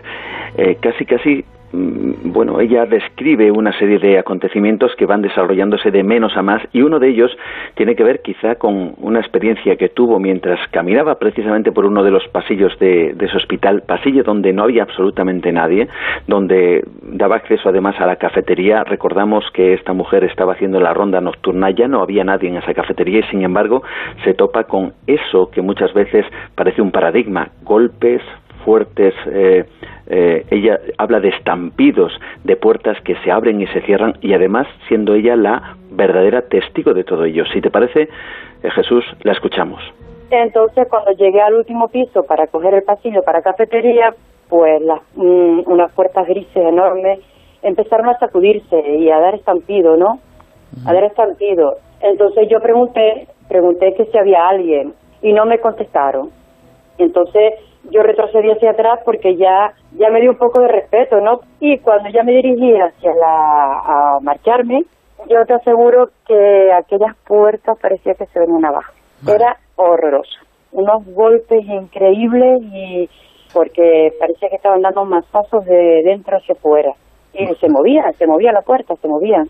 casi 0.81 1.05
casi 1.05 1.45
mm, 1.45 1.58
bueno, 1.71 2.59
ella 2.59 2.85
describe 2.85 3.51
una 3.51 3.77
serie 3.77 3.99
de 3.99 4.17
acontecimientos 4.17 4.95
que 4.95 5.05
van 5.05 5.21
desarrollándose 5.21 5.91
de 5.91 6.03
menos 6.03 6.35
a 6.35 6.41
más 6.41 6.61
y 6.73 6.81
uno 6.81 6.99
de 6.99 7.09
ellos 7.09 7.31
tiene 7.75 7.95
que 7.95 8.03
ver 8.03 8.21
quizá 8.21 8.55
con 8.55 8.93
una 8.97 9.19
experiencia 9.19 9.75
que 9.75 9.89
tuvo 9.89 10.19
mientras 10.19 10.59
caminaba 10.71 11.19
precisamente 11.19 11.71
por 11.71 11.85
uno 11.85 12.03
de 12.03 12.11
los 12.11 12.27
pasillos 12.29 12.77
de, 12.79 13.13
de 13.13 13.25
ese 13.25 13.37
hospital, 13.37 13.83
pasillo 13.85 14.23
donde 14.23 14.51
no 14.51 14.63
había 14.63 14.83
absolutamente 14.83 15.51
nadie, 15.51 15.87
donde 16.27 16.83
daba 17.03 17.35
acceso 17.35 17.69
además 17.69 17.99
a 17.99 18.05
la 18.05 18.15
cafetería. 18.15 18.83
Recordamos 18.83 19.45
que 19.53 19.73
esta 19.73 19.93
mujer 19.93 20.23
estaba 20.23 20.53
haciendo 20.53 20.79
la 20.79 20.93
ronda 20.93 21.21
nocturna, 21.21 21.69
ya 21.71 21.87
no 21.87 22.01
había 22.01 22.23
nadie 22.23 22.49
en 22.49 22.57
esa 22.57 22.73
cafetería 22.73 23.19
y 23.19 23.23
sin 23.23 23.43
embargo 23.43 23.83
se 24.23 24.33
topa 24.33 24.63
con 24.63 24.93
eso 25.07 25.49
que 25.51 25.61
muchas 25.61 25.93
veces 25.93 26.25
parece 26.55 26.81
un 26.81 26.91
paradigma, 26.91 27.49
golpes, 27.63 28.21
fuertes, 28.65 29.13
eh, 29.27 29.65
eh, 30.07 30.45
ella 30.49 30.79
habla 30.97 31.19
de 31.19 31.29
estampidos 31.29 32.11
de 32.43 32.55
puertas 32.55 32.99
que 33.03 33.15
se 33.23 33.31
abren 33.31 33.61
y 33.61 33.67
se 33.67 33.81
cierran 33.81 34.13
y 34.21 34.33
además 34.33 34.67
siendo 34.87 35.13
ella 35.13 35.35
la 35.35 35.75
verdadera 35.91 36.41
testigo 36.43 36.93
de 36.93 37.03
todo 37.03 37.25
ello. 37.25 37.45
Si 37.53 37.61
te 37.61 37.69
parece, 37.69 38.03
eh, 38.63 38.69
Jesús, 38.71 39.03
la 39.23 39.33
escuchamos. 39.33 39.81
Entonces, 40.31 40.87
cuando 40.89 41.11
llegué 41.11 41.41
al 41.41 41.55
último 41.55 41.87
piso 41.87 42.23
para 42.23 42.47
coger 42.47 42.73
el 42.75 42.83
pasillo 42.83 43.23
para 43.23 43.41
cafetería, 43.41 44.13
pues 44.47 44.81
las, 44.81 45.01
mm, 45.15 45.61
unas 45.65 45.91
puertas 45.93 46.27
grises 46.27 46.55
enormes 46.55 47.19
empezaron 47.61 48.09
a 48.09 48.17
sacudirse 48.19 48.79
y 48.97 49.09
a 49.09 49.19
dar 49.19 49.35
estampido, 49.35 49.97
¿no? 49.97 50.19
A 50.85 50.93
dar 50.93 51.03
estampido. 51.03 51.77
Entonces 52.01 52.47
yo 52.49 52.59
pregunté, 52.61 53.27
pregunté 53.47 53.93
que 53.95 54.05
si 54.05 54.17
había 54.17 54.47
alguien 54.47 54.93
y 55.21 55.33
no 55.33 55.45
me 55.45 55.59
contestaron. 55.59 56.29
Entonces 56.97 57.53
yo 57.91 58.03
retrocedí 58.03 58.51
hacia 58.51 58.71
atrás 58.71 58.99
porque 59.05 59.35
ya 59.35 59.73
ya 59.97 60.09
me 60.09 60.21
dio 60.21 60.31
un 60.31 60.37
poco 60.37 60.61
de 60.61 60.67
respeto, 60.67 61.19
¿no? 61.21 61.41
Y 61.59 61.79
cuando 61.79 62.09
ya 62.09 62.23
me 62.23 62.33
dirigí 62.33 62.73
hacia 62.73 63.13
la 63.15 64.15
a 64.15 64.19
marcharme, 64.21 64.83
yo 65.27 65.45
te 65.45 65.53
aseguro 65.53 66.09
que 66.27 66.71
aquellas 66.71 67.15
puertas 67.27 67.77
parecía 67.79 68.13
que 68.13 68.25
se 68.27 68.39
venían 68.39 68.65
abajo. 68.65 68.93
Era 69.27 69.57
horroroso. 69.75 70.39
Unos 70.71 71.05
golpes 71.13 71.65
increíbles 71.65 72.61
y 72.61 73.09
porque 73.53 74.13
parecía 74.19 74.49
que 74.49 74.55
estaban 74.55 74.81
dando 74.81 75.05
más 75.05 75.25
pasos 75.25 75.65
de 75.65 76.03
dentro 76.03 76.37
hacia 76.37 76.53
afuera. 76.53 76.93
Y 77.33 77.47
se 77.55 77.69
movía, 77.69 78.11
se 78.17 78.27
movía 78.27 78.51
la 78.51 78.61
puerta, 78.61 78.95
se 79.01 79.07
movía 79.07 79.43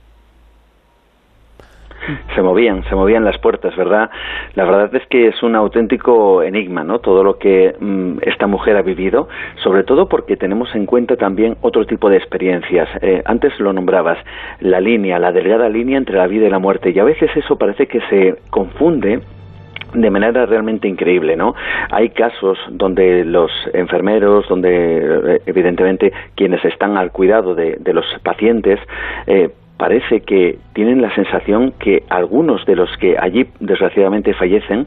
se 2.36 2.42
movían, 2.42 2.84
se 2.86 2.96
movían 2.96 3.24
las 3.24 3.38
puertas, 3.40 3.76
¿verdad? 3.76 4.10
La 4.56 4.66
verdad 4.66 4.94
es 4.96 5.06
que 5.08 5.28
es 5.28 5.44
un 5.44 5.56
auténtico 5.56 6.44
enigma, 6.44 6.84
¿no? 6.84 7.00
Todo 7.00 7.24
lo 7.24 7.38
que 7.38 7.76
mm, 7.80 8.20
esta 8.22 8.48
mujer 8.48 8.78
ha 8.78 8.82
vivido, 8.82 9.28
sobre 9.64 9.84
todo 9.84 10.08
porque 10.08 10.38
tenemos 10.38 10.74
en 10.76 10.86
cuenta 10.86 11.16
también 11.16 11.58
otro 11.62 11.86
tipo 11.86 12.10
de 12.10 12.18
experiencias. 12.18 12.90
Eh, 13.02 13.22
antes 13.26 13.60
lo 13.60 13.74
nombrabas, 13.74 14.18
la 14.60 14.80
línea, 14.80 15.20
la 15.20 15.32
delgada 15.32 15.70
línea 15.70 15.98
entre 15.98 16.18
la 16.18 16.28
vida 16.28 16.48
y 16.48 16.50
la 16.50 16.60
muerte, 16.60 16.92
y 16.92 17.00
a 17.00 17.04
veces 17.04 17.30
eso 17.36 17.58
parece 17.58 17.88
que 17.88 18.02
se 18.10 18.36
confunde 18.50 19.22
de 19.94 20.10
manera 20.10 20.46
realmente 20.46 20.88
increíble, 20.88 21.36
¿no? 21.36 21.56
Hay 21.90 22.10
casos 22.10 22.58
donde 22.70 23.26
los 23.26 23.52
enfermeros, 23.74 24.48
donde 24.48 25.36
eh, 25.36 25.42
evidentemente 25.46 26.12
quienes 26.36 26.64
están 26.64 26.98
al 26.98 27.12
cuidado 27.12 27.56
de, 27.56 27.78
de 27.80 27.94
los 27.94 28.06
pacientes, 28.24 28.80
eh, 29.26 29.50
parece 29.80 30.20
que 30.20 30.60
tienen 30.74 31.02
la 31.02 31.10
sensación 31.16 31.72
que 31.80 32.04
algunos 32.10 32.66
de 32.66 32.76
los 32.76 32.90
que 32.98 33.18
allí 33.18 33.48
desgraciadamente 33.62 34.34
fallecen, 34.34 34.86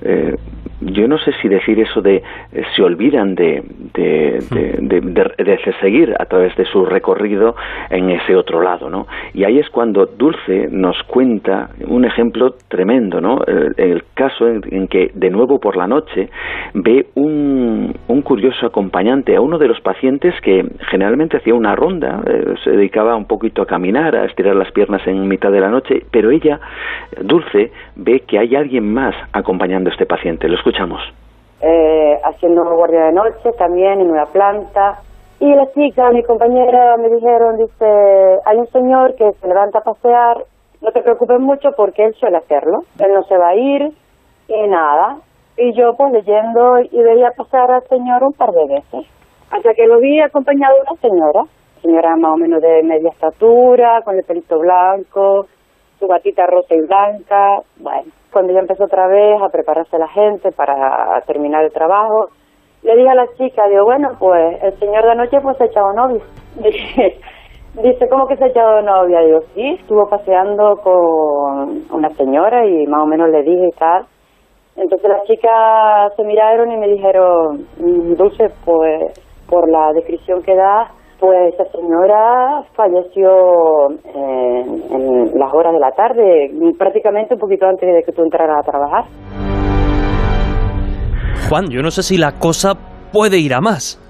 eh, 0.00 0.34
yo 0.80 1.06
no 1.08 1.18
sé 1.18 1.32
si 1.40 1.48
decir 1.48 1.78
eso 1.80 2.00
de 2.00 2.16
eh, 2.52 2.62
se 2.74 2.82
olvidan 2.82 3.34
de, 3.34 3.62
de, 3.94 4.38
de, 4.50 5.00
de, 5.00 5.74
seguir 5.80 6.14
a 6.18 6.24
través 6.24 6.54
de 6.56 6.64
su 6.64 6.84
recorrido 6.84 7.54
en 7.90 8.10
ese 8.10 8.34
otro 8.34 8.62
lado, 8.62 8.90
¿no? 8.90 9.06
Y 9.34 9.44
ahí 9.44 9.58
es 9.58 9.68
cuando 9.70 10.06
Dulce 10.06 10.68
nos 10.70 11.00
cuenta 11.04 11.70
un 11.86 12.04
ejemplo 12.04 12.54
tremendo, 12.68 13.20
¿no? 13.20 13.42
El, 13.46 13.74
el 13.76 14.04
caso 14.14 14.48
en, 14.48 14.62
en, 14.70 14.88
que 14.88 15.10
de 15.14 15.30
nuevo 15.30 15.60
por 15.60 15.76
la 15.76 15.86
noche 15.86 16.28
ve 16.74 17.06
un, 17.14 17.94
un, 18.08 18.22
curioso 18.22 18.66
acompañante 18.66 19.36
a 19.36 19.40
uno 19.40 19.58
de 19.58 19.68
los 19.68 19.80
pacientes 19.80 20.34
que 20.42 20.66
generalmente 20.90 21.36
hacía 21.36 21.54
una 21.54 21.74
ronda, 21.74 22.22
eh, 22.26 22.54
se 22.64 22.70
dedicaba 22.70 23.16
un 23.16 23.26
poquito 23.26 23.62
a 23.62 23.66
caminar, 23.66 24.16
a 24.16 24.24
estirar 24.26 24.56
las 24.56 24.70
piernas 24.72 25.06
en 25.06 25.28
mitad 25.28 25.50
de 25.52 25.60
la 25.60 25.68
noche, 25.68 26.02
pero 26.10 26.30
ella, 26.30 26.60
Dulce, 27.22 27.72
ve 27.96 28.20
que 28.26 28.38
hay 28.38 28.56
alguien 28.56 28.92
más 28.92 29.14
acompañando 29.32 29.90
a 29.90 29.92
este 29.92 30.06
paciente. 30.06 30.48
Lo 30.48 30.56
escuchamos. 30.70 31.00
Eh, 31.62 32.18
haciendo 32.24 32.64
guardia 32.64 33.06
de 33.06 33.12
noche 33.12 33.50
también 33.58 34.00
en 34.00 34.10
una 34.10 34.26
planta. 34.26 35.00
Y 35.40 35.54
la 35.54 35.66
chica, 35.72 36.10
mi 36.10 36.22
compañera, 36.22 36.96
me 36.96 37.08
dijeron, 37.08 37.56
dice, 37.56 38.38
hay 38.44 38.58
un 38.58 38.66
señor 38.68 39.14
que 39.16 39.30
se 39.32 39.48
levanta 39.48 39.78
a 39.78 39.82
pasear, 39.82 40.44
no 40.80 40.90
te 40.92 41.02
preocupes 41.02 41.40
mucho 41.40 41.70
porque 41.76 42.04
él 42.04 42.14
suele 42.14 42.38
hacerlo, 42.38 42.80
él 42.98 43.12
no 43.12 43.22
se 43.24 43.36
va 43.36 43.48
a 43.48 43.54
ir 43.54 43.92
y 44.48 44.68
nada. 44.68 45.16
Y 45.56 45.72
yo 45.72 45.94
pues 45.96 46.12
leyendo 46.12 46.80
y 46.80 47.02
veía 47.02 47.30
pasar 47.36 47.70
al 47.70 47.82
señor 47.88 48.22
un 48.22 48.32
par 48.32 48.50
de 48.50 48.66
veces, 48.66 49.10
hasta 49.50 49.74
que 49.74 49.86
lo 49.86 49.98
vi 49.98 50.20
acompañado 50.20 50.74
de 50.74 50.80
una 50.82 51.00
señora 51.00 51.42
señora 51.82 52.14
más 52.16 52.34
o 52.34 52.36
menos 52.36 52.60
de 52.60 52.82
media 52.82 53.10
estatura, 53.10 54.02
con 54.04 54.16
el 54.16 54.24
pelito 54.24 54.58
blanco, 54.58 55.46
su 55.98 56.06
batita 56.06 56.46
rosa 56.46 56.74
y 56.74 56.80
blanca. 56.86 57.60
Bueno, 57.78 58.12
cuando 58.32 58.52
ya 58.52 58.60
empezó 58.60 58.84
otra 58.84 59.06
vez 59.06 59.40
a 59.42 59.48
prepararse 59.48 59.98
la 59.98 60.08
gente 60.08 60.52
para 60.52 61.20
terminar 61.26 61.64
el 61.64 61.72
trabajo, 61.72 62.28
le 62.82 62.96
dije 62.96 63.08
a 63.08 63.14
la 63.14 63.26
chica, 63.36 63.68
digo, 63.68 63.84
bueno, 63.84 64.10
pues 64.18 64.62
el 64.62 64.78
señor 64.78 65.04
de 65.04 65.12
anoche 65.12 65.40
pues 65.40 65.56
se 65.58 65.64
ha 65.64 65.66
echado 65.66 65.92
novia. 65.92 66.22
Dice, 67.72 68.08
¿cómo 68.08 68.26
que 68.26 68.36
se 68.36 68.44
ha 68.44 68.48
echado 68.48 68.82
novia? 68.82 69.20
Digo, 69.20 69.42
sí, 69.54 69.78
estuvo 69.80 70.08
paseando 70.08 70.76
con 70.82 71.84
una 71.92 72.08
señora 72.16 72.66
y 72.66 72.84
más 72.88 73.02
o 73.02 73.06
menos 73.06 73.28
le 73.28 73.42
dije 73.42 73.68
y 73.68 73.78
tal. 73.78 74.06
Entonces 74.76 75.08
las 75.08 75.22
chicas 75.24 76.12
se 76.16 76.24
miraron 76.24 76.72
y 76.72 76.76
me 76.76 76.88
dijeron, 76.88 77.66
mm, 77.78 78.14
Dulce, 78.14 78.48
pues 78.64 79.12
por 79.48 79.68
la 79.68 79.92
descripción 79.92 80.42
que 80.42 80.54
da, 80.56 80.90
pues 81.20 81.54
esa 81.54 81.70
señora 81.70 82.62
falleció 82.74 83.90
en, 84.14 84.82
en, 84.90 85.38
las 85.38 85.52
horas 85.52 85.74
de 85.74 85.78
la 85.78 85.92
tarde, 85.92 86.50
prácticamente 86.78 87.34
un 87.34 87.40
poquito 87.40 87.66
antes 87.66 87.92
de 87.94 88.02
que 88.02 88.12
tú 88.12 88.22
entraras 88.22 88.58
a 88.58 88.70
trabajar. 88.70 89.04
Juan, 91.48 91.66
yo 91.70 91.82
no 91.82 91.90
sé 91.90 92.02
si 92.02 92.16
la 92.16 92.32
cosa 92.32 92.72
puede 93.12 93.38
ir 93.38 93.54
a 93.54 93.60
más 93.60 94.00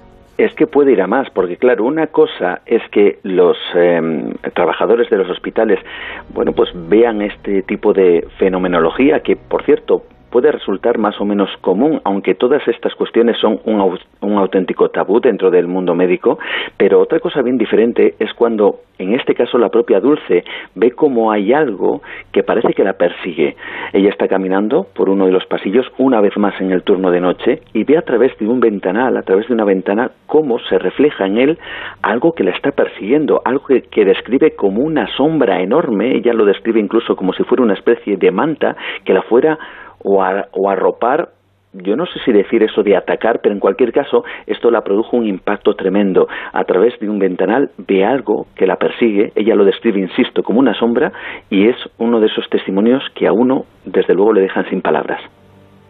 es 0.44 0.54
que 0.54 0.66
puede 0.66 0.92
ir 0.92 1.02
a 1.02 1.06
más, 1.06 1.28
porque 1.34 1.56
claro, 1.56 1.84
una 1.84 2.06
cosa 2.06 2.60
es 2.64 2.80
que 2.90 3.18
los 3.24 3.58
eh, 3.74 4.00
trabajadores 4.54 5.10
de 5.10 5.18
los 5.18 5.28
hospitales, 5.28 5.78
bueno, 6.32 6.52
pues 6.52 6.70
vean 6.74 7.20
este 7.20 7.62
tipo 7.62 7.92
de 7.92 8.26
fenomenología 8.38 9.20
que, 9.20 9.36
por 9.36 9.64
cierto, 9.64 10.02
puede 10.30 10.52
resultar 10.52 10.98
más 10.98 11.20
o 11.20 11.24
menos 11.24 11.50
común, 11.60 12.00
aunque 12.04 12.34
todas 12.34 12.66
estas 12.68 12.94
cuestiones 12.94 13.36
son 13.38 13.60
un, 13.64 13.98
un, 14.20 14.38
auténtico 14.38 14.88
tabú 14.88 15.20
dentro 15.20 15.50
del 15.50 15.66
mundo 15.66 15.94
médico, 15.94 16.38
pero 16.76 17.00
otra 17.00 17.20
cosa 17.20 17.42
bien 17.42 17.58
diferente 17.58 18.14
es 18.18 18.32
cuando, 18.34 18.80
en 18.98 19.14
este 19.14 19.34
caso, 19.34 19.58
la 19.58 19.68
propia 19.68 20.00
Dulce 20.00 20.44
ve 20.74 20.92
como 20.92 21.32
hay 21.32 21.52
algo 21.52 22.00
que 22.32 22.42
parece 22.42 22.72
que 22.72 22.84
la 22.84 22.94
persigue. 22.94 23.56
Ella 23.92 24.10
está 24.10 24.28
caminando 24.28 24.86
por 24.94 25.08
uno 25.08 25.26
de 25.26 25.32
los 25.32 25.44
pasillos 25.46 25.86
una 25.98 26.20
vez 26.20 26.36
más 26.36 26.58
en 26.60 26.70
el 26.70 26.82
turno 26.82 27.10
de 27.10 27.20
noche 27.20 27.60
y 27.72 27.84
ve 27.84 27.98
a 27.98 28.02
través 28.02 28.36
de 28.38 28.46
un 28.46 28.60
ventanal, 28.60 29.16
a 29.16 29.22
través 29.22 29.48
de 29.48 29.54
una 29.54 29.64
ventana, 29.64 30.10
cómo 30.26 30.58
se 30.68 30.78
refleja 30.78 31.26
en 31.26 31.38
él 31.38 31.58
algo 32.02 32.32
que 32.32 32.44
la 32.44 32.52
está 32.52 32.70
persiguiendo, 32.70 33.40
algo 33.44 33.64
que, 33.66 33.82
que 33.82 34.04
describe 34.04 34.54
como 34.54 34.82
una 34.82 35.06
sombra 35.16 35.60
enorme, 35.60 36.16
ella 36.16 36.32
lo 36.32 36.44
describe 36.44 36.80
incluso 36.80 37.16
como 37.16 37.32
si 37.32 37.42
fuera 37.44 37.64
una 37.64 37.74
especie 37.74 38.16
de 38.16 38.30
manta 38.30 38.76
que 39.04 39.12
la 39.12 39.22
fuera 39.22 39.58
o, 40.04 40.68
arropar 40.68 41.30
yo 41.72 41.94
no 41.94 42.04
sé 42.06 42.18
si 42.24 42.32
decir 42.32 42.64
eso 42.64 42.82
de 42.82 42.96
atacar, 42.96 43.38
pero 43.40 43.54
en 43.54 43.60
cualquier 43.60 43.92
caso 43.92 44.24
esto 44.48 44.72
la 44.72 44.80
produjo 44.80 45.16
un 45.16 45.24
impacto 45.24 45.74
tremendo. 45.74 46.26
A 46.52 46.64
través 46.64 46.98
de 46.98 47.08
un 47.08 47.20
ventanal 47.20 47.70
ve 47.78 48.04
algo 48.04 48.46
que 48.56 48.66
la 48.66 48.74
persigue, 48.74 49.30
ella 49.36 49.54
lo 49.54 49.64
describe, 49.64 50.00
insisto, 50.00 50.42
como 50.42 50.58
una 50.58 50.74
sombra 50.74 51.12
y 51.48 51.68
es 51.68 51.76
uno 51.98 52.18
de 52.18 52.26
esos 52.26 52.50
testimonios 52.50 53.04
que 53.14 53.28
a 53.28 53.32
uno, 53.32 53.66
desde 53.84 54.14
luego, 54.14 54.32
le 54.32 54.40
dejan 54.40 54.68
sin 54.68 54.82
palabras. 54.82 55.20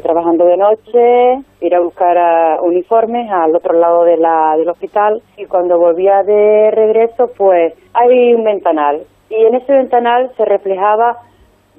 Trabajando 0.03 0.45
de 0.45 0.57
noche, 0.59 1.47
ir 1.62 1.74
a 1.74 1.81
buscar 1.81 2.19
a 2.19 2.61
uniformes 2.61 3.31
al 3.31 3.57
otro 3.57 3.78
lado 3.78 4.05
de 4.05 4.19
la, 4.19 4.57
del 4.59 4.69
hospital 4.69 5.23
y 5.39 5.47
cuando 5.47 5.78
volvía 5.78 6.23
de 6.23 6.70
regreso, 6.73 7.31
pues 7.39 7.73
hay 7.95 8.35
un 8.35 8.45
ventanal 8.45 9.01
y 9.31 9.47
en 9.47 9.55
ese 9.55 9.73
ventanal 9.73 10.31
se 10.37 10.45
reflejaba 10.45 11.16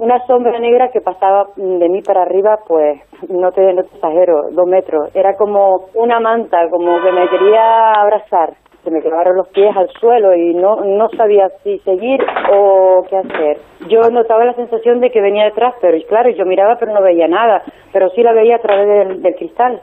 una 0.01 0.17
sombra 0.25 0.57
negra 0.59 0.89
que 0.91 0.99
pasaba 0.99 1.45
de 1.55 1.87
mí 1.87 2.01
para 2.01 2.23
arriba, 2.23 2.57
pues 2.67 2.99
no 3.29 3.51
te, 3.51 3.61
no 3.71 3.83
te 3.83 3.95
exagero, 3.95 4.49
dos 4.51 4.65
metros. 4.65 5.15
Era 5.15 5.35
como 5.37 5.89
una 5.93 6.19
manta, 6.19 6.57
como 6.71 6.99
que 7.03 7.11
me 7.11 7.29
quería 7.29 7.91
abrazar. 7.91 8.55
Se 8.83 8.89
me 8.89 8.99
clavaron 8.99 9.37
los 9.37 9.47
pies 9.49 9.77
al 9.77 9.87
suelo 9.99 10.33
y 10.33 10.55
no, 10.55 10.77
no 10.77 11.07
sabía 11.15 11.49
si 11.63 11.77
seguir 11.79 12.19
o 12.51 13.03
qué 13.07 13.17
hacer. 13.17 13.57
Yo 13.89 14.09
notaba 14.09 14.43
la 14.43 14.55
sensación 14.55 15.01
de 15.01 15.11
que 15.11 15.21
venía 15.21 15.45
detrás, 15.45 15.75
pero 15.79 15.95
claro, 16.09 16.31
yo 16.31 16.45
miraba 16.45 16.77
pero 16.79 16.93
no 16.93 17.03
veía 17.03 17.27
nada, 17.27 17.61
pero 17.93 18.09
sí 18.09 18.23
la 18.23 18.33
veía 18.33 18.55
a 18.55 18.59
través 18.59 19.21
del, 19.21 19.35
cristal. 19.35 19.81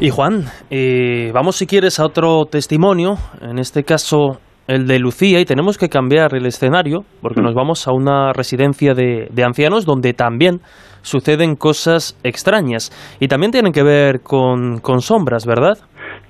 Y 0.00 0.10
Juan, 0.10 0.42
eh, 0.70 1.30
vamos 1.32 1.56
si 1.56 1.66
quieres 1.66 1.98
a 1.98 2.04
otro 2.04 2.44
testimonio, 2.44 3.14
en 3.40 3.58
este 3.58 3.84
caso 3.84 4.38
el 4.66 4.86
de 4.86 4.98
Lucía, 4.98 5.40
y 5.40 5.44
tenemos 5.44 5.76
que 5.76 5.88
cambiar 5.88 6.34
el 6.34 6.46
escenario 6.46 7.04
porque 7.20 7.42
nos 7.42 7.54
vamos 7.54 7.86
a 7.86 7.92
una 7.92 8.32
residencia 8.32 8.94
de, 8.94 9.28
de 9.30 9.44
ancianos 9.44 9.84
donde 9.84 10.12
también 10.14 10.60
suceden 11.02 11.54
cosas 11.54 12.16
extrañas 12.22 12.90
y 13.20 13.28
también 13.28 13.52
tienen 13.52 13.72
que 13.72 13.82
ver 13.82 14.20
con, 14.22 14.78
con 14.80 15.00
sombras, 15.00 15.44
¿verdad? 15.46 15.78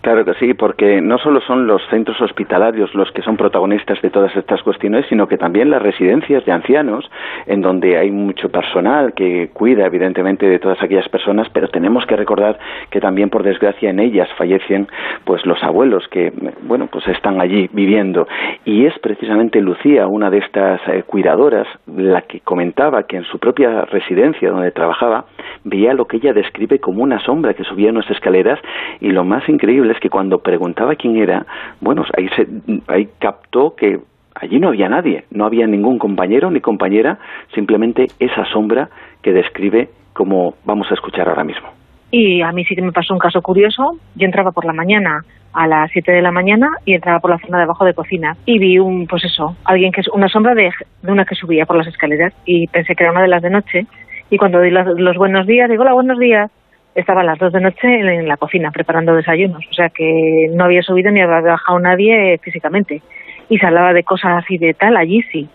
Claro 0.05 0.23
que 0.27 0.35
sí, 0.35 0.53
porque 0.53 1.01
no 1.01 1.17
solo 1.17 1.41
son 1.41 1.67
los 1.67 1.81
centros 1.89 2.21
hospitalarios 2.21 2.95
los 2.95 3.11
que 3.13 3.23
son 3.23 3.39
protagonistas 3.39 4.03
de 4.03 4.11
todas 4.11 4.37
estas 4.37 4.63
cuestiones, 4.63 5.07
sino 5.09 5.27
que 5.27 5.39
también 5.39 5.71
las 5.71 5.81
residencias 5.81 6.45
de 6.45 6.53
ancianos, 6.53 7.11
en 7.47 7.63
donde 7.63 7.97
hay 7.97 8.11
mucho 8.11 8.51
personal 8.51 9.15
que 9.15 9.49
cuida 9.55 9.87
evidentemente 9.87 10.47
de 10.47 10.59
todas 10.59 10.83
aquellas 10.83 11.09
personas, 11.09 11.49
pero 11.55 11.69
tenemos 11.69 12.05
que 12.05 12.17
recordar 12.17 12.59
que 12.91 13.01
también 13.01 13.31
por 13.31 13.45
desgracia 13.45 13.89
en 13.89 13.99
ellas 13.99 14.29
fallecen 14.37 14.89
pues 15.25 15.47
los 15.47 15.63
abuelos 15.63 16.07
que 16.09 16.35
bueno, 16.65 16.87
pues 16.93 17.09
están 17.09 17.41
allí 17.41 17.71
viviendo. 17.73 18.29
Y 18.67 18.85
es 18.85 18.93
precisamente 18.99 19.63
Lucía, 19.63 20.07
una 20.07 20.29
de 20.29 20.37
estas 20.37 20.83
eh, 20.87 21.05
cuidadoras, 21.07 21.67
la 21.87 22.21
que 22.21 22.41
comentaba 22.41 23.05
que 23.05 23.17
en 23.17 23.25
su 23.25 23.39
propia 23.39 23.87
residencia 23.87 24.51
donde 24.51 24.71
trabajaba 24.71 25.25
veía 25.65 25.95
lo 25.95 26.07
que 26.07 26.19
ella 26.19 26.33
describe 26.33 26.79
como 26.79 27.03
una 27.03 27.21
sombra 27.21 27.55
que 27.55 27.65
subía 27.65 27.89
en 27.89 27.97
las 27.97 28.11
escaleras 28.11 28.61
y 29.01 29.11
lo 29.11 29.25
más 29.25 29.49
increíble 29.49 29.93
es 29.93 30.01
que 30.01 30.11
cuando 30.11 30.39
preguntaba 30.39 30.95
quién 30.97 31.17
era, 31.17 31.47
bueno, 31.81 32.05
ahí, 32.17 32.29
se, 32.37 32.47
ahí 32.89 33.09
captó 33.19 33.75
que 33.75 34.01
allí 34.35 34.59
no 34.59 34.69
había 34.69 34.89
nadie, 34.89 35.25
no 35.31 35.47
había 35.47 35.67
ningún 35.67 35.99
compañero 35.99 36.51
ni 36.51 36.61
compañera, 36.61 37.19
simplemente 37.55 38.07
esa 38.19 38.45
sombra 38.47 38.89
que 39.23 39.33
describe 39.33 39.89
como 40.13 40.55
vamos 40.65 40.91
a 40.91 40.95
escuchar 40.95 41.29
ahora 41.29 41.45
mismo. 41.45 41.69
Y 42.11 42.43
a 42.43 42.53
mí 42.53 42.65
sí 42.65 42.77
que 42.77 42.83
me 42.83 42.93
pasó 42.93 43.13
un 43.13 43.19
caso 43.19 43.43
curioso. 43.43 43.99
Yo 44.15 44.25
entraba 44.25 44.53
por 44.53 44.65
la 44.65 44.73
mañana 44.73 45.25
a 45.53 45.67
las 45.67 45.91
7 45.91 46.13
de 46.13 46.23
la 46.23 46.31
mañana 46.31 46.69
y 46.85 46.95
entraba 46.95 47.19
por 47.19 47.31
la 47.31 47.39
zona 47.39 47.59
de 47.59 47.65
abajo 47.65 47.85
de 47.85 47.93
cocina 47.95 48.37
y 48.47 48.59
vi 48.59 48.79
un, 48.79 49.07
pues 49.07 49.25
eso, 49.25 49.57
alguien 49.65 49.91
que 49.91 50.01
es 50.01 50.09
una 50.09 50.29
sombra 50.29 50.55
de, 50.55 50.71
de 51.03 51.13
una 51.13 51.25
que 51.25 51.35
subía 51.35 51.67
por 51.67 51.77
las 51.77 51.89
escaleras 51.89 52.33
y 52.45 52.69
pensé 52.69 52.95
que 52.95 53.03
era 53.03 53.13
una 53.13 53.23
de 53.23 53.29
las 53.29 53.43
de 53.43 53.51
noche 53.51 53.87
y 54.35 54.37
cuando 54.37 54.61
di 54.61 54.71
los, 54.71 54.99
los 54.99 55.17
buenos 55.17 55.47
días, 55.47 55.71
digo, 55.71 55.83
hola, 55.83 55.93
buenos 55.93 56.19
días, 56.19 56.51
estaba 56.97 57.21
a 57.21 57.25
las 57.25 57.39
dos 57.39 57.53
de 57.53 57.61
noche 57.61 57.87
en 57.87 58.27
la 58.27 58.37
cocina 58.37 58.73
preparando 58.73 59.15
desayunos, 59.15 59.65
o 59.71 59.73
sea 59.73 59.91
que 59.91 60.49
no 60.53 60.65
había 60.65 60.83
subido 60.83 61.13
ni 61.13 61.21
había 61.21 61.39
bajado 61.39 61.79
nadie 61.79 62.37
físicamente. 62.43 63.01
Y 63.49 63.59
se 63.59 63.67
hablaba 63.67 63.93
de 63.93 64.03
cosas 64.03 64.43
así 64.43 64.59
de 64.59 64.75
tal, 64.75 64.97
allí 64.97 65.23
sí. 65.31 65.49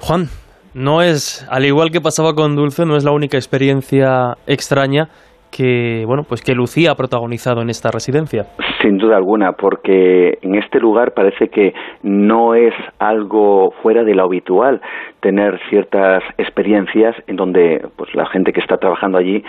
Juan, 0.00 0.28
no 0.72 1.02
es, 1.02 1.46
al 1.50 1.66
igual 1.66 1.90
que 1.90 2.00
pasaba 2.00 2.32
con 2.32 2.56
Dulce, 2.56 2.86
no 2.86 2.96
es 2.96 3.04
la 3.04 3.12
única 3.12 3.36
experiencia 3.36 4.38
extraña 4.46 5.10
que 5.56 6.04
bueno 6.06 6.24
pues 6.24 6.42
que 6.42 6.54
Lucía 6.54 6.90
ha 6.90 6.94
protagonizado 6.94 7.62
en 7.62 7.70
esta 7.70 7.90
residencia. 7.90 8.46
Sin 8.82 8.98
duda 8.98 9.16
alguna, 9.16 9.52
porque 9.52 10.38
en 10.42 10.54
este 10.54 10.78
lugar 10.78 11.12
parece 11.12 11.48
que 11.48 11.72
no 12.02 12.54
es 12.54 12.74
algo 12.98 13.72
fuera 13.82 14.04
de 14.04 14.14
lo 14.14 14.24
habitual 14.24 14.80
tener 15.20 15.58
ciertas 15.70 16.22
experiencias 16.36 17.16
en 17.26 17.36
donde 17.36 17.86
pues 17.96 18.14
la 18.14 18.26
gente 18.26 18.52
que 18.52 18.60
está 18.60 18.76
trabajando 18.76 19.18
allí 19.18 19.42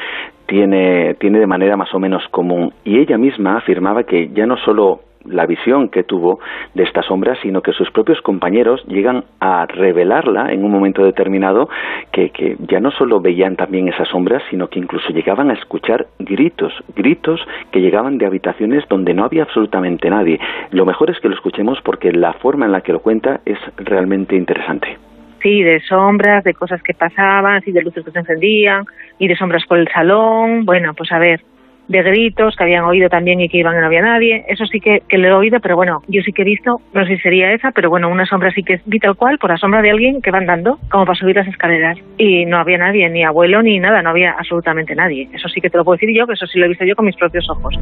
tiene 0.48 1.16
tiene 1.16 1.40
de 1.40 1.48
manera 1.48 1.76
más 1.76 1.94
o 1.94 2.00
menos 2.00 2.24
común 2.32 2.74
y 2.86 3.00
ella 3.00 3.18
misma 3.18 3.58
afirmaba 3.58 4.04
que 4.04 4.30
ya 4.30 4.46
no 4.46 4.58
solo 4.58 5.02
la 5.28 5.46
visión 5.46 5.90
que 5.90 6.04
tuvo 6.04 6.40
de 6.74 6.84
esta 6.84 7.02
sombra, 7.04 7.36
sino 7.42 7.62
que 7.62 7.72
sus 7.74 7.90
propios 7.92 8.22
compañeros 8.22 8.84
llegan 8.88 9.26
a 9.40 9.66
revelarla 9.66 10.52
en 10.52 10.64
un 10.64 10.72
momento 10.72 11.04
determinado, 11.04 11.70
que, 12.12 12.30
que 12.30 12.56
ya 12.68 12.80
no 12.80 12.92
solo 12.92 13.20
veían 13.20 13.56
también 13.56 13.88
esa 13.88 14.06
sombra, 14.06 14.42
sino 14.50 14.68
que 14.68 14.80
incluso 14.80 15.10
llegaban 15.10 15.50
a 15.50 15.54
escuchar 15.54 16.08
gritos, 16.20 16.74
gritos 16.96 17.40
que 17.72 17.82
llegaban 17.82 18.18
de 18.18 18.26
habitaciones 18.26 18.84
donde 18.90 19.14
no 19.14 19.24
había 19.24 19.44
absolutamente 19.44 20.10
nadie. 20.10 20.40
Lo 20.72 20.86
mejor 20.86 21.10
es 21.10 21.20
que 21.20 21.30
lo 21.30 21.36
escuchemos 21.36 21.80
porque 21.84 22.12
la 22.12 22.34
forma 22.34 22.66
en 22.66 22.72
la 22.72 22.82
que 22.82 22.94
lo 22.94 23.00
cuenta 23.00 23.42
es 23.46 23.60
realmente 23.78 24.36
interesante. 24.36 24.98
Sí, 25.42 25.62
de 25.62 25.80
sombras, 25.82 26.44
de 26.44 26.54
cosas 26.54 26.82
que 26.82 26.94
pasaban, 26.94 27.62
sí, 27.62 27.72
de 27.72 27.84
luces 27.84 28.04
que 28.04 28.12
se 28.12 28.20
encendían, 28.20 28.86
y 29.20 29.28
de 29.28 29.36
sombras 29.36 29.64
por 29.68 29.78
el 29.78 29.88
salón. 29.88 30.66
Bueno, 30.66 30.94
pues 30.96 31.12
a 31.12 31.20
ver, 31.20 31.42
de 31.88 32.04
gritos 32.04 32.56
que 32.56 32.64
habían 32.64 32.84
oído 32.84 33.10
también 33.10 33.40
y 33.40 33.50
que 33.50 33.58
iban 33.58 33.76
y 33.76 33.80
no 33.80 33.86
había 33.86 34.02
nadie. 34.02 34.46
Eso 34.48 34.66
sí 34.66 34.80
que, 34.80 35.02
que 35.08 35.18
lo 35.18 35.28
he 35.28 35.34
oído, 35.34 35.60
pero 35.62 35.76
bueno, 35.76 36.02
yo 36.08 36.22
sí 36.22 36.32
que 36.32 36.42
he 36.42 36.46
visto, 36.46 36.82
no 36.94 37.06
sé 37.06 37.16
si 37.16 37.22
sería 37.22 37.54
esa, 37.54 37.72
pero 37.72 37.90
bueno, 37.90 38.10
una 38.10 38.26
sombra 38.26 38.52
sí 38.52 38.64
que 38.64 38.82
vi 38.86 39.00
tal 39.00 39.16
cual, 39.16 39.38
por 39.38 39.50
la 39.50 39.58
sombra 39.58 39.82
de 39.82 39.92
alguien 39.92 40.22
que 40.22 40.32
va 40.32 40.40
andando, 40.40 40.78
como 40.90 41.06
para 41.06 41.18
subir 41.18 41.36
las 41.36 41.48
escaleras. 41.48 41.98
Y 42.18 42.46
no 42.46 42.58
había 42.58 42.78
nadie, 42.78 43.10
ni 43.10 43.24
abuelo, 43.24 43.62
ni 43.62 43.80
nada, 43.80 44.02
no 44.02 44.10
había 44.10 44.32
absolutamente 44.32 44.96
nadie. 44.96 45.30
Eso 45.34 45.48
sí 45.50 45.62
que 45.62 45.70
te 45.70 45.78
lo 45.78 45.84
puedo 45.84 45.98
decir 45.98 46.16
yo, 46.16 46.28
que 46.28 46.34
eso 46.34 46.46
sí 46.48 46.60
lo 46.60 46.66
he 46.66 46.70
visto 46.70 46.86
yo 46.86 46.96
con 46.96 47.06
mis 47.06 47.16
propios 47.16 47.48
ojos. 47.50 47.76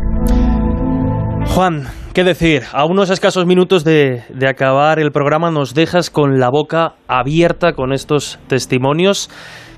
Juan, 1.47 1.83
¿qué 2.13 2.23
decir? 2.23 2.63
A 2.73 2.85
unos 2.85 3.09
escasos 3.09 3.45
minutos 3.45 3.85
de, 3.85 4.23
de, 4.29 4.47
acabar 4.47 4.99
el 4.99 5.11
programa 5.11 5.51
nos 5.51 5.73
dejas 5.73 6.09
con 6.09 6.39
la 6.39 6.49
boca 6.49 6.93
abierta 7.07 7.73
con 7.73 7.93
estos 7.93 8.39
testimonios 8.47 9.29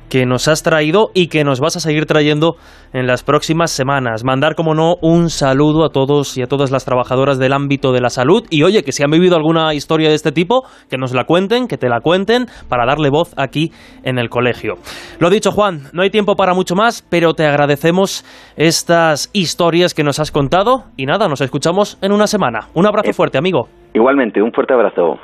que 0.09 0.25
nos 0.25 0.47
has 0.47 0.63
traído 0.63 1.09
y 1.13 1.27
que 1.27 1.43
nos 1.43 1.59
vas 1.59 1.75
a 1.75 1.79
seguir 1.79 2.05
trayendo 2.05 2.55
en 2.93 3.07
las 3.07 3.23
próximas 3.23 3.71
semanas. 3.71 4.23
Mandar, 4.23 4.55
como 4.55 4.73
no, 4.73 4.95
un 5.01 5.29
saludo 5.29 5.85
a 5.85 5.89
todos 5.89 6.37
y 6.37 6.41
a 6.41 6.47
todas 6.47 6.71
las 6.71 6.85
trabajadoras 6.85 7.39
del 7.39 7.53
ámbito 7.53 7.91
de 7.91 8.01
la 8.01 8.09
salud. 8.09 8.43
Y 8.49 8.63
oye, 8.63 8.83
que 8.83 8.91
si 8.91 9.03
han 9.03 9.11
vivido 9.11 9.35
alguna 9.35 9.73
historia 9.73 10.09
de 10.09 10.15
este 10.15 10.31
tipo, 10.31 10.63
que 10.89 10.97
nos 10.97 11.13
la 11.13 11.25
cuenten, 11.25 11.67
que 11.67 11.77
te 11.77 11.89
la 11.89 11.99
cuenten, 11.99 12.45
para 12.69 12.85
darle 12.85 13.09
voz 13.09 13.33
aquí 13.37 13.71
en 14.03 14.17
el 14.17 14.29
colegio. 14.29 14.75
Lo 15.19 15.29
dicho, 15.29 15.51
Juan, 15.51 15.83
no 15.93 16.01
hay 16.01 16.09
tiempo 16.09 16.35
para 16.35 16.53
mucho 16.53 16.75
más, 16.75 17.05
pero 17.09 17.33
te 17.33 17.45
agradecemos 17.45 18.25
estas 18.55 19.29
historias 19.33 19.93
que 19.93 20.03
nos 20.03 20.19
has 20.19 20.31
contado. 20.31 20.85
Y 20.95 21.05
nada, 21.05 21.27
nos 21.27 21.41
escuchamos 21.41 21.97
en 22.01 22.11
una 22.11 22.27
semana. 22.27 22.67
Un 22.73 22.87
abrazo 22.87 23.13
fuerte, 23.13 23.37
amigo. 23.37 23.67
Igualmente, 23.93 24.41
un 24.41 24.51
fuerte 24.51 24.73
abrazo. 24.73 25.19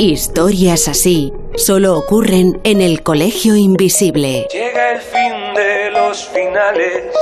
Historias 0.00 0.86
así 0.86 1.32
solo 1.56 1.98
ocurren 1.98 2.60
en 2.62 2.80
el 2.80 3.02
colegio 3.02 3.56
invisible. 3.56 4.46
Llega 4.52 4.92
el 4.92 5.00
fin 5.00 5.54
de 5.56 5.90
los 5.90 6.24
finales, 6.28 7.12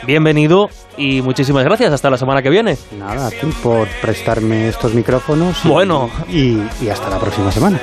bienvenido 0.06 0.68
y 0.96 1.22
muchísimas 1.22 1.64
gracias. 1.64 1.92
Hasta 1.92 2.10
la 2.10 2.18
semana 2.18 2.42
que 2.42 2.50
viene. 2.50 2.76
Nada, 2.98 3.28
a 3.28 3.30
ti 3.30 3.46
por 3.62 3.88
prestarme 4.00 4.68
estos 4.68 4.94
micrófonos. 4.94 5.64
Y, 5.64 5.68
bueno. 5.68 6.10
Y, 6.28 6.58
y, 6.80 6.88
hasta 6.90 7.10
la 7.10 7.18
próxima 7.18 7.50
semana. 7.50 7.80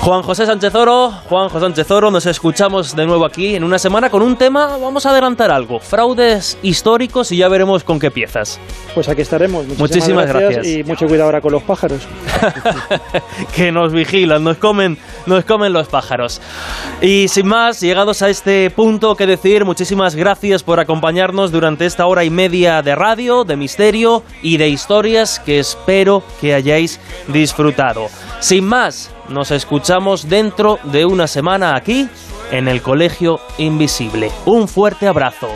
Juan 0.00 0.22
José 0.22 0.46
Sánchez 0.46 0.74
Oro, 0.74 1.12
Juan 1.28 1.48
José 1.48 1.66
Sánchez 1.66 1.90
Oro, 1.92 2.10
nos 2.10 2.26
escuchamos 2.26 2.96
de 2.96 3.06
nuevo 3.06 3.24
aquí 3.24 3.54
en 3.54 3.62
una 3.62 3.78
semana 3.78 4.10
con 4.10 4.22
un 4.22 4.36
tema, 4.36 4.76
vamos 4.76 5.06
a 5.06 5.10
adelantar 5.10 5.52
algo, 5.52 5.78
fraudes 5.78 6.58
históricos 6.60 7.30
y 7.30 7.36
ya 7.36 7.46
veremos 7.46 7.84
con 7.84 8.00
qué 8.00 8.10
piezas. 8.10 8.58
Pues 8.96 9.08
aquí 9.08 9.22
estaremos. 9.22 9.64
Muchísimas, 9.64 9.90
muchísimas 9.90 10.26
gracias, 10.26 10.54
gracias, 10.54 10.76
Y 10.76 10.82
mucho 10.82 11.06
cuidado 11.06 11.26
ahora 11.26 11.40
con 11.40 11.52
los 11.52 11.62
pájaros. 11.62 12.00
que 13.54 13.70
nos 13.70 13.92
vigilan, 13.92 14.42
nos 14.42 14.56
comen, 14.56 14.98
nos 15.26 15.44
comen 15.44 15.72
los 15.72 15.86
pájaros. 15.86 16.40
Y 17.00 17.28
sin 17.28 17.46
más, 17.46 17.80
llegados 17.80 18.22
a 18.22 18.28
este 18.28 18.70
punto 18.70 19.14
que 19.14 19.26
decir, 19.26 19.64
muchísimas 19.64 20.16
gracias 20.16 20.64
por 20.64 20.80
acompañarnos 20.80 21.52
durante 21.52 21.86
esta 21.86 22.06
hora 22.06 22.24
y 22.24 22.30
media 22.30 22.41
de 22.48 22.94
radio, 22.96 23.44
de 23.44 23.56
misterio 23.56 24.22
y 24.42 24.56
de 24.56 24.68
historias 24.68 25.40
que 25.40 25.60
espero 25.60 26.22
que 26.40 26.54
hayáis 26.54 27.00
disfrutado. 27.28 28.08
Sin 28.40 28.64
más, 28.64 29.10
nos 29.28 29.50
escuchamos 29.50 30.28
dentro 30.28 30.78
de 30.84 31.04
una 31.04 31.26
semana 31.26 31.76
aquí 31.76 32.08
en 32.50 32.68
el 32.68 32.82
Colegio 32.82 33.38
Invisible. 33.58 34.30
Un 34.44 34.66
fuerte 34.66 35.06
abrazo. 35.06 35.48